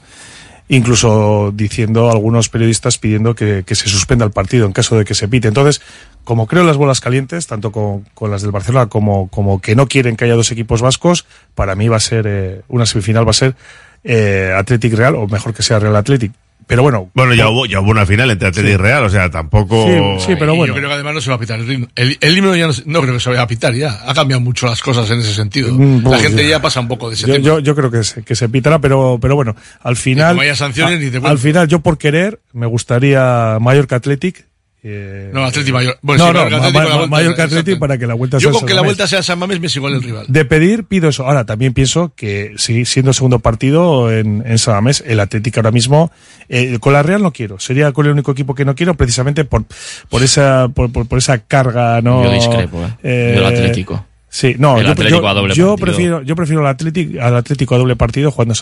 Incluso 0.68 1.52
diciendo 1.54 2.10
algunos 2.10 2.50
periodistas 2.50 2.98
pidiendo 2.98 3.36
que, 3.36 3.64
que 3.66 3.76
se 3.76 3.88
suspenda 3.88 4.26
el 4.26 4.32
partido 4.32 4.66
en 4.66 4.72
caso 4.72 4.98
de 4.98 5.06
que 5.06 5.14
se 5.14 5.28
pite. 5.28 5.48
Entonces, 5.48 5.82
como 6.24 6.48
creo 6.48 6.64
las 6.64 6.78
bolas 6.78 7.02
calientes, 7.02 7.48
tanto 7.48 7.72
con, 7.72 8.02
con 8.14 8.32
las 8.32 8.42
del 8.42 8.52
Barcelona 8.52 8.88
como, 8.88 9.28
como 9.30 9.62
que 9.62 9.76
no 9.76 9.88
quieren 9.88 10.16
que 10.16 10.26
haya 10.26 10.36
dos 10.36 10.52
equipos 10.52 10.82
vascos, 10.82 11.26
para 11.54 11.76
mí 11.76 11.88
va 11.88 11.98
a 11.98 12.02
ser, 12.02 12.26
eh, 12.28 12.62
una 12.68 12.86
semifinal 12.86 13.28
va 13.28 13.32
a 13.32 13.34
ser 13.34 13.56
eh, 14.04 14.54
Athletic 14.58 14.94
Real, 14.94 15.16
o 15.16 15.28
mejor 15.28 15.54
que 15.54 15.64
sea 15.64 15.80
Real 15.80 15.96
Athletic. 15.96 16.32
Pero 16.68 16.82
bueno. 16.82 17.12
Bueno, 17.14 17.34
ya 17.36 17.48
hubo, 17.50 17.66
ya 17.68 17.80
hubo 17.80 17.92
una 17.92 18.06
final 18.06 18.32
entre 18.32 18.48
Atlético 18.48 18.74
y 18.74 18.78
Real, 18.78 19.04
o 19.04 19.10
sea, 19.10 19.30
tampoco... 19.30 19.86
Sí, 20.20 20.26
sí, 20.28 20.36
pero 20.40 20.54
Y 20.54 20.58
bueno. 20.58 20.74
Yo 20.74 20.78
creo 20.80 20.90
que 20.90 20.96
además 20.96 21.14
no 21.14 21.22
se 21.22 21.30
va 21.30 21.36
a 21.36 21.40
pitar 21.40 21.60
el 21.60 21.72
himno. 21.72 21.88
El, 21.96 22.18
el 22.20 22.38
himno 22.38 22.56
ya 22.56 22.68
no, 22.68 22.74
se- 22.74 22.84
no 22.86 23.02
creo 23.02 23.14
que 23.14 23.20
se 23.20 23.30
vaya 23.30 23.44
a 23.44 23.48
pitar 23.48 23.74
ya. 23.76 24.00
Ha 24.08 24.14
cambiado 24.14 24.42
mucho 24.42 24.66
las 24.66 24.82
cosas 24.82 25.10
en 25.12 25.20
ese 25.20 25.34
sentido. 25.34 25.72
Mm, 25.72 25.98
La 26.04 26.10
pues, 26.10 26.22
gente 26.24 26.44
ya. 26.44 26.50
ya 26.52 26.62
pasa 26.62 26.80
un 26.80 26.88
poco 26.88 27.10
de 27.10 27.16
ese 27.16 27.28
Yo, 27.28 27.34
tema. 27.36 27.46
yo, 27.46 27.60
yo 27.60 27.76
creo 27.76 27.92
que 27.92 28.04
se, 28.04 28.24
que 28.24 28.36
se 28.36 28.50
pitará, 28.50 28.80
pero, 28.80 29.20
pero 29.22 29.36
bueno, 29.36 29.56
al 29.82 29.96
final. 29.96 30.30
como 30.30 30.42
haya 30.42 30.56
sanciones, 30.56 30.98
a- 30.98 31.04
ni 31.04 31.10
te. 31.12 31.28
Al 31.28 31.38
final, 31.38 31.68
yo 31.68 31.80
por 31.82 31.98
querer, 32.00 32.40
me 32.54 32.66
gustaría 32.66 33.58
Mallorca 33.62 33.98
Athletic. 33.98 34.46
Eh, 34.88 35.32
No, 35.34 35.44
Atleti 35.44 35.72
Mayor. 35.72 35.98
Bueno, 36.04 36.32
no, 36.32 36.46
sí, 36.46 36.50
no, 36.52 36.60
Mallorca 36.60 36.60
Ma- 36.60 36.68
Athletic 36.68 36.74
con 36.74 36.84
la 36.84 36.90
Ma- 36.90 36.96
vuelta, 36.98 37.10
Mallorca 37.16 37.32
exacto. 37.44 37.56
Athletic 37.60 37.80
para 37.80 37.98
que 37.98 38.06
la 38.08 38.14
vuelta 38.14 38.38
Yo 38.38 38.42
sea 38.42 38.52
con 38.52 38.60
San 38.60 38.68
que 38.68 38.74
la 38.76 38.82
vuelta 38.84 39.08
sea 39.08 39.24
San 39.24 39.40
Mamés 39.40 39.60
me 39.60 39.70
sigo 39.70 39.88
el 39.88 40.04
rival. 40.04 40.26
De 40.28 40.46
pedir, 40.46 40.84
pido 40.86 41.10
eso. 41.10 41.26
Ahora, 41.26 41.46
también 41.46 41.74
pienso 41.74 42.14
que 42.16 42.54
sí, 42.58 42.86
siendo 42.86 43.12
segundo 43.14 43.40
partido 43.40 44.12
en, 44.12 44.44
en 44.46 44.58
San 44.60 44.76
Mamés, 44.76 45.04
el 45.08 45.20
Atlético 45.20 45.60
ahora 45.60 45.72
mismo, 45.72 46.12
eh, 46.50 46.78
con 46.80 46.94
la 46.94 47.02
Real 47.02 47.22
no 47.24 47.32
quiero. 47.32 47.58
Sería 47.60 47.92
con 47.94 48.06
el 48.06 48.12
único 48.12 48.32
equipo 48.32 48.54
que 48.54 48.64
no 48.66 48.76
quiero, 48.76 48.94
precisamente 48.94 49.44
por, 49.44 49.64
por 50.10 50.22
esa, 50.22 50.68
por, 50.70 50.92
por, 50.92 51.08
por 51.08 51.18
esa 51.18 51.40
carga, 51.40 52.02
¿no? 52.02 52.24
Yo 52.24 52.32
discrepo, 52.32 52.86
¿eh? 53.04 53.34
Yo 53.36 53.42
el 53.42 53.46
Atlético. 53.46 54.06
Sí, 54.36 54.54
no, 54.60 54.78
El 54.78 54.84
yo, 54.88 54.92
Atlético 54.92 55.22
yo- 55.22 55.28
a 55.30 55.34
doble 55.34 55.56
yo 55.56 55.68
partido. 55.70 55.76
prefiero, 55.78 56.22
yo 56.24 56.36
prefiero 56.36 56.60
al 56.60 56.68
Atlético, 56.68 57.22
al 57.22 57.38
Atlético 57.38 57.76
a 57.76 57.78
doble 57.78 57.96
partido 57.96 58.32
jugando. 58.32 58.54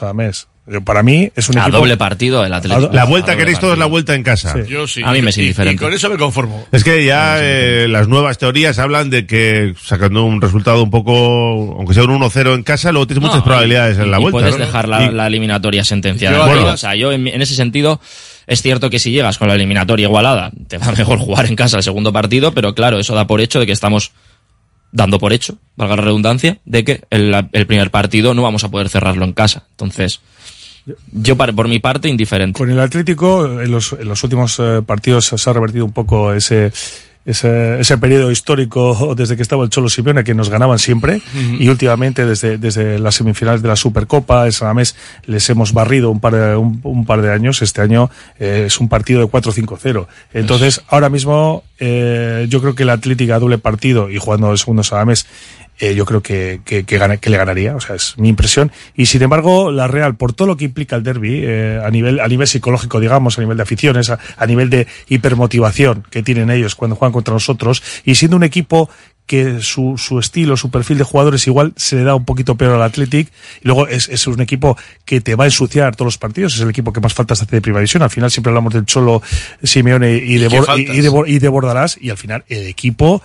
Yo- 0.67 0.81
Para 0.85 1.01
mí 1.01 1.31
es 1.35 1.49
un 1.49 1.57
A 1.57 1.63
equipo. 1.63 1.77
doble 1.79 1.97
partido 1.97 2.45
el 2.45 2.53
Atlético. 2.53 2.91
A- 2.91 2.93
La 2.93 3.01
A 3.01 3.05
vuelta, 3.05 3.31
doble 3.31 3.39
queréis 3.39 3.59
todos 3.59 3.75
la 3.79 3.87
vuelta 3.87 4.13
en 4.13 4.21
casa. 4.21 4.53
Sí. 4.53 4.69
Yo 4.69 4.85
sí. 4.87 5.01
A 5.03 5.11
mí 5.11 5.23
me 5.23 5.31
es 5.31 5.37
y- 5.39 5.41
indiferente. 5.41 5.73
Y 5.83 5.83
con 5.83 5.91
eso 5.91 6.11
me 6.11 6.17
conformo. 6.17 6.63
Es 6.71 6.83
que 6.83 7.03
ya 7.03 7.37
eh, 7.41 7.87
las 7.89 8.07
nuevas 8.07 8.37
teorías 8.37 8.77
hablan 8.77 9.09
de 9.09 9.25
que 9.25 9.73
sacando 9.83 10.23
un 10.25 10.41
resultado 10.41 10.83
un 10.83 10.91
poco, 10.91 11.75
aunque 11.75 11.95
sea 11.95 12.03
un 12.03 12.11
1-0 12.11 12.53
en 12.53 12.61
casa, 12.61 12.91
luego 12.91 13.07
tienes 13.07 13.23
muchas 13.23 13.41
probabilidades 13.41 13.97
y- 13.97 14.01
en 14.01 14.11
la 14.11 14.19
y 14.19 14.21
vuelta. 14.21 14.39
puedes 14.41 14.59
¿no? 14.59 14.65
dejar 14.65 14.87
la, 14.87 15.05
Y- 15.05 15.11
la 15.11 15.25
eliminatoria 15.25 15.83
sentenciada. 15.83 16.37
Yo, 16.37 16.43
Bueno, 16.45 16.61
bueno. 16.61 16.75
o 16.75 16.77
sea, 16.77 16.93
yo 16.93 17.11
en, 17.11 17.27
en 17.27 17.41
ese 17.41 17.55
sentido 17.55 17.99
es 18.45 18.61
cierto 18.61 18.91
que 18.91 18.99
si 18.99 19.09
llegas 19.09 19.39
con 19.39 19.47
la 19.47 19.55
eliminatoria 19.55 20.05
igualada, 20.05 20.51
te 20.67 20.77
va 20.77 20.91
mejor 20.97 21.17
jugar 21.17 21.47
en 21.47 21.55
casa 21.55 21.77
el 21.77 21.83
segundo 21.83 22.13
partido, 22.13 22.51
pero 22.53 22.75
claro, 22.75 22.99
eso 22.99 23.15
da 23.15 23.25
por 23.25 23.41
hecho 23.41 23.59
de 23.59 23.65
que 23.65 23.71
estamos 23.71 24.11
dando 24.93 25.19
por 25.19 25.33
hecho, 25.33 25.57
valga 25.75 25.97
la 25.97 26.03
redundancia, 26.03 26.59
de 26.63 26.85
que 26.85 27.01
el, 27.09 27.49
el 27.51 27.67
primer 27.67 27.91
partido 27.91 28.33
no 28.33 28.43
vamos 28.43 28.63
a 28.63 28.71
poder 28.71 28.87
cerrarlo 28.87 29.25
en 29.25 29.33
casa. 29.33 29.65
Entonces, 29.71 30.21
yo 31.11 31.35
por 31.35 31.67
mi 31.67 31.79
parte 31.79 32.07
indiferente. 32.07 32.57
Con 32.57 32.69
el 32.69 32.79
Atlético, 32.79 33.61
en 33.61 33.71
los, 33.71 33.93
en 33.93 34.07
los 34.07 34.23
últimos 34.23 34.59
eh, 34.59 34.81
partidos 34.85 35.25
se 35.25 35.49
ha 35.49 35.53
revertido 35.53 35.83
un 35.83 35.93
poco 35.93 36.33
ese, 36.33 36.71
ese, 37.25 37.79
ese 37.79 37.97
periodo 37.97 38.31
histórico 38.31 39.13
desde 39.15 39.35
que 39.35 39.41
estaba 39.41 39.63
el 39.63 39.69
Cholo 39.69 39.89
Simeone, 39.89 40.23
que 40.23 40.33
nos 40.33 40.49
ganaban 40.49 40.79
siempre, 40.79 41.21
y 41.59 41.69
últimamente 41.69 42.25
desde, 42.25 42.57
desde 42.57 42.99
las 42.99 43.15
semifinales 43.15 43.61
de 43.61 43.67
la 43.69 43.75
Supercopa, 43.75 44.45
en 44.45 44.51
San 44.51 44.67
Mamés, 44.69 44.95
les 45.25 45.49
hemos 45.49 45.73
barrido 45.73 46.11
un 46.11 46.19
par 46.19 46.35
de, 46.35 46.55
un, 46.55 46.79
un 46.83 47.05
par 47.05 47.21
de 47.21 47.31
años. 47.31 47.61
Este 47.61 47.81
año 47.81 48.09
eh, 48.39 48.65
es 48.67 48.79
un 48.79 48.89
partido 48.89 49.21
de 49.21 49.27
4-5-0. 49.27 50.07
Entonces, 50.33 50.81
ahora 50.87 51.09
mismo, 51.09 51.63
eh, 51.79 52.47
yo 52.49 52.61
creo 52.61 52.75
que 52.75 52.83
el 52.83 52.89
Atlético 52.89 53.33
a 53.33 53.39
doble 53.39 53.57
partido 53.57 54.09
y 54.09 54.17
jugando 54.17 54.51
el 54.51 54.57
segundo 54.57 54.83
San 54.83 54.99
Mamés, 54.99 55.25
eh, 55.79 55.95
yo 55.95 56.05
creo 56.05 56.21
que, 56.21 56.61
que, 56.65 56.83
que, 56.83 56.97
gana- 56.97 57.17
que 57.17 57.29
le 57.29 57.37
ganaría, 57.37 57.75
o 57.75 57.79
sea, 57.81 57.95
es 57.95 58.15
mi 58.17 58.29
impresión. 58.29 58.71
Y 58.95 59.07
sin 59.07 59.21
embargo, 59.23 59.71
la 59.71 59.87
Real, 59.87 60.15
por 60.15 60.33
todo 60.33 60.47
lo 60.47 60.57
que 60.57 60.65
implica 60.65 60.95
el 60.95 61.03
derby, 61.03 61.41
eh, 61.43 61.81
a, 61.83 61.89
nivel, 61.89 62.19
a 62.19 62.27
nivel 62.27 62.47
psicológico, 62.47 62.99
digamos, 62.99 63.37
a 63.37 63.41
nivel 63.41 63.57
de 63.57 63.63
aficiones, 63.63 64.09
a, 64.09 64.19
a 64.37 64.45
nivel 64.45 64.69
de 64.69 64.87
hipermotivación 65.09 66.03
que 66.09 66.23
tienen 66.23 66.49
ellos 66.51 66.75
cuando 66.75 66.95
juegan 66.95 67.13
contra 67.13 67.33
nosotros, 67.33 67.81
y 68.05 68.15
siendo 68.15 68.37
un 68.37 68.43
equipo 68.43 68.89
que 69.25 69.61
su, 69.61 69.97
su 69.97 70.19
estilo, 70.19 70.57
su 70.57 70.69
perfil 70.69 70.97
de 70.97 71.05
jugadores 71.05 71.47
igual 71.47 71.71
se 71.77 71.95
le 71.95 72.03
da 72.03 72.13
un 72.13 72.25
poquito 72.25 72.55
peor 72.55 72.73
al 72.75 72.81
Athletic, 72.81 73.29
y 73.61 73.67
luego 73.67 73.87
es, 73.87 74.09
es 74.09 74.27
un 74.27 74.41
equipo 74.41 74.77
que 75.05 75.21
te 75.21 75.35
va 75.35 75.45
a 75.45 75.47
ensuciar 75.47 75.95
todos 75.95 76.07
los 76.07 76.17
partidos, 76.17 76.55
es 76.55 76.61
el 76.61 76.69
equipo 76.69 76.91
que 76.91 76.99
más 76.99 77.13
faltas 77.13 77.41
hace 77.41 77.55
de 77.55 77.61
primera 77.61 77.79
división, 77.79 78.03
al 78.03 78.09
final 78.09 78.29
siempre 78.29 78.49
hablamos 78.51 78.73
del 78.73 78.85
Cholo, 78.85 79.21
Simeone 79.63 80.15
y 80.17 80.37
de, 80.39 80.49
y, 80.77 80.81
y 80.97 81.01
de, 81.01 81.09
Bor- 81.09 81.29
y 81.29 81.39
de 81.39 81.47
Bordalás, 81.49 81.97
y 82.01 82.09
al 82.09 82.17
final 82.17 82.43
el 82.49 82.67
equipo 82.67 83.23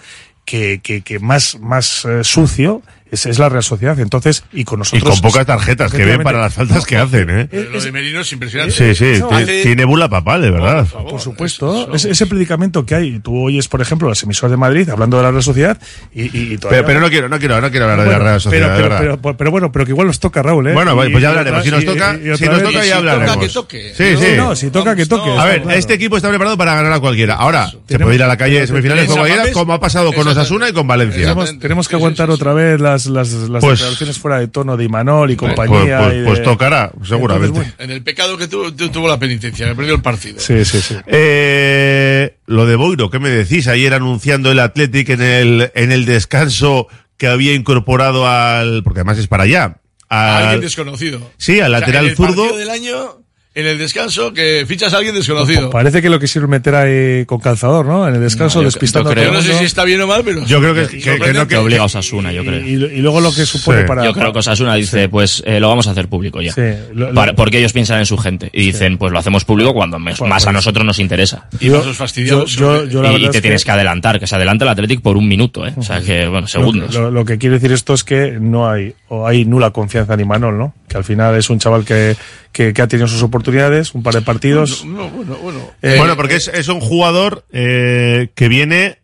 que, 0.49 0.81
que, 0.83 1.03
que 1.03 1.19
más, 1.19 1.59
más 1.61 2.07
eh, 2.07 2.25
sucio 2.25 2.83
es, 3.11 3.27
es 3.27 3.39
la 3.39 3.49
Real 3.49 3.63
Sociedad. 3.63 3.99
Entonces, 4.01 4.45
y 4.53 4.65
con 4.65 4.79
Y 4.79 4.81
nosotros. 4.81 5.21
con 5.21 5.21
pocas 5.31 5.47
tarjetas 5.47 5.93
que 5.93 6.05
ven 6.05 6.23
para 6.23 6.41
las 6.41 6.55
faltas 6.55 6.85
que 6.87 6.97
hacen, 6.97 7.31
¿eh? 7.31 7.49
Pero 7.51 7.71
lo 7.71 7.81
de 7.81 7.93
Merino 7.93 8.21
es 8.21 8.33
impresionante. 8.33 8.75
Sí, 8.75 8.95
sí, 8.95 9.05
Eso 9.17 9.33
hace- 9.33 9.63
tiene 9.63 9.85
bula 9.85 10.09
papal, 10.09 10.43
de 10.43 10.51
verdad. 10.51 10.87
Por 10.87 11.21
supuesto, 11.21 11.93
ese, 11.95 12.11
ese 12.11 12.27
predicamento 12.27 12.85
que 12.87 12.95
hay. 12.95 13.19
Tú 13.21 13.45
oyes, 13.47 13.69
por 13.69 13.81
ejemplo, 13.81 14.09
las 14.09 14.23
emisoras 14.23 14.51
de 14.51 14.57
Madrid 14.57 14.89
hablando 14.89 15.17
de 15.17 15.23
la 15.23 15.31
Real 15.31 15.43
Sociedad 15.43 15.79
y, 16.15 16.23
y, 16.25 16.53
y 16.55 16.59
todavía- 16.59 16.79
Pero, 16.85 16.87
pero 16.87 17.01
no 17.01 17.09
quiero, 17.11 17.29
no 17.29 17.39
quiero, 17.39 17.61
no 17.61 17.71
quiero 17.71 17.85
hablar 17.91 18.05
de 18.07 18.13
la 18.13 18.19
Real 18.19 18.41
Sociedad, 18.41 18.67
pero, 18.69 18.77
de 18.77 18.83
pero, 18.83 18.89
verdad. 19.05 19.19
pero- 19.23 19.37
pero 19.37 19.51
bueno, 19.51 19.73
pero 19.73 19.85
que 19.85 19.91
igual 19.93 20.07
nos 20.07 20.21
toca, 20.21 20.43
Raúl, 20.43 20.69
¿eh? 20.69 20.73
Bueno, 20.73 20.95
pues 20.95 21.09
Y- 21.11 21.13
ya 21.15 21.21
y 21.21 21.25
hablaremos. 21.25 21.65
Si 21.65 21.71
nos 21.71 21.83
y- 21.83 21.87
toca, 21.87 22.15
y- 22.23 22.31
y 22.31 22.37
si 22.37 22.45
nos 22.47 22.59
toca 22.63 22.71
y 22.71 22.75
ya 22.75 22.83
si 22.83 22.91
hablaremos. 22.93 23.35
toca, 23.35 23.41
que 23.47 23.53
toque. 23.53 23.93
Sí, 23.97 24.17
sí. 24.17 24.33
no, 24.37 24.55
si 24.57 24.71
toca, 24.71 24.95
que 24.97 25.07
toque. 25.07 25.31
A 25.39 25.45
ver, 25.45 25.63
claro. 25.63 25.79
este 25.79 25.95
equipo 25.95 26.17
está 26.17 26.29
preparado 26.29 26.57
para 26.57 26.75
ganar 26.75 26.93
a 26.93 27.01
cualquiera. 27.01 27.35
Ahora, 27.35 27.71
se 27.89 27.99
puede 27.99 28.15
ir 28.15 28.23
a 28.23 28.27
la 28.29 28.37
calle 28.37 28.61
de 28.61 28.67
semifinales 28.67 29.07
con 29.07 29.17
cualquiera, 29.19 29.51
como 29.53 29.73
ha 29.73 29.81
pasado 29.81 30.13
con 30.13 30.27
Osasuna 30.29 30.69
y 30.69 30.73
con 30.73 30.87
Valencia. 30.87 31.21
Tenemos, 31.23 31.59
tenemos 31.59 31.89
que 31.89 31.97
aguantar 31.97 32.31
otra 32.31 32.53
vez 32.53 32.81
las, 33.07 33.31
las, 33.33 33.49
las 33.49 33.61
Pues- 33.63 33.79
declaraciones 33.79 34.19
fuera 34.19 34.39
de 34.41 34.49
tono 34.49 34.77
de 34.77 34.85
Imanol 34.85 35.31
y 35.31 35.37
Pues, 35.37 35.55
compañía. 35.55 35.99
pues- 36.03 36.15
y 36.15 36.19
de- 36.19 36.25
pues 36.27 36.43
tocará, 36.43 36.93
seguramente. 37.05 37.59
Entonces, 37.59 37.75
En 37.79 37.91
el 37.91 38.03
pecado 38.03 38.37
que 38.37 38.49
tuvo, 38.49 38.73
tu- 38.75 38.89
tuvo 38.91 39.09
la 39.09 39.19
penitencia, 39.19 39.67
me 39.67 39.75
perdió 39.75 39.95
el 39.95 40.03
partido. 40.03 40.39
Sí, 40.41 40.65
sí, 40.65 40.81
sí. 40.81 40.97
Eh, 41.07 42.37
lo 42.47 42.67
de 42.67 42.77
Boiro, 42.77 43.11
¿qué 43.11 43.19
me 43.19 43.29
decís? 43.29 43.69
Ayer 43.69 43.95
anunciando 43.95 44.51
el 44.51 44.59
Athletic 44.61 45.09
en 45.11 45.23
el, 45.23 45.71
en 45.75 45.93
el 45.93 46.05
descanso 46.05 46.89
que 47.17 47.27
había 47.27 47.55
incorporado 47.55 48.27
al, 48.29 48.83
porque 48.83 49.01
además 49.01 49.19
es 49.19 49.27
para 49.27 49.45
allá, 49.45 49.79
A 50.09 50.37
alguien 50.39 50.55
al, 50.55 50.61
desconocido. 50.61 51.21
sí, 51.37 51.61
al 51.61 51.73
O 51.75 51.79
sea, 51.79 51.81
lateral 51.81 52.05
en 52.05 52.11
el 52.11 52.17
zurdo. 52.17 52.35
partido 52.43 52.57
del 52.59 52.71
año, 52.71 53.19
en 53.61 53.67
el 53.67 53.79
descanso, 53.79 54.33
que 54.33 54.65
fichas 54.69 54.95
a 54.95 54.99
alguien 54.99 55.15
desconocido. 55.15 55.71
Parece 55.71 56.01
que 56.01 56.09
lo 56.09 56.21
quisieron 56.21 56.49
meter 56.51 56.75
ahí 56.75 57.25
con 57.27 57.41
calzador, 57.41 57.87
¿no? 57.87 58.07
En 58.09 58.15
el 58.15 58.21
descanso, 58.21 58.59
No, 58.59 58.63
yo- 58.63 58.67
despistando 58.69 59.11
yo 59.11 59.15
creo- 59.15 59.29
el 59.29 59.35
no 59.35 59.43
sé 59.43 59.59
si 59.59 59.65
está 59.65 59.85
bien 59.85 60.01
o 60.01 60.07
mal, 60.07 60.23
pero. 60.25 60.45
Yo 60.47 60.61
creo 60.61 60.75
que, 60.75 60.87
que- 60.99 61.19
que 61.19 61.33
no, 61.33 61.49
que 61.49 61.57
obliga 61.57 61.83
a 61.83 61.87
Osasuna, 61.87 62.33
yo 62.33 62.45
creo. 62.45 62.61
Y, 62.65 62.73
y 62.75 63.01
luego 63.03 63.21
lo 63.21 63.33
que 63.35 63.45
supone 63.47 63.81
Sí. 63.83 63.87
para. 63.89 64.05
Yo 64.05 64.13
creo 64.13 64.33
que 64.33 64.39
Osasuna 64.39 64.75
dice, 64.77 65.09
pues 65.09 65.43
eh, 65.47 65.59
lo 65.61 65.69
vamos 65.69 65.87
a 65.89 65.91
hacer 65.91 66.09
público 66.09 66.41
ya. 66.41 66.53
Sí, 66.53 66.61
lo- 66.95 67.09
lo- 67.09 67.15
Para- 67.15 67.35
porque 67.35 67.59
ellos 67.59 67.73
piensan 67.73 67.99
en 67.99 68.07
su 68.07 68.17
gente. 68.17 68.51
Y 68.53 68.67
dicen, 68.67 68.97
pues 68.99 69.13
lo 69.13 69.19
hacemos 69.19 69.45
público 69.45 69.75
cuando 69.75 69.99
me- 69.99 70.15
más 70.27 70.47
a 70.47 70.53
nosotros 70.53 70.85
nos 70.87 70.99
interesa. 70.99 71.49
Y 71.61 71.67
Yo- 71.67 71.83
fastidiados. 71.95 72.53
yo- 72.57 72.85
yo 72.87 73.03
y, 73.19 73.29
te 73.31 73.39
es 73.39 73.43
tienes 73.43 73.65
que 73.65 73.71
adelantar, 73.73 74.21
que 74.21 74.27
se 74.27 74.37
adelanta 74.37 74.65
el 74.65 74.71
Athletic 74.71 75.01
por 75.01 75.17
un 75.17 75.27
minuto, 75.27 75.67
¿eh? 75.67 75.73
O 75.77 75.83
sea 75.83 76.01
que, 76.01 76.27
bueno, 76.29 76.47
segundos. 76.47 76.95
Lo, 76.95 77.03
lo- 77.03 77.11
lo 77.11 77.25
que 77.25 77.39
quiere 77.39 77.57
decir 77.57 77.73
esto 77.73 77.95
es 77.95 78.05
que 78.05 78.39
no 78.41 78.71
hay, 78.71 78.95
o 79.09 79.27
hay 79.27 79.45
nula 79.45 79.71
confianza 79.71 80.15
en 80.15 80.21
Imanol, 80.21 80.57
¿no? 80.59 80.75
Que 80.89 80.97
al 80.97 81.05
final 81.05 81.35
es 81.37 81.51
un 81.51 81.59
chaval 81.59 81.85
que, 81.85 82.17
que, 82.53 82.73
que 82.73 82.83
ha 82.83 82.87
tenido 82.89 83.07
sus 83.07 83.23
oportunidades, 83.23 83.48
un 83.95 84.03
par 84.03 84.15
de 84.15 84.23
partidos. 84.23 84.85
No, 84.85 85.09
bueno, 85.11 85.37
bueno. 85.43 85.61
Eh, 85.83 85.95
bueno, 85.99 86.17
porque 86.17 86.37
es, 86.37 86.49
es 86.49 86.69
un 86.69 86.81
jugador 86.81 87.45
eh, 87.53 88.29
que 88.35 88.49
viene, 88.49 88.99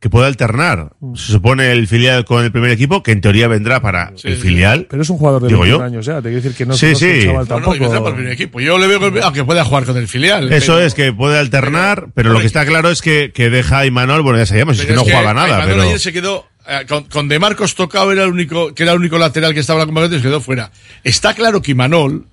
que 0.00 0.08
puede 0.10 0.26
alternar. 0.26 0.92
Se 1.16 1.32
supone 1.32 1.72
el 1.72 1.88
filial 1.88 2.24
con 2.24 2.44
el 2.44 2.52
primer 2.52 2.70
equipo, 2.70 3.02
que 3.02 3.10
en 3.12 3.20
teoría 3.20 3.48
vendrá 3.48 3.80
para 3.80 4.12
el 4.22 4.36
filial. 4.36 4.86
Pero 4.88 5.02
es 5.02 5.10
un 5.10 5.18
jugador 5.18 5.42
de 5.42 5.48
Digo 5.48 5.60
21 5.62 5.78
yo. 5.80 5.84
años 5.84 6.06
ya, 6.06 6.16
te 6.16 6.28
quiero 6.28 6.36
decir 6.36 6.54
que 6.56 6.66
no, 6.66 6.74
Sí, 6.74 6.86
no 6.86 6.92
es 6.92 7.02
un 7.02 7.08
sí. 7.08 7.24
chaval 7.26 7.48
tampoco. 7.48 7.74
el 8.08 8.14
primer 8.14 8.32
equipo. 8.32 8.60
Yo 8.60 8.78
le 8.78 8.86
veo 8.86 9.12
que, 9.12 9.20
aunque 9.20 9.44
pueda 9.44 9.64
jugar 9.64 9.84
con 9.84 9.96
el 9.96 10.06
filial. 10.06 10.52
Eso 10.52 10.74
pero- 10.74 10.86
es, 10.86 10.94
que 10.94 11.12
puede 11.12 11.38
alternar, 11.38 12.08
pero, 12.14 12.30
lo 12.32 12.40
que 12.40 12.46
está 12.46 12.64
claro 12.64 12.90
es 12.90 13.02
que, 13.02 13.32
que 13.34 13.50
deja 13.50 13.78
a 13.80 13.86
Imanol, 13.86 14.22
bueno, 14.22 14.38
ya 14.38 14.46
sabíamos, 14.46 14.78
es 14.78 14.86
que 14.86 14.92
no 14.94 15.02
jugaba 15.02 15.34
nada, 15.34 15.48
Imanol 15.48 15.66
pero... 15.68 15.82
ayer 15.82 15.98
se 16.00 16.12
quedó. 16.12 16.46
eh, 16.68 16.84
Con, 16.88 17.04
con 17.04 17.26
De 17.28 17.38
Marcos 17.40 17.74
tocado 17.74 18.12
era 18.12 18.22
el 18.22 18.30
único, 18.30 18.72
que 18.74 18.84
era 18.84 18.92
el 18.92 18.98
único 18.98 19.18
lateral 19.18 19.52
que 19.52 19.60
estaba 19.60 19.78
en 19.78 19.80
la 19.80 19.86
convocatoria 19.86 20.18
y 20.18 20.22
se 20.22 20.28
quedó 20.28 20.40
fuera. 20.40 20.70
Está 21.02 21.34
claro 21.34 21.60
que 21.60 21.72
Imanol, 21.72 22.26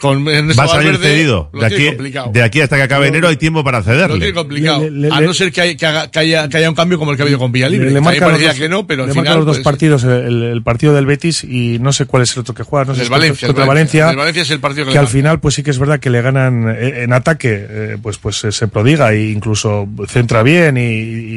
con 0.00 0.26
Ernesto 0.28 0.60
Va 0.60 0.64
a 0.64 0.68
salir 0.68 0.92
Valverde, 0.92 1.14
cedido. 1.14 1.50
De 1.52 1.66
aquí, 1.66 1.86
complicado. 1.86 2.30
de 2.32 2.42
aquí 2.42 2.60
hasta 2.60 2.76
que 2.76 2.82
acabe 2.82 3.08
enero 3.08 3.28
hay 3.28 3.36
tiempo 3.36 3.62
para 3.62 3.78
Lo 3.78 3.84
tiene 3.84 3.98
cederle. 4.00 4.32
complicado. 4.32 4.80
Le- 4.80 4.90
le- 4.90 5.08
a 5.14 5.20
no 5.20 5.34
ser 5.34 5.52
que, 5.52 5.60
hay- 5.60 5.76
que 5.76 5.86
haga- 5.86 6.10
que 6.10 6.18
haya, 6.18 6.48
que 6.48 6.56
haya 6.56 6.68
un 6.68 6.74
cambio 6.74 6.98
como 6.98 7.10
el 7.12 7.16
que 7.16 7.22
ha 7.22 7.26
habido 7.26 7.38
con 7.38 7.52
Villalibre. 7.52 7.90
Le, 7.90 8.00
marca 8.00 8.28
los 8.28 8.40
dos, 8.42 8.54
que 8.54 8.68
no, 8.68 8.86
pero 8.86 9.02
al 9.02 9.08
le 9.08 9.12
final. 9.12 9.24
marca 9.26 9.36
los 9.38 9.46
dos 9.46 9.56
pues, 9.58 9.64
partidos, 9.64 10.04
el, 10.04 10.42
el 10.42 10.62
partido 10.62 10.94
del 10.94 11.06
Betis 11.06 11.44
y 11.44 11.78
no 11.80 11.92
sé 11.92 12.06
cuál 12.06 12.22
es 12.22 12.32
el 12.34 12.40
otro 12.40 12.54
que 12.54 12.62
juega, 12.62 12.84
no 12.86 12.94
sé 12.94 13.02
El 13.02 13.06
si 13.06 13.10
Valencia, 13.12 13.46
contra 13.48 13.64
el 13.64 13.68
Valencia, 13.68 14.04
Valencia. 14.06 14.10
El 14.10 14.16
Valencia 14.18 14.42
es 14.42 14.50
el 14.50 14.60
partido 14.60 14.84
que 14.86 14.90
que 14.90 14.94
le 14.94 15.00
al 15.00 15.08
final 15.08 15.40
pues 15.40 15.54
sí 15.54 15.62
que 15.62 15.70
es 15.70 15.78
verdad 15.78 16.00
que 16.00 16.10
le 16.10 16.22
ganan 16.22 16.68
eh, 16.70 17.02
en 17.04 17.12
ataque, 17.12 17.66
eh, 17.68 17.96
pues 18.02 18.18
pues 18.18 18.42
eh, 18.44 18.52
se 18.52 18.68
prodiga 18.68 19.12
e 19.12 19.28
incluso 19.30 19.86
centra 20.08 20.42
bien 20.42 20.76
y, 20.76 20.80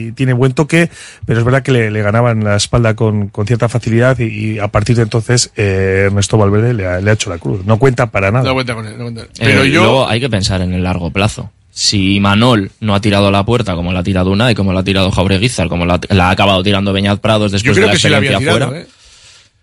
y 0.07 0.11
tiene 0.14 0.34
buen 0.34 0.53
toque, 0.53 0.90
pero 1.26 1.40
es 1.40 1.45
verdad 1.45 1.64
que 1.64 1.72
le, 1.72 1.91
le 1.91 2.02
ganaban 2.02 2.44
la 2.44 2.56
espalda 2.56 2.95
con, 2.95 3.27
con 3.30 3.45
cierta 3.45 3.68
facilidad 3.69 4.18
y, 4.19 4.23
y 4.53 4.60
a 4.60 4.68
partir 4.69 4.95
de 4.95 5.03
entonces 5.03 5.52
eh, 5.57 6.06
Ernesto 6.07 6.38
Valverde 6.38 6.73
le 6.73 6.88
ha, 6.88 6.99
le 7.02 7.10
ha 7.11 7.14
hecho 7.14 7.30
la 7.30 7.38
cruz. 7.38 7.65
No 7.65 7.77
cuenta 7.80 8.11
para 8.11 8.31
nada. 8.31 8.44
No 8.45 8.53
cuenta 8.54 8.74
con 8.76 8.86
él, 8.88 8.94
no 8.98 9.04
cuenta. 9.04 9.22
Eh, 9.24 9.28
Pero 9.40 9.66
yo. 9.66 9.84
Luego 9.84 10.08
hay 10.08 10.20
que 10.20 10.30
pensar 10.30 10.62
en 10.62 10.74
el 10.74 10.84
largo 10.84 11.12
plazo. 11.12 11.52
Si 11.72 12.20
Manol 12.20 12.72
no 12.82 12.94
ha 12.94 13.02
tirado 13.02 13.32
la 13.32 13.44
puerta 13.46 13.74
como 13.76 13.92
la 13.94 14.00
ha 14.00 14.04
tirado 14.04 14.30
Unai, 14.32 14.54
como 14.54 14.74
la 14.74 14.82
ha 14.82 14.84
tirado 14.84 15.10
Jaureguizar, 15.12 15.68
como 15.70 15.86
la, 15.86 16.00
la 16.10 16.28
ha 16.28 16.32
acabado 16.32 16.62
tirando 16.62 16.94
Beñat 16.94 17.20
Prados 17.20 17.52
yo 17.52 17.56
después 17.56 17.74
creo 17.76 17.88
de 17.88 17.88
la 17.88 17.94
que 17.94 18.00
sí 18.00 18.10
la 18.10 18.18
había 18.18 18.30
experiencia 18.32 18.54
tirado, 18.60 18.72
fuera. 18.72 18.86
¿eh? 18.86 18.88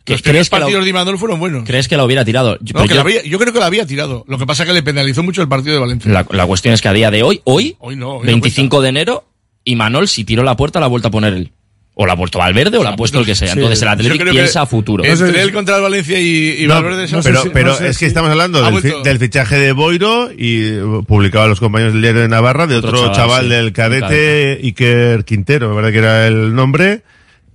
¿Que- 0.05 0.12
Los 0.15 0.23
primeros 0.23 0.49
¿crees, 0.49 0.51
que 0.51 0.57
la, 0.57 0.61
partidos 0.62 0.85
de 0.85 0.91
Imanol 0.91 1.19
fueron 1.19 1.39
buenos. 1.39 1.65
crees 1.67 1.87
que 1.87 1.97
la 1.97 2.05
hubiera 2.05 2.25
tirado? 2.25 2.57
Yo- 2.62 2.73
No, 2.75 2.81
pero 2.81 2.83
que 2.85 2.89
yo- 2.89 2.95
la 2.97 3.01
había- 3.03 3.23
yo 3.23 3.39
creo 3.39 3.53
que 3.53 3.59
la 3.61 3.67
había 3.67 3.87
tirado. 3.87 4.25
Lo 4.27 4.39
que 4.39 4.47
pasa 4.47 4.65
es 4.65 4.69
que 4.69 4.73
le 4.75 4.83
penalizó 4.83 5.23
mucho 5.23 5.41
el 5.41 5.49
partido 5.49 5.75
de 5.75 5.81
Valencia. 5.81 6.11
la, 6.11 6.27
la 6.31 6.47
cuestión 6.47 6.75
es 6.75 6.81
que 6.83 6.89
a 6.89 6.93
día 6.93 7.11
de 7.12 7.23
hoy, 7.23 7.41
hoy, 7.45 7.77
Hoy 7.79 7.95
no, 7.97 8.15
hoy 8.15 8.21
no 8.21 8.27
25 8.27 8.81
de 8.81 8.89
enero, 8.89 9.25
y 9.62 9.77
Manol, 9.77 10.09
si 10.09 10.25
tiró 10.25 10.43
la 10.43 10.57
puerta, 10.57 10.81
la 10.81 10.87
ha 10.87 10.89
vuelto 10.89 11.09
a 11.09 11.11
poner 11.12 11.35
él. 11.35 11.53
O 12.02 12.06
la 12.06 12.14
ha 12.14 12.16
puesto 12.16 12.39
Valverde 12.39 12.78
o 12.78 12.82
la 12.82 12.90
ha 12.90 12.97
puesto 12.97 13.18
el 13.20 13.27
que 13.27 13.35
sea. 13.35 13.48
Sí. 13.48 13.59
Entonces 13.59 13.82
el 13.82 13.89
Atlético 13.89 14.24
piensa 14.31 14.62
a 14.62 14.66
futuro. 14.66 15.05
Entre 15.05 15.43
él 15.43 15.52
contra 15.52 15.77
el 15.77 15.82
Valencia 15.82 16.18
y, 16.18 16.62
y 16.64 16.66
No, 16.66 16.74
Valverde. 16.77 17.06
no 17.12 17.20
pero 17.22 17.43
si- 17.43 17.48
pero 17.51 17.70
no 17.72 17.77
sé 17.77 17.89
es 17.89 17.98
que 17.98 18.06
estamos 18.06 18.31
hablando 18.31 18.64
Ha 18.64 18.70
del, 18.70 18.81
fi- 18.81 19.02
del 19.05 19.18
fichaje 19.18 19.59
de 19.59 19.72
Boiro 19.72 20.31
y 20.35 20.78
publicado 21.06 21.44
a 21.44 21.48
los 21.48 21.60
compañeros 21.60 21.93
del 21.93 22.01
diario 22.01 22.22
de 22.22 22.28
Navarra 22.28 22.66
de 22.66 22.77
otro, 22.77 22.89
Otro 22.89 23.01
chaval, 23.12 23.16
chaval, 23.16 23.43
sí, 23.44 23.48
del 23.51 23.72
cadete. 23.74 24.60
Iker 24.62 25.24
Quintero, 25.27 25.68
me 25.68 25.74
parece 25.74 25.93
que 25.93 25.98
era 25.98 26.27
el 26.27 26.55
nombre, 26.55 27.02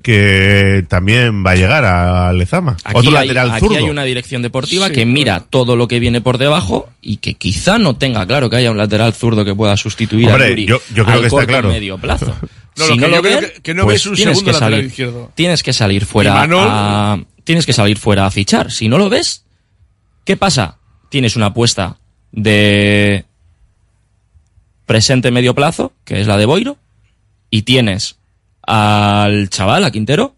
que 0.03 0.85
también 0.87 1.43
va 1.43 1.51
a 1.51 1.55
llegar 1.55 1.83
a 1.83 2.31
Lezama. 2.31 2.77
Aquí, 2.83 2.97
otro 2.99 3.17
hay, 3.17 3.27
lateral 3.27 3.49
aquí 3.49 3.59
zurdo. 3.61 3.77
hay 3.77 3.89
una 3.89 4.03
dirección 4.03 4.43
deportiva 4.43 4.89
Sí, 4.89 4.93
que 4.93 5.05
mira 5.07 5.39
todo 5.39 5.75
lo 5.75 5.87
que 5.87 5.99
viene 5.99 6.21
por 6.21 6.37
debajo 6.37 6.89
y 7.01 7.17
que 7.17 7.33
quizá 7.33 7.79
no 7.79 7.95
tenga 7.95 8.27
claro 8.27 8.47
que 8.51 8.57
haya 8.57 8.69
un 8.69 8.77
lateral 8.77 9.13
zurdo 9.15 9.43
que 9.43 9.55
pueda 9.55 9.75
sustituir 9.75 10.27
Hombre, 10.29 10.45
a 10.45 10.49
Yuri 10.49 10.65
yo- 10.67 10.81
yo 10.93 11.03
creo 11.03 11.15
al 11.15 11.21
que 11.21 11.27
está 11.27 11.47
claro. 11.47 11.69
medio 11.69 11.97
plazo. 11.97 12.35
No, 12.77 12.85
si 12.85 12.95
lo 12.95 12.95
no 12.95 13.05
que 13.07 13.15
lo 13.15 13.21
ven, 13.21 13.39
que- 13.55 13.61
que 13.61 13.73
no 13.73 13.83
pues 13.83 13.95
ves 13.95 14.05
un 14.07 14.15
tienes 14.15 14.37
segundo 14.37 14.51
que 14.51 14.59
salir, 14.59 14.85
izquierdo. 14.85 15.31
tienes 15.35 15.63
que 15.63 15.73
salir 15.73 16.05
fuera 16.05 16.45
Manol- 16.45 16.67
a, 16.69 17.19
tienes 17.43 17.65
que 17.65 17.73
salir 17.73 17.97
fuera 17.97 18.25
a 18.25 18.31
fichar. 18.31 18.71
Si 18.71 18.89
no 18.89 18.97
lo 18.97 19.09
ves, 19.09 19.45
¿qué 20.25 20.35
pasa? 20.37 20.77
Tienes 21.09 21.35
una 21.35 21.47
apuesta 21.47 21.97
de 22.31 23.25
presente 24.85 25.31
medio 25.31 25.55
plazo, 25.55 25.93
que 26.03 26.19
es 26.21 26.27
la 26.27 26.37
de 26.37 26.45
Boiro, 26.45 26.77
y 27.49 27.63
tienes 27.63 28.17
al 28.67 29.49
chaval, 29.49 29.83
a 29.83 29.91
Quintero, 29.91 30.35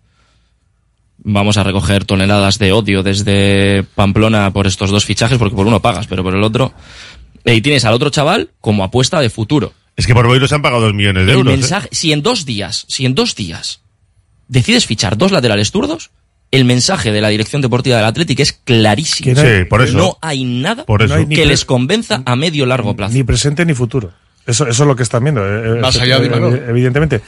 vamos 1.18 1.58
a 1.58 1.64
recoger 1.64 2.06
toneladas 2.06 2.60
de 2.60 2.72
odio 2.72 3.04
desde 3.04 3.84
Pamplona 3.96 4.52
por 4.54 4.68
estos 4.68 4.92
dos 4.92 5.06
fichajes, 5.06 5.38
porque 5.38 5.56
por 5.56 5.68
uno 5.68 5.82
pagas, 5.82 6.08
pero 6.08 6.24
por 6.24 6.36
el 6.36 6.44
otro... 6.44 6.74
Y 7.46 7.62
tienes 7.62 7.86
al 7.86 7.94
otro 7.94 8.10
chaval 8.10 8.52
como 8.60 8.84
apuesta 8.84 9.22
de 9.22 9.30
futuro. 9.30 9.74
Es 9.98 10.08
que 10.08 10.14
por 10.14 10.26
Boiro 10.28 10.48
se 10.48 10.56
han 10.56 10.62
pagado 10.62 10.82
dos 10.84 10.94
millones 10.94 11.26
de 11.26 11.32
El 11.34 11.40
euros. 11.40 11.54
¿eh? 11.54 11.58
mensaje, 11.58 11.90
si 11.92 12.14
en 12.14 12.22
dos 12.22 12.46
días, 12.46 12.86
si 12.88 13.06
en 13.06 13.14
dos 13.16 13.36
días 13.36 13.82
decides 14.48 14.86
fichar 14.86 15.18
dos 15.18 15.32
laterales 15.32 15.72
zurdos, 15.72 16.12
el 16.52 16.64
mensaje 16.64 17.12
de 17.12 17.20
la 17.20 17.28
dirección 17.30 17.62
deportiva 17.62 17.98
del 17.98 18.06
Atlético 18.06 18.42
es 18.42 18.54
clarísimo. 18.54 19.34
Que 19.36 19.42
no 19.42 19.42
hay- 19.48 19.58
Sí, 19.60 19.66
por 19.66 19.82
eso. 19.82 19.98
No 19.98 20.18
hay 20.22 20.44
nada 20.46 20.86
Por 20.86 21.02
eso. 21.02 21.14
No 21.14 21.20
hay 21.20 21.26
ni 21.26 21.36
que 21.36 21.46
les 21.46 21.66
convenza 21.66 22.22
a 22.26 22.36
medio 22.38 22.66
largo 22.66 22.96
plazo. 22.96 23.14
Ni 23.14 23.24
presente 23.24 23.66
ni 23.66 23.74
futuro. 23.74 24.12
Eso, 24.46 24.66
eso 24.68 24.84
es 24.84 24.88
lo 24.88 24.96
que 24.96 25.04
están 25.04 25.24
viendo. 25.24 25.42
eh, 25.46 25.78
eh, 25.78 25.82
Más 25.82 25.98
allá 26.00 26.20
de 26.20 26.28
Imanol. 26.28 26.64
Evidentemente. 26.70 27.20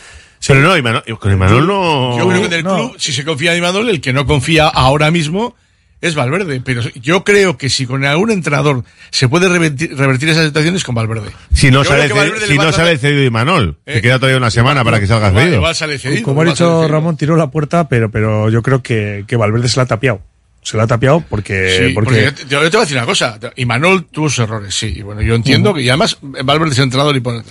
Pero 0.48 0.62
no, 0.62 0.78
Imanol, 0.78 1.04
con 1.20 1.34
Imanol 1.34 1.68
no... 1.68 2.18
Yo 2.18 2.30
creo 2.30 2.42
que 2.44 2.48
del 2.48 2.64
no. 2.64 2.76
club, 2.76 2.96
si 2.98 3.12
se 3.12 3.26
confía 3.26 3.52
en 3.52 3.58
Imanol, 3.58 3.90
el 3.90 4.00
que 4.00 4.14
no 4.14 4.26
confía 4.26 4.68
ahora 4.70 5.12
mismo 5.12 5.54
es 6.02 6.16
Valverde. 6.16 6.62
Pero 6.64 6.82
yo 7.02 7.24
creo 7.24 7.58
que 7.58 7.70
si 7.70 7.86
con 7.86 8.06
algún 8.06 8.32
entrenador 8.32 8.84
se 9.12 9.28
puede 9.28 9.50
revertir, 9.50 9.96
revertir 9.98 10.30
esas 10.30 10.46
situaciones 10.48 10.84
con 10.84 10.96
Valverde. 10.96 11.32
Si 11.54 11.72
no 11.72 11.84
Yo 11.84 11.90
sale, 11.90 12.08
que 12.08 12.14
cedi- 12.14 12.18
Valverde 12.18 12.48
si 12.48 12.58
no 12.58 12.72
sale 12.72 12.98
cedido 12.98 13.24
Imanol, 13.24 13.78
que 13.86 13.98
Eh, 13.98 14.02
queda 14.02 14.18
todavía 14.20 14.38
una 14.38 14.52
semana 14.52 14.84
para 14.84 15.00
que 15.00 15.08
salga 15.08 15.30
Igual- 15.30 15.44
cedido. 15.44 15.58
igual 15.58 15.76
sale 15.76 15.98
cedido, 16.00 16.24
Como 16.24 16.42
ha 16.42 16.46
dicho 16.46 16.56
cedido. 16.58 16.88
Ramón, 16.88 17.18
tiró 17.18 17.36
la 17.36 17.52
puerta, 17.52 17.88
pero, 17.90 18.10
pero 18.12 18.50
yo 18.50 18.62
creo 18.62 18.82
que, 18.82 19.26
que 19.28 19.36
Valverde 19.36 19.68
se 19.70 19.78
la 19.78 19.84
ha 19.84 19.88
tapiado. 19.88 20.22
Se 20.62 20.76
la 20.76 20.84
ha 20.84 20.88
tapiado 20.88 21.22
porque. 21.30 21.88
Sí, 21.88 21.94
porque, 21.94 22.26
yo, 22.26 22.34
te, 22.34 22.42
yo 22.44 22.60
te 22.60 22.68
voy 22.70 22.78
a 22.78 22.80
decir 22.82 22.98
una 22.98 23.06
cosa. 23.06 23.40
Imanol 23.56 24.06
tuvo 24.08 24.30
sus 24.30 24.40
errores, 24.40 24.76
sí. 24.76 24.94
Y 24.98 25.02
bueno, 25.04 25.22
yo 25.22 25.34
entiendo 25.36 25.74
que, 25.74 25.82
y 25.82 25.90
además, 25.90 26.18
Valverde 26.22 26.72
es 26.74 26.78
el 26.80 26.84
entrenador 26.84 27.16
y 27.16 27.22
pone. 27.22 27.44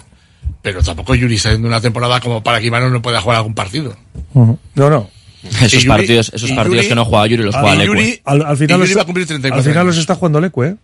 Pero 0.60 0.82
tampoco 0.82 1.14
Yuri 1.14 1.36
está 1.36 1.48
haciendo 1.48 1.68
una 1.68 1.80
temporada 1.80 2.20
como 2.20 2.42
para 2.42 2.60
que 2.60 2.66
Imanol 2.66 2.92
no 2.92 3.00
pueda 3.00 3.20
jugar 3.22 3.38
algún 3.38 3.54
partido. 3.54 3.96
Ujú. 4.34 4.58
No, 4.74 4.90
no. 4.90 5.10
Esos 5.62 5.84
Yuri- 5.84 5.88
partidos, 5.88 6.32
esos 6.34 6.50
partidos 6.52 6.84
Yuri- 6.84 6.88
que 6.88 6.94
no 6.94 7.04
juega 7.04 7.26
Yuri 7.26 7.42
los 7.44 7.54
juega 7.54 7.74
Leque. 7.76 7.90
Yuri- 7.92 8.20
Al, 8.24 8.56
final, 8.56 8.80
los, 8.80 8.96
va 8.96 9.02
a 9.02 9.04
cumplir 9.04 9.26
34 9.26 9.58
al 9.58 9.72
final 9.72 9.86
los 9.86 9.98
está 9.98 10.14
jugando 10.16 10.40
Lecue, 10.40 10.68
¿eh? 10.68 10.76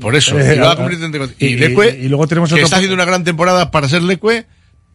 Por 0.00 0.16
eso. 0.16 0.38
Eh, 0.38 0.54
y 0.56 0.58
va 0.58 0.70
a- 0.70 0.72
a 0.72 0.76
cumplir 0.76 0.98
34. 0.98 1.36
y- 1.38 1.46
Y, 1.46 1.56
Lecue, 1.56 1.98
y- 2.00 2.06
y 2.06 2.08
luego 2.08 2.26
tenemos 2.26 2.48
que 2.48 2.54
otro- 2.54 2.64
está 2.64 2.76
haciendo 2.76 2.94
una 2.94 3.04
gran 3.04 3.22
temporada 3.24 3.70
para 3.70 3.88
ser 3.88 4.02
Lecue, 4.02 4.46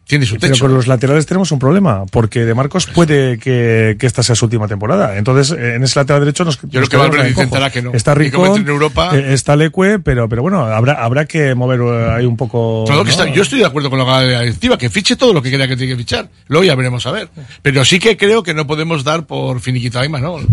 tiene 0.06 0.26
su 0.26 0.36
Pero 0.36 0.52
techo. 0.52 0.64
con 0.66 0.74
los 0.74 0.86
laterales 0.86 1.24
tenemos 1.24 1.50
un 1.52 1.58
problema, 1.58 2.04
porque 2.06 2.44
de 2.44 2.54
Marcos 2.54 2.86
puede 2.86 3.38
que, 3.38 3.96
que 3.98 4.06
esta 4.06 4.22
sea 4.22 4.34
su 4.34 4.44
última 4.44 4.68
temporada. 4.68 5.16
Entonces, 5.16 5.56
eh, 5.58 5.76
en 5.76 5.82
ese 5.84 5.98
lateral 5.98 6.20
derecho 6.20 6.44
nos. 6.44 6.60
Yo 6.62 6.68
creo 6.68 6.88
que 6.88 6.96
Valverde 6.96 7.28
intentará 7.30 7.70
que 7.70 7.80
no. 7.82 7.92
Está 7.94 8.14
Rico, 8.14 8.56
en 8.56 8.68
Europa- 8.68 9.16
está 9.18 9.56
Leque, 9.56 9.98
pero, 10.04 10.28
pero 10.28 10.42
bueno, 10.42 10.60
habrá, 10.66 11.02
habrá 11.02 11.24
que 11.24 11.54
mover 11.54 11.80
eh, 11.80 12.10
ahí 12.18 12.26
un 12.26 12.36
poco. 12.36 12.84
Yo 13.32 13.42
estoy 13.42 13.60
de 13.60 13.64
acuerdo 13.66 13.88
con 13.90 13.98
lo 13.98 14.04
que 14.04 14.10
la 14.10 14.40
directiva, 14.42 14.76
que 14.76 14.90
fiche 14.90 15.16
todo 15.16 15.32
lo 15.32 15.40
que 15.40 15.50
crea 15.50 15.66
que 15.66 15.76
tiene 15.76 15.92
que 15.94 15.98
fichar. 15.98 16.28
Luego 16.48 16.64
ya 16.64 16.74
veremos 16.74 17.06
a 17.06 17.10
ver. 17.12 17.28
Pero 17.62 17.84
sí 17.84 17.98
que 17.98 18.16
creo 18.16 18.42
que 18.42 18.52
no 18.54 18.66
podemos 18.66 19.04
dar 19.04 19.26
por 19.26 19.60
finiquitado 19.60 20.02
a 20.02 20.06
Imanol. 20.06 20.46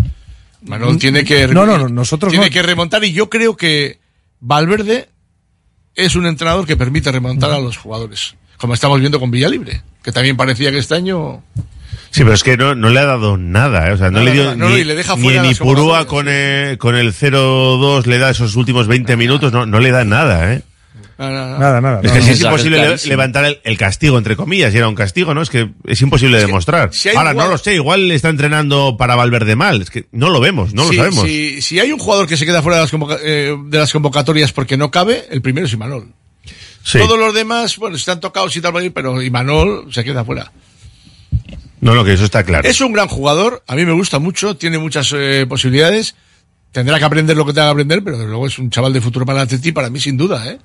Manol 0.62 0.96
tiene 0.98 1.24
que 1.24 1.46
No, 1.48 1.66
no, 1.66 1.76
no, 1.76 1.88
nosotros 1.88 2.30
tiene 2.30 2.46
no. 2.46 2.52
que 2.52 2.62
remontar 2.62 3.02
y 3.04 3.12
yo 3.12 3.28
creo 3.28 3.56
que 3.56 3.98
Valverde 4.40 5.08
es 5.94 6.14
un 6.16 6.24
entrenador 6.26 6.66
que 6.66 6.76
permite 6.76 7.10
remontar 7.12 7.50
a 7.50 7.58
los 7.58 7.76
jugadores, 7.76 8.34
como 8.62 8.72
estamos 8.72 8.98
viendo 9.00 9.20
con 9.20 9.30
Villalibre, 9.30 9.82
que 10.02 10.10
también 10.12 10.38
parecía 10.38 10.70
que 10.70 10.78
este 10.78 10.94
año 10.94 11.42
Sí, 12.10 12.20
pero 12.24 12.32
es 12.34 12.42
que 12.42 12.56
no, 12.56 12.74
no 12.74 12.90
le 12.90 13.00
ha 13.00 13.04
dado 13.06 13.36
nada, 13.38 13.88
¿eh? 13.88 13.92
o 13.92 13.96
sea, 13.98 14.06
no 14.10 14.18
Nada, 14.20 14.24
le 14.24 14.32
dio 14.32 14.44
nada, 14.44 14.56
no, 14.56 14.68
ni, 14.70 14.76
y 14.76 14.84
le 14.84 14.94
deja 14.94 15.16
ni 15.16 15.22
fuera 15.22 15.40
en 15.40 15.46
las 15.48 15.56
Ipurúa 15.56 16.06
con 16.06 16.28
el, 16.28 16.76
con 16.78 16.94
el 16.96 17.12
0-2 17.14 18.04
le 18.06 18.18
da 18.18 18.30
esos 18.30 18.54
últimos 18.56 18.86
20 18.86 19.16
minutos, 19.16 19.52
no, 19.52 19.64
no 19.66 19.80
le 19.80 19.90
da 19.90 20.04
nada, 20.04 20.54
¿eh? 20.54 20.62
Nada, 21.18 21.80
nada. 21.80 22.00
Es 22.02 22.08
no, 22.08 22.12
que 22.14 22.18
no. 22.18 22.24
sí 22.26 22.30
es 22.32 22.40
imposible 22.42 22.78
le- 22.78 22.96
levantar 23.08 23.44
el, 23.44 23.60
el 23.64 23.78
castigo, 23.78 24.18
entre 24.18 24.34
comillas, 24.34 24.74
y 24.74 24.78
era 24.78 24.88
un 24.88 24.94
castigo, 24.96 25.32
¿no? 25.34 25.40
Es 25.42 25.50
que 25.50 25.70
es 25.86 26.00
imposible 26.02 26.38
demostrar. 26.38 26.90
si 26.92 27.10
Ahora, 27.10 27.30
un 27.30 27.36
no 27.36 27.42
jugador- 27.44 27.50
lo 27.52 27.58
sé, 27.58 27.74
igual 27.74 28.08
le 28.08 28.14
está 28.16 28.28
entrenando 28.28 28.96
para 28.98 29.14
Valverde 29.14 29.54
mal, 29.54 29.80
es 29.82 29.90
que 29.90 30.06
no 30.10 30.30
lo 30.30 30.40
vemos, 30.40 30.74
no 30.74 30.82
si, 30.88 30.96
lo 30.96 31.02
sabemos. 31.04 31.24
Si, 31.24 31.62
si 31.62 31.78
hay 31.80 31.92
un 31.92 31.98
jugador 31.98 32.26
que 32.26 32.36
se 32.36 32.44
queda 32.44 32.60
fuera 32.60 32.76
de 32.78 32.82
las, 32.82 32.92
convoca- 32.92 33.18
eh, 33.22 33.56
de 33.66 33.78
las 33.78 33.92
convocatorias 33.92 34.52
porque 34.52 34.76
no 34.76 34.90
cabe, 34.90 35.26
el 35.30 35.40
primero 35.42 35.66
es 35.66 35.72
Imanol. 35.72 36.12
Sí. 36.82 36.98
Todos 36.98 37.18
los 37.18 37.32
demás, 37.34 37.76
bueno, 37.76 37.96
están 37.96 38.20
tocados 38.20 38.56
y 38.56 38.60
tal, 38.60 38.92
pero 38.92 39.22
Imanol 39.22 39.92
se 39.92 40.04
queda 40.04 40.24
fuera. 40.24 40.50
No, 41.80 41.94
no, 41.94 42.04
que 42.04 42.12
eso 42.12 42.24
está 42.24 42.44
claro. 42.44 42.68
Es 42.68 42.80
un 42.80 42.92
gran 42.92 43.08
jugador, 43.08 43.62
a 43.66 43.74
mí 43.74 43.84
me 43.84 43.92
gusta 43.92 44.18
mucho, 44.18 44.56
tiene 44.56 44.78
muchas 44.78 45.12
eh, 45.14 45.46
posibilidades. 45.48 46.14
Tendrá 46.72 46.98
que 46.98 47.04
aprender 47.04 47.36
lo 47.36 47.44
que 47.44 47.52
tenga 47.52 47.66
que 47.66 47.72
aprender, 47.72 48.02
pero 48.02 48.16
desde 48.16 48.30
luego 48.30 48.46
es 48.46 48.58
un 48.58 48.70
chaval 48.70 48.94
de 48.94 49.02
futuro 49.02 49.26
para 49.26 49.40
el 49.40 49.44
Atleti, 49.44 49.72
para 49.72 49.90
mí 49.90 50.00
sin 50.00 50.16
duda, 50.16 50.46
¿eh? 50.48 50.58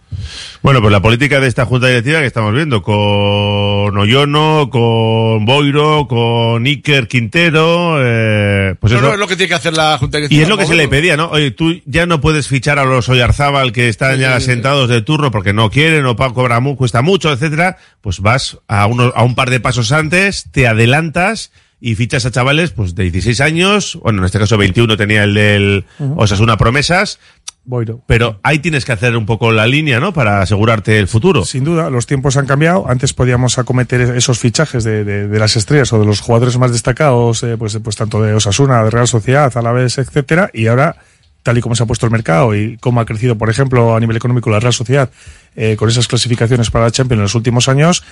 Bueno, 0.61 0.79
pues 0.81 0.91
la 0.91 1.01
política 1.01 1.41
de 1.41 1.47
esta 1.47 1.65
junta 1.65 1.87
directiva 1.87 2.21
que 2.21 2.25
estamos 2.27 2.53
viendo, 2.53 2.81
con 2.81 3.97
Oyono, 3.97 4.69
con 4.71 5.45
Boiro, 5.45 6.07
con 6.07 6.65
Iker 6.65 7.09
Quintero, 7.09 7.97
eh, 8.01 8.75
pues 8.79 8.93
no, 8.93 8.99
eso. 8.99 9.07
no, 9.07 9.13
es 9.15 9.19
lo 9.19 9.27
que 9.27 9.35
tiene 9.35 9.49
que 9.49 9.55
hacer 9.55 9.73
la 9.73 9.97
Junta 9.97 10.17
Directiva. 10.17 10.39
Y 10.39 10.43
es 10.43 10.49
lo 10.49 10.57
que 10.57 10.65
se 10.65 10.75
le 10.75 10.87
pedía, 10.87 11.17
¿no? 11.17 11.29
Oye, 11.29 11.51
tú 11.51 11.75
ya 11.85 12.05
no 12.05 12.21
puedes 12.21 12.47
fichar 12.47 12.79
a 12.79 12.85
los 12.85 13.09
Oyarzábal 13.09 13.73
que 13.73 13.89
están 13.89 14.17
ya 14.17 14.39
sentados 14.39 14.87
de 14.87 15.01
turno 15.01 15.29
porque 15.29 15.51
no 15.51 15.69
quieren 15.69 16.05
o 16.05 16.15
cobra 16.15 16.61
mu- 16.61 16.77
cuesta 16.77 17.01
mucho, 17.01 17.31
etcétera. 17.33 17.77
Pues 17.99 18.21
vas 18.21 18.57
a, 18.69 18.85
uno, 18.87 19.11
a 19.13 19.23
un 19.23 19.35
par 19.35 19.49
de 19.49 19.59
pasos 19.59 19.91
antes, 19.91 20.45
te 20.51 20.67
adelantas 20.67 21.51
y 21.79 21.95
fichas 21.95 22.25
a 22.25 22.31
chavales 22.31 22.71
pues 22.71 22.95
de 22.95 23.03
16 23.03 23.39
años, 23.41 23.99
bueno, 24.01 24.19
en 24.19 24.25
este 24.25 24.39
caso 24.39 24.57
21 24.57 24.97
tenía 24.97 25.23
el 25.23 25.33
del. 25.33 25.85
Osasuna 26.15 26.57
Promesas, 26.57 27.19
Boiro. 27.65 28.01
pero 28.07 28.39
ahí 28.43 28.59
tienes 28.59 28.83
que 28.85 28.93
hacer 28.93 29.15
un 29.15 29.25
poco 29.25 29.51
la 29.51 29.67
línea, 29.67 29.99
¿no? 29.99 30.11
Para 30.13 30.41
asegurarte 30.41 30.97
el 30.97 31.07
futuro. 31.07 31.45
Sin 31.45 31.63
duda, 31.63 31.89
los 31.89 32.07
tiempos 32.07 32.35
han 32.37 32.45
cambiado. 32.47 32.89
Antes 32.89 33.13
podíamos 33.13 33.57
acometer 33.59 34.01
esos 34.01 34.39
fichajes 34.39 34.83
de, 34.83 35.03
de- 35.03 35.27
de 35.27 35.39
las 35.39 35.55
estrellas 35.55 35.91
o 35.93 35.99
de 35.99 36.05
los 36.05 36.19
jugadores 36.21 36.57
más 36.57 36.71
destacados, 36.71 37.43
eh, 37.43 37.57
pues, 37.57 37.77
pues 37.83 37.95
tanto 37.95 38.21
de 38.23 38.33
Osasuna, 38.33 38.83
de 38.83 38.89
Real 38.89 39.07
Sociedad, 39.07 39.55
Alavés, 39.55 39.97
etcétera, 39.99 40.49
y 40.53 40.67
ahora 40.67 40.95
tal 41.43 41.57
y 41.57 41.61
como 41.61 41.75
se 41.75 41.83
ha 41.83 41.85
puesto 41.85 42.05
el 42.05 42.11
mercado 42.11 42.55
y 42.55 42.77
cómo 42.77 42.99
ha 42.99 43.05
crecido, 43.05 43.37
por 43.37 43.49
ejemplo, 43.49 43.95
a 43.95 43.99
nivel 44.01 44.17
económico 44.17 44.49
la 44.49 44.59
Real 44.59 44.73
Sociedad 44.73 45.09
eh, 45.55 45.75
con 45.77 45.87
esas 45.87 46.05
clasificaciones 46.07 46.71
para 46.71 46.85
la 46.85 46.91
Champions 46.91 47.19
en 47.19 47.23
los 47.23 47.35
últimos 47.35 47.69
años, 47.69 48.03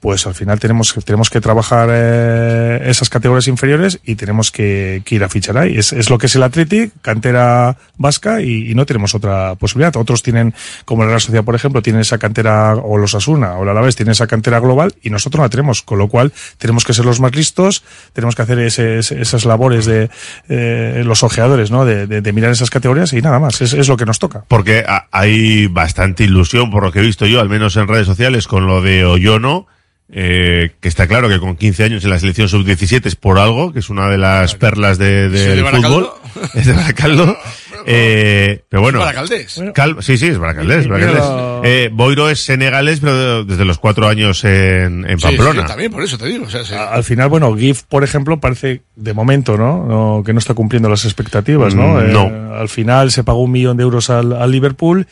pues 0.00 0.26
al 0.28 0.34
final 0.34 0.60
tenemos, 0.60 0.94
tenemos 1.04 1.28
que 1.28 1.40
trabajar 1.40 1.88
eh, 1.90 2.82
esas 2.86 3.08
categorías 3.08 3.48
inferiores 3.48 3.98
y 4.04 4.14
tenemos 4.14 4.52
que, 4.52 5.02
que 5.04 5.16
ir 5.16 5.24
a 5.24 5.28
fichar 5.28 5.58
ahí. 5.58 5.76
Es, 5.76 5.92
es 5.92 6.08
lo 6.08 6.18
que 6.18 6.26
es 6.26 6.36
el 6.36 6.44
Athletic, 6.44 6.92
cantera 7.02 7.76
vasca 7.96 8.40
y, 8.40 8.70
y 8.70 8.74
no 8.76 8.86
tenemos 8.86 9.16
otra 9.16 9.56
posibilidad. 9.56 9.96
Otros 9.96 10.22
tienen, 10.22 10.54
como 10.84 11.02
la 11.02 11.08
Real 11.08 11.20
Sociedad, 11.20 11.42
por 11.44 11.56
ejemplo, 11.56 11.82
tienen 11.82 12.00
esa 12.02 12.18
cantera, 12.18 12.76
o 12.76 12.96
los 12.96 13.16
Asuna 13.16 13.54
o 13.56 13.64
la 13.64 13.72
Alavés 13.72 13.96
tienen 13.96 14.12
esa 14.12 14.28
cantera 14.28 14.60
global 14.60 14.94
y 15.02 15.10
nosotros 15.10 15.38
no 15.40 15.44
la 15.46 15.50
tenemos. 15.50 15.82
Con 15.82 15.98
lo 15.98 16.06
cual 16.08 16.32
tenemos 16.58 16.84
que 16.84 16.94
ser 16.94 17.04
los 17.04 17.18
más 17.18 17.34
listos, 17.34 17.82
tenemos 18.12 18.36
que 18.36 18.42
hacer 18.42 18.60
ese- 18.60 18.98
esas 19.00 19.44
labores 19.44 19.84
de 19.84 20.10
eh, 20.48 21.02
los 21.04 21.24
ojeadores, 21.24 21.70
¿no? 21.72 21.84
De, 21.84 22.06
de- 22.06 22.20
de 22.20 22.32
mirar 22.32 22.52
esas 22.52 22.70
categorías 22.70 23.12
y 23.14 23.20
nada 23.20 23.40
más. 23.40 23.60
Es, 23.60 23.72
es 23.72 23.88
lo 23.88 23.96
que 23.96 24.06
nos 24.06 24.20
toca. 24.20 24.44
Porque 24.46 24.84
hay 25.10 25.66
bastante 25.66 26.22
ilusión, 26.22 26.70
por 26.70 26.84
lo 26.84 26.92
que 26.92 27.00
he 27.00 27.02
visto 27.02 27.26
yo, 27.26 27.40
al 27.40 27.48
menos 27.48 27.76
en 27.76 27.88
redes 27.88 28.06
sociales, 28.06 28.46
con 28.46 28.66
lo 28.68 28.80
de 28.80 29.04
Oyono, 29.04 29.66
eh, 30.10 30.70
que 30.80 30.88
está 30.88 31.06
claro 31.06 31.28
que 31.28 31.38
con 31.38 31.54
15 31.56 31.84
años 31.84 32.04
en 32.04 32.10
la 32.10 32.18
selección 32.18 32.48
sub-17 32.48 33.04
es 33.06 33.14
por 33.14 33.38
algo, 33.38 33.72
que 33.72 33.80
es 33.80 33.90
una 33.90 34.08
de 34.08 34.16
las 34.18 34.54
perlas 34.54 34.96
de, 34.98 35.28
Sí, 35.30 35.36
de 35.38 35.48
del 35.56 35.64
fútbol. 35.66 35.72
Baracaldo. 35.72 36.18
Es 36.54 36.66
de 36.66 36.72
Baracaldo. 36.72 37.36
Eh, 37.90 38.64
pero 38.68 38.82
bueno. 38.82 38.98
Es 38.98 39.04
Baracaldés. 39.06 39.62
Cal- 39.72 39.96
sí, 40.00 40.18
sí, 40.18 40.26
es 40.26 40.36
Baracaldés. 40.36 40.82
Sí, 40.82 40.88
Baracaldés. 40.90 41.22
pero- 41.22 41.62
Eh, 41.64 41.88
Boiro 41.90 42.28
es 42.28 42.40
senegalés, 42.44 43.00
pero 43.00 43.44
desde 43.44 43.64
los 43.64 43.78
cuatro 43.78 44.08
años 44.08 44.44
en, 44.44 45.08
en 45.08 45.18
Sí, 45.18 45.24
Pamplona. 45.24 45.62
sí, 45.62 45.68
también, 45.68 45.90
por 45.92 46.02
eso 46.02 46.18
te 46.18 46.26
digo. 46.26 46.44
O 46.44 46.50
sea, 46.50 46.64
sí. 46.64 46.74
Al 46.74 47.02
final, 47.04 47.28
bueno, 47.30 47.56
GIF, 47.56 47.84
por 47.84 48.04
ejemplo, 48.04 48.40
parece 48.40 48.82
de 48.96 49.14
momento, 49.14 49.56
¿no? 49.56 49.86
No, 49.86 50.22
que 50.24 50.32
no 50.34 50.38
está 50.38 50.52
cumpliendo 50.54 50.90
las 50.90 51.04
expectativas, 51.06 51.74
¿no? 51.74 51.94
Mm, 51.94 52.00
Eh, 52.00 52.08
no. 52.12 52.54
al 52.56 52.68
final 52.68 53.10
se 53.10 53.24
pagó 53.24 53.42
un 53.42 53.52
millón 53.52 53.76
de 53.78 53.84
euros 53.84 54.10
al, 54.10 54.34
al 54.34 54.50
Liverpool 54.50 55.06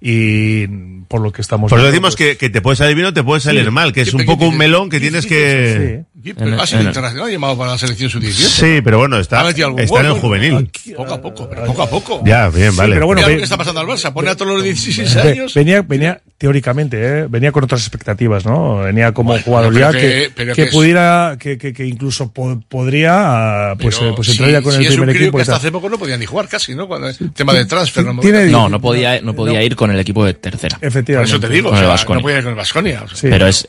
y 0.00 0.66
por 1.12 1.20
lo 1.20 1.30
que 1.30 1.42
estamos 1.42 1.68
Por 1.68 1.78
eso 1.78 1.88
decimos 1.88 2.16
que, 2.16 2.38
que 2.38 2.48
te 2.48 2.62
puede 2.62 2.74
salir 2.74 2.94
bien 2.96 3.06
o 3.08 3.12
te 3.12 3.22
puede 3.22 3.42
salir 3.42 3.64
Sí. 3.66 3.70
mal, 3.70 3.92
que 3.92 4.00
es 4.00 4.14
un 4.14 4.24
poco 4.24 4.46
un 4.48 4.56
melón 4.56 4.88
que 4.88 4.98
tienes 4.98 5.26
que... 5.26 6.04
Sí, 6.22 6.34
pero 6.34 6.60
ha 6.62 6.66
sido 6.66 6.82
internacional 6.82 7.30
llamado 7.30 7.58
para 7.58 7.72
la 7.72 7.78
selección 7.78 8.10
sub-17. 8.10 8.30
Sí, 8.32 8.80
pero 8.82 8.98
bueno, 8.98 9.18
está, 9.18 9.40
Ha 9.40 9.50
está 9.50 9.66
en 9.66 9.78
el 9.78 9.86
bueno, 9.88 10.14
juvenil. 10.16 10.70
Poco 10.96 11.14
a 11.14 11.20
poco, 11.20 11.48
pero 11.48 11.64
poco 11.64 11.82
a 11.82 11.90
poco. 11.90 12.22
Ya, 12.24 12.48
bien, 12.48 12.74
vale. 12.76 12.94
pero 12.94 13.06
bueno, 13.06 13.26
ve- 13.26 13.38
que 13.38 13.42
está 13.44 13.56
pasando 13.56 13.80
al 13.80 13.86
Barça. 13.86 14.12
Pone 14.12 14.30
a 14.30 14.36
todos 14.36 14.52
los 14.52 14.62
16 14.62 15.14
Ve- 15.16 15.20
años. 15.32 15.54
Venía, 15.54 15.82
venía 15.82 16.20
teóricamente, 16.38 16.96
¿eh? 17.20 17.26
venía 17.28 17.52
con 17.52 17.64
otras 17.64 17.80
expectativas, 17.82 18.44
¿no? 18.44 18.78
Venía 18.78 19.12
como 19.12 19.38
jugador 19.38 19.72
pero 19.72 19.92
ya 19.92 19.98
que- 19.98 20.32
que, 20.34 20.46
que 20.46 20.52
que 20.52 20.66
pudiera, 20.66 21.36
que, 21.38 21.56
que, 21.58 21.72
que 21.72 21.86
incluso 21.86 22.30
po- 22.32 22.60
podría, 22.68 23.70
ah, 23.70 23.74
pues, 23.80 23.96
Pero 23.98 24.10
eh, 24.10 24.12
pues 24.16 24.28
entrar 24.30 24.50
ya 24.50 24.62
con 24.62 24.72
si 24.72 24.78
el 24.78 24.84
es 24.86 24.90
un 24.90 24.96
primer 24.96 25.14
crío 25.16 25.26
equipo. 25.28 25.38
que 25.38 25.42
hasta 25.42 25.56
hace 25.56 25.70
poco 25.72 25.88
no 25.88 25.98
podía 25.98 26.16
ni 26.16 26.26
jugar 26.26 26.48
casi, 26.48 26.74
¿no? 26.74 26.86
Cuando 26.88 27.08
el 27.08 27.32
tema 27.32 27.52
de 27.54 27.64
transfer. 27.64 28.04
No, 28.04 28.20
Tiene- 28.20 28.46
No, 28.46 28.68
no 28.68 28.80
podía, 28.80 29.20
no 29.20 29.34
podía 29.34 29.62
ir 29.62 29.76
con 29.76 29.90
el 29.90 29.98
equipo 30.00 30.24
de 30.24 30.34
tercera. 30.34 30.78
Por 30.78 30.88
Efectivamente. 30.88 31.30
eso 31.32 31.40
te 31.40 31.48
digo, 31.48 31.68
Con 31.70 31.78
o 31.78 31.80
el 31.92 31.98
sea, 31.98 32.14
no 32.14 32.20
podía 32.20 32.38
ir 32.38 32.42
con 32.44 32.50
el 32.50 32.56
Basconia. 32.56 33.04
Sí. 33.14 33.28
Pero 33.30 33.46
es. 33.46 33.66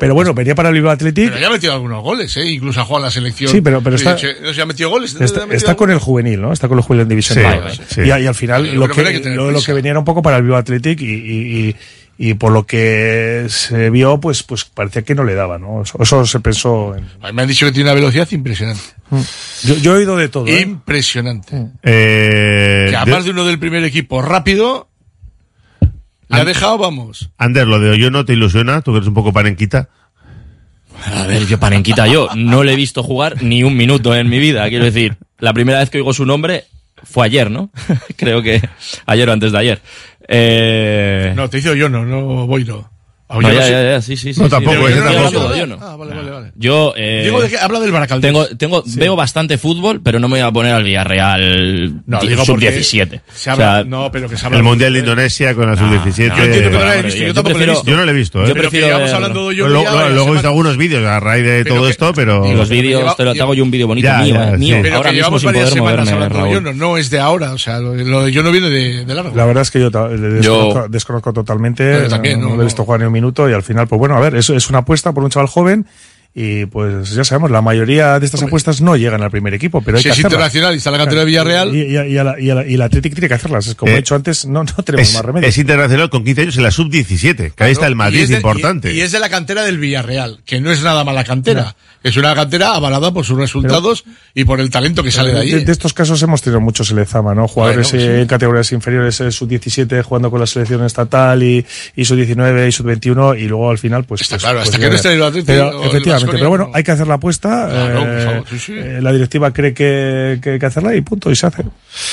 Pero 0.00 0.14
bueno, 0.14 0.32
venía 0.34 0.54
para 0.54 0.70
el 0.70 0.74
Bilbao 0.74 0.92
Athletic. 0.92 1.28
Pero 1.28 1.40
ya 1.40 1.46
ha 1.48 1.50
metido 1.50 1.72
algunos 1.94 2.02
goles, 2.18 2.36
¿eh? 2.36 2.50
Incluso 2.50 2.80
ha 2.80 2.84
jugado 2.84 3.04
en 3.04 3.06
la 3.06 3.10
selección. 3.10 3.50
Sí, 3.50 3.60
pero- 3.60 3.80
pero 3.82 3.96
está- 3.96 4.14
dice, 4.14 4.36
no 4.42 4.52
sé, 4.54 4.62
ha 4.62 4.66
metido 4.66 4.90
goles. 4.90 5.12
Está, 5.20 5.24
¿ha 5.24 5.46
metido 5.46 5.56
está 5.56 5.74
con 5.76 5.90
el 5.90 5.98
juvenil, 5.98 6.40
¿no? 6.40 6.52
Está 6.52 6.68
con 6.68 6.78
el 6.78 6.84
juvenil 6.84 7.02
en 7.02 7.08
División. 7.08 7.38
Sí, 7.38 7.44
Vale. 7.44 8.18
Y, 8.20 8.24
y 8.24 8.26
al 8.26 8.34
final 8.34 8.66
Yo 8.66 8.74
lo 8.74 8.88
que 8.88 9.02
lo, 9.52 9.62
que 9.62 9.72
venía 9.72 9.90
era 9.90 9.98
un 9.98 10.04
poco 10.04 10.22
para 10.22 10.36
el 10.38 10.42
Bilbao 10.42 10.58
Athletic 10.58 11.00
y, 11.00 11.04
y, 11.06 11.68
y- 11.68 11.76
y 12.16 12.34
por 12.34 12.52
lo 12.52 12.64
que 12.64 13.46
se 13.48 13.90
vio, 13.90 14.20
pues, 14.20 14.44
pues 14.44 14.64
parecía 14.64 15.02
que 15.02 15.16
no 15.16 15.24
le 15.24 15.34
daba, 15.34 15.58
¿no? 15.58 15.82
Eso, 15.82 16.00
eso 16.00 16.24
se 16.24 16.38
pensó. 16.38 16.94
en- 16.94 17.04
A 17.20 17.26
mí 17.28 17.32
me 17.32 17.42
han 17.42 17.48
dicho 17.48 17.66
que 17.66 17.72
tiene 17.72 17.90
una 17.90 17.94
velocidad 17.94 18.28
impresionante. 18.30 18.82
Yo, 19.64 19.74
yo 19.78 19.94
he 19.94 19.98
oído 19.98 20.16
de 20.16 20.28
todo. 20.28 20.46
¿eh? 20.46 20.60
Impresionante. 20.60 21.66
Eh, 21.82 22.86
Que 22.90 22.96
a 22.96 23.04
de- 23.04 23.30
uno 23.30 23.44
del 23.44 23.58
primer 23.58 23.82
equipo 23.84 24.22
rápido, 24.22 24.88
le 26.28 26.40
ha 26.40 26.44
dejado, 26.44 26.78
vamos. 26.78 27.30
Ander, 27.36 27.66
lo 27.66 27.78
de 27.80 27.90
Hoyo 27.90 28.10
no 28.10 28.24
te 28.24 28.32
ilusiona, 28.32 28.80
tú 28.82 28.92
que 28.92 28.98
eres 28.98 29.08
un 29.08 29.14
poco 29.14 29.32
panenquita. 29.32 29.88
A 31.04 31.26
ver, 31.26 31.46
yo 31.46 31.58
Panenquita, 31.58 32.06
yo 32.06 32.28
no 32.34 32.64
le 32.64 32.72
he 32.72 32.76
visto 32.76 33.02
jugar 33.02 33.42
ni 33.42 33.62
un 33.62 33.76
minuto 33.76 34.14
en 34.14 34.28
mi 34.28 34.38
vida. 34.38 34.68
Quiero 34.68 34.84
decir, 34.84 35.16
la 35.38 35.52
primera 35.52 35.78
vez 35.78 35.90
que 35.90 35.98
oigo 35.98 36.14
su 36.14 36.24
nombre 36.24 36.64
fue 37.02 37.26
ayer, 37.26 37.50
¿no? 37.50 37.70
Creo 38.16 38.42
que 38.42 38.62
ayer 39.06 39.28
o 39.28 39.32
antes 39.32 39.52
de 39.52 39.58
ayer. 39.58 39.82
Eh... 40.28 41.32
No, 41.36 41.50
te 41.50 41.58
hice 41.58 41.76
yo 41.76 41.88
no, 41.88 42.04
no 42.04 42.46
voy 42.46 42.64
no. 42.64 42.93
A 43.26 43.34
No, 43.34 43.38
Oyono 43.48 43.54
ya, 43.54 43.64
sí. 43.64 43.70
ya, 43.70 43.82
ya, 43.82 44.02
sí, 44.02 44.16
sí, 44.18 44.34
sí. 44.34 44.40
No, 44.40 44.46
sí. 44.46 44.50
tampoco, 44.50 44.86
Yo 44.88 45.02
tampoco. 45.02 45.78
Ah, 45.80 45.96
vale, 45.96 46.14
vale, 46.14 46.30
vale. 46.30 46.52
Yo, 46.56 46.92
eh, 46.94 47.22
Digo, 47.24 47.40
de 47.40 47.48
que 47.48 47.56
habla 47.58 47.80
del 47.80 47.90
Baracaldés. 47.90 48.28
tengo, 48.30 48.46
tengo, 48.48 48.82
veo 48.96 49.16
bastante 49.16 49.56
fútbol, 49.56 50.02
pero 50.02 50.20
no 50.20 50.28
me 50.28 50.32
voy 50.40 50.46
a 50.46 50.52
poner 50.52 50.74
al 50.74 50.84
Villarreal 50.84 52.02
No, 52.06 52.20
digo 52.20 52.42
porque 52.46 52.70
sub-17. 52.70 53.20
Se 53.32 53.50
habla, 53.50 53.70
O 53.70 53.74
sea, 53.76 53.84
no, 53.84 54.12
pero 54.12 54.28
que 54.28 54.36
se 54.36 54.44
habla 54.44 54.58
El 54.58 54.64
Mundial 54.64 54.92
de 54.92 54.98
Indonesia 54.98 55.54
con 55.54 55.70
la 55.70 55.76
sub-17. 55.76 56.36
Yo 56.36 56.44
entiendo 56.44 56.70
que 56.70 56.76
no 56.78 56.84
lo 56.84 56.92
he 56.92 57.02
visto, 57.02 57.18
yo 57.20 57.26
yo 57.28 57.34
tampoco 57.34 57.58
lo 57.58 57.64
he 57.64 57.66
visto. 57.68 57.84
Yo 57.86 57.96
no 57.96 58.04
lo 58.04 58.10
he 58.10 58.14
visto, 58.14 58.44
¿eh? 58.44 58.48
Yo 58.48 58.54
Pero 58.54 58.70
que 58.70 58.92
hablando 58.92 59.52
Luego, 59.52 60.28
he 60.28 60.32
visto 60.32 60.48
algunos 60.48 60.76
vídeos 60.76 61.04
a 61.06 61.18
raíz 61.20 61.44
de 61.44 61.62
Pero 61.64 61.76
todo 61.76 61.84
que- 61.86 61.90
esto, 61.92 62.12
pero... 62.14 62.46
y 62.46 62.54
los 62.54 62.68
vídeos 62.68 63.16
te, 63.16 63.24
lo, 63.24 63.30
hago 63.30 63.54
yo 63.54 63.64
un 63.64 63.70
vídeo 63.70 63.86
bonito 63.86 64.08
mío, 64.18 64.34
eh. 64.36 64.56
Pero 64.82 65.02
que 65.02 65.12
mismo 65.12 65.12
llevamos 65.12 65.40
sin 65.40 65.46
varias 65.48 65.70
poder 65.70 65.74
semanas 65.74 66.10
moverme, 66.12 66.24
hablando 66.36 66.70
de 66.70 66.74
no 66.76 66.98
es 66.98 67.08
de 67.08 67.20
ahora, 67.20 67.52
o 67.54 67.58
sea, 67.58 67.78
lo, 67.80 67.94
lo 67.94 68.20
de 68.20 68.26
Oyono 68.26 68.52
viene 68.52 68.68
de, 68.68 69.14
largo. 69.14 69.34
La 69.34 69.46
verdad 69.46 69.62
es 69.62 69.70
que 69.70 69.80
yo 69.80 69.90
desconozco, 70.88 71.30
Yo- 71.30 71.32
totalmente. 71.32 72.08
No, 72.08 72.18
no, 72.48 72.56
le 72.56 72.62
he 72.62 72.64
visto 72.64 72.84
jugar 72.84 73.00
minuto 73.14 73.48
y 73.48 73.54
al 73.54 73.62
final, 73.62 73.88
pues 73.88 73.98
bueno, 73.98 74.16
a 74.16 74.20
ver, 74.20 74.34
es, 74.34 74.50
es 74.50 74.68
una 74.68 74.80
apuesta 74.80 75.12
por 75.12 75.24
un 75.24 75.30
chaval 75.30 75.48
joven 75.48 75.86
y 76.36 76.66
pues 76.66 77.10
ya 77.10 77.22
sabemos, 77.22 77.50
la 77.52 77.62
mayoría 77.62 78.18
de 78.18 78.26
estas 78.26 78.42
apuestas 78.42 78.80
no 78.80 78.96
llegan 78.96 79.22
al 79.22 79.30
primer 79.30 79.54
equipo, 79.54 79.80
pero 79.82 79.96
hay 79.98 80.02
Si 80.02 80.08
que 80.08 80.12
es 80.12 80.18
hacerlas. 80.18 80.32
internacional 80.32 80.74
y 80.74 80.78
está 80.78 80.90
la 80.90 80.98
cantera 80.98 81.20
de 81.20 81.26
Villarreal. 81.26 81.74
Y, 81.76 81.82
y, 81.82 81.92
y, 82.14 82.18
a 82.18 82.24
la- 82.24 82.40
y, 82.40 82.50
a 82.50 82.54
la- 82.56 82.66
y 82.66 82.74
el 82.74 82.82
Athletic 82.82 83.14
tiene 83.14 83.28
que 83.28 83.34
hacerlas. 83.34 83.66
Es 83.68 83.74
Como 83.76 83.92
Eh, 83.92 83.94
he 83.94 83.96
dicho 83.98 84.16
antes, 84.16 84.44
no, 84.46 84.64
no 84.64 84.82
tenemos 84.82 85.08
Es, 85.08 85.14
más 85.14 85.24
remedio. 85.24 85.46
es 85.48 85.56
internacional 85.58 86.10
con 86.10 86.24
15 86.24 86.42
años 86.42 86.56
en 86.56 86.62
la 86.64 86.70
sub-17, 86.72 87.52
que 87.54 87.64
ahí 87.64 87.70
está 87.72 87.86
el 87.86 87.92
Y 87.92 87.96
Madrid 87.96 88.22
es 88.22 88.28
de- 88.30 88.36
importante. 88.36 88.92
Y, 88.92 88.98
y 88.98 89.00
es 89.02 89.12
de 89.12 89.20
la 89.20 89.28
cantera 89.28 89.62
del 89.62 89.78
Villarreal, 89.78 90.40
que 90.44 90.60
no 90.60 90.72
es 90.72 90.82
nada 90.82 91.04
mala 91.04 91.22
cantera. 91.22 91.76
Es 92.02 92.16
una 92.18 92.34
cantera 92.34 92.74
avalada 92.74 93.12
por 93.14 93.24
sus 93.24 93.38
resultados 93.38 94.04
y 94.34 94.44
por 94.44 94.60
el 94.60 94.68
talento 94.70 95.02
que 95.02 95.10
sale 95.10 95.28
de 95.30 95.34
de, 95.36 95.40
allí. 95.40 95.64
de 95.64 95.72
estos 95.72 95.94
casos 95.94 96.20
hemos 96.22 96.42
tenido 96.42 96.60
muchos 96.60 96.90
en 96.90 96.96
Lezama, 96.96 97.34
¿no? 97.34 97.48
Jugadores 97.48 97.92
Bueno, 97.92 98.04
eh, 98.04 98.14
sí. 98.16 98.20
en 98.22 98.26
categorías 98.26 98.70
inferiores, 98.72 99.20
eh, 99.22 99.30
sub-17, 99.30 100.02
jugando 100.02 100.30
con 100.30 100.38
la 100.40 100.46
selección 100.46 100.84
estatal 100.84 101.42
y, 101.42 101.64
y 101.96 102.04
sub-19 102.04 102.68
y 102.68 102.72
sub-21, 102.72 103.38
y 103.40 103.44
luego 103.48 103.70
al 103.70 103.78
final, 103.78 104.04
pues. 104.04 104.20
Está 104.20 104.34
pues- 104.34 104.42
claro, 104.42 104.58
pues 104.58 104.68
hasta 104.68 104.78
que 104.78 104.90
no 104.90 104.96
esté 104.96 105.08
en 105.12 105.14
el 105.16 105.22
Athletic 105.22 105.46
Pero, 105.46 105.82
el 105.82 105.88
efectivamente, 105.88 106.23
Pero 106.30 106.48
bueno, 106.48 106.66
no. 106.68 106.70
hay 106.74 106.82
que 106.82 106.90
hacer 106.92 107.06
la 107.06 107.14
apuesta. 107.14 107.68
Claro, 107.70 107.98
eh, 108.00 108.04
por 108.24 108.24
favor, 108.32 108.48
sí, 108.50 108.58
sí. 108.58 108.72
eh, 108.76 108.98
la 109.02 109.12
directiva 109.12 109.52
cree 109.52 109.74
que, 109.74 110.38
que 110.42 110.50
hay 110.50 110.58
que 110.58 110.66
hacerla 110.66 110.94
y 110.94 111.00
punto, 111.00 111.30
y 111.30 111.36
se 111.36 111.46
hace. 111.46 111.62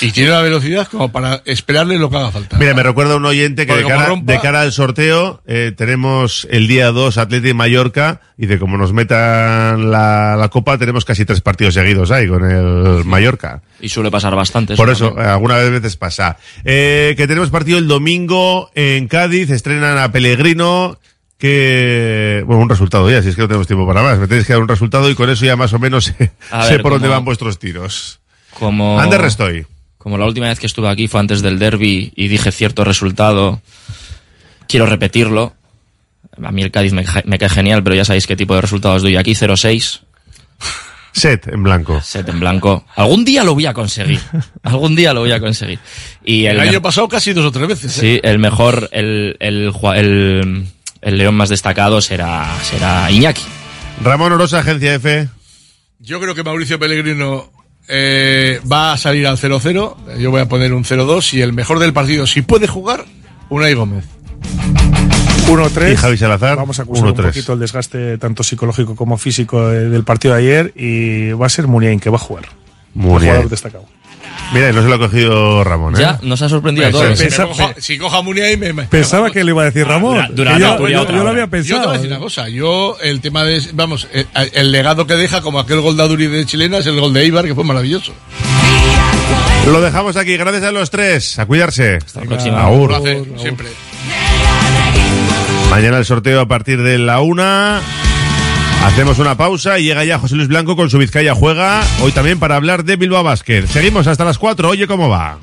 Y 0.01 0.11
tiene 0.11 0.29
la 0.31 0.41
velocidad 0.41 0.88
como 0.88 1.11
para 1.11 1.41
esperarle 1.45 1.97
lo 1.97 2.09
que 2.09 2.17
haga 2.17 2.31
falta. 2.31 2.57
Mira, 2.57 2.73
me 2.73 2.83
recuerda 2.83 3.15
un 3.15 3.25
oyente 3.25 3.65
que 3.65 3.75
de 3.75 3.83
cara, 3.85 4.07
rompa- 4.09 4.25
de 4.25 4.39
cara 4.39 4.61
al 4.61 4.71
sorteo 4.71 5.41
eh, 5.47 5.73
tenemos 5.75 6.47
el 6.51 6.67
día 6.67 6.91
2 6.91 7.17
Atleti 7.17 7.49
y 7.49 7.53
Mallorca 7.53 8.21
y 8.38 8.45
de 8.47 8.57
como 8.59 8.77
nos 8.77 8.93
metan 8.93 9.91
la, 9.91 10.35
la 10.38 10.49
copa 10.49 10.77
tenemos 10.77 11.05
casi 11.05 11.25
tres 11.25 11.41
partidos 11.41 11.73
seguidos 11.75 12.11
ahí 12.11 12.27
con 12.27 12.43
el 12.49 13.05
Mallorca. 13.05 13.61
Y 13.79 13.89
suele 13.89 14.11
pasar 14.11 14.35
bastante. 14.35 14.75
Por 14.75 14.89
eso, 14.89 15.07
también. 15.09 15.27
algunas 15.29 15.69
veces 15.71 15.95
pasa. 15.97 16.38
Eh, 16.63 17.15
que 17.17 17.27
tenemos 17.27 17.49
partido 17.49 17.77
el 17.77 17.88
domingo 17.88 18.69
en 18.75 19.07
Cádiz, 19.07 19.49
estrenan 19.49 19.97
a 19.97 20.11
Pellegrino, 20.11 20.97
que, 21.41 22.43
bueno, 22.45 22.61
un 22.61 22.69
resultado 22.69 23.09
ya, 23.09 23.22
si 23.23 23.30
es 23.30 23.35
que 23.35 23.41
no 23.41 23.47
tenemos 23.47 23.65
tiempo 23.65 23.88
para 23.88 24.03
más. 24.03 24.19
Me 24.19 24.27
tenéis 24.27 24.45
que 24.45 24.53
dar 24.53 24.61
un 24.61 24.68
resultado 24.68 25.09
y 25.09 25.15
con 25.15 25.27
eso 25.30 25.43
ya 25.43 25.55
más 25.55 25.73
o 25.73 25.80
menos 25.80 26.05
sé, 26.05 26.31
por 26.84 26.93
dónde 26.93 27.07
van 27.07 27.26
vuestros 27.26 27.57
tiros. 27.57 28.19
Como, 28.53 28.99
Ander 28.99 29.26
estoy. 29.26 29.65
Como 29.97 30.19
la 30.19 30.26
última 30.26 30.47
vez 30.49 30.59
que 30.59 30.68
estuve 30.68 30.88
aquí 30.88 31.07
fue 31.07 31.19
antes 31.19 31.41
del 31.41 31.57
derby 31.57 32.13
y 32.15 32.27
dije 32.27 32.51
cierto 32.51 32.84
resultado, 32.84 33.59
quiero 34.68 34.85
repetirlo. 34.85 35.55
A 36.43 36.51
mí 36.51 36.61
el 36.61 36.69
Cádiz 36.72 36.93
me, 36.93 37.03
ca- 37.03 37.23
me 37.26 37.39
cae 37.39 37.49
genial, 37.49 37.84
pero 37.84 37.95
ya 37.95 38.05
sabéis 38.05 38.27
qué 38.27 38.35
tipo 38.35 38.53
de 38.55 38.61
resultados 38.61 39.01
doy 39.01 39.15
aquí, 39.18 39.31
0-6. 39.31 40.01
Set 41.11 41.47
en 41.47 41.63
blanco. 41.63 41.99
Set 42.01 42.30
en 42.30 42.39
blanco. 42.39 42.85
Algún 42.95 43.26
día 43.26 43.43
lo 43.43 43.53
voy 43.55 43.65
a 43.65 43.73
conseguir. 43.73 44.19
Algún 44.63 44.95
día 44.95 45.13
lo 45.13 45.22
voy 45.22 45.31
a 45.31 45.39
conseguir. 45.39 45.80
Y 46.23 46.45
el 46.45 46.59
el, 46.59 46.69
año 46.69 46.81
pasado 46.81 47.07
casi 47.07 47.34
dos 47.34 47.45
o 47.45 47.51
tres 47.51 47.68
veces. 47.68 47.97
¿eh? 47.97 48.01
Sí, 48.01 48.19
el 48.23 48.38
mejor, 48.39 48.89
el, 48.93 49.35
el, 49.39 49.73
el, 49.95 50.68
el 51.01 51.17
león 51.17 51.35
más 51.35 51.49
destacado 51.49 52.01
será, 52.01 52.47
será 52.63 53.09
Iñaki. 53.11 53.43
Ramón 54.03 54.31
Orosa, 54.31 54.59
Agencia 54.59 54.95
F. 54.95 55.29
Yo 55.99 56.19
creo 56.19 56.33
que 56.33 56.43
Mauricio 56.43 56.79
Pellegrino 56.79 57.51
eh, 57.87 58.59
va 58.71 58.93
a 58.93 58.97
salir 58.97 59.27
al 59.27 59.37
0-0. 59.37 60.17
Yo 60.17 60.31
voy 60.31 60.41
a 60.41 60.47
poner 60.47 60.73
un 60.73 60.83
0-2 60.83 61.33
y 61.33 61.41
el 61.41 61.53
mejor 61.53 61.79
del 61.79 61.93
partido, 61.93 62.25
si 62.25 62.41
puede 62.41 62.67
jugar, 62.67 63.05
Unai 63.49 63.73
Gómez. 63.73 64.05
1-3. 65.47 65.93
Y 65.93 65.95
Javi 65.97 66.17
Salazar, 66.17 66.55
Vamos 66.57 66.79
a 66.79 66.83
acusar 66.83 67.05
un 67.05 67.13
1-3. 67.15 67.25
poquito 67.27 67.53
el 67.53 67.59
desgaste 67.59 68.17
tanto 68.17 68.43
psicológico 68.43 68.95
como 68.95 69.17
físico 69.17 69.71
eh, 69.71 69.89
del 69.89 70.03
partido 70.03 70.33
de 70.35 70.39
ayer 70.39 70.73
y 70.75 71.31
va 71.33 71.47
a 71.47 71.49
ser 71.49 71.67
Muniain 71.67 71.99
que 71.99 72.09
va 72.09 72.15
a 72.15 72.19
jugar. 72.19 72.45
Muniain. 72.93 73.21
El 73.21 73.29
jugador 73.29 73.49
destacado. 73.49 73.85
Mira, 74.53 74.69
y 74.69 74.73
no 74.73 74.81
se 74.81 74.89
lo 74.89 74.95
ha 74.95 74.99
cogido 74.99 75.63
Ramón, 75.63 75.95
¿eh? 75.95 75.99
Ya, 76.01 76.19
nos 76.23 76.41
ha 76.41 76.49
sorprendido 76.49 76.87
a 76.87 76.91
todos. 76.91 77.17
si, 77.17 77.29
coja, 77.29 77.73
si 77.77 77.97
coja 77.97 78.17
a 78.17 78.21
Muniain, 78.21 78.59
me, 78.59 78.73
me- 78.73 78.83
Pensaba 78.83 79.31
que 79.31 79.43
le 79.45 79.51
iba 79.51 79.61
a 79.61 79.65
decir 79.65 79.87
Ramón. 79.87 80.15
dura- 80.15 80.29
dura- 80.31 80.53
que 80.55 80.59
yo, 80.59 80.87
yo- 80.89 81.01
otra 81.03 81.15
yo 81.17 81.23
lo 81.23 81.29
había 81.29 81.43
Yo 81.45 81.49
te 81.49 81.57
voy 81.57 81.61
pensado. 81.61 81.89
a 81.89 81.93
decir 81.93 82.07
una 82.09 82.19
cosa. 82.19 82.49
Yo, 82.49 82.97
el 83.01 83.21
tema 83.21 83.43
de. 83.45 83.61
Vamos, 83.73 84.07
eh, 84.13 84.25
el, 84.53 84.71
legado 84.73 85.07
que 85.07 85.15
deja, 85.15 85.41
como 85.41 85.59
aquel 85.59 85.79
gol 85.79 85.95
de 85.95 86.03
Aduri 86.03 86.27
de 86.27 86.45
chilena, 86.45 86.79
es 86.79 86.85
el 86.87 86.99
gol 86.99 87.13
de 87.13 87.21
Eibar, 87.21 87.45
que 87.45 87.55
fue 87.55 87.63
maravilloso. 87.63 88.13
Lo 89.67 89.79
dejamos 89.79 90.17
aquí. 90.17 90.35
Gracias 90.35 90.63
a 90.63 90.71
los 90.71 90.89
tres. 90.89 91.39
A 91.39 91.45
cuidarse. 91.45 91.97
Hasta 91.97 92.19
la 92.21 92.25
próxima. 92.25 92.63
Agur. 92.65 92.91
Un 92.91 93.01
placer, 93.01 93.23
siempre. 93.37 93.67
Mañana 95.69 95.97
el 95.99 96.05
sorteo 96.05 96.41
a 96.41 96.47
partir 96.47 96.81
de 96.81 96.97
la 96.97 97.21
una. 97.21 97.79
Hacemos 98.83 99.19
una 99.19 99.37
pausa 99.37 99.79
y 99.79 99.83
llega 99.85 100.03
ya 100.03 100.19
José 100.19 100.35
Luis 100.35 100.47
Blanco 100.47 100.75
con 100.75 100.89
su 100.89 100.97
Vizcaya 100.97 101.35
Juega. 101.35 101.81
Hoy 102.01 102.11
también 102.11 102.39
para 102.39 102.55
hablar 102.55 102.83
de 102.83 102.95
Bilbao 102.95 103.23
Basket. 103.23 103.67
Seguimos 103.67 104.07
hasta 104.07 104.25
las 104.25 104.37
cuatro. 104.37 104.69
Oye, 104.69 104.87
¿cómo 104.87 105.07
va? 105.07 105.37